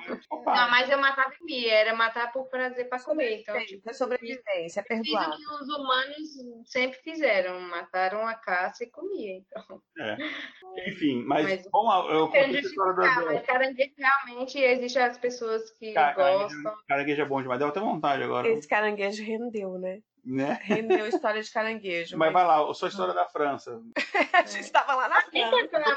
Não, 0.44 0.70
mas 0.70 0.90
eu 0.90 0.98
matava 0.98 1.32
em 1.48 1.66
era 1.66 1.94
matar 1.94 2.32
por 2.32 2.48
prazer 2.48 2.88
para 2.88 3.02
comer. 3.02 3.40
Então, 3.40 3.58
tipo, 3.66 3.92
sobrevivência, 3.94 4.80
é 4.80 4.82
perdoado. 4.82 5.36
que 5.36 5.46
os 5.46 5.68
humanos 5.68 6.70
sempre 6.70 6.98
fizeram, 6.98 7.60
mataram 7.60 8.26
a 8.26 8.34
caça 8.34 8.84
e 8.84 8.90
comia, 8.90 9.36
então. 9.36 9.82
É. 9.98 10.16
Enfim, 10.88 11.22
mas, 11.24 11.44
mas 11.44 11.68
lá, 11.72 12.06
eu 12.12 12.26
contei 12.26 12.42
a 12.42 12.60
história 12.60 12.94
da... 12.94 13.40
Caranguejo 13.40 13.92
realmente 13.96 14.58
existe 14.58 14.98
as 14.98 15.18
pessoas 15.18 15.70
que 15.72 15.92
Car 15.92 16.14
gostam. 16.14 16.74
Caranguejo 16.88 17.22
é 17.22 17.24
bom 17.24 17.42
demais, 17.42 17.58
deu 17.58 17.68
até 17.68 17.80
vontade 17.80 18.22
agora. 18.22 18.48
Esse 18.48 18.68
caranguejo 18.68 19.22
rendeu, 19.24 19.78
né? 19.78 20.00
Né? 20.24 20.58
Rendeu 20.62 21.06
história 21.06 21.42
de 21.42 21.50
caranguejo. 21.50 22.16
Mas, 22.16 22.32
mas... 22.32 22.46
vai 22.46 22.46
lá, 22.46 22.74
sua 22.74 22.88
história 22.88 23.14
da 23.14 23.26
França. 23.26 23.80
a 24.32 24.42
gente 24.42 24.60
estava 24.60 24.94
lá 24.94 25.08
na 25.08 25.22
França. 25.22 25.50
Vamos 25.50 25.70
falar 25.70 25.94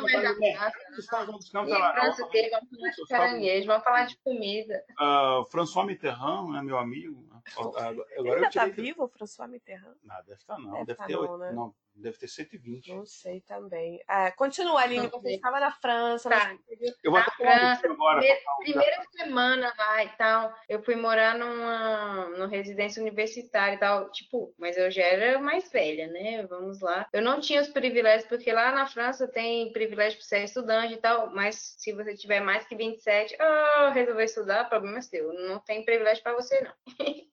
de 2.90 3.08
caranguejo, 3.08 3.68
vamos 3.68 3.84
falar 3.84 4.06
de 4.06 4.18
comida. 4.24 4.84
Uh, 5.00 5.46
François 5.50 5.86
Mitterrand, 5.86 6.52
né, 6.52 6.62
meu 6.62 6.78
amigo. 6.78 7.28
Agora 7.56 8.36
Ainda 8.36 8.48
está 8.48 8.66
vivo 8.68 9.04
o 9.04 9.10
François 9.10 9.50
Mitterrand? 9.50 9.96
Não, 10.04 10.16
deve 10.24 10.34
estar 10.34 10.56
tá 10.56 10.62
não. 10.62 10.72
Deve, 10.72 10.86
deve 10.86 10.98
tá 10.98 11.06
ter, 11.06 11.16
não, 11.16 11.38
né? 11.38 11.52
não, 11.52 11.76
deve 11.96 12.18
ter 12.18 12.28
120. 12.28 12.94
Não 12.94 13.06
sei 13.06 13.42
também. 13.42 14.02
É, 14.10 14.32
continua, 14.32 14.82
Aline, 14.82 15.08
você 15.08 15.36
estava 15.36 15.60
na 15.60 15.72
França. 15.72 16.30
Tá. 16.30 16.58
Eu 17.04 17.12
vou 17.12 17.20
na 17.20 17.26
até 17.26 17.36
França, 17.36 17.88
agora. 17.88 18.20
Primeira, 18.20 18.42
primeira 18.60 19.04
semana 19.12 19.74
lá 19.78 20.04
e 20.04 20.10
tal, 20.10 20.54
eu 20.70 20.84
fui 20.84 20.96
morar 20.96 21.38
numa, 21.38 22.30
numa 22.30 22.48
residência 22.48 23.02
universitária 23.02 23.76
e 23.76 23.80
tal 23.80 24.04
tipo, 24.14 24.54
mas 24.58 24.78
eu 24.78 24.90
já 24.90 25.04
era 25.04 25.40
mais 25.40 25.72
velha, 25.72 26.08
né? 26.08 26.46
Vamos 26.46 26.80
lá. 26.82 27.08
Eu 27.12 27.22
não 27.22 27.40
tinha 27.40 27.62
os 27.62 27.68
privilégios, 27.68 28.28
porque 28.28 28.52
lá 28.52 28.72
na 28.72 28.88
França 28.88 29.28
tem 29.28 29.72
privilégio 29.72 30.18
para 30.18 30.28
ser 30.28 30.44
estudante 30.44 30.94
e 30.94 30.98
tal, 30.98 31.34
mas 31.34 31.76
se 31.78 31.92
você 31.92 32.16
tiver 32.16 32.40
mais 32.40 32.66
que 32.66 32.76
27, 32.76 33.36
ah, 33.40 33.92
resolver 33.94 34.24
estudar, 34.24 34.70
problema 34.70 35.00
é 35.00 35.02
seu. 35.02 35.34
Não 35.34 35.60
tem 35.60 35.84
privilégio 35.84 36.24
para 36.24 36.36
você, 36.36 36.62
não. 36.62 36.74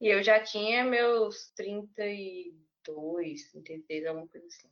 e 0.00 0.08
eu 0.08 0.22
já 0.22 0.40
tinha 0.40 0.84
meus 0.84 1.52
32, 1.56 2.63
33, 2.92 4.06
alguma 4.06 4.26
coisa 4.28 4.46
assim. 4.46 4.68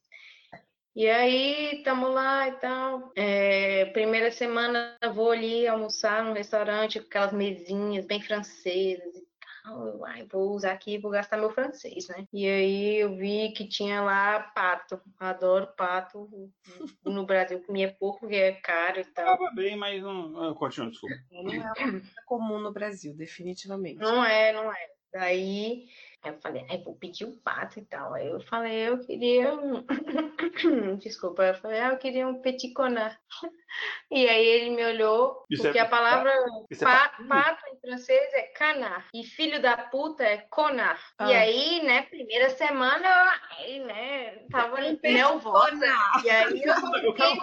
E 0.95 1.09
aí, 1.09 1.77
estamos 1.79 2.11
lá 2.11 2.49
e 2.49 2.53
tal. 2.53 3.13
É, 3.17 3.87
primeira 3.87 4.31
semana, 4.31 4.99
vou 5.15 5.31
ali 5.31 5.67
almoçar 5.67 6.23
num 6.23 6.35
restaurante 6.35 7.01
com 7.01 7.07
aquelas 7.07 7.33
mesinhas 7.33 8.05
bem 8.05 8.21
francesas 8.21 9.17
e 9.17 9.27
ai, 10.05 10.27
vou 10.31 10.51
usar 10.51 10.73
aqui, 10.73 10.99
vou 10.99 11.11
gastar 11.11 11.37
meu 11.37 11.51
francês, 11.51 12.09
né? 12.09 12.27
E 12.33 12.47
aí 12.47 12.97
eu 12.97 13.17
vi 13.17 13.53
que 13.53 13.67
tinha 13.67 14.03
lá 14.03 14.41
pato. 14.41 15.01
Adoro 15.19 15.69
pato. 15.77 16.29
No 17.05 17.25
Brasil 17.25 17.63
comia 17.65 17.95
pouco, 17.99 18.21
porque 18.21 18.35
é 18.35 18.53
caro 18.53 19.01
e 19.01 19.05
tal. 19.05 19.39
Tava 19.39 19.51
bem, 19.55 19.77
mas 19.77 20.03
não. 20.03 20.55
Continua, 20.55 20.91
desculpa. 20.91 21.17
Não 21.31 21.53
é 21.53 22.03
comum 22.27 22.59
no 22.59 22.73
Brasil, 22.73 23.15
definitivamente. 23.15 23.99
Não 23.99 24.25
é, 24.25 24.53
não 24.53 24.73
é. 24.73 24.91
Daí 25.13 25.87
eu 26.25 26.39
falei, 26.41 26.65
ai, 26.71 26.79
vou 26.79 26.95
pedir 26.95 27.25
um 27.25 27.37
pato 27.39 27.81
e 27.81 27.85
tal. 27.85 28.15
Aí 28.15 28.29
eu 28.29 28.41
falei, 28.43 28.89
eu 28.89 28.99
queria 29.05 29.55
um. 29.55 29.85
Desculpa, 30.99 31.43
eu 31.43 31.55
falei, 31.55 31.81
ah, 31.81 31.91
eu 31.91 31.99
queria 31.99 32.29
um 32.29 32.41
petit 32.41 32.73
connard. 32.73 33.17
E 34.11 34.29
aí 34.29 34.47
ele 34.47 34.71
me 34.77 34.85
olhou, 34.85 35.47
Isso 35.51 35.63
porque 35.63 35.79
é... 35.79 35.81
a 35.81 35.89
palavra 35.89 36.31
é 36.31 36.77
pa... 36.77 37.11
é... 37.19 37.25
pato 37.27 37.65
em 37.73 37.81
francês 37.81 38.35
é 38.35 38.43
canard. 38.49 39.07
E 39.15 39.25
filho 39.25 39.63
da 39.63 39.79
puta 39.79 40.23
é 40.23 40.37
connard. 40.51 41.01
Ah. 41.17 41.31
E 41.31 41.35
aí, 41.35 41.83
né, 41.83 42.03
primeira 42.03 42.51
semana, 42.51 43.09
aí, 43.59 43.81
né, 43.81 44.45
tava 44.51 44.79
nervosa. 45.03 45.87
E 46.23 46.29
aí 46.29 46.63
eu 46.63 46.75
fiquei 47.15 47.39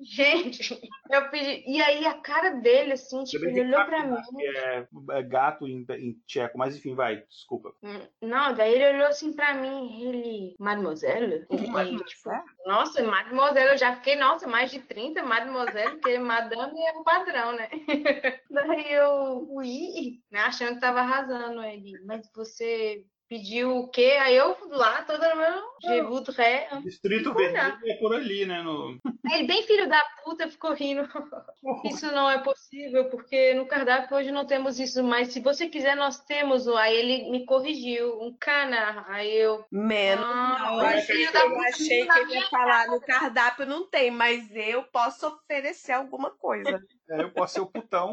Gente, 0.00 0.80
eu 1.10 1.28
pedi. 1.28 1.64
E 1.66 1.82
aí 1.82 2.06
a 2.06 2.14
cara 2.14 2.50
dele, 2.50 2.92
assim, 2.92 3.24
tipo, 3.24 3.44
ele 3.46 3.62
olhou 3.62 3.84
pra 3.84 4.04
mim. 4.04 4.16
É, 4.56 4.86
é 5.10 5.22
gato 5.24 5.66
em, 5.66 5.84
em 5.90 6.12
tcheco, 6.24 6.56
mas 6.56 6.76
enfim, 6.76 6.94
vai, 6.94 7.16
desculpa. 7.16 7.49
Hum, 7.82 8.06
não, 8.22 8.54
daí 8.54 8.74
ele 8.74 8.96
olhou 8.96 9.08
assim 9.08 9.32
pra 9.32 9.54
mim, 9.54 10.02
ele, 10.02 10.56
mademoiselle? 10.58 11.46
Ele, 11.50 12.04
tipo, 12.04 12.30
nossa, 12.64 13.02
mademoiselle, 13.02 13.72
eu 13.72 13.78
já 13.78 13.96
fiquei, 13.96 14.16
nossa, 14.16 14.46
mais 14.46 14.70
de 14.70 14.78
30 14.80 15.00
30, 15.00 15.22
mademoiselle, 15.22 15.92
porque 15.92 16.18
madame 16.18 16.78
é 16.78 16.92
o 16.92 17.02
padrão, 17.02 17.52
né? 17.52 17.68
Daí 18.50 18.92
eu 18.92 19.46
fui, 19.46 20.20
né, 20.30 20.40
achando 20.40 20.74
que 20.74 20.80
tava 20.80 21.00
arrasando 21.00 21.62
ele. 21.62 21.92
Mas 22.04 22.28
você 22.34 23.04
pediu 23.30 23.76
o 23.76 23.88
quê? 23.88 24.18
Aí 24.20 24.36
eu 24.36 24.56
lá, 24.70 25.02
toda 25.02 25.32
no 25.32 25.40
meu 25.40 25.70
je 25.82 26.02
voudrais. 26.02 26.82
Distrito 26.82 27.32
Vermelho 27.32 27.78
é 27.86 27.94
por 27.94 28.12
ali, 28.12 28.44
né? 28.44 28.60
No... 28.60 28.98
Ele 29.32 29.46
bem 29.46 29.62
filho 29.62 29.88
da 29.88 30.04
puta 30.24 30.48
ficou 30.48 30.74
rindo. 30.74 31.02
Isso 31.84 32.10
não 32.12 32.28
é 32.28 32.38
possível, 32.38 33.08
porque 33.08 33.54
no 33.54 33.66
cardápio 33.66 34.16
hoje 34.16 34.32
não 34.32 34.44
temos 34.44 34.80
isso, 34.80 35.02
mas 35.04 35.28
se 35.28 35.40
você 35.40 35.68
quiser, 35.68 35.94
nós 35.94 36.18
temos. 36.24 36.66
Aí 36.68 36.96
ele 36.96 37.30
me 37.30 37.44
corrigiu, 37.44 38.20
um 38.20 38.34
cana. 38.38 39.04
Aí 39.08 39.32
eu. 39.32 39.64
Menos 39.70 40.24
ah, 40.24 40.68
Eu 40.72 40.80
achei, 40.80 41.26
eu 41.26 41.60
achei 41.60 42.06
que 42.06 42.18
ele 42.18 42.34
ia 42.34 42.48
falar, 42.48 42.88
no 42.88 43.00
cardápio 43.00 43.66
não 43.66 43.88
tem, 43.88 44.10
mas 44.10 44.50
eu 44.54 44.82
posso 44.84 45.26
oferecer 45.28 45.92
alguma 45.92 46.30
coisa. 46.30 46.82
É, 47.10 47.22
eu 47.22 47.30
posso 47.30 47.54
ser 47.54 47.60
o 47.60 47.66
putão. 47.66 48.12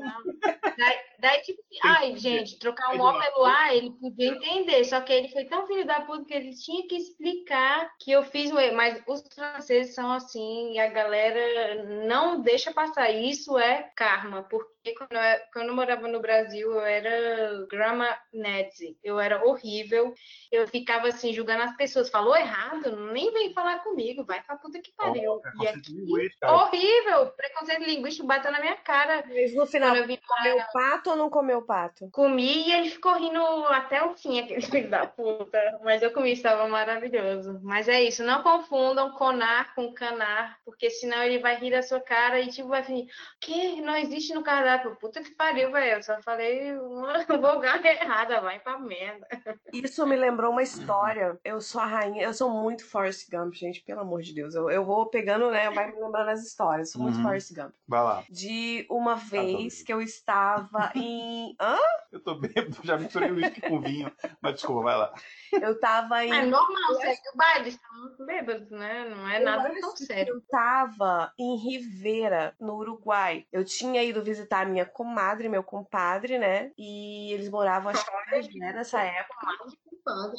Daí, 0.77 0.97
daí, 1.19 1.41
tipo, 1.41 1.61
ai, 1.83 2.15
gente, 2.15 2.57
trocar 2.59 2.95
um 2.95 3.01
ó 3.01 3.19
pelo 3.19 3.45
ar, 3.45 3.75
ele 3.75 3.91
podia 3.91 4.29
entender. 4.29 4.83
Só 4.85 5.01
que 5.01 5.06
ele 5.13 5.29
foi 5.29 5.45
tão 5.45 5.67
filho 5.67 5.85
da 5.85 6.01
puta 6.01 6.25
que 6.25 6.33
ele 6.33 6.53
tinha 6.53 6.87
que 6.87 6.95
explicar 6.95 7.89
que 7.99 8.11
eu 8.11 8.23
fiz 8.23 8.51
o 8.51 8.59
erro. 8.59 8.75
Mas 8.75 9.01
os 9.07 9.23
franceses 9.33 9.93
são 9.93 10.11
assim, 10.11 10.73
e 10.73 10.79
a 10.79 10.87
galera 10.87 11.83
não 12.05 12.41
deixa 12.41 12.73
passar. 12.73 13.09
Isso 13.11 13.57
é 13.57 13.91
karma, 13.95 14.43
porque 14.43 14.76
quando 14.93 15.13
eu, 15.13 15.39
quando 15.53 15.67
eu 15.69 15.75
morava 15.75 16.07
no 16.07 16.19
Brasil, 16.19 16.71
eu 16.71 16.81
era 16.81 17.65
grama 17.69 18.17
nazi. 18.33 18.97
Eu 19.03 19.19
era 19.19 19.45
horrível. 19.45 20.13
Eu 20.51 20.67
ficava 20.67 21.07
assim, 21.07 21.33
julgando 21.33 21.63
as 21.63 21.75
pessoas. 21.75 22.09
Falou 22.09 22.35
errado? 22.35 22.95
Nem 23.11 23.31
vem 23.31 23.53
falar 23.53 23.79
comigo. 23.79 24.23
Vai 24.25 24.41
pra 24.41 24.57
puta 24.57 24.79
que 24.79 24.91
pariu. 24.95 25.33
Oh, 25.33 25.63
e 25.63 25.67
aqui, 25.67 26.05
horrível. 26.43 27.27
Preconceito 27.31 27.83
linguístico 27.83 28.27
bateu 28.27 28.51
na 28.51 28.59
minha 28.59 28.75
cara. 28.77 29.23
Mas 29.27 29.55
no 29.55 29.65
final, 29.65 29.95
eu 29.95 30.07
vim 30.07 30.17
comeu 30.27 30.57
pato 30.71 31.09
ou 31.09 31.15
não 31.15 31.29
comeu 31.29 31.61
pato? 31.61 32.09
Comi 32.11 32.67
e 32.67 32.71
ele 32.71 32.89
ficou 32.89 33.13
rindo 33.13 33.41
até 33.67 34.03
o 34.03 34.15
fim, 34.15 34.39
aquele 34.39 34.61
filho 34.61 34.89
da 34.89 35.07
puta. 35.07 35.59
Mas 35.83 36.01
eu 36.01 36.11
comi, 36.11 36.31
estava 36.31 36.67
maravilhoso. 36.67 37.59
Mas 37.63 37.87
é 37.87 38.03
isso. 38.03 38.23
Não 38.23 38.43
confundam 38.43 39.11
conar 39.13 39.73
com 39.73 39.93
canar, 39.93 40.59
porque 40.63 40.89
senão 40.89 41.23
ele 41.23 41.39
vai 41.39 41.57
rir 41.57 41.71
da 41.71 41.81
sua 41.81 41.99
cara 41.99 42.39
e 42.39 42.47
tipo 42.47 42.67
vai 42.67 42.81
vir, 42.81 43.07
que 43.39 43.81
não 43.81 43.95
existe 43.95 44.33
no 44.33 44.43
cardápio 44.43 44.76
puta 44.79 45.21
que 45.21 45.31
pariu, 45.31 45.71
velho. 45.71 45.97
Eu 45.97 46.03
só 46.03 46.21
falei 46.21 46.77
uma 46.77 47.23
vogal 47.27 47.83
errada, 47.83 48.41
vai 48.41 48.59
pra 48.59 48.77
merda. 48.77 49.27
Isso 49.73 50.05
me 50.05 50.15
lembrou 50.15 50.51
uma 50.51 50.63
história. 50.63 51.39
Eu 51.43 51.61
sou 51.61 51.81
a 51.81 51.85
rainha, 51.85 52.23
eu 52.23 52.33
sou 52.33 52.49
muito 52.49 52.85
Forrest 52.85 53.29
Gump, 53.29 53.53
gente, 53.53 53.81
pelo 53.81 54.01
amor 54.01 54.21
de 54.21 54.33
Deus. 54.33 54.55
Eu, 54.55 54.69
eu 54.69 54.85
vou 54.85 55.07
pegando, 55.07 55.49
né? 55.51 55.69
Vai 55.71 55.91
me 55.91 56.01
lembrando 56.01 56.29
as 56.29 56.45
histórias. 56.45 56.91
Sou 56.91 57.01
muito 57.01 57.17
uhum. 57.17 57.23
Forrest 57.23 57.53
Gump. 57.53 57.73
Vai 57.87 58.03
lá. 58.03 58.23
De 58.29 58.85
uma 58.89 59.15
vez 59.15 59.81
que 59.83 59.93
eu 59.93 60.01
estava 60.01 60.91
em. 60.95 61.55
Hã? 61.59 61.77
Eu 62.11 62.19
tô 62.21 62.35
bêbado, 62.35 62.77
já 62.83 62.97
misturei 62.97 63.31
o 63.31 63.35
uísque 63.35 63.61
com 63.61 63.81
vinho. 63.81 64.11
Mas 64.41 64.55
desculpa, 64.55 64.83
vai 64.83 64.97
lá. 64.97 65.13
Eu 65.51 65.79
tava 65.79 66.25
em. 66.25 66.31
É 66.31 66.45
normal, 66.45 66.95
segue 66.95 67.21
o 67.33 67.37
baile, 67.37 67.69
estamos 67.69 68.17
bêbados, 68.25 68.69
né? 68.71 69.09
Não 69.09 69.27
é 69.29 69.39
eu 69.39 69.45
nada 69.45 69.73
tão 69.79 69.95
sério. 69.95 70.35
Eu 70.35 70.41
tava 70.49 71.31
em 71.37 71.57
Rivera, 71.57 72.55
no 72.59 72.75
Uruguai. 72.75 73.45
Eu 73.51 73.63
tinha 73.63 74.03
ido 74.03 74.23
visitar 74.23 74.66
minha 74.67 74.85
comadre, 74.85 75.49
meu 75.49 75.63
compadre, 75.63 76.37
né? 76.37 76.71
E 76.77 77.31
eles 77.33 77.49
moravam, 77.49 77.91
acho 77.91 78.05
que 78.05 78.59
né, 78.59 78.73
nessa 78.73 79.01
época. 79.01 79.47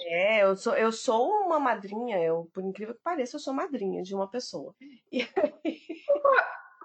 É, 0.07 0.43
eu 0.43 0.57
sou, 0.57 0.75
eu 0.75 0.91
sou 0.91 1.29
uma 1.45 1.61
madrinha, 1.61 2.19
eu, 2.23 2.51
por 2.55 2.63
incrível 2.65 2.95
que 2.95 3.03
pareça, 3.03 3.37
eu 3.37 3.41
sou 3.41 3.53
madrinha 3.53 4.03
de 4.03 4.15
uma 4.15 4.29
pessoa. 4.29 4.75
E 5.13 5.23
aí... 5.23 5.79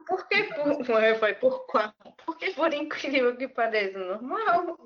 Por 0.08 0.28
que 0.28 0.43
por, 0.43 0.86
foi 1.20 1.34
por 1.36 1.66
qual? 1.66 1.93
Porque 2.26 2.51
por 2.51 2.74
incrível 2.74 3.36
que 3.36 3.47
pareça, 3.47 3.97
normal. 3.97 4.78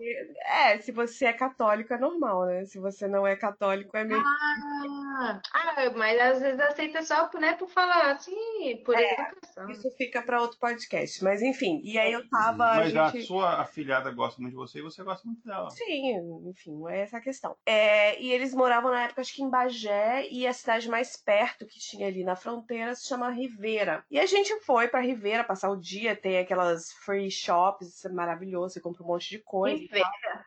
É, 0.42 0.78
se 0.80 0.92
você 0.92 1.26
é 1.26 1.34
católico 1.34 1.94
é 1.94 1.98
normal, 1.98 2.46
né? 2.46 2.66
Se 2.66 2.80
você 2.80 3.08
não 3.08 3.26
é 3.26 3.36
católico 3.36 3.96
é 3.96 4.04
meio. 4.04 4.22
Ah, 4.22 5.42
ah 5.54 5.90
mas 5.96 6.20
às 6.20 6.42
vezes 6.42 6.60
aceita 6.60 7.02
só 7.04 7.30
né, 7.40 7.54
por 7.54 7.70
falar 7.70 8.12
assim, 8.12 8.82
por 8.86 8.96
é, 8.96 9.14
educação. 9.14 9.70
Isso 9.70 9.90
fica 9.98 10.22
para 10.22 10.42
outro 10.42 10.58
podcast. 10.60 11.24
Mas 11.24 11.42
enfim, 11.42 11.82
e 11.84 11.98
aí 11.98 12.12
eu 12.12 12.28
tava. 12.30 12.76
Mas 12.76 12.96
a, 12.96 13.10
gente... 13.10 13.24
a 13.24 13.28
sua 13.28 13.62
afilhada 13.62 14.12
gosta 14.12 14.42
muito 14.42 14.54
de 14.54 14.58
você 14.58 14.80
e 14.80 14.84
você 14.84 15.04
gosta 15.04 15.28
muito 15.28 15.46
dela. 15.46 15.70
Sim, 15.72 16.50
enfim, 16.50 16.84
é 16.90 17.02
essa 17.02 17.18
a 17.18 17.22
questão. 17.22 17.56
É, 17.66 18.20
e 18.22 18.32
eles 18.32 18.54
moravam 18.54 18.92
na 18.92 19.04
época, 19.04 19.22
acho 19.22 19.34
que 19.34 19.44
em 19.44 19.50
Bagé, 19.50 20.28
e 20.30 20.46
a 20.48 20.54
cidade 20.54 20.90
mais 20.90 21.16
perto 21.18 21.66
que 21.66 21.80
tinha 21.80 22.08
ali 22.08 22.24
na 22.24 22.36
fronteira 22.36 22.96
se 22.96 23.08
chama 23.08 23.30
Rivera. 23.30 24.04
E 24.10 24.20
a 24.20 24.26
gente 24.26 24.60
foi 24.62 24.88
para 24.88 25.02
Rivera 25.08 25.44
passar 25.44 25.70
o 25.70 25.78
dia, 25.78 26.16
tem 26.16 26.40
aquelas 26.40 26.92
free 26.92 27.32
shops, 27.32 27.88
isso 27.88 28.08
é 28.08 28.12
maravilhoso, 28.12 28.74
você 28.74 28.80
compra 28.80 29.04
um 29.04 29.08
monte 29.08 29.30
de 29.30 29.40
coisa. 29.40 29.84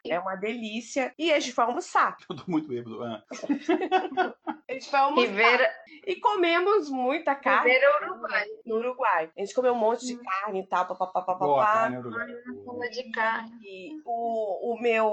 É 0.06 0.18
uma 0.18 0.36
delícia. 0.36 1.14
E 1.18 1.32
a 1.32 1.40
gente 1.40 1.52
foi 1.52 1.64
almoçar. 1.64 2.16
Eu 2.28 2.36
tô 2.36 2.44
muito 2.46 2.68
bêbado. 2.68 3.02
Ah. 3.02 3.22
A 4.68 4.72
gente 4.72 4.88
foi 4.88 5.00
almoçar. 5.00 5.26
Rivera... 5.26 5.80
E 6.06 6.16
comemos 6.16 6.88
muita 6.88 7.34
carne. 7.34 7.72
Rivera 7.72 8.06
Uruguai. 8.06 8.46
No 8.64 8.76
Uruguai. 8.76 9.30
A 9.36 9.40
gente 9.40 9.52
comeu 9.52 9.72
um 9.72 9.78
monte 9.78 10.06
de 10.06 10.14
hum. 10.14 10.22
carne 10.22 10.60
e 10.60 10.66
tal, 10.66 10.86
papapá. 10.86 11.34
Boa, 11.34 11.64
carne 11.66 11.98
Uruguai. 11.98 12.88
de 12.90 13.10
carne. 13.10 13.50
E 13.62 14.00
o, 14.04 14.74
o 14.74 14.80
meu 14.80 15.10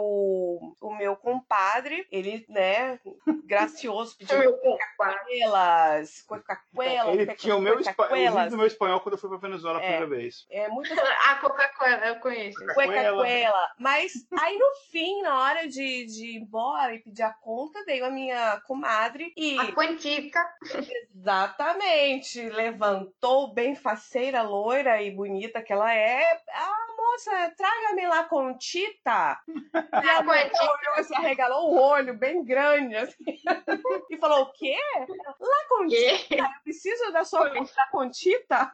o 0.79 0.95
meu 0.95 1.15
compadre, 1.15 2.07
ele, 2.11 2.45
né, 2.49 2.99
gracioso, 3.45 4.17
pediu 4.17 4.57
coca-coelas, 4.57 6.21
coca-coela, 6.27 7.11
Ele 7.11 7.35
tinha 7.35 7.55
o 7.55 7.61
meu, 7.61 7.79
espanhol, 7.79 8.47
o 8.51 8.57
meu 8.57 8.67
espanhol 8.67 8.99
quando 8.99 9.13
eu 9.13 9.19
fui 9.19 9.29
pra 9.39 9.49
Venezuela 9.49 9.79
a 9.79 9.81
é, 9.81 9.97
primeira 9.97 10.07
vez. 10.07 10.45
É 10.49 10.67
muito... 10.67 10.89
a 11.27 11.35
Coca-Cola, 11.35 12.07
eu 12.07 12.15
conheço. 12.19 12.59
Coca-coela. 12.73 13.71
Mas 13.79 14.13
aí 14.39 14.57
no 14.57 14.71
fim, 14.91 15.21
na 15.21 15.39
hora 15.39 15.67
de, 15.67 16.05
de 16.05 16.25
ir 16.25 16.35
embora 16.37 16.93
e 16.93 16.99
pedir 16.99 17.23
a 17.23 17.33
conta, 17.33 17.83
veio 17.85 18.05
a 18.05 18.09
minha 18.09 18.59
comadre 18.61 19.33
e... 19.35 19.57
A 19.59 19.71
quantica. 19.71 20.39
Exatamente. 21.15 22.49
Levantou 22.49 23.53
bem 23.53 23.75
faceira, 23.75 24.41
loira 24.41 25.01
e 25.01 25.11
bonita 25.11 25.61
que 25.61 25.73
ela 25.73 25.93
é. 25.93 26.41
Ah, 26.51 26.87
moça, 26.97 27.53
traga-me 27.55 28.07
lá 28.07 28.23
Contita. 28.25 29.39
E 29.97 30.09
a 30.09 30.19
olhou, 30.21 31.03
se 31.03 31.15
arregalou 31.15 31.73
o 31.73 31.79
olho, 31.79 32.13
bem 32.13 32.43
grande, 32.43 32.95
assim. 32.95 33.17
E 34.09 34.17
falou, 34.17 34.43
o 34.43 34.53
quê? 34.53 34.77
Lá 35.39 35.67
Contita? 35.67 36.35
Eu 36.35 36.45
preciso 36.63 37.11
da 37.11 37.23
sua 37.23 37.49
da 37.49 37.87
Contita? 37.91 38.71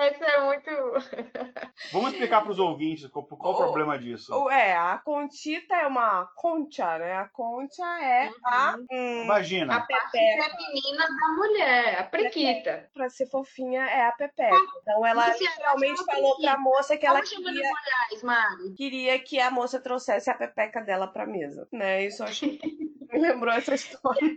Esse 0.00 0.24
é 0.24 0.40
muito. 0.44 0.70
Vamos 1.92 2.12
explicar 2.12 2.42
para 2.42 2.52
os 2.52 2.58
ouvintes 2.58 3.08
qual, 3.08 3.24
qual 3.24 3.54
o, 3.54 3.56
o 3.56 3.58
problema 3.58 3.98
disso. 3.98 4.48
É, 4.50 4.76
a 4.76 4.98
Contita 4.98 5.74
é 5.74 5.86
uma 5.86 6.26
concha, 6.36 6.98
né? 6.98 7.14
A 7.14 7.28
concha 7.28 7.84
é 8.00 8.30
a. 8.44 8.76
Uhum. 8.76 8.86
Hum, 8.90 9.22
Imagina. 9.24 9.76
A 9.76 9.80
parte 9.80 10.12
feminina 10.12 11.06
da 11.06 11.28
mulher, 11.36 11.98
a 12.00 12.04
prequita. 12.04 12.88
Para 12.94 13.08
ser 13.08 13.26
fofinha 13.26 13.82
é 13.82 14.06
a 14.06 14.12
pepeca. 14.12 14.56
Então 14.82 15.04
ela 15.04 15.24
realmente 15.24 16.04
falou 16.04 16.36
para 16.40 16.52
a 16.52 16.58
moça 16.58 16.96
que 16.96 17.06
ela 17.06 17.20
queria, 17.20 17.44
mulheres, 17.44 18.74
queria 18.76 19.18
que 19.18 19.40
a 19.40 19.50
moça 19.50 19.80
trouxesse 19.80 20.30
a 20.30 20.34
pepeca 20.34 20.80
dela 20.80 21.08
para 21.08 21.26
mesa, 21.26 21.66
né? 21.72 22.04
Isso 22.04 22.22
eu 22.22 22.28
achei. 22.28 22.58
Me 23.10 23.20
lembrou 23.20 23.54
essa 23.54 23.74
história. 23.74 24.36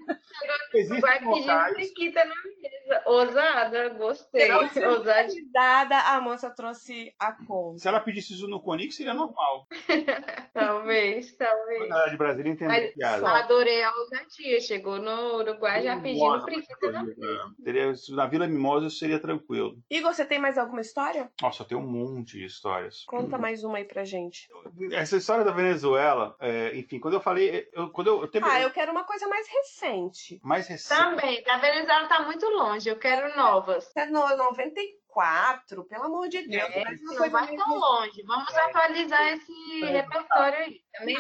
Vai 1.02 1.20
pedir 1.20 1.74
prequita 1.74 2.24
na 2.24 2.36
mesa. 2.36 3.04
Ousada, 3.06 3.90
gostei. 3.90 4.50
Ousada 4.50 5.28
dada, 5.52 5.98
a 6.00 6.22
moça 6.22 6.50
trouxe 6.50 7.14
a 7.20 7.32
conta. 7.32 7.80
Se 7.80 7.88
ela 7.88 8.00
pedisse 8.00 8.34
isso 8.34 8.48
no 8.48 8.62
Conix, 8.62 8.96
seria 8.96 9.14
normal. 9.14 9.68
talvez, 10.54 11.36
talvez. 11.36 11.90
Na 11.90 12.08
de 12.08 12.18
Brasília 12.18 12.52
entendeu 12.52 12.92
Mas 12.98 13.24
adorei 13.24 13.84
a 13.84 13.92
ousadia. 13.96 14.60
Chegou 14.62 15.00
no 15.00 15.38
Uruguai 15.38 15.84
já 15.84 16.00
pedindo 16.00 16.44
preguiça 16.44 16.92
na 16.92 17.06
Teria, 17.64 17.94
Na 18.10 18.28
Vila 18.28 18.48
Mimosa 18.48 18.88
isso 18.88 18.98
seria 18.98 19.20
tranquilo. 19.20 19.78
Igor, 19.90 20.14
você 20.14 20.26
tem 20.26 20.40
mais 20.40 20.58
alguma 20.58 20.82
história? 20.82 21.32
Nossa, 21.42 21.64
eu 21.64 21.68
tenho 21.68 21.82
um 21.82 21.88
monte 21.88 22.38
de 22.38 22.46
histórias. 22.46 23.04
Conta 23.06 23.38
mais 23.38 23.64
uma 23.64 23.78
aí 23.78 23.86
pra 23.86 24.04
gente. 24.04 24.50
Essa 24.92 25.18
história 25.18 25.44
da 25.44 25.52
Venezuela, 25.52 26.36
é, 26.40 26.76
enfim, 26.78 27.00
quando 27.00 27.16
eu 27.16 27.22
falei. 27.22 27.70
Eu, 27.74 27.90
quando 27.90 28.08
eu, 28.08 28.22
eu 28.22 28.28
tenho... 28.28 28.46
Ah, 28.46 28.62
eu 28.62 28.72
quero 28.72 28.92
uma 28.92 29.04
coisa 29.04 29.28
mais 29.28 29.48
recente. 29.48 30.40
Mais 30.44 30.68
recente. 30.68 31.00
Também, 31.00 31.44
a 31.48 31.58
Venezuela 31.58 32.08
tá 32.08 32.24
muito 32.24 32.46
longe, 32.48 32.90
eu 32.90 32.98
quero 32.98 33.36
novas. 33.36 33.92
É 33.96 34.06
no 34.06 34.22
94 34.36 35.01
quatro, 35.12 35.84
pelo 35.86 36.06
amor 36.06 36.28
de 36.28 36.48
Deus. 36.48 36.70
É, 36.74 36.84
não 37.02 37.30
vai 37.30 37.56
tão 37.56 37.78
longe. 37.78 38.24
Vamos 38.24 38.56
atualizar 38.56 39.34
esse 39.34 39.84
é. 39.84 40.02
repertório 40.02 40.58
aí. 40.58 40.82
Também 40.94 41.18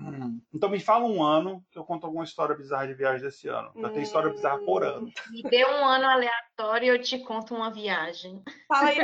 hum. 0.00 0.40
Então 0.54 0.68
me 0.68 0.78
fala 0.78 1.04
um 1.04 1.22
ano 1.22 1.64
que 1.70 1.78
eu 1.78 1.84
conto 1.84 2.06
alguma 2.06 2.24
história 2.24 2.54
bizarra 2.54 2.86
de 2.86 2.94
viagem 2.94 3.22
desse 3.22 3.48
ano. 3.48 3.72
Já 3.76 3.88
hum. 3.88 3.92
tem 3.92 4.02
história 4.02 4.30
bizarra 4.30 4.58
por 4.58 4.84
ano. 4.84 5.10
Me 5.30 5.42
dê 5.42 5.64
um 5.64 5.84
ano 5.84 6.06
aleatório 6.06 6.86
e 6.86 6.88
eu 6.88 7.00
te 7.00 7.18
conto 7.18 7.54
uma 7.54 7.70
viagem. 7.70 8.42
Fala 8.68 8.88
aí, 8.88 8.96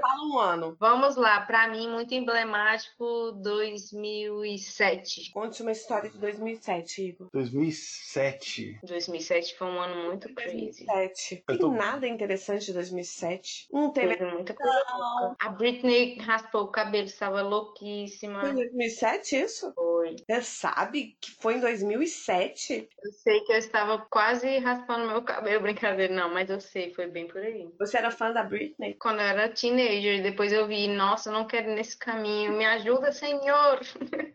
fala 0.00 0.24
um 0.26 0.38
ano. 0.38 0.76
Vamos 0.78 1.16
lá, 1.16 1.40
para 1.40 1.68
mim 1.68 1.88
muito 1.88 2.14
emblemático 2.14 3.32
2007. 3.42 5.30
Conte 5.32 5.62
uma 5.62 5.72
história 5.72 6.10
de 6.10 6.18
2007, 6.18 7.08
Igor. 7.08 7.28
2007. 7.32 8.80
2007 8.82 9.56
foi 9.56 9.66
um 9.66 9.80
ano 9.80 10.06
muito 10.06 10.32
crazy. 10.34 10.84
2007. 10.86 11.44
Tem 11.46 11.58
tô... 11.58 11.70
nada 11.70 12.06
interessante 12.06 12.66
de 12.66 12.72
2007. 12.72 13.61
Não 13.70 13.92
teve 13.92 14.24
muita 14.24 14.54
coisa. 14.54 15.36
A 15.40 15.48
Britney 15.50 16.18
raspou 16.18 16.62
o 16.62 16.68
cabelo, 16.68 17.06
estava 17.06 17.42
louquíssima. 17.42 18.40
Foi 18.40 18.50
em 18.50 18.54
2007 18.54 19.36
isso? 19.36 19.72
Foi. 19.74 20.16
Você 20.16 20.42
sabe 20.42 21.16
que 21.20 21.30
foi 21.32 21.56
em 21.56 21.60
2007? 21.60 22.88
Eu 23.04 23.12
sei 23.12 23.40
que 23.40 23.52
eu 23.52 23.56
estava 23.56 23.98
quase 24.10 24.58
raspando 24.58 25.06
meu 25.06 25.22
cabelo, 25.22 25.62
brincadeira, 25.62 26.14
não, 26.14 26.32
mas 26.32 26.50
eu 26.50 26.60
sei, 26.60 26.92
foi 26.94 27.06
bem 27.06 27.26
por 27.26 27.40
aí. 27.40 27.68
Você 27.78 27.98
era 27.98 28.10
fã 28.10 28.32
da 28.32 28.42
Britney? 28.42 28.94
Quando 28.94 29.20
eu 29.20 29.26
era 29.26 29.48
teenager, 29.48 30.22
depois 30.22 30.52
eu 30.52 30.66
vi, 30.66 30.88
nossa, 30.88 31.28
eu 31.28 31.32
não 31.32 31.46
quero 31.46 31.70
ir 31.70 31.74
nesse 31.74 31.96
caminho, 31.96 32.52
me 32.52 32.64
ajuda, 32.64 33.12
Senhor! 33.12 33.80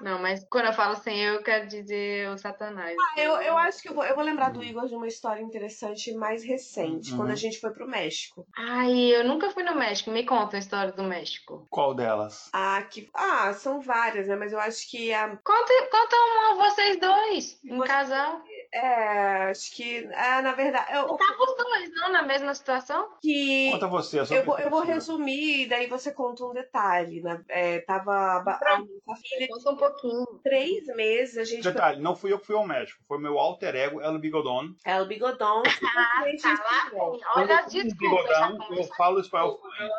não, 0.00 0.20
mas 0.20 0.44
quando 0.50 0.66
eu 0.66 0.72
falo 0.72 0.96
Senhor, 0.96 1.34
eu 1.34 1.42
quero 1.42 1.66
dizer 1.66 2.28
o 2.30 2.38
Satanás. 2.38 2.96
Ah, 2.98 3.20
eu, 3.20 3.32
eu 3.42 3.56
acho 3.56 3.82
que 3.82 3.88
eu 3.88 3.94
vou, 3.94 4.04
eu 4.04 4.14
vou 4.14 4.24
lembrar 4.24 4.50
do 4.50 4.62
Igor 4.62 4.86
de 4.86 4.94
uma 4.94 5.06
história 5.06 5.42
interessante 5.42 6.12
mais 6.14 6.44
recente, 6.44 7.12
uhum. 7.12 7.18
quando 7.18 7.30
a 7.30 7.36
gente 7.36 7.60
foi 7.60 7.70
pro 7.70 7.86
México. 7.86 8.46
Ai, 8.56 8.92
eu 8.92 9.24
nunca 9.24 9.50
fui 9.50 9.62
no 9.62 9.74
México. 9.74 10.10
Me 10.10 10.24
conta 10.24 10.56
a 10.56 10.60
história 10.60 10.92
do 10.92 11.02
México. 11.02 11.66
Qual 11.70 11.94
delas? 11.94 12.50
Ah, 12.52 12.82
que... 12.82 13.10
ah 13.14 13.52
são 13.52 13.80
várias, 13.80 14.28
né? 14.28 14.36
Mas 14.36 14.52
eu 14.52 14.60
acho 14.60 14.90
que 14.90 15.12
a. 15.12 15.28
Conta, 15.28 15.72
conta 15.90 16.16
uma 16.16 16.70
vocês 16.70 16.98
dois, 16.98 17.60
um 17.64 17.78
Você... 17.78 17.88
casal. 17.88 18.42
É, 18.72 19.50
acho 19.50 19.74
que. 19.74 20.08
É, 20.12 20.40
na 20.40 20.52
verdade. 20.52 20.92
Eu, 20.92 21.06
não 21.06 21.16
tava 21.16 21.42
os 21.42 21.56
dois, 21.56 21.90
não, 21.94 22.10
na 22.10 22.22
mesma 22.22 22.54
situação? 22.54 23.10
Que. 23.20 23.70
Conta 23.70 23.86
você, 23.86 24.18
a 24.20 24.24
sua 24.24 24.36
eu, 24.36 24.44
vou, 24.44 24.58
eu 24.58 24.70
vou 24.70 24.82
resumir, 24.82 25.68
daí 25.68 25.86
você 25.86 26.10
conta 26.10 26.44
um 26.44 26.54
detalhe. 26.54 27.20
Né? 27.20 27.44
É, 27.48 27.80
tava. 27.80 28.12
A, 28.12 28.38
a 28.40 29.16
filha. 29.16 29.48
Conta 29.48 29.70
um 29.70 29.76
pouquinho. 29.76 30.24
Três 30.42 30.86
meses 30.96 31.36
a 31.36 31.44
gente. 31.44 31.62
Detalhe, 31.62 32.00
não 32.00 32.16
fui 32.16 32.32
eu 32.32 32.38
que 32.38 32.46
fui 32.46 32.56
ao 32.56 32.66
médico, 32.66 33.02
foi 33.06 33.18
meu 33.18 33.38
alter 33.38 33.74
ego, 33.76 34.00
El 34.00 34.18
Bigodon. 34.18 34.74
El 34.86 35.06
Bigodon. 35.06 35.62
Ah, 35.94 36.24
tá 36.40 36.90
lá. 36.94 37.18
Olha 37.36 37.58
as 37.58 37.72
desculpas. 37.72 38.30
Eu 38.70 38.84
falo 38.96 39.20
espanhol. 39.20 39.60
Eu 39.80 39.90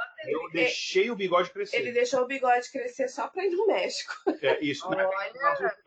deixei 0.51 1.09
o 1.11 1.15
bigode 1.15 1.49
crescer. 1.51 1.77
Ele 1.77 1.91
deixou 1.91 2.21
o 2.21 2.27
bigode 2.27 2.71
crescer 2.71 3.07
só 3.07 3.27
pra 3.27 3.45
ir 3.45 3.51
no 3.51 3.67
México. 3.67 4.13
É, 4.41 4.63
isso. 4.63 4.87
Olha. 4.87 5.09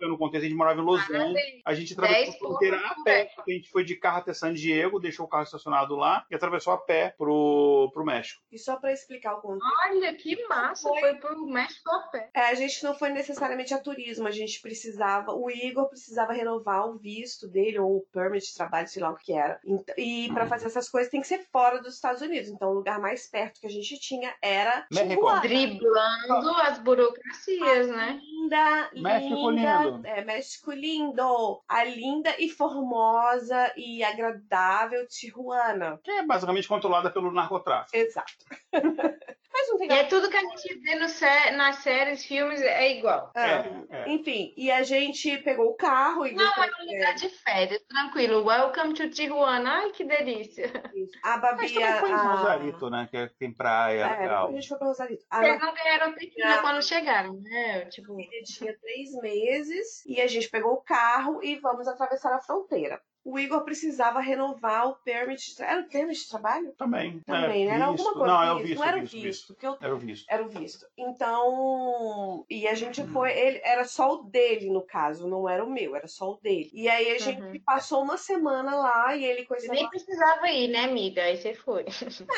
No 0.01 0.19
contexto, 0.19 0.45
a 0.45 0.49
gente 0.49 0.57
morava 0.57 0.81
em 0.81 0.85
Los 0.85 1.01
Angeles. 1.11 1.63
A 1.65 1.75
gente 1.75 1.93
atravessou 1.93 2.35
a 2.35 2.39
fronteira 2.39 2.77
a 2.79 3.03
pé. 3.03 3.31
A 3.39 3.51
gente 3.51 3.71
foi 3.71 3.85
de 3.85 3.97
carro 3.97 4.19
até 4.19 4.33
San 4.33 4.55
Diego, 4.55 5.01
deixou 5.01 5.27
o 5.27 5.29
carro 5.29 5.45
estacionado 5.45 5.97
lá 5.97 6.25
e 6.31 6.35
atravessou 6.35 6.73
a 6.73 6.79
pé 6.79 7.15
pro, 7.17 7.91
pro 7.93 8.05
México. 8.05 8.43
E 8.51 8.59
só 8.59 8.77
pra 8.77 8.93
explicar 8.93 9.35
o 9.35 9.41
contexto. 9.41 9.67
Olha, 9.89 10.15
que 10.15 10.47
massa! 10.49 10.89
Foi, 10.89 11.01
foi 11.01 11.15
pro 11.17 11.47
México 11.47 11.91
a 11.91 12.01
pé. 12.09 12.31
É, 12.35 12.41
a 12.41 12.55
gente 12.55 12.83
não 12.83 12.95
foi 12.95 13.11
necessariamente 13.11 13.75
a 13.75 13.79
turismo, 13.79 14.27
a 14.27 14.31
gente 14.31 14.61
precisava. 14.61 15.33
O 15.33 15.51
Igor 15.51 15.89
precisava 15.89 16.33
renovar 16.33 16.89
o 16.89 16.97
visto 16.97 17.49
dele, 17.49 17.79
ou 17.79 17.99
o 17.99 18.07
permit 18.13 18.47
de 18.47 18.55
trabalho, 18.55 18.89
sei 18.89 19.03
lá 19.03 19.11
o 19.11 19.17
que 19.17 19.33
era. 19.33 19.61
E 19.97 20.29
para 20.33 20.47
fazer 20.47 20.67
essas 20.67 20.89
coisas 20.89 21.11
tem 21.11 21.21
que 21.21 21.27
ser 21.27 21.45
fora 21.51 21.81
dos 21.81 21.95
Estados 21.95 22.23
Unidos. 22.23 22.49
Então, 22.49 22.71
o 22.71 22.75
lugar 22.75 22.99
mais 22.99 23.27
perto 23.27 23.61
que 23.61 23.67
a 23.67 23.71
gente 23.71 23.99
tinha 23.99 24.26
era. 24.43 24.87
Tijuana. 24.93 25.41
Driblando 25.41 26.51
as 26.63 26.79
burocracias, 26.79 27.89
né? 27.89 28.21
Linda, 28.23 28.91
México 28.95 29.51
linda. 29.51 29.83
Lindo. 29.83 30.07
É, 30.07 30.25
México 30.25 30.73
lindo. 30.73 31.63
A 31.69 31.85
linda 31.85 32.35
e 32.39 32.49
formosa 32.49 33.73
e 33.77 34.03
agradável 34.03 35.07
Tijuana. 35.07 36.01
Que 36.03 36.11
é 36.11 36.27
basicamente 36.27 36.69
controlada 36.69 37.11
pelo 37.11 37.33
narcotráfico. 37.33 37.97
Exato. 37.97 38.35
Mas 39.57 39.69
não 39.71 39.79
tem 39.79 39.91
e 39.91 39.93
é 39.93 40.05
tudo 40.05 40.29
que 40.29 40.37
a 40.37 40.41
gente 40.41 40.79
vê 40.81 40.95
no 40.97 41.09
sé 41.09 41.51
nas 41.53 41.77
séries, 41.77 42.27
filmes, 42.27 42.61
é 42.61 42.93
igual. 42.93 43.33
É, 43.35 43.41
é, 43.41 43.87
é. 43.91 44.13
Enfim, 44.13 44.53
e 44.55 44.71
a 44.71 44.83
gente 44.83 45.39
pegou 45.39 45.71
o 45.71 45.75
carro 45.75 46.27
e. 46.27 46.35
Não, 46.35 46.45
é 46.45 46.71
um 46.83 46.93
lugar 46.93 47.15
de 47.15 47.31
férias, 47.31 47.83
tranquilo. 47.89 48.45
Welcome 48.45 48.93
to 48.93 49.09
Tijuana. 49.09 49.79
Ai, 49.79 49.91
que 49.93 50.05
delícia. 50.05 50.71
A 51.23 51.39
Babi. 51.39 51.73
Mas 51.75 52.01
foi 52.01 52.11
em 52.11 52.15
Rosarito, 52.15 52.91
né? 52.91 53.09
Que 53.11 53.31
tem 53.39 53.53
praia. 53.53 54.05
É, 54.05 54.21
legal. 54.21 54.49
a 54.49 54.53
gente 54.53 54.69
foi 54.69 54.79
pra 54.79 54.89
Rosarito. 54.89 55.25
A... 55.31 55.41
Vocês 55.41 55.61
não 55.61 55.75
ganharam 55.75 56.15
tequila 56.15 56.59
quando 56.59 56.83
chegaram, 56.83 57.41
né? 57.41 57.87
Tipo... 57.87 58.21
Ele 58.21 58.43
tinha 58.45 58.77
três 58.79 59.13
meses 59.23 60.05
e 60.05 60.21
a 60.21 60.27
gente 60.27 60.51
pegou 60.51 60.75
o 60.75 60.83
carro 60.83 61.43
e 61.43 61.57
vamos 61.57 61.89
atravessar 61.89 62.35
a 62.35 62.43
fronteira 62.43 63.01
o 63.27 63.41
Igor 63.41 63.65
precisava 63.65 64.21
renovar 64.21 64.89
o 64.89 64.95
permit. 64.95 65.61
Era 65.61 65.81
o 65.81 65.89
permit 65.89 66.23
de 66.23 66.29
trabalho? 66.29 66.73
Também. 66.79 67.19
Também, 67.27 67.65
é, 67.65 67.67
né? 67.67 67.75
Era 67.75 67.87
alguma 67.87 68.13
coisa. 68.13 68.27
Não, 68.33 68.43
era 68.43 68.55
o 68.55 68.59
visto. 68.61 68.79
Não 68.79 68.85
era 68.85 68.97
o 68.97 69.01
visto. 69.01 69.21
visto, 69.21 69.57
eu... 69.61 69.77
Era 69.81 69.95
o 69.95 69.99
visto. 69.99 70.27
Era 70.31 70.45
o 70.45 70.49
visto. 70.49 70.87
Então. 70.97 72.47
E 72.49 72.69
a 72.69 72.75
gente 72.75 73.05
foi. 73.09 73.37
Ele, 73.37 73.61
era 73.65 73.83
só 73.85 74.15
o 74.15 74.23
dele, 74.23 74.71
no 74.71 74.81
caso, 74.81 75.27
não 75.27 75.49
era 75.49 75.65
o 75.65 75.69
meu, 75.69 75.97
era 75.97 76.07
só 76.07 76.35
o 76.35 76.37
dele. 76.37 76.71
E 76.73 76.89
aí 76.89 77.11
a 77.11 77.19
gente 77.19 77.43
uhum. 77.43 77.61
passou 77.65 78.05
uma 78.05 78.17
semana 78.17 78.77
lá 78.77 79.17
e 79.17 79.25
ele 79.25 79.45
coisa. 79.45 79.67
Nem 79.73 79.91
precisava 79.91 80.49
ir, 80.49 80.69
né, 80.69 80.85
amiga? 80.85 81.23
Aí 81.23 81.37
você 81.37 81.53
foi. 81.53 81.85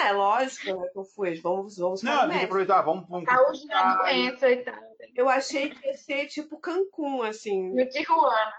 É, 0.01 0.13
lógico, 0.13 0.75
né? 0.75 0.89
Que 0.89 0.99
eu 0.99 1.05
fui. 1.05 1.35
Vamos, 1.43 1.77
vamos 1.77 2.03
Não, 2.03 2.31
que 2.31 2.45
aproveitar, 2.45 2.81
vamos. 2.81 3.07
vamos 3.07 3.29
Saúde 3.29 3.67
da 3.67 3.97
doença 3.97 4.51
e 4.51 4.57
tal. 4.57 4.89
Eu 5.15 5.29
achei 5.29 5.69
que 5.69 5.87
ia 5.87 5.95
ser 5.95 6.27
tipo 6.29 6.59
Cancún, 6.59 7.23
assim. 7.23 7.75
No 7.75 7.87
Tijuana. 7.87 8.55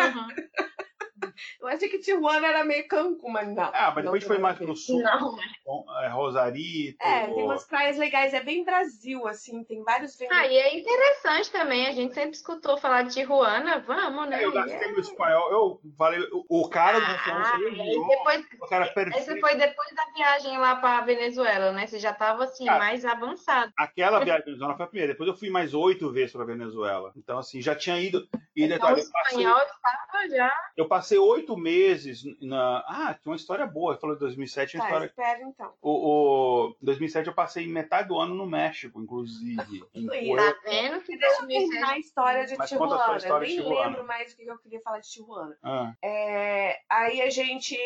Uhum. 0.00 0.28
Eu 1.60 1.68
achei 1.68 1.88
que 1.88 1.98
Tijuana 1.98 2.46
era 2.46 2.64
meio 2.64 2.86
Cancún, 2.88 3.30
mas 3.30 3.48
não. 3.48 3.70
Ah, 3.72 3.92
mas 3.94 4.04
depois 4.04 4.24
foi 4.24 4.38
mais 4.38 4.56
pro 4.56 4.74
sul. 4.74 5.02
Não, 5.02 5.36
é, 6.02 6.08
Rosarito. 6.08 6.96
É, 7.00 7.26
tem 7.26 7.44
umas 7.44 7.64
praias 7.64 7.96
legais. 7.96 8.34
É 8.34 8.42
bem 8.42 8.64
Brasil, 8.64 9.26
assim. 9.26 9.62
Tem 9.64 9.82
vários 9.82 10.20
Ah, 10.30 10.46
e 10.46 10.56
é 10.56 10.78
interessante 10.78 11.50
também. 11.50 11.86
A 11.86 11.92
gente 11.92 12.14
sempre 12.14 12.32
escutou 12.32 12.78
falar 12.78 13.02
de 13.02 13.14
Tijuana. 13.14 13.80
Vamos, 13.80 14.28
né? 14.28 14.42
É, 14.42 14.44
eu 14.44 14.52
gastei 14.52 14.88
é... 14.88 14.92
meu 14.92 15.00
espanhol. 15.00 15.50
Eu 15.50 15.80
falei, 15.96 16.20
o 16.48 16.68
cara 16.68 16.98
do 16.98 17.06
ah, 17.06 17.58
depois, 18.08 18.46
o 18.60 18.66
cara 18.66 18.86
perfeito. 18.86 19.18
Esse 19.18 19.40
foi 19.40 19.54
depois 19.54 19.94
da 19.94 20.04
viagem 20.14 20.58
lá 20.58 20.76
pra 20.76 21.00
Venezuela, 21.02 21.72
né? 21.72 21.86
Você 21.86 21.98
já 21.98 22.12
tava, 22.12 22.44
assim, 22.44 22.64
cara, 22.64 22.78
mais 22.78 23.04
avançado. 23.04 23.72
Aquela 23.76 24.18
viagem 24.24 24.42
pra 24.42 24.52
Venezuela 24.52 24.76
foi 24.76 24.84
a 24.84 24.88
primeira. 24.88 25.12
Depois 25.12 25.28
eu 25.28 25.36
fui 25.36 25.50
mais 25.50 25.74
oito 25.74 26.10
vezes 26.12 26.32
pra 26.32 26.44
Venezuela. 26.44 27.12
Então, 27.16 27.38
assim, 27.38 27.60
já 27.60 27.74
tinha 27.74 28.00
ido. 28.00 28.28
E 28.56 28.64
então, 28.64 28.76
detalhe, 28.76 29.00
o 29.00 29.04
espanhol 29.04 29.54
passei... 29.54 29.74
estava 29.74 30.28
já. 30.28 30.54
Eu 30.76 30.88
passei 30.88 31.09
oito 31.18 31.56
meses 31.56 32.22
na. 32.40 32.84
Ah, 32.86 33.14
tinha 33.20 33.30
uma 33.30 33.36
história 33.36 33.66
boa. 33.66 33.96
Falou 33.96 34.16
de 34.16 34.20
2007, 34.20 34.76
uma 34.76 34.82
tá, 34.82 34.88
história. 34.88 35.06
Espera 35.06 35.42
então. 35.42 35.72
O, 35.80 36.70
o 36.70 36.76
2007 36.82 37.28
eu 37.28 37.34
passei 37.34 37.66
metade 37.66 38.08
do 38.08 38.18
ano 38.18 38.34
no 38.34 38.46
México, 38.46 39.00
inclusive. 39.00 39.84
Tá 40.40 40.54
vendo 40.64 41.00
que 41.02 41.16
deixa 41.16 41.42
eu 41.42 41.46
terminar 41.46 41.90
a 41.90 41.98
história 41.98 42.46
de 42.46 42.56
Mas 42.56 42.68
Tijuana. 42.68 43.16
História 43.16 43.28
eu 43.28 43.40
nem 43.40 43.56
Tijuana. 43.56 43.86
lembro 43.86 44.06
mais 44.06 44.32
o 44.32 44.36
que 44.36 44.46
eu 44.46 44.58
queria 44.58 44.80
falar 44.80 45.00
de 45.00 45.08
Tijuana. 45.08 45.56
Ah. 45.62 45.92
É, 46.02 46.80
aí 46.88 47.20
a 47.20 47.30
gente 47.30 47.76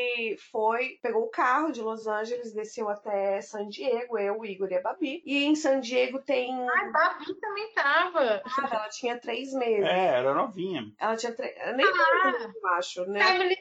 foi, 0.50 0.98
pegou 1.02 1.24
o 1.24 1.30
carro 1.30 1.72
de 1.72 1.82
Los 1.82 2.06
Angeles, 2.06 2.52
desceu 2.52 2.88
até 2.88 3.40
San 3.40 3.68
Diego, 3.68 4.18
eu, 4.18 4.38
o 4.38 4.46
Igor 4.46 4.70
e 4.70 4.76
a 4.76 4.82
Babi. 4.82 5.22
E 5.24 5.44
em 5.44 5.54
San 5.54 5.80
Diego 5.80 6.20
tem. 6.20 6.52
Ah, 6.52 6.80
a 6.80 6.90
Babi 6.90 7.34
também 7.40 7.72
tava. 7.72 8.42
Ah, 8.44 8.68
ela 8.70 8.88
tinha 8.88 9.18
três 9.18 9.52
meses. 9.52 9.84
É, 9.84 10.18
era 10.18 10.34
novinha. 10.34 10.92
Ela 10.98 11.16
tinha 11.16 11.32
três. 11.32 11.54
Nem 11.76 11.86
ah, 11.86 12.50
eu 12.54 12.68
acho, 12.70 13.04
né? 13.14 13.24
Family 13.24 13.56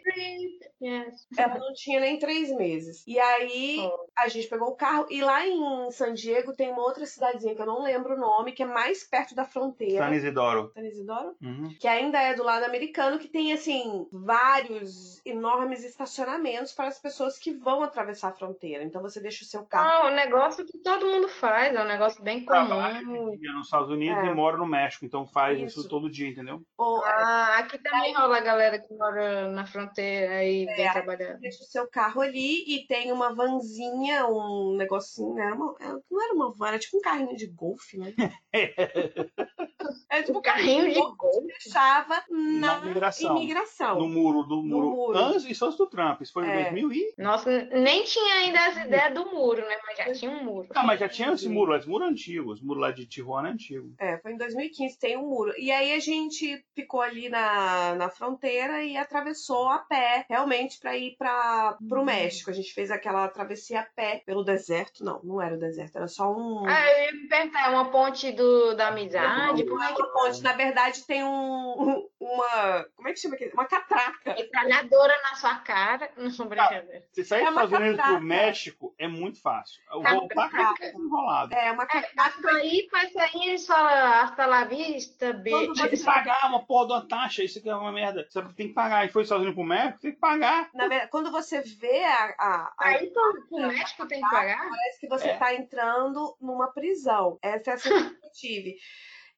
Yes. 0.84 1.28
Ela 1.38 1.58
não 1.58 1.74
tinha 1.74 2.02
nem 2.02 2.20
três 2.20 2.52
meses. 2.52 3.04
E 3.08 3.18
aí 3.18 3.80
oh. 3.80 4.06
a 4.18 4.28
gente 4.28 4.48
pegou 4.48 4.68
o 4.70 4.76
carro 4.76 5.06
e 5.10 5.22
lá 5.22 5.48
em 5.48 5.90
San 5.92 6.14
Diego 6.14 6.54
tem 6.54 6.72
uma 6.72 6.82
outra 6.82 7.06
cidadezinha 7.06 7.56
que 7.56 7.62
eu 7.62 7.66
não 7.66 7.82
lembro 7.82 8.16
o 8.16 8.20
nome, 8.20 8.52
que 8.52 8.64
é 8.64 8.66
mais 8.66 9.04
perto 9.04 9.34
da 9.34 9.46
fronteira. 9.46 10.06
San 10.06 10.14
Isidoro. 10.14 10.72
San 10.74 10.82
Isidoro? 10.82 11.36
Uhum. 11.42 11.74
Que 11.80 11.88
ainda 11.88 12.20
é 12.20 12.34
do 12.34 12.44
lado 12.44 12.66
americano, 12.66 13.18
que 13.18 13.30
tem 13.30 13.54
assim 13.54 14.08
vários 14.12 15.22
enormes 15.26 15.86
estacionamentos 15.86 16.74
para 16.74 16.88
as 16.88 17.00
pessoas 17.00 17.38
que 17.38 17.54
vão 17.54 17.82
atravessar 17.82 18.30
a 18.30 18.34
fronteira. 18.34 18.84
Então 18.84 19.02
você 19.02 19.22
deixa 19.22 19.46
o 19.46 19.48
seu 19.48 19.64
carro. 19.66 20.08
Ah, 20.08 20.12
um 20.12 20.16
negócio 20.16 20.66
que 20.66 20.78
todo 20.80 21.06
mundo 21.06 21.30
faz, 21.30 21.74
é 21.74 21.82
um 21.82 21.88
negócio 21.88 22.22
bem 22.22 22.44
comum. 22.44 22.68
Trabalha 22.68 23.02
nos 23.02 23.66
Estados 23.66 23.90
Unidos 23.90 24.24
é. 24.24 24.28
e 24.28 24.34
mora 24.34 24.58
no 24.58 24.66
México, 24.66 25.06
então 25.06 25.26
faz 25.26 25.58
isso, 25.60 25.80
isso 25.80 25.90
todo 25.90 26.10
dia, 26.10 26.28
entendeu? 26.28 26.62
ah, 27.06 27.58
aqui 27.60 27.78
também 27.78 28.14
rola 28.14 28.38
a 28.38 28.42
galera 28.42 28.80
que 28.80 28.94
mora 28.94 29.43
na 29.52 29.66
fronteira 29.66 30.44
e 30.44 30.68
é, 30.68 30.76
vem 30.76 30.92
trabalhar. 30.92 31.34
Deixa 31.40 31.64
o 31.64 31.68
seu 31.68 31.88
carro 31.88 32.22
ali 32.22 32.64
e 32.68 32.86
tem 32.88 33.12
uma 33.12 33.34
vanzinha, 33.34 34.28
um 34.28 34.76
negocinho, 34.76 35.34
né? 35.34 35.52
Uma, 35.52 35.76
é, 35.80 35.88
não 36.10 36.24
era 36.24 36.34
uma 36.34 36.54
van, 36.54 36.68
era 36.68 36.80
tipo 36.80 36.98
um 36.98 37.02
carrinho 37.02 37.36
de 37.36 37.48
golfe, 37.48 37.98
né? 37.98 38.14
é 40.10 40.24
tipo 40.24 40.40
um 40.40 40.42
carrinho 40.42 40.92
de 40.92 41.00
golfe. 41.16 41.48
Deixava 41.48 42.24
na, 42.30 42.80
na 42.80 42.86
imigração, 42.86 43.38
imigração. 43.38 44.00
No 44.00 44.10
muro 44.10 44.44
do 44.44 44.64
muro. 44.64 44.90
muro. 44.90 45.18
Antes, 45.18 45.46
isso 45.46 45.66
antes 45.66 45.78
do 45.78 45.88
Trump. 45.88 46.22
Isso 46.22 46.34
foi 46.34 46.46
em 46.46 46.50
é. 46.50 46.64
2000 46.72 46.92
e... 46.94 47.14
Nossa, 47.18 47.50
nem 47.66 48.04
tinha 48.04 48.36
ainda 48.36 48.66
as 48.68 48.78
ideias 48.86 49.14
do 49.14 49.26
muro, 49.32 49.62
né? 49.62 49.78
Mas 49.86 49.98
já 49.98 50.14
tinha 50.14 50.32
um 50.32 50.44
muro. 50.44 50.70
Ah, 50.74 50.84
mas 50.84 51.00
já 51.00 51.10
tinha 51.10 51.32
esse 51.34 51.50
muro, 51.50 51.76
esse 51.76 51.88
muro 51.88 52.06
antigo. 52.06 52.54
Esse 52.54 52.64
muro 52.64 52.80
lá 52.80 52.92
de 52.92 53.06
Tijuana 53.06 53.50
é 53.50 53.52
antigo. 53.52 53.94
É, 54.00 54.18
foi 54.20 54.34
em 54.34 54.38
2015, 54.38 55.00
tem 55.00 55.18
um 55.18 55.28
muro. 55.28 55.54
E 55.58 55.72
aí 55.72 55.94
a 55.94 56.00
gente 56.00 56.64
ficou 56.76 57.02
ali 57.02 57.30
na, 57.30 57.96
na 57.96 58.10
fronteira 58.10 58.84
e 58.84 58.98
atravessou 58.98 59.33
a 59.70 59.80
pé, 59.80 60.26
realmente, 60.30 60.80
para 60.80 60.96
ir 60.98 61.16
para 61.18 61.78
o 61.80 61.96
uhum. 61.96 62.06
México. 62.06 62.50
A 62.50 62.54
gente 62.54 62.74
fez 62.74 62.92
aquela 62.92 63.28
travessia 63.28 63.82
a 63.82 63.84
pé 63.84 64.22
pelo 64.26 64.44
deserto. 64.44 65.04
Não, 65.04 65.22
não 65.24 65.42
era 65.42 65.56
o 65.56 65.60
deserto, 65.60 65.98
era 65.98 66.08
só 66.08 66.32
um. 66.32 66.66
Ah, 66.68 66.92
eu 66.92 67.06
ia 67.06 67.12
me 67.14 67.28
perguntar, 67.28 67.68
é 67.68 67.70
uma 67.70 67.92
ponte 67.92 68.32
do, 68.32 68.76
da 68.76 68.88
amizade? 68.88 69.66
Como 69.66 69.84
é 69.84 69.94
que 69.94 70.04
ponte? 70.04 70.42
Na 70.42 70.54
verdade, 70.54 71.06
tem 71.06 71.24
um, 71.24 72.08
uma. 72.20 72.86
Como 72.96 73.08
é 73.08 73.14
que 73.14 73.20
chama 73.20 73.36
aquilo? 73.36 73.52
Uma 73.54 73.66
catraca. 73.66 74.34
Metralhadora 74.34 75.14
na 75.24 75.36
sua 75.36 75.56
cara. 75.56 76.10
Não 76.18 76.32
sou 76.32 76.48
brincadeira. 76.50 77.04
Você 77.12 77.24
sair 77.24 77.42
é 77.42 77.46
dos 77.46 77.52
Estados 77.52 77.80
Unidos 77.80 78.06
pro 78.06 78.22
México 78.22 78.96
é 78.98 79.08
muito 79.08 79.42
fácil. 79.42 79.82
Voltar 79.92 80.76
é 80.82 80.92
enrolado. 80.92 81.54
É 81.54 81.72
uma 81.72 81.86
catraca. 81.86 82.50
É, 82.50 82.56
aí, 82.56 82.88
mas 82.92 83.16
aí 83.16 83.50
eles 83.50 83.66
falam 83.66 84.14
hasta 84.22 84.46
la 84.46 84.64
vista, 84.66 85.34
bicho. 85.34 85.74
Tem 85.74 85.90
que 85.90 86.04
pagar 86.04 86.48
uma 86.48 86.66
porra 86.66 86.88
de 86.88 86.94
uma 86.94 87.08
taxa. 87.08 87.44
Isso 87.44 87.60
aqui 87.60 87.70
é 87.70 87.76
uma 87.76 87.92
merda. 87.92 88.26
Você 88.30 88.42
tem 88.56 88.68
que 88.68 88.74
pagar. 88.74 89.06
Foi 89.14 89.24
Unidos 89.30 89.54
pro 89.54 89.64
México, 89.64 90.00
tem 90.02 90.12
que 90.12 90.20
pagar. 90.20 90.70
Na 90.74 90.88
verdade, 90.88 91.12
quando 91.12 91.32
você 91.32 91.62
vê 91.62 92.04
a. 92.04 92.36
a, 92.40 92.74
a 92.80 92.88
aí 92.88 93.12
pro 93.48 93.68
México 93.68 94.08
tem 94.08 94.20
que 94.20 94.30
pagar? 94.30 94.58
Parece 94.58 95.00
que 95.00 95.08
você 95.08 95.30
é. 95.30 95.38
tá 95.38 95.54
entrando 95.54 96.36
numa 96.42 96.74
prisão. 96.74 97.38
Essa 97.40 97.72
é 97.72 97.74
a 97.76 97.78
sensação 97.78 98.10
que 98.20 98.26
eu 98.26 98.32
tive 98.32 98.76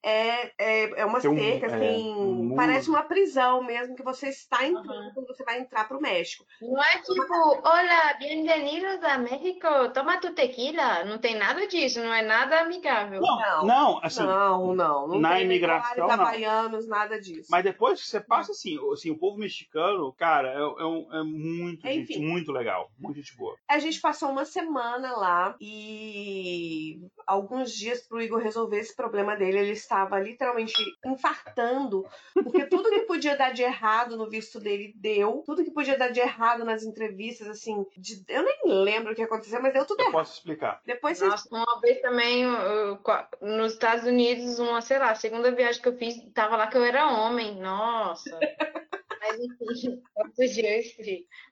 é, 0.05 0.51
é, 0.59 1.01
é 1.01 1.05
uma 1.05 1.19
Tem 1.19 1.35
cerca, 1.35 1.67
um, 1.67 1.75
assim, 1.75 2.11
é, 2.11 2.15
um 2.15 2.55
parece 2.55 2.89
uma 2.89 3.01
prisão 3.01 3.63
mesmo 3.63 3.95
que 3.95 4.03
você 4.03 4.29
está 4.29 4.63
entrando 4.63 5.07
uhum. 5.07 5.11
quando 5.15 5.27
você 5.27 5.43
vai 5.43 5.59
entrar 5.59 5.87
para 5.87 5.97
o 5.97 6.01
México. 6.01 6.45
Não 6.61 6.83
é 6.83 6.99
tipo, 6.99 7.33
olá, 7.33 8.13
bem-vindos 8.19 9.03
a 9.03 9.17
México, 9.17 9.67
toma 9.95 10.21
tu 10.21 10.31
tequila. 10.31 11.03
Não 11.05 11.17
tem 11.17 11.35
nada 11.35 11.65
disso, 11.65 11.99
não 11.99 12.13
é 12.13 12.21
nada 12.21 12.59
amigável. 12.59 13.19
Não, 13.19 13.39
não, 13.39 13.65
não 13.65 13.99
assim, 14.03 14.21
não, 14.21 14.75
não, 14.75 15.07
não 15.07 15.19
na 15.19 15.41
imigração, 15.41 16.07
não. 16.07 16.11
havaianos, 16.11 16.87
nada 16.87 17.19
disso. 17.19 17.47
Mas 17.49 17.63
depois 17.63 17.99
que 17.99 18.07
você 18.07 18.19
passa, 18.19 18.51
assim, 18.51 18.77
assim 18.93 19.09
o 19.09 19.17
povo 19.17 19.39
mexicano, 19.39 20.13
cara, 20.13 20.49
é, 20.49 20.59
é, 20.59 21.19
é 21.19 21.23
muito, 21.23 21.87
Enfim, 21.87 22.13
gente, 22.13 22.19
muito 22.19 22.51
legal, 22.51 22.91
muito 22.99 23.15
gente 23.15 23.35
boa. 23.35 23.55
A 23.67 23.79
gente 23.79 23.99
passou 23.99 24.29
uma 24.29 24.45
semana 24.45 25.17
lá 25.17 25.55
e 25.59 26.99
alguns 27.25 27.71
dias 27.71 28.01
para 28.01 28.17
o 28.19 28.21
Igor 28.21 28.39
resolver 28.39 28.77
esse 28.77 28.95
problema 28.95 29.35
dele, 29.35 29.57
ele 29.57 29.71
está 29.71 29.94
estava 29.95 30.19
literalmente 30.19 30.73
infartando, 31.05 32.05
porque 32.33 32.65
tudo 32.65 32.89
que 32.89 33.01
podia 33.01 33.37
dar 33.37 33.53
de 33.53 33.63
errado 33.63 34.17
no 34.17 34.29
visto 34.29 34.59
dele 34.59 34.93
deu, 34.95 35.41
tudo 35.45 35.63
que 35.63 35.71
podia 35.71 35.97
dar 35.97 36.09
de 36.09 36.19
errado 36.19 36.65
nas 36.65 36.83
entrevistas, 36.83 37.47
assim, 37.47 37.85
de, 37.97 38.23
eu 38.27 38.43
nem 38.43 38.59
lembro 38.65 39.13
o 39.13 39.15
que 39.15 39.21
aconteceu, 39.21 39.61
mas 39.61 39.73
deu 39.73 39.85
tudo 39.85 40.01
eu 40.01 40.07
errado. 40.07 40.19
Posso 40.19 40.33
explicar. 40.33 40.81
Depois 40.85 41.21
Nossa, 41.21 41.47
você... 41.47 41.55
uma 41.55 41.79
vez 41.79 42.01
também 42.01 42.43
eu, 42.43 42.99
nos 43.41 43.73
Estados 43.73 44.05
Unidos, 44.05 44.59
uma, 44.59 44.81
sei 44.81 44.99
lá, 44.99 45.15
segunda 45.15 45.51
viagem 45.51 45.81
que 45.81 45.87
eu 45.87 45.97
fiz, 45.97 46.15
tava 46.33 46.57
lá 46.57 46.67
que 46.67 46.77
eu 46.77 46.83
era 46.83 47.07
homem. 47.07 47.55
Nossa. 47.59 48.37
Mas 49.21 49.39
enfim, 49.39 50.03
outros 50.15 50.51
dias 50.51 50.85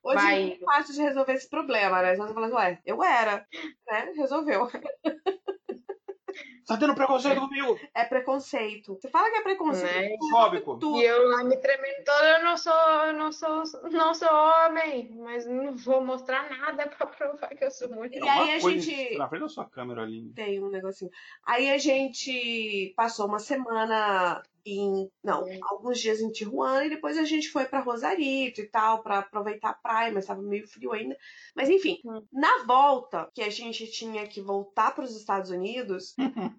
Hoje 0.04 0.16
Vai. 0.16 0.52
é 0.52 0.66
fácil 0.66 0.94
de 0.94 1.02
resolver 1.02 1.34
esse 1.34 1.50
problema, 1.50 2.04
né? 2.04 2.16
Você 2.16 2.34
fala 2.34 2.46
assim, 2.46 2.56
ué, 2.56 2.80
eu 2.86 3.04
era, 3.04 3.48
né? 3.88 4.14
Resolveu. 4.16 4.70
Tá 6.68 6.78
tendo 6.78 6.96
preconceito 6.96 7.40
comigo? 7.40 7.80
É 7.94 8.06
preconceito. 8.06 8.96
Você 8.96 9.10
fala 9.10 9.30
que 9.30 9.38
é 9.38 9.42
preconceito. 9.42 10.24
Né? 10.24 10.30
Fóbico. 10.32 10.80
E 10.82 11.04
eu 11.04 11.30
lá 11.30 11.44
me 11.44 11.58
tremendo 11.58 12.04
toda, 12.06 12.40
eu 12.40 12.44
não 12.44 12.58
sou, 12.58 12.74
eu 12.74 13.14
não 13.14 13.32
sou, 13.32 13.64
não 13.92 14.14
sou 14.14 14.30
homem, 14.30 15.12
mas 15.20 15.46
não 15.46 15.76
vou 15.76 16.04
mostrar 16.04 16.50
nada 16.50 16.88
pra 16.98 17.08
provar 17.08 17.50
que 17.50 17.64
eu 17.64 17.72
sou 17.72 17.90
mulher. 17.90 18.22
E 18.22 18.28
aí 18.28 18.52
a 18.54 18.60
gente. 18.60 19.18
Na 19.18 19.28
frente 19.28 19.42
da 19.42 19.50
sua 19.50 19.66
câmera 19.66 20.02
ali. 20.02 20.32
Tem 20.34 20.64
um 20.64 20.70
negocinho. 20.70 21.12
Aí 21.46 21.70
a 21.70 21.78
gente 21.78 22.94
passou 22.96 23.28
uma 23.28 23.40
semana 23.40 24.42
em 24.66 25.12
não, 25.24 25.46
alguns 25.64 26.00
dias 26.00 26.22
em 26.22 26.32
Tijuana 26.32 26.86
e 26.86 26.90
depois 26.90 27.18
a 27.18 27.26
gente 27.26 27.50
foi 27.50 27.66
para 27.66 27.82
Rosarito 27.82 28.62
e 28.62 28.68
tal 28.68 29.04
para 29.04 29.20
aproveitar 29.20 29.72
a 29.72 29.74
praia, 29.74 30.12
mas 30.12 30.24
estava 30.24 30.42
meio 30.42 30.68
frio 30.68 30.94
ainda. 30.94 31.18
Mas 31.56 31.70
enfim, 31.70 32.00
hum. 32.06 32.22
na 32.32 32.64
volta 32.64 33.30
que 33.34 33.42
a 33.42 33.50
gente 33.50 33.88
tinha 33.88 34.26
que 34.26 34.42
voltar 34.42 34.96
para 34.96 35.04
os 35.04 35.16
Estados 35.16 35.50
Unidos, 35.50 36.16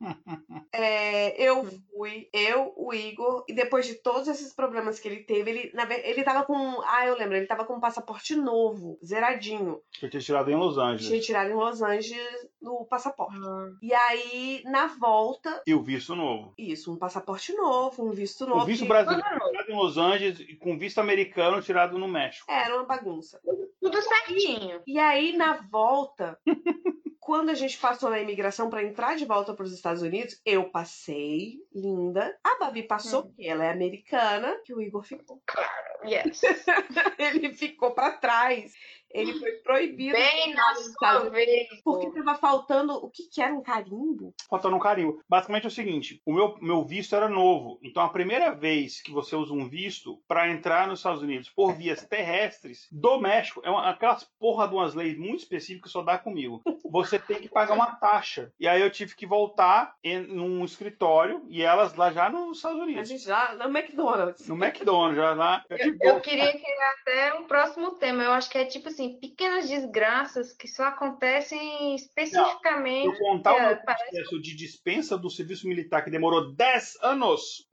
é, 0.72 1.42
eu 1.42 1.62
hum. 1.62 1.70
fui, 1.90 2.28
eu, 2.32 2.72
o 2.76 2.92
Igor 2.94 3.44
e 3.48 3.54
depois 3.54 3.86
de 3.86 3.94
todos 3.94 4.28
esses 4.28 4.54
problemas 4.54 4.98
que 5.00 5.08
ele 5.08 5.24
teve, 5.24 5.50
ele 5.50 5.72
na 5.74 5.84
ele 5.92 6.22
tava 6.22 6.44
com, 6.44 6.80
ah, 6.86 7.06
eu 7.06 7.16
lembro, 7.16 7.36
ele 7.36 7.46
tava 7.46 7.64
com 7.64 7.74
um 7.74 7.80
passaporte 7.80 8.34
novo, 8.34 8.98
zeradinho. 9.04 9.80
Que 9.92 10.08
tinha 10.08 10.20
tirado 10.20 10.50
em 10.50 10.56
Los 10.56 10.78
Angeles. 10.78 11.06
Tinha 11.06 11.20
tirado 11.20 11.50
em 11.50 11.54
Los 11.54 11.82
Angeles 11.82 12.48
no 12.60 12.86
passaporte. 12.86 13.38
Hum. 13.38 13.76
E 13.82 13.92
aí 13.92 14.62
na 14.66 14.86
volta, 14.86 15.62
e 15.66 15.74
o 15.74 15.82
visto 15.82 16.14
novo. 16.14 16.54
Isso, 16.58 16.92
um 16.92 16.96
passaporte 16.96 17.52
novo 17.54 18.04
com 18.04 18.10
visto 18.10 18.46
novo. 18.46 18.60
Com 18.60 18.66
visto 18.66 18.86
brasileiro 18.86 19.24
tirado 19.24 19.70
em 19.70 19.76
Los 19.76 19.96
Angeles 19.96 20.40
e 20.40 20.56
com 20.56 20.78
visto 20.78 20.98
americano 20.98 21.62
tirado 21.62 21.98
no 21.98 22.06
México. 22.06 22.50
Era 22.50 22.76
uma 22.76 22.84
bagunça. 22.84 23.40
Tudo 23.80 24.00
certinho. 24.02 24.82
E 24.86 24.98
aí, 24.98 25.36
na 25.36 25.56
volta, 25.70 26.38
quando 27.24 27.48
a 27.48 27.54
gente 27.54 27.78
passou 27.78 28.10
na 28.10 28.20
imigração 28.20 28.68
para 28.68 28.84
entrar 28.84 29.16
de 29.16 29.24
volta 29.24 29.54
para 29.54 29.64
os 29.64 29.72
Estados 29.72 30.02
Unidos, 30.02 30.38
eu 30.44 30.64
passei, 30.64 31.58
linda. 31.74 32.38
A 32.44 32.58
Babi 32.58 32.82
passou, 32.82 33.20
hum. 33.20 33.22
porque 33.28 33.44
ela 33.44 33.64
é 33.64 33.70
americana, 33.70 34.60
que 34.62 34.74
o 34.74 34.80
Igor 34.82 35.02
ficou. 35.02 35.42
Claro, 35.46 36.06
yes. 36.06 36.42
Ele 37.18 37.50
ficou 37.54 37.92
para 37.92 38.12
trás. 38.12 38.74
Ele 39.14 39.38
foi 39.38 39.52
proibido. 39.52 40.12
Bem 40.12 40.52
na 40.54 40.74
sua 40.74 41.30
vez. 41.30 41.68
Porque 41.84 42.10
tava 42.10 42.34
faltando. 42.34 42.94
O 42.94 43.08
que, 43.08 43.28
que 43.32 43.40
era 43.40 43.54
um 43.54 43.62
carimbo? 43.62 44.34
Faltando 44.50 44.74
um 44.76 44.80
carimbo. 44.80 45.22
Basicamente 45.28 45.64
é 45.64 45.68
o 45.68 45.70
seguinte: 45.70 46.20
o 46.26 46.32
meu, 46.32 46.56
meu 46.60 46.84
visto 46.84 47.14
era 47.14 47.28
novo. 47.28 47.78
Então 47.82 48.02
a 48.02 48.08
primeira 48.08 48.52
vez 48.52 49.00
que 49.00 49.12
você 49.12 49.36
usa 49.36 49.52
um 49.52 49.68
visto 49.68 50.20
para 50.26 50.50
entrar 50.50 50.88
nos 50.88 50.98
Estados 50.98 51.22
Unidos 51.22 51.48
por 51.48 51.74
vias 51.74 52.04
terrestres 52.04 52.88
do 52.90 53.20
México, 53.20 53.60
é 53.64 53.70
uma, 53.70 53.88
aquelas 53.88 54.24
porra 54.38 54.66
de 54.66 54.74
umas 54.74 54.94
leis 54.94 55.16
muito 55.16 55.40
específicas 55.40 55.84
que 55.84 55.88
só 55.92 56.02
dá 56.02 56.18
comigo. 56.18 56.62
Você 56.90 57.18
tem 57.18 57.40
que 57.40 57.48
pagar 57.48 57.74
uma 57.74 57.94
taxa. 57.96 58.52
E 58.58 58.66
aí 58.66 58.80
eu 58.80 58.90
tive 58.90 59.14
que 59.14 59.26
voltar 59.26 59.94
em 60.02 60.24
num 60.26 60.64
escritório 60.64 61.44
e 61.48 61.62
elas 61.62 61.94
lá 61.94 62.10
já 62.10 62.28
nos 62.30 62.58
Estados 62.58 62.80
Unidos. 62.80 63.02
A 63.02 63.04
gente 63.04 63.24
já 63.24 63.54
no 63.54 63.76
McDonald's. 63.76 64.48
No 64.48 64.54
McDonald's, 64.54 65.16
já 65.16 65.34
lá. 65.34 65.64
Eu, 65.70 65.96
eu 66.00 66.20
queria 66.20 66.52
criar 66.52 66.94
até 67.00 67.34
um 67.34 67.44
próximo 67.44 67.92
tema. 67.92 68.22
Eu 68.22 68.32
acho 68.32 68.50
que 68.50 68.58
é 68.58 68.64
tipo 68.64 68.88
assim, 68.88 69.03
pequenas 69.18 69.68
desgraças 69.68 70.52
que 70.52 70.68
só 70.68 70.84
acontecem 70.84 71.94
especificamente. 71.94 73.06
Não, 73.06 73.12
eu 73.12 73.18
contar 73.18 73.52
o 73.52 73.72
um 73.72 73.76
processo 73.76 74.40
de 74.40 74.54
dispensa 74.56 75.16
do 75.16 75.30
serviço 75.30 75.68
militar 75.68 76.02
que 76.02 76.10
demorou 76.10 76.52
10 76.52 76.98
anos. 77.02 77.68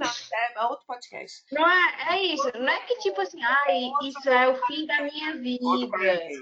Não, 0.00 0.60
é 0.60 0.66
outro 0.66 0.86
podcast. 0.86 1.44
Não 1.52 1.68
é, 1.68 2.14
é 2.14 2.22
isso. 2.22 2.50
Não 2.54 2.68
é 2.68 2.80
que 2.80 2.98
tipo 3.00 3.20
assim, 3.20 3.42
ai, 3.42 3.90
isso 4.02 4.30
é 4.30 4.48
o 4.48 4.54
fim 4.66 4.86
da 4.86 5.02
minha 5.02 5.36
vida. 5.36 5.60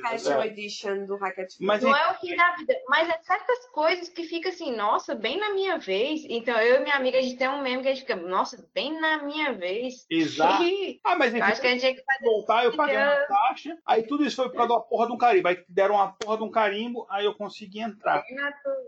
Special 0.06 0.44
edition 0.44 1.06
do 1.06 1.16
Hackett. 1.16 1.56
Mas 1.60 1.82
não 1.82 1.94
é 1.94 2.10
o 2.12 2.14
fim 2.14 2.36
da 2.36 2.52
vida. 2.52 2.74
Mas 2.88 3.08
é 3.08 3.18
certas 3.22 3.66
coisas 3.72 4.08
que 4.08 4.24
fica 4.24 4.50
assim, 4.50 4.74
nossa, 4.76 5.14
bem 5.14 5.38
na 5.38 5.52
minha 5.52 5.78
vez. 5.78 6.24
Então 6.28 6.56
eu 6.60 6.76
e 6.76 6.80
minha 6.80 6.94
amiga, 6.94 7.18
a 7.18 7.22
gente 7.22 7.36
tem 7.36 7.48
um 7.48 7.62
meme 7.62 7.82
que 7.82 7.88
a 7.88 7.94
gente 7.94 8.02
fica, 8.02 8.16
nossa, 8.16 8.64
bem 8.72 9.00
na 9.00 9.24
minha 9.24 9.52
vez. 9.52 10.06
Exato. 10.08 10.62
ah, 11.04 11.16
mas 11.16 11.34
enfim, 11.34 11.42
acho 11.42 11.60
que 11.60 11.66
a 11.66 11.70
gente 11.70 11.80
tinha 11.80 11.94
que 11.94 12.04
fazer 12.04 12.24
voltar, 12.24 12.64
eu 12.64 12.76
paguei 12.76 12.96
uma 12.96 13.26
taxa. 13.26 13.76
Aí 13.84 14.02
tudo 14.04 14.24
isso 14.24 14.36
foi 14.36 14.48
por 14.48 14.56
causa 14.56 14.74
da 14.74 14.80
porra 14.80 15.06
de 15.06 15.12
um 15.12 15.18
carimbo. 15.18 15.48
Aí 15.48 15.64
deram 15.68 15.96
uma 15.96 16.12
porra 16.12 16.36
de 16.36 16.44
um 16.44 16.50
carimbo, 16.50 17.06
aí 17.10 17.24
eu 17.24 17.34
consegui 17.34 17.80
entrar. 17.80 18.24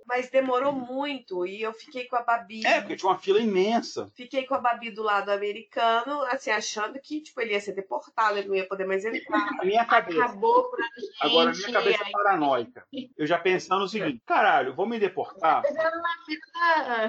Mas 0.06 0.30
demorou 0.30 0.72
muito 0.72 1.44
e 1.46 1.60
eu 1.60 1.72
fiquei 1.72 2.04
com 2.04 2.16
a 2.16 2.22
Babi. 2.22 2.64
É, 2.64 2.80
porque 2.80 2.96
tinha 2.96 3.10
uma 3.10 3.18
fila 3.18 3.40
imensa. 3.40 4.10
Fiquei 4.14 4.44
com 4.44 4.54
a 4.54 4.59
Babi 4.60 4.90
do 4.90 5.02
lado 5.02 5.30
americano, 5.30 6.22
assim, 6.24 6.50
achando 6.50 6.98
que 6.98 7.20
tipo, 7.20 7.40
ele 7.40 7.52
ia 7.52 7.60
ser 7.60 7.72
deportado, 7.72 8.38
ele 8.38 8.48
não 8.48 8.54
ia 8.54 8.66
poder 8.66 8.86
mais 8.86 9.04
entrar. 9.04 9.48
A 9.60 9.64
minha 9.64 9.84
cabeça. 9.84 10.24
Acabou 10.24 10.70
pra 10.70 10.84
gente. 10.84 11.12
Agora, 11.20 11.50
a 11.50 11.54
minha 11.54 11.72
cabeça 11.72 12.04
aí... 12.04 12.12
paranoica. 12.12 12.84
Eu 13.16 13.26
já 13.26 13.38
pensando 13.38 13.84
o 13.84 13.88
seguinte: 13.88 14.22
caralho, 14.26 14.74
vou 14.74 14.86
me 14.86 14.98
deportar. 14.98 15.62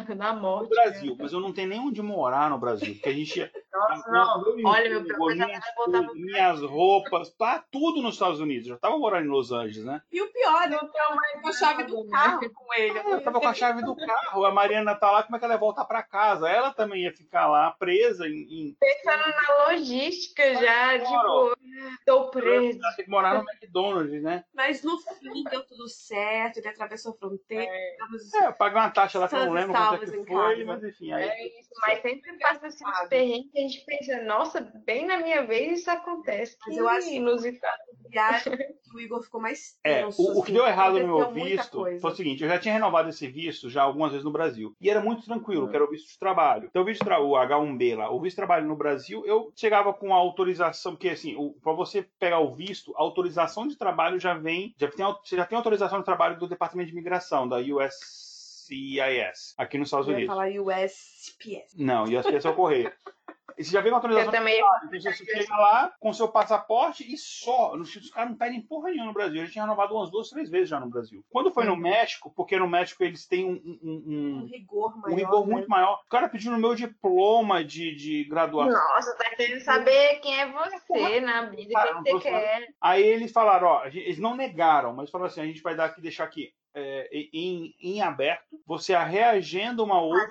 Na, 0.05 0.15
na 0.15 0.33
morte. 0.33 0.63
No 0.63 0.69
Brasil, 0.69 1.15
mas 1.19 1.33
eu 1.33 1.39
não 1.39 1.53
tenho 1.53 1.69
nem 1.69 1.79
onde 1.79 2.01
morar 2.01 2.49
no 2.49 2.57
Brasil. 2.57 2.93
Porque 2.93 3.09
a 3.09 3.13
gente. 3.13 3.51
Nossa, 3.71 4.11
não. 4.11 4.43
Olha, 4.65 4.89
meu 4.89 5.03
Deus, 5.03 5.33
minhas, 5.33 5.65
coisas, 5.73 6.13
minhas 6.13 6.61
roupas, 6.61 7.29
tá 7.31 7.63
tudo 7.71 8.01
nos 8.01 8.15
Estados 8.15 8.39
Unidos. 8.39 8.67
Eu 8.67 8.73
já 8.75 8.79
tava 8.79 8.97
morando 8.97 9.25
em 9.25 9.29
Los 9.29 9.51
Angeles, 9.51 9.85
né? 9.85 10.01
E 10.11 10.21
o 10.21 10.31
pior, 10.31 10.69
não 10.69 10.79
tenho 10.79 11.15
mais 11.15 11.45
a 11.45 11.51
chave 11.53 11.83
do 11.85 12.07
carro 12.09 12.49
com 12.53 12.73
ele. 12.73 12.99
Eu 12.99 13.21
tava 13.21 13.39
com 13.39 13.47
a 13.47 13.53
chave 13.53 13.81
do 13.81 13.95
carro. 13.95 14.45
A 14.45 14.51
Mariana 14.51 14.93
tá 14.95 15.09
lá, 15.09 15.23
como 15.23 15.35
é 15.35 15.39
que 15.39 15.45
ela 15.45 15.53
ia 15.53 15.59
voltar 15.59 15.85
pra 15.85 16.03
casa? 16.03 16.49
Ela 16.49 16.73
também 16.73 17.03
ia 17.03 17.13
ficar 17.13 17.40
lá 17.47 17.71
presa 17.71 18.27
em. 18.27 18.41
em... 18.49 18.77
Pensando 18.79 19.27
na 19.27 19.65
logística 19.67 20.55
já, 20.55 20.99
tipo, 20.99 21.57
tô 22.05 22.29
presa. 22.29 22.79
Tem 22.95 23.05
que 23.05 23.11
morar 23.11 23.35
no 23.35 23.49
McDonald's, 23.49 24.21
né? 24.21 24.43
Mas 24.53 24.83
no 24.83 24.97
fim 24.97 25.43
deu 25.49 25.65
tudo 25.65 25.87
certo, 25.87 26.57
ele 26.57 26.67
atravessou 26.67 27.13
a 27.13 27.17
fronteira. 27.17 27.63
É, 27.63 27.97
é 28.43 28.47
eu 28.47 28.53
paguei 28.53 28.79
uma 28.79 28.89
taxa 28.89 29.19
lá 29.19 29.27
que 29.27 29.35
eu 29.35 29.45
não 29.45 29.53
lembro 29.53 29.73
quanto 29.73 30.03
é 30.03 30.07
que 30.07 30.25
foi, 30.25 30.63
mas 30.65 30.83
enfim. 30.83 31.11
Aí... 31.13 31.23
É 31.23 31.59
isso, 31.59 31.69
mas 31.81 32.01
sempre 32.01 32.37
passa 32.39 32.67
assim 32.67 32.85
uns 32.85 33.09
perrengues 33.09 33.51
que 33.51 33.59
a 33.59 33.61
gente 33.61 33.85
pensa, 33.85 34.21
nossa, 34.23 34.61
bem 34.85 35.05
na 35.05 35.17
minha 35.17 35.45
vez 35.45 35.79
isso 35.79 35.91
acontece. 35.91 36.57
Mas 36.65 36.77
eu 36.77 36.87
acho 36.87 37.09
inusitado. 37.09 37.90
Viagem, 38.11 38.53
o 38.93 38.99
Igor 38.99 39.23
ficou 39.23 39.39
mais 39.41 39.79
tenso, 39.81 40.21
É, 40.21 40.25
o, 40.25 40.39
o 40.39 40.43
que 40.43 40.51
deu 40.51 40.63
assim, 40.63 40.73
errado 40.73 40.99
no 40.99 41.07
meu 41.07 41.31
visto 41.31 41.83
foi 41.99 42.11
o 42.11 42.15
seguinte, 42.15 42.43
eu 42.43 42.49
já 42.49 42.59
tinha 42.59 42.73
renovado 42.73 43.09
esse 43.09 43.27
visto 43.27 43.69
já 43.69 43.83
algumas 43.83 44.11
vezes 44.11 44.25
no 44.25 44.31
Brasil. 44.31 44.75
E 44.81 44.89
era 44.89 44.99
muito 45.01 45.23
tranquilo, 45.23 45.65
hum. 45.65 45.69
que 45.69 45.75
era 45.75 45.85
o 45.85 45.89
visto 45.89 46.09
de 46.09 46.19
trabalho. 46.19 46.67
Então 46.69 46.81
o 46.81 46.85
visto 46.85 47.01
o 47.01 47.31
H1B 47.33 47.95
lá, 47.95 48.11
o 48.11 48.19
visto 48.19 48.33
de 48.33 48.37
trabalho 48.37 48.67
no 48.67 48.75
Brasil, 48.75 49.25
eu 49.25 49.51
chegava 49.55 49.93
com 49.93 50.13
a 50.13 50.17
autorização, 50.17 50.93
porque 50.93 51.09
assim, 51.09 51.35
para 51.63 51.73
você 51.73 52.05
pegar 52.19 52.39
o 52.39 52.53
visto, 52.53 52.93
a 52.97 53.01
autorização 53.01 53.67
de 53.67 53.77
trabalho 53.77 54.19
já 54.19 54.33
vem, 54.33 54.75
já 54.77 54.89
tem, 54.89 55.05
já 55.25 55.45
tem 55.45 55.57
autorização 55.57 55.99
de 55.99 56.05
trabalho 56.05 56.37
do 56.37 56.47
Departamento 56.47 56.87
de 56.87 56.93
Imigração, 56.93 57.47
da 57.47 57.57
USCIS, 57.57 58.73
aqui 59.57 59.77
nos 59.77 59.87
Estados 59.87 60.07
Unidos. 60.07 60.35
Eu 60.35 60.43
ia 60.43 60.61
falar 60.61 60.85
USPS. 60.85 61.75
Não, 61.77 62.03
USPS 62.03 62.45
é 62.45 62.49
o 62.49 62.55
correio. 62.55 62.91
E 63.61 63.63
você 63.63 63.71
já 63.71 63.81
vem 63.81 63.91
com 63.91 63.97
autorização. 63.97 64.27
Eu 64.27 64.31
também. 64.31 64.59
Então 64.59 65.13
você 65.13 65.25
chega 65.25 65.55
lá 65.55 65.93
com 65.99 66.11
seu 66.13 66.27
passaporte 66.27 67.11
e 67.11 67.17
só. 67.17 67.73
Os 67.75 68.09
caras 68.09 68.31
não 68.31 68.37
pedem 68.37 68.61
porra 68.61 68.89
nenhuma 68.89 69.07
no 69.07 69.13
Brasil. 69.13 69.41
A 69.41 69.45
gente 69.45 69.53
tinha 69.53 69.63
renovado 69.63 69.95
umas 69.95 70.09
duas, 70.09 70.29
três 70.29 70.49
vezes 70.49 70.69
já 70.69 70.79
no 70.79 70.89
Brasil. 70.89 71.23
Quando 71.29 71.51
foi 71.51 71.63
no 71.65 71.73
uhum. 71.73 71.77
México, 71.77 72.33
porque 72.35 72.57
no 72.57 72.67
México 72.67 73.03
eles 73.03 73.27
têm 73.27 73.45
um, 73.45 73.53
um, 73.53 73.79
um, 73.83 74.41
um 74.43 74.45
rigor 74.45 74.97
maior. 74.97 75.13
Um 75.13 75.15
rigor 75.15 75.47
né? 75.47 75.53
muito 75.53 75.69
maior. 75.69 76.01
O 76.05 76.09
cara 76.09 76.27
pediu 76.27 76.51
no 76.51 76.57
meu 76.57 76.73
diploma 76.73 77.63
de, 77.63 77.95
de 77.95 78.23
graduação. 78.25 78.73
Nossa, 78.73 79.15
tá 79.15 79.29
querendo 79.35 79.61
saber 79.61 80.19
quem 80.21 80.39
é 80.39 80.51
você 80.51 81.21
na 81.21 81.45
vida, 81.45 81.79
o 81.99 82.03
que 82.03 82.11
você 82.11 82.29
quer. 82.29 82.67
Aí 82.81 83.03
eles 83.03 83.31
falaram, 83.31 83.67
ó, 83.67 83.85
eles 83.85 84.17
não 84.17 84.35
negaram, 84.35 84.93
mas 84.93 85.09
falaram 85.09 85.29
assim: 85.29 85.41
a 85.41 85.45
gente 85.45 85.61
vai 85.61 85.75
dar 85.75 85.85
aqui, 85.85 86.01
deixar 86.01 86.23
aqui 86.23 86.51
é, 86.73 87.09
em, 87.33 87.75
em 87.81 88.01
aberto, 88.01 88.59
você 88.65 88.95
reagenda 88.97 89.83
uma 89.83 90.01
outra. 90.01 90.25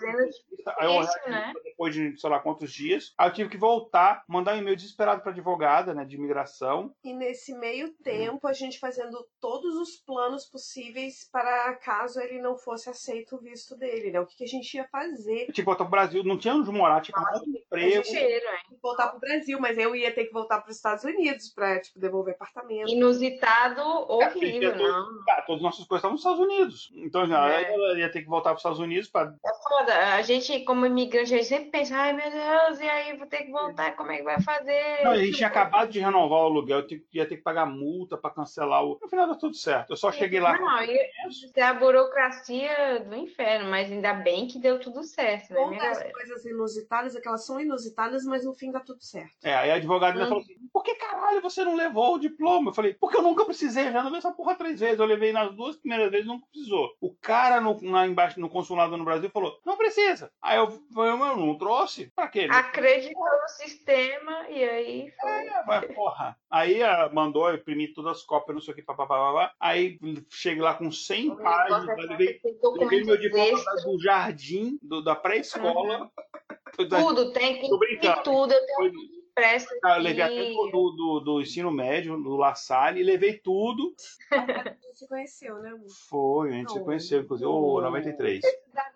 Fazendo 0.64 1.02
isso, 1.02 1.30
né? 1.30 1.52
Depois 1.64 1.94
de 1.94 2.18
sei 2.18 2.30
lá 2.30 2.38
quantos 2.38 2.72
dias. 2.72 3.14
Aí 3.18 3.28
eu 3.28 3.32
tive 3.32 3.50
que 3.50 3.56
voltar, 3.56 4.24
mandar 4.28 4.54
um 4.54 4.58
e-mail 4.58 4.76
desesperado 4.76 5.22
para 5.22 5.32
advogada, 5.32 5.94
né, 5.94 6.04
de 6.04 6.16
imigração. 6.16 6.94
E 7.04 7.12
nesse 7.12 7.54
meio 7.54 7.90
tempo, 8.02 8.46
a 8.46 8.52
gente 8.52 8.78
fazendo 8.78 9.26
todos 9.40 9.76
os 9.76 9.96
planos 9.96 10.44
possíveis 10.46 11.28
para 11.30 11.74
caso 11.76 12.20
ele 12.20 12.40
não 12.40 12.56
fosse 12.56 12.88
aceito 12.90 13.36
o 13.36 13.40
visto 13.40 13.76
dele, 13.76 14.10
né? 14.10 14.20
O 14.20 14.26
que, 14.26 14.36
que 14.36 14.44
a 14.44 14.48
gente 14.48 14.74
ia 14.74 14.86
fazer? 14.88 15.42
Eu 15.42 15.52
tinha 15.52 15.54
que 15.54 15.62
voltar 15.62 15.84
pro 15.84 15.90
Brasil, 15.90 16.24
não 16.24 16.38
tinha 16.38 16.54
onde 16.54 16.70
morar, 16.70 17.00
tinha 17.00 17.18
um 17.18 17.34
outro 17.34 17.50
emprego. 17.50 18.04
Cheiro, 18.04 18.46
é. 18.46 18.58
Voltar 18.82 19.08
pro 19.08 19.20
Brasil, 19.20 19.58
mas 19.60 19.76
eu 19.78 19.94
ia 19.94 20.12
ter 20.12 20.26
que 20.26 20.32
voltar 20.32 20.60
para 20.60 20.70
os 20.70 20.76
Estados 20.76 21.04
Unidos 21.04 21.48
para 21.48 21.80
tipo, 21.80 21.98
devolver 21.98 22.34
apartamento. 22.34 22.90
Inusitado, 22.90 23.82
horrível, 23.82 24.72
é, 24.72 24.76
não. 24.76 25.24
Cara, 25.24 25.42
todas 25.42 25.60
as 25.60 25.62
nossas 25.62 25.86
coisas 25.86 26.00
estavam 26.00 26.18
Estados 26.32 26.40
Unidos. 26.40 26.92
Então, 26.94 27.26
já, 27.26 27.50
é. 27.50 27.72
ela 27.72 27.98
ia 27.98 28.10
ter 28.10 28.22
que 28.22 28.28
voltar 28.28 28.50
para 28.50 28.56
os 28.56 28.60
Estados 28.60 28.78
Unidos 28.78 29.08
para. 29.08 29.34
É 29.44 29.68
foda. 29.68 30.14
A 30.14 30.22
gente, 30.22 30.60
como 30.64 30.86
imigrante, 30.86 31.34
a 31.34 31.36
gente 31.36 31.48
sempre 31.48 31.70
pensa, 31.70 31.96
ai 31.96 32.12
meu 32.12 32.30
Deus, 32.30 32.80
e 32.80 32.88
aí 32.88 33.16
vou 33.16 33.26
ter 33.26 33.44
que 33.44 33.50
voltar, 33.50 33.96
como 33.96 34.10
é 34.12 34.18
que 34.18 34.22
vai 34.22 34.40
fazer? 34.40 35.04
Não, 35.04 35.12
a 35.12 35.18
gente 35.18 35.36
tinha 35.36 35.48
acabado 35.48 35.90
de 35.90 36.00
renovar 36.00 36.40
o 36.40 36.44
aluguel, 36.44 36.80
eu 36.80 37.00
ia 37.12 37.26
ter 37.26 37.36
que 37.36 37.42
pagar 37.42 37.66
multa 37.66 38.16
para 38.16 38.30
cancelar 38.30 38.84
o. 38.84 38.98
No 39.00 39.08
final 39.08 39.26
deu 39.26 39.36
tudo 39.36 39.56
certo. 39.56 39.90
Eu 39.90 39.96
só 39.96 40.10
cheguei 40.10 40.40
lá. 40.40 40.58
Não, 40.58 40.82
isso 41.28 41.50
é 41.54 41.62
a 41.62 41.74
burocracia 41.74 43.04
do 43.06 43.14
inferno, 43.14 43.70
mas 43.70 43.90
ainda 43.90 44.14
bem 44.14 44.46
que 44.46 44.58
deu 44.58 44.78
tudo 44.78 45.02
certo, 45.02 45.52
né, 45.52 45.66
minha 45.66 45.90
as 45.90 46.12
coisas 46.12 46.44
inusitadas 46.44 47.16
é 47.16 47.20
que 47.20 47.28
elas 47.28 47.44
são 47.44 47.60
inusitadas, 47.60 48.24
mas 48.24 48.44
no 48.44 48.54
fim 48.54 48.70
dá 48.70 48.80
tudo 48.80 49.02
certo. 49.02 49.32
É, 49.42 49.54
aí 49.54 49.70
a 49.70 49.74
advogada 49.74 50.12
ainda 50.12 50.26
hum. 50.26 50.28
falou 50.28 50.42
assim: 50.42 50.56
por 50.72 50.82
que 50.82 50.94
caralho 50.94 51.42
você 51.42 51.64
não 51.64 51.74
levou 51.74 52.14
o 52.14 52.18
diploma? 52.18 52.70
Eu 52.70 52.74
falei, 52.74 52.94
porque 52.94 53.16
eu 53.16 53.22
nunca 53.22 53.44
precisei, 53.44 53.90
já 53.90 54.02
levei 54.02 54.18
essa 54.18 54.32
porra 54.32 54.54
três 54.54 54.80
vezes. 54.80 54.98
Eu 54.98 55.06
levei 55.06 55.32
nas 55.32 55.54
duas 55.54 55.76
primeiras 55.76 56.10
vezes, 56.10 56.19
nunca 56.26 56.46
precisou. 56.50 56.90
O 57.00 57.14
cara 57.14 57.60
no, 57.60 57.80
na, 57.82 58.06
embaixo, 58.06 58.40
no 58.40 58.48
consulado 58.48 58.96
no 58.96 59.04
Brasil 59.04 59.30
falou: 59.30 59.58
não 59.64 59.76
precisa. 59.76 60.30
Aí 60.42 60.56
eu 60.58 60.70
falei: 60.92 61.12
eu 61.12 61.36
não 61.36 61.58
trouxe. 61.58 62.12
Pra 62.14 62.28
quê? 62.28 62.48
Acreditou 62.50 63.22
no 63.22 63.48
sistema 63.48 64.48
e 64.48 64.64
aí 64.64 65.12
foi. 65.20 65.30
É, 65.30 65.62
vai, 65.64 65.88
porra. 65.88 66.36
Aí 66.50 66.82
ah, 66.82 67.10
mandou 67.12 67.52
imprimir 67.52 67.92
todas 67.94 68.18
as 68.18 68.22
cópias, 68.22 68.54
não 68.54 68.62
sei 68.62 68.72
o 68.72 68.76
que, 68.76 68.82
papapá. 68.82 69.52
Aí 69.60 69.98
cheguei 70.28 70.62
lá 70.62 70.74
com 70.74 70.90
100 70.90 71.36
páginas, 71.36 72.08
levei, 72.08 72.40
levei 72.78 73.04
meu 73.04 73.18
diploma 73.18 73.58
do 73.84 74.02
jardim, 74.02 74.78
do, 74.82 75.02
da 75.02 75.14
pré-escola. 75.14 76.00
Uhum. 76.00 76.88
Tudo, 76.88 77.32
tem, 77.32 77.60
tem 77.60 78.22
tudo. 78.22 78.52
Eu 78.52 78.66
tenho 78.66 79.19
presta. 79.40 79.74
Ah, 79.82 79.96
eu 79.96 80.02
levei 80.02 80.22
até 80.22 80.52
do, 80.70 80.90
do, 80.90 81.20
do, 81.20 81.40
ensino 81.40 81.70
médio, 81.70 82.16
do 82.22 82.36
La 82.36 82.54
Salle, 82.54 83.00
e 83.00 83.04
levei 83.04 83.38
tudo. 83.38 83.94
a 84.30 84.38
gente 84.38 84.98
se 84.98 85.08
conheceu, 85.08 85.58
né, 85.60 85.70
amor? 85.70 85.88
Foi, 86.08 86.50
a 86.50 86.52
gente 86.52 86.70
oh, 86.70 86.74
se 86.74 86.84
conheceu, 86.84 87.20
inclusive, 87.22 87.48
ô, 87.48 87.78
oh, 87.78 87.80
93. 87.80 88.42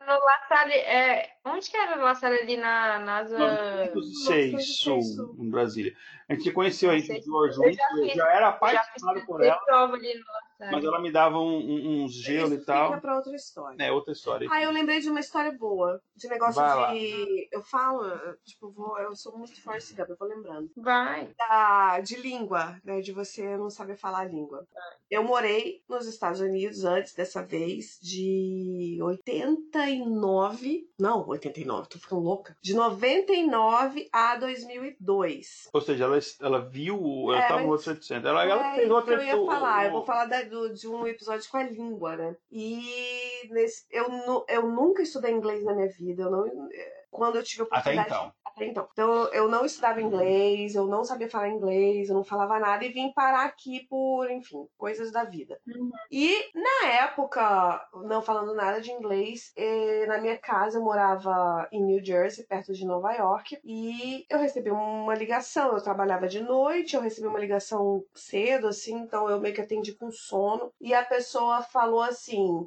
No 0.06 0.12
La 0.12 0.46
Salle, 0.48 0.74
é... 0.74 1.30
onde 1.44 1.70
que 1.70 1.76
era 1.76 1.98
o 1.98 2.02
La 2.02 2.14
Salle 2.14 2.38
ali 2.40 2.56
na, 2.56 2.98
nas... 2.98 3.30
906 3.30 4.78
Sul, 4.78 5.36
em 5.38 5.50
Brasília. 5.50 5.94
A 6.28 6.34
gente 6.34 6.44
se 6.44 6.52
conheceu, 6.52 6.90
a 6.90 6.98
gente 6.98 7.20
viu 7.20 7.52
junto, 7.52 7.72
já, 7.72 8.14
já, 8.14 8.32
era 8.32 8.48
apaixonado 8.48 9.24
por 9.26 9.42
ela. 9.42 9.56
prova 9.64 9.94
ali 9.94 10.14
no 10.14 10.24
La 10.26 10.43
Mas 10.70 10.84
ela 10.84 11.00
me 11.00 11.10
dava 11.10 11.38
um, 11.38 11.58
um, 11.58 12.04
uns 12.04 12.12
gelo 12.12 12.54
e 12.54 12.64
tal. 12.64 12.88
Fica 12.88 13.00
pra 13.00 13.16
outra 13.16 13.34
história. 13.34 13.82
É, 13.82 13.92
outra 13.92 14.12
história. 14.12 14.48
Ah, 14.50 14.62
eu 14.62 14.70
lembrei 14.70 15.00
de 15.00 15.10
uma 15.10 15.20
história 15.20 15.52
boa. 15.52 16.00
De 16.16 16.28
negócio 16.28 16.60
Vai 16.60 16.94
de. 16.94 17.16
Lá. 17.16 17.48
Eu 17.52 17.62
falo, 17.62 18.04
tipo, 18.44 18.70
vou, 18.70 18.98
eu 18.98 19.14
sou 19.16 19.36
muito 19.36 19.60
forte, 19.62 19.94
Gab, 19.94 20.10
eu 20.10 20.16
vou 20.16 20.28
lembrando. 20.28 20.70
Vai. 20.76 21.34
Da, 21.36 22.00
de 22.00 22.16
língua, 22.16 22.80
né? 22.84 23.00
De 23.00 23.12
você 23.12 23.56
não 23.56 23.70
saber 23.70 23.96
falar 23.96 24.20
a 24.20 24.24
língua. 24.24 24.66
Vai. 24.72 24.94
Eu 25.10 25.22
morei 25.22 25.82
nos 25.88 26.06
Estados 26.06 26.40
Unidos 26.40 26.84
antes 26.84 27.14
dessa 27.14 27.42
vez, 27.42 27.98
de 28.02 28.98
89. 29.00 30.88
Não, 30.98 31.28
89, 31.28 31.88
tô 31.88 31.98
ficando 31.98 32.22
louca. 32.22 32.56
De 32.62 32.74
99 32.74 34.08
a 34.12 34.36
2002. 34.36 35.68
Ou 35.72 35.80
seja, 35.80 36.04
ela, 36.04 36.18
ela 36.40 36.58
viu. 36.60 37.32
Ela 37.32 37.44
é, 37.44 37.48
tava 37.48 37.62
no 37.62 37.68
outro 37.68 37.90
800. 37.90 38.24
Ela, 38.24 38.44
é, 38.44 38.50
ela 38.50 38.74
fez 38.74 38.90
outra 38.90 39.14
Eu 39.14 39.22
ia 39.22 39.46
falar, 39.46 39.86
eu 39.86 39.92
vou 39.92 40.04
falar 40.04 40.26
da, 40.26 40.42
do, 40.54 40.72
de 40.72 40.88
um 40.88 41.06
episódio 41.06 41.50
com 41.50 41.56
a 41.56 41.64
língua, 41.64 42.16
né? 42.16 42.36
E 42.50 43.48
nesse, 43.50 43.84
eu, 43.90 44.06
eu 44.48 44.68
nunca 44.68 45.02
estudei 45.02 45.32
inglês 45.32 45.64
na 45.64 45.74
minha 45.74 45.88
vida. 45.88 46.22
Eu 46.22 46.30
não, 46.30 46.68
quando 47.10 47.36
eu 47.36 47.42
tive 47.42 47.62
a 47.62 47.64
oportunidade. 47.64 48.08
Até 48.08 48.16
então. 48.16 48.32
Até 48.54 48.66
então. 48.66 48.88
Então 48.92 49.32
eu 49.32 49.48
não 49.48 49.64
estudava 49.64 50.00
inglês, 50.00 50.74
eu 50.74 50.86
não 50.86 51.04
sabia 51.04 51.28
falar 51.28 51.48
inglês, 51.48 52.08
eu 52.08 52.14
não 52.14 52.24
falava 52.24 52.58
nada 52.58 52.84
e 52.84 52.92
vim 52.92 53.12
parar 53.12 53.44
aqui 53.44 53.86
por, 53.88 54.30
enfim, 54.30 54.66
coisas 54.76 55.10
da 55.10 55.24
vida. 55.24 55.58
Uhum. 55.66 55.90
E 56.10 56.50
na 56.54 56.88
época, 56.90 57.84
não 58.04 58.22
falando 58.22 58.54
nada 58.54 58.80
de 58.80 58.92
inglês, 58.92 59.52
eh, 59.56 60.06
na 60.06 60.18
minha 60.18 60.38
casa 60.38 60.78
eu 60.78 60.84
morava 60.84 61.68
em 61.72 61.82
New 61.82 62.04
Jersey, 62.04 62.46
perto 62.46 62.72
de 62.72 62.86
Nova 62.86 63.12
York, 63.12 63.58
e 63.64 64.24
eu 64.30 64.38
recebi 64.38 64.70
uma 64.70 65.14
ligação. 65.14 65.72
Eu 65.72 65.82
trabalhava 65.82 66.28
de 66.28 66.40
noite, 66.40 66.94
eu 66.94 67.02
recebi 67.02 67.26
uma 67.26 67.38
ligação 67.38 68.04
cedo, 68.14 68.68
assim, 68.68 68.94
então 68.94 69.28
eu 69.28 69.40
meio 69.40 69.54
que 69.54 69.60
atendi 69.60 69.92
com 69.94 70.10
sono. 70.10 70.72
E 70.80 70.94
a 70.94 71.04
pessoa 71.04 71.62
falou 71.62 72.02
assim. 72.02 72.66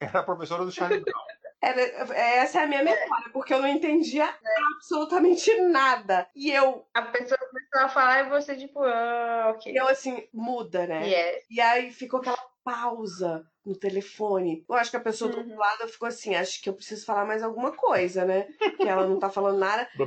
Era 0.00 0.20
a 0.20 0.22
professora 0.22 0.64
do 0.64 0.72
Charlie 0.72 1.00
Brown. 1.00 1.35
Era, 1.62 1.80
essa 2.14 2.60
é 2.60 2.64
a 2.64 2.66
minha 2.66 2.82
memória, 2.82 3.30
porque 3.32 3.52
eu 3.52 3.60
não 3.60 3.68
entendia 3.68 4.28
absolutamente 4.74 5.54
nada. 5.62 6.28
E 6.34 6.50
eu. 6.50 6.86
A 6.94 7.02
pessoa 7.02 7.38
começou 7.38 7.80
a 7.80 7.88
falar 7.88 8.20
e 8.20 8.28
você, 8.28 8.56
tipo, 8.56 8.82
ah, 8.82 9.52
ok. 9.54 9.72
E 9.72 9.76
eu, 9.76 9.88
assim, 9.88 10.28
muda, 10.32 10.86
né? 10.86 11.08
Yes. 11.08 11.46
E 11.50 11.60
aí 11.60 11.90
ficou 11.90 12.20
aquela 12.20 12.38
pausa 12.66 13.46
no 13.64 13.76
telefone. 13.76 14.64
Eu 14.68 14.74
acho 14.74 14.90
que 14.90 14.96
a 14.96 15.00
pessoa 15.00 15.30
do 15.30 15.38
outro 15.38 15.52
uhum. 15.52 15.58
lado 15.58 15.88
ficou 15.88 16.08
assim, 16.08 16.34
acho 16.34 16.60
que 16.62 16.68
eu 16.68 16.74
preciso 16.74 17.06
falar 17.06 17.24
mais 17.24 17.42
alguma 17.42 17.72
coisa, 17.72 18.24
né? 18.24 18.42
Que 18.76 18.88
ela 18.88 19.06
não 19.06 19.18
tá 19.18 19.28
falando 19.28 19.58
nada. 19.58 19.88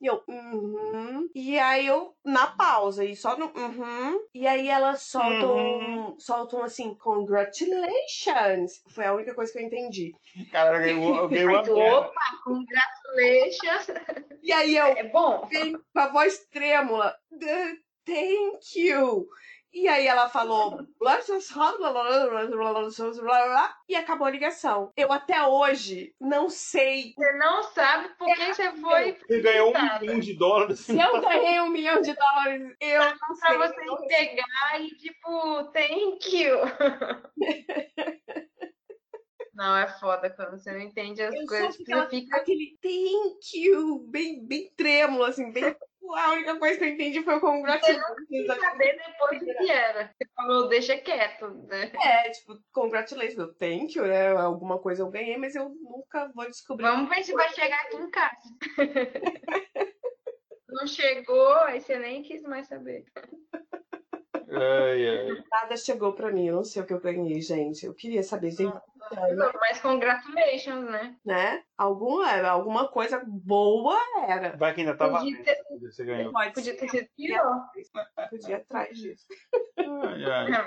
e 0.00 0.06
eu, 0.06 0.22
uhum. 0.28 1.28
E 1.34 1.58
aí 1.58 1.86
eu, 1.86 2.14
na 2.24 2.46
pausa, 2.46 3.04
e 3.04 3.16
só 3.16 3.36
no 3.36 3.46
uhum. 3.46 4.20
E 4.34 4.46
aí 4.46 4.68
ela 4.68 4.94
solta 4.96 5.46
um, 5.46 6.18
solta 6.18 6.56
um 6.56 6.62
assim, 6.62 6.94
congratulations. 6.94 8.82
Foi 8.88 9.04
a 9.04 9.14
única 9.14 9.34
coisa 9.34 9.52
que 9.52 9.58
eu 9.58 9.62
entendi. 9.62 10.12
Cara, 10.52 10.76
eu 10.76 10.80
ganhei 11.28 11.44
uma 11.44 11.60
Opa, 11.70 12.20
congratulations. 12.44 13.86
E 14.42 14.52
aí 14.52 14.76
eu, 14.76 14.86
é 14.86 15.04
bom. 15.04 15.46
Vem 15.46 15.72
com 15.72 16.00
a 16.00 16.08
voz 16.08 16.38
trêmula 16.50 17.14
thank 18.08 18.74
you. 18.74 19.28
E 19.70 19.86
aí 19.86 20.06
ela 20.06 20.30
falou 20.30 20.80
e 23.86 23.94
acabou 23.94 24.26
a 24.26 24.30
ligação. 24.30 24.90
Eu 24.96 25.12
até 25.12 25.46
hoje 25.46 26.14
não 26.18 26.48
sei. 26.48 27.12
Você 27.14 27.32
não 27.34 27.62
sabe 27.64 28.08
por 28.16 28.26
que 28.34 28.54
você 28.54 28.72
foi. 28.72 29.12
Você 29.12 29.40
ganhou 29.40 29.74
um 29.76 30.00
milhão 30.00 30.20
de 30.20 30.34
dólares. 30.38 30.80
Se 30.80 30.98
eu 30.98 31.20
ganhei 31.20 31.60
um 31.60 31.68
milhão 31.68 32.00
de 32.00 32.14
dólares, 32.14 32.76
eu 32.80 32.98
não 32.98 33.36
sei. 33.36 33.58
Pra 33.58 33.68
você 33.68 34.06
pegar 34.08 34.80
e 34.80 34.88
tipo, 34.96 35.64
thank 35.64 36.34
you. 36.34 36.56
Não, 39.52 39.76
é 39.76 39.88
foda 39.98 40.30
quando 40.30 40.52
você 40.52 40.72
não 40.72 40.80
entende 40.80 41.20
as 41.20 41.34
eu 41.34 41.44
coisas. 41.44 41.76
Você 41.76 42.08
fica 42.08 42.36
aquele 42.36 42.78
thank 42.80 43.38
you, 43.54 43.98
bem, 44.08 44.46
bem 44.46 44.72
trêmulo, 44.76 45.24
assim, 45.24 45.52
bem 45.52 45.76
a 46.14 46.32
única 46.32 46.58
coisa 46.58 46.78
que 46.78 46.84
eu 46.84 46.88
entendi 46.88 47.22
foi 47.22 47.36
o 47.36 47.40
congratulations. 47.40 48.02
Eu 48.30 48.46
não 48.46 48.56
saber 48.56 48.96
depois 48.96 49.42
o 49.42 49.44
que 49.44 49.70
era. 49.70 50.06
Você 50.06 50.30
falou, 50.34 50.68
deixa 50.68 50.96
quieto, 50.98 51.48
né? 51.68 51.90
É, 52.02 52.30
tipo, 52.30 52.58
congratulations, 52.72 53.56
thank 53.58 53.96
you, 53.96 54.06
né? 54.06 54.36
Alguma 54.36 54.78
coisa 54.78 55.02
eu 55.02 55.10
ganhei, 55.10 55.36
mas 55.36 55.54
eu 55.54 55.68
nunca 55.68 56.30
vou 56.34 56.46
descobrir. 56.46 56.86
Vamos 56.86 57.08
ver 57.08 57.22
se 57.22 57.32
vai 57.32 57.48
chegar 57.50 57.80
aqui 57.82 57.96
em 57.96 58.10
casa. 58.10 58.36
não 60.68 60.86
chegou, 60.86 61.52
aí 61.64 61.80
você 61.80 61.98
nem 61.98 62.22
quis 62.22 62.42
mais 62.42 62.68
saber. 62.68 63.04
Ai, 64.50 65.08
ai. 65.08 65.44
Nada 65.50 65.76
chegou 65.76 66.14
pra 66.14 66.32
mim, 66.32 66.46
eu 66.46 66.56
não 66.56 66.64
sei 66.64 66.82
o 66.82 66.86
que 66.86 66.92
eu 66.92 67.00
ganhei, 67.00 67.40
gente. 67.40 67.84
Eu 67.84 67.94
queria 67.94 68.22
saber, 68.22 68.50
gente. 68.50 68.74
Não, 69.34 69.52
mas 69.60 69.80
congratulations, 69.80 70.90
né? 70.90 71.16
Né? 71.24 71.62
Alguma, 71.76 72.30
alguma 72.48 72.88
coisa 72.88 73.22
boa 73.26 73.98
era. 74.26 74.56
Vai 74.56 74.74
que 74.74 74.80
ainda 74.80 74.96
tava. 74.96 75.18
Podia 75.18 75.42
ter, 75.42 75.56
você 75.92 76.04
ganhou. 76.04 76.32
Pode 76.32 76.52
Podia 76.52 76.76
ter 76.76 76.88
sido 76.88 77.08
pior. 77.16 77.66
Podia 78.30 78.56
atrás 78.56 78.96
disso. 78.98 79.26
Ai, 79.78 80.24
ai. 80.24 80.66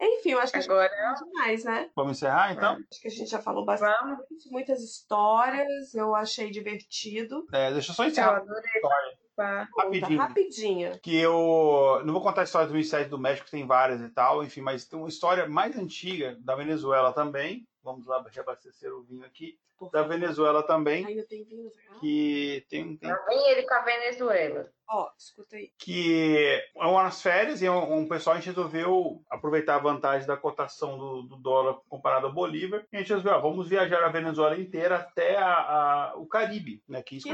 É 0.00 0.18
Enfim, 0.18 0.30
eu 0.30 0.40
acho 0.40 0.52
que 0.52 0.58
Agora 0.58 0.90
é 0.92 1.14
demais, 1.14 1.64
né? 1.64 1.90
Vamos 1.94 2.16
encerrar 2.16 2.52
então? 2.52 2.72
Acho 2.90 3.00
que 3.00 3.08
a 3.08 3.10
gente 3.10 3.30
já 3.30 3.38
falou 3.38 3.64
bastante. 3.64 3.96
Vamos. 4.00 4.18
Muitas 4.50 4.82
histórias, 4.82 5.94
eu 5.94 6.14
achei 6.14 6.50
divertido. 6.50 7.46
É, 7.52 7.72
deixa 7.72 7.92
eu 7.92 7.94
só 7.94 8.04
encerrar. 8.04 8.38
Eu 8.38 8.42
adorei. 8.42 8.72
História. 8.74 9.68
Rapidinho. 9.78 10.18
Rapidinha. 10.18 10.98
Que 11.02 11.16
eu. 11.16 12.00
Não 12.04 12.12
vou 12.12 12.22
contar 12.22 12.40
a 12.40 12.44
história 12.44 12.66
do 12.66 12.72
2007 12.72 13.10
do 13.10 13.18
México, 13.18 13.50
tem 13.50 13.66
várias 13.66 14.00
e 14.00 14.08
tal, 14.08 14.42
enfim, 14.42 14.62
mas 14.62 14.86
tem 14.86 14.98
uma 14.98 15.08
história 15.08 15.46
mais 15.46 15.76
antiga 15.76 16.36
da 16.40 16.54
Venezuela 16.54 17.12
também. 17.12 17.66
Vamos 17.86 18.04
lá 18.04 18.20
reabastecer 18.28 18.92
o 18.92 19.04
vinho 19.04 19.24
aqui 19.24 19.56
da 19.92 20.02
Venezuela 20.02 20.60
também. 20.66 21.06
Ainda 21.06 21.24
tem 21.24 21.44
vinho 21.44 21.70
Que 22.00 22.66
tem, 22.68 22.96
tem... 22.96 23.14
vem 23.28 23.50
ele 23.50 23.62
com 23.62 23.74
a 23.74 23.82
Venezuela. 23.82 24.68
Ó, 24.88 25.04
oh, 25.04 25.10
escuta 25.18 25.56
aí. 25.56 25.70
Que 25.78 26.62
é 26.76 26.86
umas 26.86 27.20
férias 27.20 27.60
e 27.60 27.68
um, 27.68 27.98
um, 27.98 28.08
pessoal 28.08 28.34
a 28.34 28.38
gente 28.38 28.54
resolveu 28.54 29.20
aproveitar 29.28 29.76
a 29.76 29.80
vantagem 29.80 30.26
da 30.26 30.36
cotação 30.36 30.96
do, 30.96 31.22
do 31.22 31.36
dólar 31.36 31.78
comparado 31.88 32.26
ao 32.26 32.32
Bolívar. 32.32 32.84
E 32.92 32.96
a 32.96 33.00
gente 33.00 33.08
resolveu, 33.08 33.32
ó, 33.32 33.40
vamos 33.40 33.68
viajar 33.68 34.04
a 34.04 34.08
Venezuela 34.08 34.58
inteira 34.58 34.96
até 34.96 35.36
a, 35.38 35.52
a, 35.52 36.14
o 36.16 36.26
Caribe, 36.26 36.82
né? 36.88 37.02
Que 37.02 37.16
isso 37.16 37.28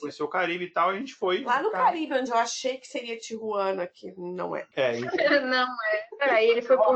conhecer 0.00 0.22
o 0.22 0.28
Caribe 0.28 0.64
e 0.64 0.70
tal. 0.70 0.90
A 0.90 0.98
gente 0.98 1.14
foi. 1.14 1.42
Lá 1.42 1.62
no 1.62 1.70
Caribe, 1.70 2.14
onde 2.14 2.30
eu 2.30 2.36
achei 2.36 2.78
que 2.78 2.86
seria 2.86 3.18
Tijuana, 3.18 3.86
que 3.86 4.12
não 4.16 4.56
é. 4.56 4.66
É, 4.74 4.94
gente... 4.94 5.14
não 5.44 5.68
é. 5.68 6.04
Peraí, 6.18 6.48
ele 6.48 6.62
foi 6.62 6.76
por. 6.76 6.94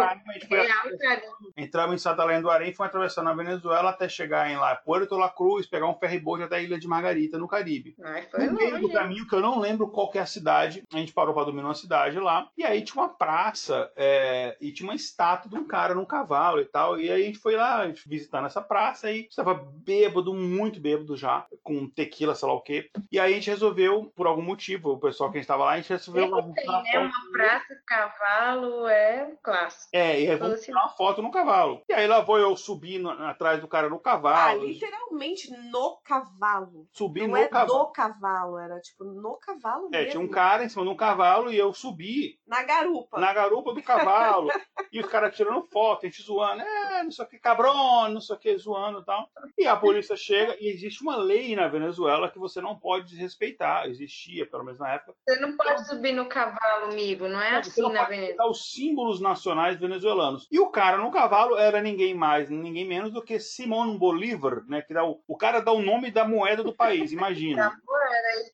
Entramos 1.57 1.95
em 1.95 1.99
Santa 1.99 2.23
Helena 2.23 2.43
do 2.43 2.51
Arém 2.51 2.71
e 2.71 2.75
fomos 2.75 2.89
atravessando 2.89 3.29
a 3.29 3.35
Venezuela 3.35 3.91
até 3.91 4.09
chegar 4.09 4.51
em 4.51 4.57
lá 4.57 4.75
Puerto 4.77 5.17
La 5.17 5.29
Cruz, 5.29 5.67
pegar 5.67 5.87
um 5.87 5.99
ferryboat 5.99 6.43
até 6.43 6.57
a 6.57 6.63
Ilha 6.63 6.79
de 6.79 6.89
Margarita, 6.89 7.39
no 7.39 7.49
Caribe. 7.49 7.95
Ai, 8.03 8.27
foi 8.31 8.47
no 8.47 8.55
meio 8.55 8.81
do 8.81 8.91
caminho, 8.91 9.27
que 9.27 9.35
eu 9.35 9.41
não 9.41 9.59
lembro 9.59 9.89
qual 9.99 10.23
a 10.23 10.27
cidade, 10.27 10.85
a 10.93 10.97
gente 10.97 11.13
parou 11.13 11.35
para 11.35 11.45
dormir 11.45 11.63
numa 11.63 11.75
cidade 11.75 12.21
lá, 12.21 12.49
e 12.57 12.65
aí 12.65 12.83
tinha 12.83 13.03
uma 13.03 13.09
praça 13.09 13.91
é, 13.97 14.57
e 14.61 14.71
tinha 14.71 14.89
uma 14.89 14.95
estátua 14.95 15.51
de 15.51 15.57
um 15.57 15.67
cara 15.67 15.95
num 15.95 16.05
cavalo 16.05 16.61
e 16.61 16.65
tal, 16.65 17.01
e 17.01 17.11
aí 17.11 17.23
a 17.23 17.27
gente 17.27 17.39
foi 17.39 17.57
lá 17.57 17.85
visitar 18.07 18.41
nessa 18.41 18.63
praça 18.63 19.11
e 19.11 19.27
estava 19.29 19.55
bêbado, 19.55 20.33
muito 20.33 20.81
bêbado 20.81 21.17
já, 21.17 21.47
com 21.65 21.89
tequila, 21.89 22.37
sei 22.37 22.47
lá 22.47 22.55
o 22.55 22.61
quê. 22.61 22.89
E 23.11 23.19
aí 23.19 23.33
a 23.33 23.35
gente 23.35 23.51
resolveu, 23.51 24.13
por 24.15 24.29
algum 24.29 24.43
motivo, 24.43 24.93
o 24.93 25.01
pessoal 25.01 25.31
que 25.31 25.39
a 25.39 25.41
gente 25.41 25.45
estava 25.45 25.65
lá, 25.65 25.73
a 25.73 25.77
gente 25.77 25.91
resolveu... 25.91 26.39
É, 26.39 26.53
tem, 26.53 26.67
né? 26.67 26.99
Uma 26.99 27.33
praça, 27.33 27.83
cavalo, 27.85 28.87
é 28.87 29.33
clássico. 29.43 29.91
É, 29.93 30.21
e 30.21 30.31
aí 30.31 30.37
vamos 30.37 30.61
tirar 30.61 30.81
uma 30.81 30.91
foto 30.91 31.21
no 31.23 31.33
cavalo. 31.33 31.83
E 31.89 31.93
aí 31.93 32.07
lá 32.07 32.21
vou 32.21 32.39
eu 32.39 32.57
subir 32.57 32.99
no, 32.99 33.11
atrás 33.11 33.61
do 33.61 33.67
cara 33.67 33.89
no 33.89 33.99
cavalo. 33.99 34.63
Ah, 34.63 34.65
literalmente 34.65 35.51
no 35.71 35.97
cavalo. 36.05 36.87
Subi 36.93 37.23
não 37.23 37.31
no 37.31 37.37
é 37.37 37.49
cavalo. 37.49 37.79
do 37.79 37.87
cavalo, 37.93 38.59
era 38.59 38.81
tipo 38.81 39.05
no 39.05 39.37
cavalo 39.37 39.88
é, 39.93 39.99
mesmo. 39.99 40.11
tinha 40.11 40.23
um 40.23 40.29
cara 40.29 40.65
em 40.65 40.69
cima 40.69 40.85
de 40.85 40.91
um 40.91 40.97
cavalo 40.97 41.53
e 41.53 41.59
eu 41.59 41.73
subi. 41.73 42.39
Na 42.47 42.63
garupa. 42.63 43.19
Na 43.19 43.33
garupa 43.33 43.73
do 43.73 43.83
cavalo. 43.83 44.49
e 44.93 45.01
os 45.01 45.07
caras 45.07 45.35
tirando 45.35 45.63
foto, 45.71 46.07
a 46.07 46.09
gente 46.09 46.23
zoando. 46.23 46.63
É, 46.63 47.03
não 47.03 47.11
sei 47.11 47.25
o 47.25 47.29
que, 47.29 47.39
cabrão, 47.39 48.09
não 48.09 48.21
sei 48.21 48.37
o 48.37 48.39
que, 48.39 48.57
zoando 48.57 49.01
e 49.01 49.05
tal. 49.05 49.29
E 49.57 49.67
a 49.67 49.77
polícia 49.77 50.17
chega 50.17 50.57
e 50.61 50.69
existe 50.69 51.03
uma 51.03 51.17
lei 51.17 51.55
na 51.55 51.69
Venezuela 51.69 52.31
que 52.31 52.39
você 52.39 52.61
não 52.61 52.79
pode 52.79 53.07
desrespeitar. 53.07 53.87
Existia, 53.87 54.47
pelo 54.47 54.65
menos 54.65 54.81
na 54.81 54.95
época. 54.95 55.15
Você 55.27 55.41
não 55.41 55.57
pode 55.57 55.87
subir 55.87 56.13
no 56.13 56.27
cavalo, 56.27 56.93
amigo. 56.93 57.29
Não 57.29 57.41
é 57.41 57.53
não, 57.53 57.59
assim 57.59 57.83
não 57.83 57.93
na 57.93 58.05
Venezuela. 58.05 58.51
os 58.51 58.73
símbolos 58.73 59.21
nacionais 59.21 59.79
venezuelanos. 59.79 60.49
E 60.51 60.59
o 60.59 60.71
cara 60.71 60.99
no 60.99 61.11
cavalo 61.11 61.57
era 61.57 61.81
ninguém 61.81 62.15
mais, 62.15 62.51
ninguém 62.51 62.87
menos 62.87 63.13
do 63.13 63.23
que 63.23 63.39
Simón 63.39 63.97
Bolívar, 63.99 64.65
né? 64.67 64.83
Que 64.83 64.95
dá 64.95 65.05
o, 65.05 65.21
o 65.27 65.37
cara 65.37 65.61
dá 65.61 65.73
o 65.73 65.83
nome 65.83 66.11
da 66.11 66.27
moeda 66.27 66.63
do 66.63 66.73
país, 66.73 67.13
imagina. 67.13 67.73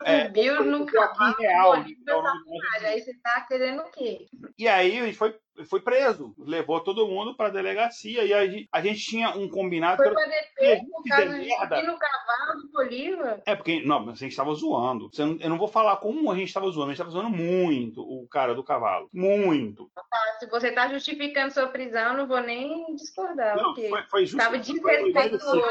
É, 0.05 0.27
subiu 0.27 0.65
no 0.65 0.85
cavalo. 0.85 1.24
Real, 1.33 1.83
Bolívar, 1.83 2.83
tá 2.83 2.87
aí 2.87 3.01
você 3.01 3.15
tá 3.23 3.41
querendo 3.49 3.81
o 3.81 3.91
quê? 3.91 4.27
E 4.59 4.69
aí 4.69 5.13
foi 5.13 5.37
foi 5.69 5.81
preso. 5.81 6.35
Levou 6.39 6.81
todo 6.81 7.07
mundo 7.07 7.35
pra 7.35 7.49
delegacia 7.49 8.25
e 8.25 8.33
a 8.33 8.47
gente, 8.47 8.69
a 8.73 8.81
gente 8.81 9.01
tinha 9.01 9.31
um 9.31 9.49
combinado. 9.49 10.03
Foi 10.03 10.13
pra 10.13 10.25
DP 10.25 10.87
por 10.91 11.05
causa 11.05 11.39
de 11.39 11.47
merda. 11.47 11.83
no 11.83 11.99
cavalo 11.99 12.63
do 12.63 12.69
Bolívar? 12.73 13.43
É, 13.47 13.55
porque, 13.55 13.83
não, 13.85 14.11
a 14.11 14.15
gente 14.15 14.35
tava 14.35 14.55
zoando. 14.55 15.11
Eu 15.19 15.51
não 15.51 15.59
vou 15.59 15.69
falar 15.69 15.97
como 15.97 16.31
a 16.31 16.37
gente 16.37 16.53
tava 16.53 16.71
zoando, 16.71 16.91
a 16.91 16.95
gente 16.95 16.99
tava 16.99 17.11
zoando 17.11 17.31
muito 17.31 18.03
o 18.03 18.27
cara 18.29 18.55
do 18.55 18.65
cavalo. 18.65 19.09
Muito. 19.13 19.91
Ah, 19.97 20.37
se 20.39 20.47
você 20.47 20.73
tá 20.73 20.89
justificando 20.89 21.53
sua 21.53 21.69
prisão, 21.69 22.13
eu 22.13 22.19
não 22.19 22.27
vou 22.27 22.41
nem 22.41 22.95
discordar. 22.95 23.57
Não, 23.57 23.75
foi, 23.75 24.03
foi 24.11 24.27
justo. 24.27 24.39
Tava 24.39 24.59
desrespeitoso 24.59 25.63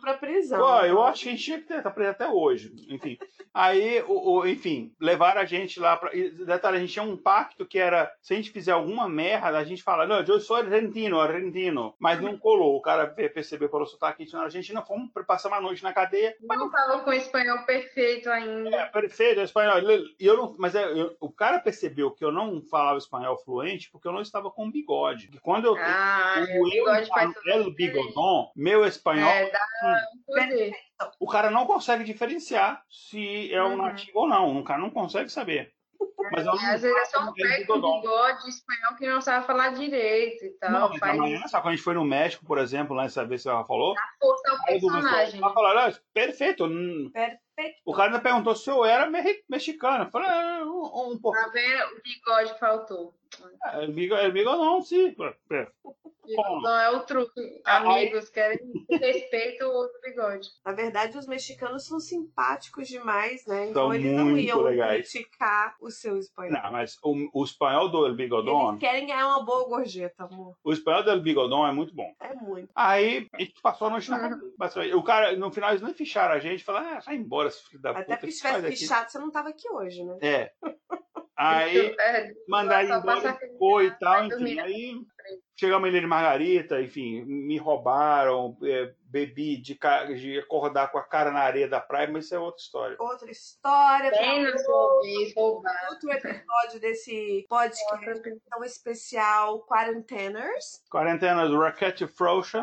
pra 0.00 0.14
prisão. 0.14 0.58
Pô, 0.58 0.80
eu 0.84 1.02
acho 1.02 1.22
que 1.22 1.28
a 1.28 1.32
gente 1.32 1.44
tinha 1.44 1.58
que 1.58 1.66
ter, 1.66 1.82
tá 1.82 1.90
preso 1.90 2.10
até 2.10 2.28
hoje. 2.28 2.72
Enfim. 2.88 3.18
Aí, 3.54 4.02
o, 4.06 4.38
o, 4.38 4.46
enfim, 4.46 4.94
levaram 5.00 5.40
a 5.40 5.44
gente 5.44 5.78
lá 5.78 5.96
pra. 5.96 6.10
Detalhe, 6.10 6.76
a 6.76 6.80
gente 6.80 6.92
tinha 6.92 7.04
um 7.04 7.16
pacto 7.16 7.66
que 7.66 7.78
era: 7.78 8.12
se 8.20 8.32
a 8.32 8.36
gente 8.36 8.50
fizer 8.50 8.72
alguma 8.72 9.08
merda, 9.08 9.31
a 9.34 9.64
gente 9.64 9.82
fala, 9.82 10.06
não, 10.06 10.20
eu 10.20 10.40
sou 10.40 10.56
argentino, 10.56 11.20
argentino. 11.20 11.94
Mas 11.98 12.20
não 12.20 12.38
colou. 12.38 12.76
O 12.76 12.82
cara 12.82 13.06
percebeu 13.06 13.68
pelo 13.68 13.86
sotaque 13.86 14.26
na 14.32 14.44
Argentina, 14.44 14.82
fomos 14.82 15.10
passar 15.26 15.48
uma 15.48 15.60
noite 15.60 15.82
na 15.82 15.92
cadeia. 15.92 16.36
Não 16.40 16.70
falou 16.70 17.00
com 17.00 17.12
espanhol 17.12 17.64
perfeito 17.64 18.30
ainda. 18.30 18.74
É, 18.74 18.86
perfeito, 18.86 19.40
é 19.40 19.44
espanhol. 19.44 19.78
E 20.18 20.26
eu 20.26 20.36
não, 20.36 20.54
mas 20.58 20.74
é, 20.74 20.84
eu, 20.84 21.16
o 21.20 21.30
cara 21.30 21.58
percebeu 21.58 22.10
que 22.10 22.24
eu 22.24 22.32
não 22.32 22.62
falava 22.62 22.98
espanhol 22.98 23.38
fluente 23.38 23.90
porque 23.90 24.08
eu 24.08 24.12
não 24.12 24.22
estava 24.22 24.50
com 24.50 24.70
bigode. 24.70 25.30
E 25.32 25.38
quando 25.38 25.66
eu 25.66 25.76
ah, 25.76 26.44
o, 26.58 26.66
o 26.66 26.70
bigode 26.70 27.74
bigodon, 27.74 28.52
meu 28.56 28.84
espanhol. 28.84 29.28
É, 29.28 29.50
dá 29.50 29.60
um 29.88 30.72
o 31.18 31.26
cara 31.26 31.50
não 31.50 31.66
consegue 31.66 32.04
diferenciar 32.04 32.82
se 32.88 33.52
é 33.52 33.62
um 33.62 33.70
uhum. 33.70 33.76
nativo 33.76 34.20
ou 34.20 34.28
não. 34.28 34.58
O 34.58 34.64
cara 34.64 34.80
não 34.80 34.90
consegue 34.90 35.28
saber. 35.30 35.72
Mas 36.32 36.46
eu 36.46 36.52
não 36.52 36.54
Às 36.54 36.82
vezes 36.82 36.96
é 36.96 37.04
só 37.06 37.22
um 37.24 37.32
pé 37.32 37.64
com 37.64 37.80
bigode 37.80 38.48
espanhol 38.48 38.96
que 38.96 39.06
não 39.08 39.20
sabe 39.20 39.46
falar 39.46 39.70
direito 39.70 40.44
e 40.44 40.50
tal. 40.58 40.70
Não, 40.70 40.98
faz... 40.98 41.18
amanhã, 41.18 41.40
sabe, 41.48 41.62
quando 41.62 41.72
a 41.72 41.76
gente 41.76 41.84
foi 41.84 41.94
no 41.94 42.04
México, 42.04 42.44
por 42.44 42.58
exemplo, 42.58 42.94
lá 42.94 43.04
essa 43.04 43.24
vez 43.24 43.42
que 43.42 43.48
ela 43.48 43.64
falou. 43.64 43.94
A 43.98 44.18
força 44.20 44.50
ao 44.50 44.64
personagem. 44.64 45.40
Ela 45.40 45.52
falou, 45.52 45.78
ah, 45.78 45.92
perfeito. 46.14 46.68
Perfeito. 47.12 47.80
O 47.84 47.92
cara 47.92 48.10
ainda 48.10 48.20
perguntou 48.20 48.54
se 48.54 48.70
eu 48.70 48.84
era 48.84 49.10
mexicano. 49.48 50.04
Eu 50.04 50.10
falei, 50.10 50.28
ah, 50.28 50.62
um, 50.64 51.12
um 51.12 51.18
pouco. 51.18 51.38
Tá 51.38 51.48
vendo? 51.48 51.82
O 51.96 52.02
bigode 52.02 52.58
faltou. 52.58 53.14
É, 53.64 53.86
bigode, 53.86 54.32
bigode 54.32 54.58
não, 54.58 54.82
sim. 54.82 55.14
É. 55.50 55.66
Não 56.36 56.78
é 56.78 56.90
o 56.90 57.00
truque. 57.00 57.60
Amigos 57.64 58.28
querem 58.28 58.58
respeito 58.88 59.64
o 59.64 59.88
bigode. 60.02 60.48
Na 60.64 60.72
verdade, 60.72 61.18
os 61.18 61.26
mexicanos 61.26 61.86
são 61.86 61.98
simpáticos 61.98 62.86
demais, 62.86 63.44
né? 63.46 63.70
Então 63.70 63.86
são 63.86 63.94
eles 63.94 64.12
não 64.12 64.36
iam 64.36 64.60
legais. 64.60 65.10
criticar 65.10 65.76
o 65.80 65.90
seu 65.90 66.16
espanhol. 66.16 66.52
Não, 66.52 66.72
mas 66.72 66.96
o, 67.02 67.28
o 67.34 67.44
espanhol 67.44 67.88
do 67.88 68.06
El 68.06 68.14
Bigodon. 68.14 68.70
Eles 68.70 68.80
querem 68.80 69.06
ganhar 69.06 69.26
uma 69.26 69.44
boa 69.44 69.68
gorjeta, 69.68 70.24
amor. 70.24 70.56
O 70.62 70.72
espanhol 70.72 71.02
do 71.02 71.10
El 71.10 71.20
Bigodon 71.20 71.66
é 71.66 71.72
muito 71.72 71.94
bom. 71.94 72.14
É 72.20 72.34
muito. 72.34 72.70
Aí 72.74 73.28
a 73.32 73.40
gente 73.40 73.60
passou 73.60 73.88
a 73.88 73.90
noite 73.90 74.10
na 74.10 74.28
uhum. 74.28 74.98
O 74.98 75.02
cara, 75.02 75.36
no 75.36 75.50
final, 75.50 75.70
eles 75.70 75.82
nem 75.82 75.92
ficharam 75.92 76.34
a 76.34 76.38
gente. 76.38 76.62
Falaram, 76.62 76.98
ah, 76.98 77.00
vai 77.00 77.16
embora, 77.16 77.50
filho 77.50 77.82
da 77.82 77.90
Até 77.90 78.00
puta. 78.00 78.12
Até 78.12 78.20
porque 78.20 78.32
se 78.32 78.42
tivesse 78.42 78.76
fichado, 78.76 79.10
você 79.10 79.18
não 79.18 79.30
tava 79.30 79.48
aqui 79.48 79.68
hoje, 79.70 80.04
né? 80.04 80.18
É. 80.22 80.52
Aí, 81.36 81.94
é, 81.98 82.32
mandar 82.48 82.84
embora, 82.84 83.38
foi 83.58 83.86
e 83.86 83.98
tal, 83.98 84.26
enfim. 84.26 84.58
Aí, 84.58 84.94
chegamos 85.56 85.88
em 85.88 85.92
Ilha 85.92 86.00
de 86.00 86.06
Margarita, 86.06 86.80
enfim, 86.80 87.22
me 87.24 87.56
roubaram, 87.56 88.56
é, 88.64 88.92
bebi 89.04 89.58
de, 89.58 89.78
de, 90.16 90.38
acordar 90.38 90.90
com 90.90 90.98
a 90.98 91.02
cara 91.02 91.30
na 91.30 91.40
areia 91.40 91.68
da 91.68 91.80
praia, 91.80 92.08
mas 92.10 92.24
isso 92.24 92.34
é 92.34 92.38
outra 92.38 92.60
história. 92.60 92.96
Outra 92.98 93.30
história. 93.30 94.10
Bem 94.10 94.44
vez, 94.44 95.32
Outro 95.36 96.10
episódio 96.10 96.80
desse 96.80 97.46
podcast 97.48 98.22
tão 98.50 98.64
especial, 98.64 99.60
Quarenteners. 99.66 100.82
Quarenteners, 100.90 101.52
Raquete 101.52 102.06
Frouxa. 102.06 102.62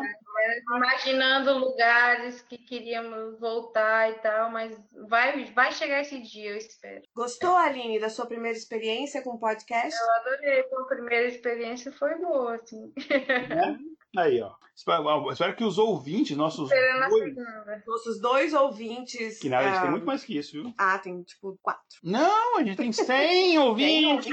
Imaginando 0.74 1.58
lugares 1.58 2.42
que 2.42 2.58
queríamos 2.58 3.38
voltar 3.38 4.10
e 4.10 4.14
tal, 4.14 4.50
mas 4.50 4.76
vai, 5.08 5.44
vai 5.52 5.70
chegar 5.72 6.00
esse 6.00 6.20
dia, 6.20 6.50
eu 6.50 6.56
espero. 6.56 7.02
Gostou, 7.14 7.54
Aline, 7.56 8.00
da 8.00 8.08
sua 8.08 8.26
primeira 8.26 8.56
experiência 8.56 9.22
com 9.22 9.30
o 9.30 9.38
podcast? 9.38 9.98
Eu 9.98 10.10
adorei, 10.14 10.60
a 10.60 10.84
primeira 10.84 11.28
experiência 11.28 11.92
foi 11.92 12.16
boa, 12.16 12.49
assim. 12.52 12.92
É? 13.10 14.20
Aí, 14.20 14.40
ó. 14.40 14.52
Espero, 14.74 15.30
espero, 15.30 15.56
que 15.56 15.64
os 15.64 15.76
ouvintes, 15.76 16.34
nossos 16.34 16.70
dois, 16.70 17.36
nossos 17.86 18.18
dois 18.18 18.54
ouvintes. 18.54 19.38
Que 19.38 19.50
nada, 19.50 19.66
a 19.66 19.70
gente 19.70 19.80
tem 19.80 19.88
ah, 19.88 19.90
muito 19.90 20.06
mais 20.06 20.24
que 20.24 20.38
isso, 20.38 20.52
viu? 20.52 20.74
Ah, 20.78 20.98
tem 20.98 21.22
tipo 21.22 21.58
quatro. 21.60 21.84
Não, 22.02 22.56
a 22.56 22.62
gente 22.62 22.78
tem 22.78 22.90
100 22.90 23.58
ouvintes! 23.60 24.32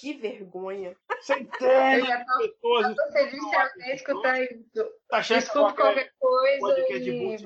Que 0.00 0.14
vergonha. 0.14 0.96
Centenas 1.20 2.02
de 2.02 2.48
pessoas. 2.48 2.86
Eu 2.86 2.94
tô 2.94 3.12
feliz 3.12 3.50
que 3.50 3.56
alguém 3.56 3.94
escutar 3.94 4.42
isso. 4.42 4.90
Tá 5.08 5.20
Escuta 5.20 5.72
qualquer 5.72 6.12
coisa. 6.18 6.80
E... 6.80 7.36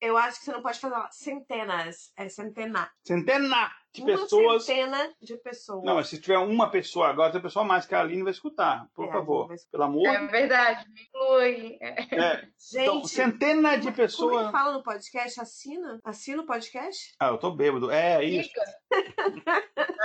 Eu 0.00 0.16
acho 0.16 0.40
que 0.40 0.44
você 0.44 0.52
não 0.52 0.62
pode 0.62 0.80
falar 0.80 1.08
centenas. 1.12 2.12
É 2.16 2.28
centenar. 2.28 2.92
Centenar 3.04 3.72
de 3.94 4.02
uma 4.02 4.18
pessoas. 4.18 4.64
centena 4.64 5.14
de 5.22 5.36
pessoas. 5.38 5.84
Não, 5.84 5.94
mas 5.94 6.08
se 6.08 6.20
tiver 6.20 6.38
uma 6.38 6.68
pessoa 6.70 7.08
agora, 7.08 7.30
tem 7.30 7.40
pessoa 7.40 7.64
mais 7.64 7.86
que 7.86 7.94
a 7.94 8.00
Aline 8.00 8.24
vai 8.24 8.32
escutar. 8.32 8.86
Por 8.92 9.08
é, 9.08 9.12
favor. 9.12 9.48
Pelo 9.70 9.84
amor. 9.84 10.06
É 10.08 10.26
verdade, 10.26 10.84
me 10.90 11.00
inclui. 11.02 11.78
É. 11.80 11.94
Gente. 12.58 12.82
Então, 12.82 13.04
centena 13.04 13.76
de 13.76 13.92
pessoas. 13.92 14.32
Como 14.32 14.42
é 14.42 14.46
que 14.46 14.52
fala 14.52 14.72
no 14.72 14.82
podcast? 14.82 15.40
Assina? 15.40 16.00
Assina 16.04 16.42
o 16.42 16.46
podcast? 16.46 17.14
Ah, 17.20 17.28
eu 17.28 17.38
tô 17.38 17.52
bêbado. 17.52 17.90
É, 17.90 18.22
isso. 18.24 18.50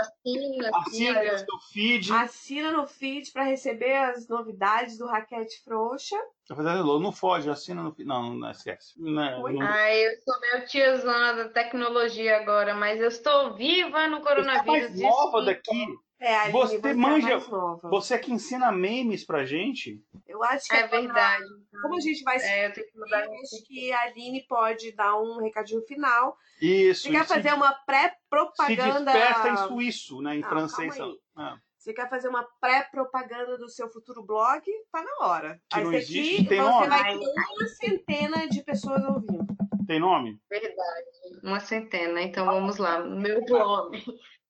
Assina, 0.02 0.72
assina 0.74 1.24
no 1.24 1.38
seu 1.38 1.60
feed. 1.72 2.14
Assina 2.14 2.72
no 2.72 2.88
feed 2.88 3.32
para 3.32 3.44
receber 3.44 3.96
as 3.96 4.28
novidades 4.28 4.98
do 4.98 5.06
Raquete 5.06 5.64
Frouxa. 5.64 6.18
Tá 6.48 6.56
fazendo 6.56 7.00
não 7.00 7.12
foge, 7.12 7.50
assina 7.50 7.84
no 7.84 7.96
Não, 8.00 8.34
não 8.34 8.52
esquece. 8.52 8.94
Não, 8.98 9.42
não... 9.42 9.62
Ah, 9.62 9.94
eu 9.94 10.12
sou 10.22 10.40
meu 10.40 10.66
tiozão 10.66 11.36
da 11.36 11.50
tecnologia 11.50 12.38
agora, 12.38 12.74
mas 12.74 13.00
eu 13.00 13.08
estou 13.08 13.54
viva 13.54 14.08
no 14.08 14.22
coronavírus. 14.22 14.92
Você 14.92 15.06
é 15.06 15.10
mais 15.10 15.16
nova 15.16 15.46
daqui. 15.46 15.86
É, 16.22 16.52
você, 16.52 16.78
você 16.78 16.94
manja, 16.94 17.40
você 17.82 18.14
é 18.14 18.18
que 18.20 18.32
ensina 18.32 18.72
memes 18.72 19.26
pra 19.26 19.44
gente. 19.44 20.00
Eu 20.28 20.44
acho 20.44 20.68
que 20.68 20.76
é, 20.76 20.82
é 20.82 20.88
verdade. 20.88 21.44
Como 21.82 21.98
a 21.98 22.00
gente 22.00 22.22
vai 22.22 22.38
é, 22.38 22.68
eu 22.68 22.74
tenho 22.74 22.88
que 22.92 23.00
mudar 23.00 23.24
acho 23.24 23.64
que 23.66 23.92
a 23.92 24.02
Aline 24.04 24.46
pode 24.48 24.92
dar 24.92 25.20
um 25.20 25.40
recadinho 25.40 25.82
final. 25.88 26.38
Isso. 26.62 27.04
Você 27.04 27.10
quer 27.10 27.26
fazer 27.26 27.54
uma 27.56 27.74
pré-propaganda? 27.74 29.12
Se 29.12 29.18
desperta 29.18 29.50
em 29.50 29.58
suíço, 29.68 30.22
né? 30.22 30.36
Em 30.36 30.44
francês. 30.44 30.96
Ah. 31.36 31.58
Você 31.76 31.92
quer 31.92 32.08
fazer 32.08 32.28
uma 32.28 32.48
pré-propaganda 32.60 33.58
do 33.58 33.68
seu 33.68 33.90
futuro 33.90 34.24
blog? 34.24 34.62
Tá 34.92 35.04
na 35.04 35.26
hora. 35.26 35.60
Que 35.68 35.80
Aí 35.80 35.84
não 35.84 35.94
existe, 35.94 36.36
aqui, 36.36 36.48
tem 36.50 36.62
você 36.62 36.70
nome? 36.70 36.88
vai 36.88 37.18
ter 37.18 37.26
uma 37.26 37.68
centena 37.68 38.48
de 38.48 38.64
pessoas 38.64 39.04
ouvindo. 39.06 39.48
Tem 39.88 40.00
nome? 40.00 40.40
Verdade. 40.48 41.08
Uma 41.42 41.60
centena. 41.60 42.22
Então 42.22 42.46
vamos 42.46 42.78
lá. 42.78 43.00
Meu 43.00 43.44
blog. 43.44 44.00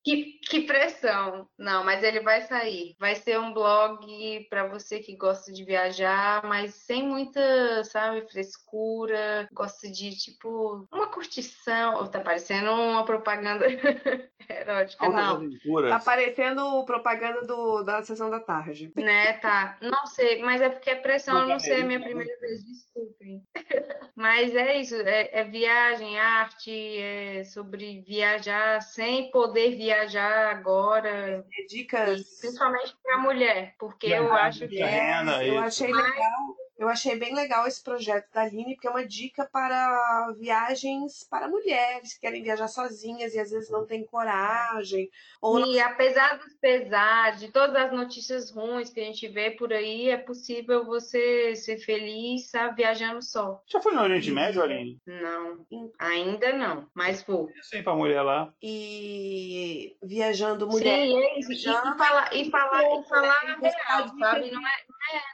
Que, 0.03 0.39
que 0.49 0.61
pressão! 0.61 1.47
Não, 1.57 1.83
mas 1.83 2.03
ele 2.03 2.21
vai 2.21 2.41
sair. 2.41 2.95
Vai 2.99 3.15
ser 3.15 3.39
um 3.39 3.53
blog 3.53 4.47
para 4.49 4.67
você 4.67 4.99
que 4.99 5.15
gosta 5.15 5.51
de 5.51 5.63
viajar, 5.63 6.43
mas 6.43 6.73
sem 6.73 7.03
muita, 7.03 7.83
sabe, 7.83 8.27
frescura. 8.31 9.47
Gosta 9.53 9.89
de, 9.91 10.17
tipo, 10.17 10.87
uma 10.91 11.07
curtição. 11.07 12.07
Tá 12.07 12.19
parecendo 12.19 12.71
uma 12.71 13.05
propaganda 13.05 13.65
erótica, 14.49 15.07
não. 15.07 15.47
Tá 15.87 15.99
parecendo 15.99 16.83
propaganda 16.85 17.45
do, 17.45 17.83
da 17.83 18.01
sessão 18.01 18.29
da 18.29 18.39
tarde. 18.39 18.91
Né, 18.95 19.33
tá. 19.33 19.77
Não 19.81 20.07
sei, 20.07 20.41
mas 20.41 20.61
é 20.61 20.69
porque 20.69 20.89
é 20.89 20.95
pressão, 20.95 21.47
não 21.47 21.59
sei, 21.59 21.79
é 21.79 21.81
a 21.81 21.85
minha 21.85 21.99
primeira 21.99 22.39
vez, 22.39 22.65
desculpem. 22.65 23.43
mas 24.15 24.55
é 24.55 24.77
isso, 24.77 24.95
é, 24.95 25.29
é 25.31 25.43
viagem, 25.43 26.19
arte, 26.19 26.71
é 26.71 27.43
sobre 27.43 28.01
viajar 28.01 28.81
sem 28.81 29.29
poder 29.29 29.75
viajar 29.75 29.90
viajar 29.91 30.51
agora. 30.51 31.45
Dicas. 31.69 32.39
Principalmente 32.39 32.95
para 33.03 33.17
mulher, 33.17 33.75
porque 33.77 34.07
eu 34.07 34.33
acho 34.33 34.67
que. 34.67 34.81
É, 34.81 35.21
eu 35.47 35.59
achei 35.59 35.91
legal 35.91 36.60
eu 36.81 36.89
achei 36.89 37.15
bem 37.15 37.35
legal 37.35 37.67
esse 37.67 37.83
projeto 37.83 38.27
da 38.33 38.41
Aline, 38.41 38.75
porque 38.75 38.87
é 38.87 38.91
uma 38.91 39.05
dica 39.05 39.47
para 39.51 40.33
viagens 40.37 41.23
para 41.29 41.47
mulheres 41.47 42.13
que 42.13 42.21
querem 42.21 42.41
viajar 42.41 42.67
sozinhas 42.67 43.33
e 43.33 43.39
às 43.39 43.51
vezes 43.51 43.69
não 43.69 43.85
têm 43.85 44.03
coragem. 44.03 45.09
Ou 45.41 45.59
e 45.59 45.77
não... 45.77 45.85
apesar 45.85 46.37
dos 46.37 46.53
pesares, 46.55 47.39
de 47.39 47.49
todas 47.49 47.75
as 47.75 47.91
notícias 47.91 48.51
ruins 48.51 48.89
que 48.89 48.99
a 48.99 49.03
gente 49.03 49.27
vê 49.27 49.51
por 49.51 49.71
aí, 49.71 50.09
é 50.09 50.17
possível 50.17 50.83
você 50.85 51.55
ser 51.55 51.77
feliz 51.77 52.49
sabe, 52.49 52.77
viajando 52.77 53.21
só. 53.21 53.61
Já 53.67 53.79
foi 53.79 53.93
no 53.93 54.01
Oriente 54.01 54.31
Médio, 54.31 54.61
Aline? 54.61 54.99
Não, 55.05 55.65
ainda 55.99 56.53
não, 56.53 56.87
mas 56.93 57.23
vou. 57.23 57.49
Sem 57.61 57.83
para 57.83 57.95
mulher 57.95 58.21
lá. 58.21 58.51
E 58.61 59.95
viajando 60.01 60.67
mulher. 60.67 61.05
Sim, 61.05 61.17
é 61.17 61.39
isso. 61.39 61.51
E, 61.51 61.63
falar, 61.63 62.35
e 62.35 62.49
falar, 62.49 62.83
e 62.83 63.03
falar 63.07 63.41
a 63.43 63.59
real, 63.59 64.17
sabe? 64.17 64.51
Não 64.51 64.67
é, 64.67 64.71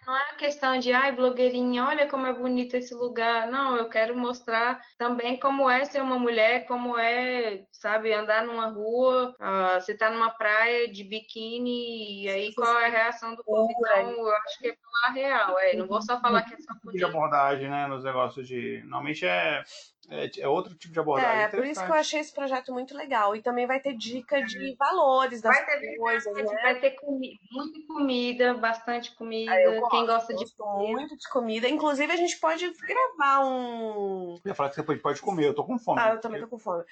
não 0.06 0.14
não 0.14 0.18
é 0.18 0.35
questão 0.38 0.80
de, 0.80 0.94
ai, 0.94 1.11
blogueirinha, 1.11 1.85
olha 1.85 2.07
como 2.07 2.26
é 2.26 2.34
bonito 2.34 2.76
esse 2.76 2.94
lugar. 2.94 3.48
Não, 3.48 3.76
eu 3.76 3.89
quero 3.89 4.15
mostrar 4.18 4.80
também 4.98 5.38
como 5.38 5.69
é 5.69 5.84
ser 5.84 6.02
uma 6.02 6.18
mulher, 6.18 6.65
como 6.65 6.98
é, 6.98 7.65
sabe, 7.72 8.14
andar 8.14 8.45
numa 8.45 8.68
rua, 8.68 9.35
uh, 9.39 9.81
você 9.81 9.95
tá 9.95 10.10
numa 10.10 10.30
praia 10.31 10.88
de 10.89 11.03
biquíni, 11.03 12.23
e 12.23 12.30
aí 12.30 12.56
qual 12.56 12.80
é 12.80 12.85
a 12.85 12.89
reação 12.89 13.35
do 13.35 13.44
povo. 13.44 13.68
Então, 13.69 14.11
eu 14.11 14.31
acho 14.31 14.60
que 14.60 14.69
é 14.69 14.76
falar 14.76 15.14
real, 15.14 15.60
é, 15.60 15.76
não 15.76 15.88
vou 15.88 16.02
só 16.02 16.19
falar 16.22 16.44
que 16.44 16.53
é 16.53 16.57
só 16.57 16.73
bonito. 16.84 16.99
De 16.99 17.06
abordagem, 17.06 17.69
né, 17.69 17.88
nos 17.88 18.03
negócios 18.03 18.48
de... 18.48 18.80
Normalmente 18.84 19.26
é 19.26 19.64
é, 20.09 20.29
é, 20.39 20.47
outro 20.47 20.73
tipo 20.75 20.93
de 20.93 20.99
abordagem. 20.99 21.43
É, 21.43 21.47
por 21.49 21.65
isso 21.65 21.84
que 21.84 21.91
eu 21.91 21.95
achei 21.95 22.21
esse 22.21 22.34
projeto 22.34 22.71
muito 22.71 22.95
legal. 22.95 23.35
E 23.35 23.41
também 23.41 23.67
vai 23.67 23.79
ter 23.79 23.93
dica 23.93 24.41
de 24.41 24.75
valores 24.77 25.41
das 25.41 25.53
vai 25.53 25.65
ter, 25.79 25.97
coisas, 25.97 26.34
vai, 26.34 26.43
né? 26.43 26.61
Vai 26.61 26.79
ter 26.79 26.91
comi 26.91 27.38
muita 27.51 27.79
comida, 27.85 28.53
bastante 28.53 29.13
comida. 29.15 29.51
Ah, 29.51 29.79
gosto, 29.79 29.89
Quem 29.89 30.05
gosta 30.05 30.34
de 30.34 30.55
comida. 30.55 30.91
muito 30.91 31.17
de 31.17 31.29
comida. 31.29 31.69
Inclusive, 31.69 32.11
a 32.11 32.15
gente 32.15 32.39
pode 32.39 32.71
gravar 32.71 33.45
um. 33.45 34.35
Eu 34.45 34.49
ia 34.49 34.55
falar 34.55 34.69
que 34.69 34.75
você 34.75 34.97
pode 34.97 35.21
comer, 35.21 35.47
eu 35.47 35.53
tô 35.53 35.65
com 35.65 35.77
fome. 35.77 35.99
Ah, 36.01 36.11
eu 36.11 36.21
também 36.21 36.39
tô 36.39 36.47
com 36.47 36.57
fome. 36.57 36.84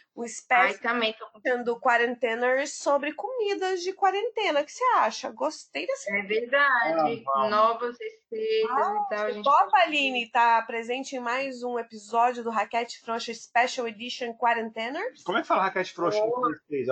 Também 0.82 1.14
tô 1.14 1.26
com 1.28 1.64
do 1.64 1.80
Quarenteners 1.80 2.74
sobre 2.74 3.14
comidas 3.14 3.82
de 3.82 3.94
quarentena. 3.94 4.62
O 4.62 4.66
que 4.66 4.72
você 4.72 4.84
acha? 4.96 5.32
Gostei 5.32 5.88
dessa. 5.88 6.16
É 6.16 6.22
verdade. 6.24 7.24
Ah, 7.36 7.50
Novas 7.50 7.96
receitas 7.98 8.72
ah, 8.72 9.06
e 9.06 9.16
tal. 9.16 9.26
A 9.26 9.32
gente 9.32 9.44
topa, 9.44 9.78
Aline, 9.78 10.30
tá 10.30 10.62
presente 10.64 11.16
em 11.16 11.20
mais 11.20 11.64
um 11.64 11.80
episódio 11.80 12.44
do 12.44 12.50
Raquete 12.50 13.05
Frouxa 13.06 13.34
Special 13.34 13.88
Edition 13.88 14.34
Quarenteners. 14.34 15.24
Como 15.24 15.38
é 15.38 15.42
que 15.42 15.48
fala 15.48 15.64
raquete 15.64 15.94
frouxa 15.94 16.18
em 16.18 16.32
francês? 16.32 16.88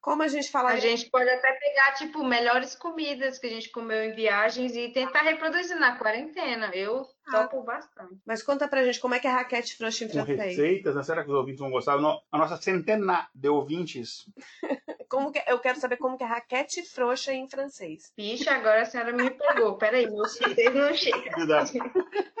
Como 0.00 0.22
a 0.22 0.28
gente 0.28 0.50
fala? 0.50 0.70
A 0.70 0.76
gente 0.76 1.10
pode 1.10 1.28
até 1.28 1.52
pegar, 1.52 1.92
tipo, 1.94 2.24
melhores 2.24 2.76
comidas 2.76 3.38
que 3.38 3.46
a 3.48 3.50
gente 3.50 3.70
comeu 3.70 4.04
em 4.04 4.14
viagens 4.14 4.76
e 4.76 4.88
tentar 4.90 5.22
reproduzir 5.22 5.78
na 5.78 5.98
quarentena. 5.98 6.70
Eu 6.72 7.04
ah. 7.28 7.42
topo 7.42 7.62
bastante. 7.62 8.20
Mas 8.24 8.42
conta 8.42 8.68
pra 8.68 8.84
gente 8.84 9.00
como 9.00 9.14
é 9.14 9.18
que 9.18 9.26
é 9.26 9.30
raquete 9.30 9.76
frouxa 9.76 10.04
em 10.04 10.08
francês. 10.08 10.38
Receitas, 10.38 10.94
né? 10.94 11.02
será 11.02 11.24
que 11.24 11.30
os 11.30 11.36
ouvintes 11.36 11.60
vão 11.60 11.70
gostar? 11.70 11.94
A 11.94 12.38
nossa 12.38 12.56
centena 12.56 13.28
de 13.34 13.48
ouvintes. 13.48 14.30
como 15.08 15.32
que, 15.32 15.42
eu 15.46 15.58
quero 15.58 15.78
saber 15.78 15.96
como 15.96 16.16
que 16.16 16.24
é 16.24 16.26
raquete 16.26 16.82
frouxa 16.82 17.32
em 17.32 17.48
francês. 17.48 18.12
Pixa, 18.16 18.52
agora 18.52 18.82
a 18.82 18.84
senhora 18.84 19.12
me 19.12 19.30
pegou. 19.30 19.76
Peraí, 19.78 20.06
meu 20.10 20.28
francês 20.28 20.74
não 20.74 20.94
chega. 20.94 21.30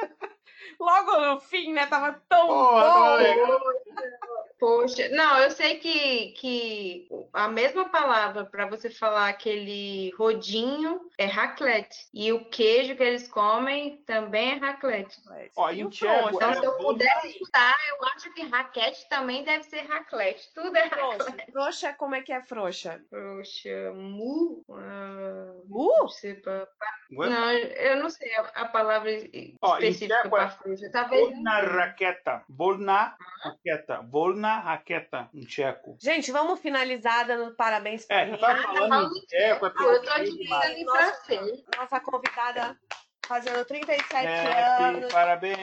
logo 0.84 1.20
no 1.20 1.40
fim, 1.40 1.72
né? 1.72 1.86
Tava 1.86 2.20
tão 2.28 2.48
bom. 2.48 3.18
Poxa, 4.58 5.08
não, 5.10 5.38
eu 5.40 5.50
sei 5.50 5.78
que, 5.78 6.28
que 6.38 7.08
a 7.32 7.48
mesma 7.48 7.88
palavra 7.88 8.44
para 8.44 8.66
você 8.66 8.88
falar 8.88 9.28
aquele 9.28 10.10
rodinho 10.16 11.00
é 11.18 11.26
raclette. 11.26 12.06
E 12.14 12.32
o 12.32 12.44
queijo 12.46 12.96
que 12.96 13.02
eles 13.02 13.28
comem 13.28 13.98
também 14.06 14.52
é 14.52 14.54
raclette. 14.54 15.20
Ó, 15.56 15.70
e 15.70 15.84
o 15.84 15.88
então, 15.88 16.54
se 16.54 16.64
eu 16.64 16.72
pudesse 16.78 17.38
chutar, 17.38 17.74
eu 17.90 18.08
acho 18.08 18.32
que 18.32 18.42
raquete 18.46 19.08
também 19.08 19.44
deve 19.44 19.64
ser 19.64 19.82
raclette. 19.82 20.48
Tudo 20.54 20.74
é 20.76 20.84
raclette. 20.84 21.52
Frouxa, 21.52 21.92
como 21.92 22.14
é 22.14 22.22
que 22.22 22.32
é 22.32 22.40
frouxa? 22.42 23.04
Frouxa, 23.10 23.92
mu. 23.92 24.64
Uh, 24.68 25.62
mu? 25.68 25.92
Não, 25.94 27.03
eu 27.22 27.96
não 27.96 28.10
sei 28.10 28.34
a, 28.54 28.64
palavra 28.66 29.10
específica 29.10 30.28
para 30.28 30.50
frouxa. 30.50 30.90
Talvez. 30.90 31.30
Volna 31.30 31.60
raqueta. 31.60 32.44
Volna 32.48 33.16
raqueta. 33.42 34.02
Volna 34.02 34.58
raqueta 34.60 35.28
em 35.32 35.44
tcheco. 35.44 35.96
Gente, 36.00 36.32
vamos 36.32 36.60
finalizar 36.60 37.26
dando 37.26 37.54
parabéns 37.54 38.04
para 38.04 38.20
É, 38.20 38.30
você 38.30 38.38
tá 38.38 38.56
falando 38.62 39.16
em 39.16 39.26
tcheco, 39.26 39.66
é 39.66 39.70
porque 39.70 39.84
eu 39.84 40.02
tô 40.02 40.10
aqui 40.10 40.80
em 40.80 40.84
francês. 40.84 41.64
Nossa 41.76 42.00
convidada 42.00 42.76
fazendo 43.26 43.64
37 43.64 44.02
Happy, 44.14 44.82
anos. 44.84 45.12
Parabéns. 45.12 45.58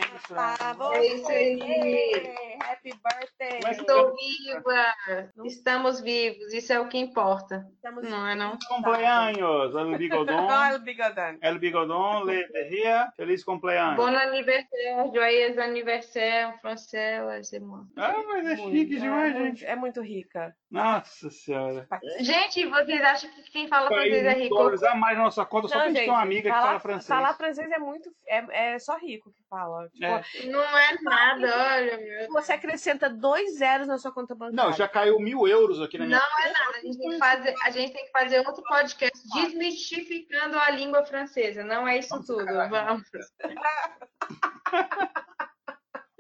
Bom? 0.78 0.94
É 0.94 1.06
isso 1.06 1.30
aí. 1.30 2.34
Happy 2.60 2.94
birthday. 2.94 3.60
Mas 3.64 3.78
estou 3.78 4.14
viva. 4.16 5.26
Estamos 5.46 6.02
vivos. 6.02 6.54
Isso 6.54 6.74
é 6.74 6.80
o 6.80 6.88
que 6.88 6.98
importa. 6.98 7.66
Estamos 7.76 8.10
não 8.10 8.28
é 8.28 8.36
não? 8.36 8.58
Cumpleaños. 8.68 9.76
El 9.76 9.98
bigodon. 9.98 10.50
El 10.52 10.80
bigodon. 10.84 11.38
El 11.42 11.60
bigodon. 11.60 12.24
Le 12.26 12.48
derria. 12.50 13.12
Feliz 13.16 13.44
cumpleaños. 13.44 13.98
Bon 13.98 14.16
anniversaire. 14.16 15.12
Joyeux 15.14 15.58
anniversaire. 15.58 16.54
Français, 16.62 17.52
irmãs. 17.54 17.86
Ah, 17.98 18.16
mas 18.28 18.48
é 18.48 18.56
chique 18.58 18.98
demais, 18.98 19.34
gente. 19.34 19.66
É 19.66 19.76
muito 19.76 20.02
rica. 20.02 20.56
Nossa 20.70 21.30
senhora. 21.30 21.88
Gente, 22.20 22.66
vocês 22.66 23.02
acham 23.02 23.30
que 23.32 23.52
quem 23.52 23.68
fala 23.68 23.88
francês 23.88 24.26
é 24.26 24.34
rico? 24.34 24.58
A 24.62 24.96
mais 24.96 25.18
na 25.18 25.26
nossa 25.26 25.46
conta, 25.46 25.68
só 25.68 25.76
que 25.76 25.82
a 25.82 25.88
gente 25.88 26.00
tem 26.00 26.10
uma 26.10 26.22
amiga 26.22 26.50
que 26.50 26.56
fala 26.56 26.80
francês. 26.80 27.08
Falar 27.08 27.34
francês 27.34 27.51
é 27.58 27.80
muito. 27.80 28.12
É, 28.28 28.74
é 28.74 28.80
só 28.80 28.98
rico 28.98 29.32
que 29.32 29.44
fala. 29.50 29.90
Tipo, 29.90 30.06
é. 30.06 30.24
Não 30.46 30.78
é 30.78 31.02
nada, 31.02 31.76
olha, 31.76 31.98
meu. 31.98 32.28
Você 32.30 32.54
acrescenta 32.54 33.10
dois 33.10 33.58
zeros 33.58 33.88
na 33.88 33.98
sua 33.98 34.12
conta 34.12 34.36
bancária. 34.36 34.70
Não, 34.70 34.72
já 34.72 34.88
caiu 34.88 35.20
mil 35.20 35.48
euros 35.48 35.82
aqui 35.82 35.98
na 35.98 36.06
minha 36.06 36.20
Não 36.20 36.40
é 36.40 36.52
nada. 36.52 36.78
A 36.78 36.82
gente, 36.82 36.98
tem 36.98 37.10
que 37.10 37.18
fazer, 37.18 37.56
a 37.64 37.72
gente 37.72 37.94
tem 37.94 38.06
que 38.06 38.12
fazer 38.12 38.48
outro 38.48 38.64
podcast 38.64 39.28
desmistificando 39.34 40.58
a 40.58 40.70
língua 40.72 41.06
francesa. 41.06 41.64
Não 41.64 41.88
é 41.88 42.00
isso 42.00 42.10
Vamos 42.10 42.28
tudo. 42.28 42.46
Vamos. 42.46 43.10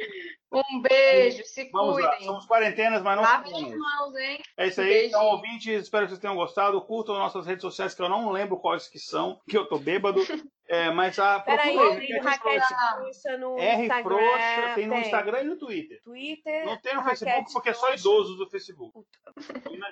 Um 0.52 0.82
beijo, 0.82 1.46
se 1.46 1.70
Vamos 1.72 1.94
cuidem. 1.94 2.12
Lá. 2.12 2.20
Somos 2.26 2.46
quarentenas, 2.46 3.02
mas 3.02 3.16
não 3.16 3.24
Lavem 3.24 3.54
as 3.54 3.78
mãos, 3.78 4.16
hein? 4.18 4.42
É 4.58 4.68
isso 4.68 4.82
aí, 4.82 5.08
então, 5.08 5.26
ouvintes, 5.28 5.84
espero 5.84 6.06
que 6.06 6.10
vocês 6.10 6.20
tenham 6.20 6.36
gostado. 6.36 6.82
Curtam 6.82 7.18
nossas 7.18 7.46
redes 7.46 7.62
sociais, 7.62 7.94
que 7.94 8.02
eu 8.02 8.10
não 8.10 8.30
lembro 8.32 8.58
quais 8.58 8.88
que 8.88 9.00
são, 9.00 9.40
que 9.48 9.58
eu 9.58 9.66
tô 9.66 9.80
bêbado. 9.80 10.22
É, 10.68 10.90
mas 10.90 11.20
a 11.20 11.38
Peraí, 11.42 11.78
tem 12.00 12.22
Raquete 12.22 12.66
Frouxa 12.96 13.38
no 13.38 13.60
R 13.60 13.84
Instagram. 13.84 14.04
Frouxa, 14.04 14.76
tem 14.76 14.88
no 14.88 14.94
tem. 14.94 15.02
Instagram 15.02 15.42
e 15.42 15.44
no 15.44 15.58
Twitter. 15.58 16.02
Twitter. 16.02 16.66
Não 16.66 16.78
tem 16.78 16.96
no 16.96 17.04
Facebook 17.04 17.52
porque 17.52 17.70
é 17.70 17.74
só 17.74 17.94
idosos 17.94 18.38
do 18.38 18.50
Facebook. 18.50 19.06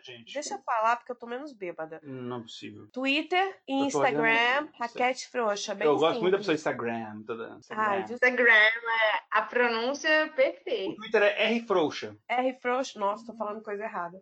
gente. 0.01 0.33
Deixa 0.33 0.53
eu 0.53 0.59
falar 0.59 0.95
porque 0.95 1.11
eu 1.11 1.17
tô 1.17 1.27
menos 1.27 1.51
bêbada. 1.51 1.99
Não 2.01 2.37
é 2.37 2.41
possível. 2.43 2.87
Twitter 2.93 3.59
e 3.67 3.73
Instagram, 3.73 4.69
Raquete 4.79 5.27
Frouxa. 5.27 5.75
Bem 5.75 5.85
eu 5.85 5.95
simples. 5.95 6.09
gosto 6.09 6.21
muito 6.21 6.31
da 6.31 6.37
pessoa 6.37 6.55
Instagram. 6.55 7.23
Toda 7.27 7.57
Instagram. 7.57 7.83
Ai, 7.83 8.05
Instagram 8.09 8.53
é 8.53 9.21
a 9.31 9.41
pronúncia 9.41 10.31
perfeita. 10.33 10.48
O 10.89 10.95
Twitter 10.95 11.23
é 11.23 11.43
R 11.45 11.61
Frouxa. 11.65 12.15
R 12.27 12.53
Frouxa. 12.61 12.99
Nossa, 12.99 13.25
tô 13.25 13.37
falando 13.37 13.61
coisa 13.61 13.83
errada. 13.83 14.19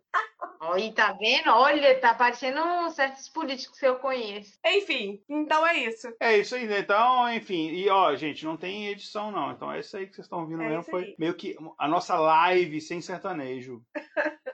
Olha, 0.60 0.92
tá 0.92 1.12
vendo? 1.12 1.50
Olha, 1.50 1.98
tá 2.00 2.14
parecendo 2.14 2.60
certos 2.90 3.28
políticos 3.28 3.78
que 3.78 3.86
eu 3.86 3.96
conheço. 3.96 4.58
Enfim, 4.66 5.22
então 5.28 5.66
é 5.66 5.78
isso. 5.78 6.12
É 6.20 6.36
isso 6.38 6.54
aí, 6.54 6.66
né? 6.66 6.80
Então, 6.80 7.32
enfim. 7.32 7.68
E, 7.68 7.88
ó, 7.88 8.14
gente, 8.16 8.44
não 8.44 8.56
tem 8.56 8.88
edição, 8.88 9.30
não. 9.30 9.52
Então, 9.52 9.72
é 9.72 9.80
isso 9.80 9.96
aí 9.96 10.06
que 10.06 10.14
vocês 10.14 10.26
estão 10.26 10.40
ouvindo 10.40 10.62
é 10.62 10.68
mesmo. 10.68 10.82
Foi 10.84 11.14
meio 11.18 11.34
que 11.34 11.56
a 11.78 11.86
nossa 11.86 12.18
live 12.18 12.80
sem 12.80 13.00
sertanejo. 13.00 13.82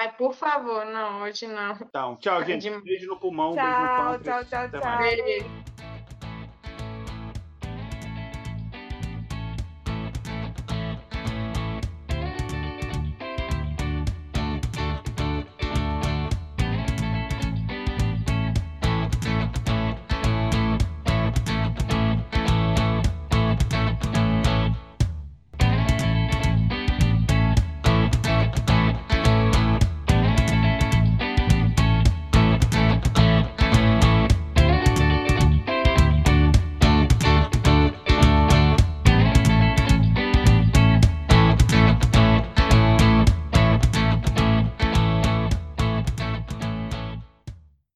Ai, 0.00 0.12
por 0.16 0.34
favor, 0.34 0.84
não, 0.86 1.22
hoje 1.22 1.46
não. 1.46 1.72
Então, 1.74 2.16
tchau, 2.16 2.42
gente. 2.44 2.70
Beijo 2.80 3.06
no 3.06 3.18
pulmão, 3.18 3.54
tchau, 3.54 3.64
beijo 3.64 3.80
no 3.80 3.96
pâncreas. 3.96 4.48
Tchau, 4.48 4.68
tchau, 4.70 4.80
tchau. 4.80 5.97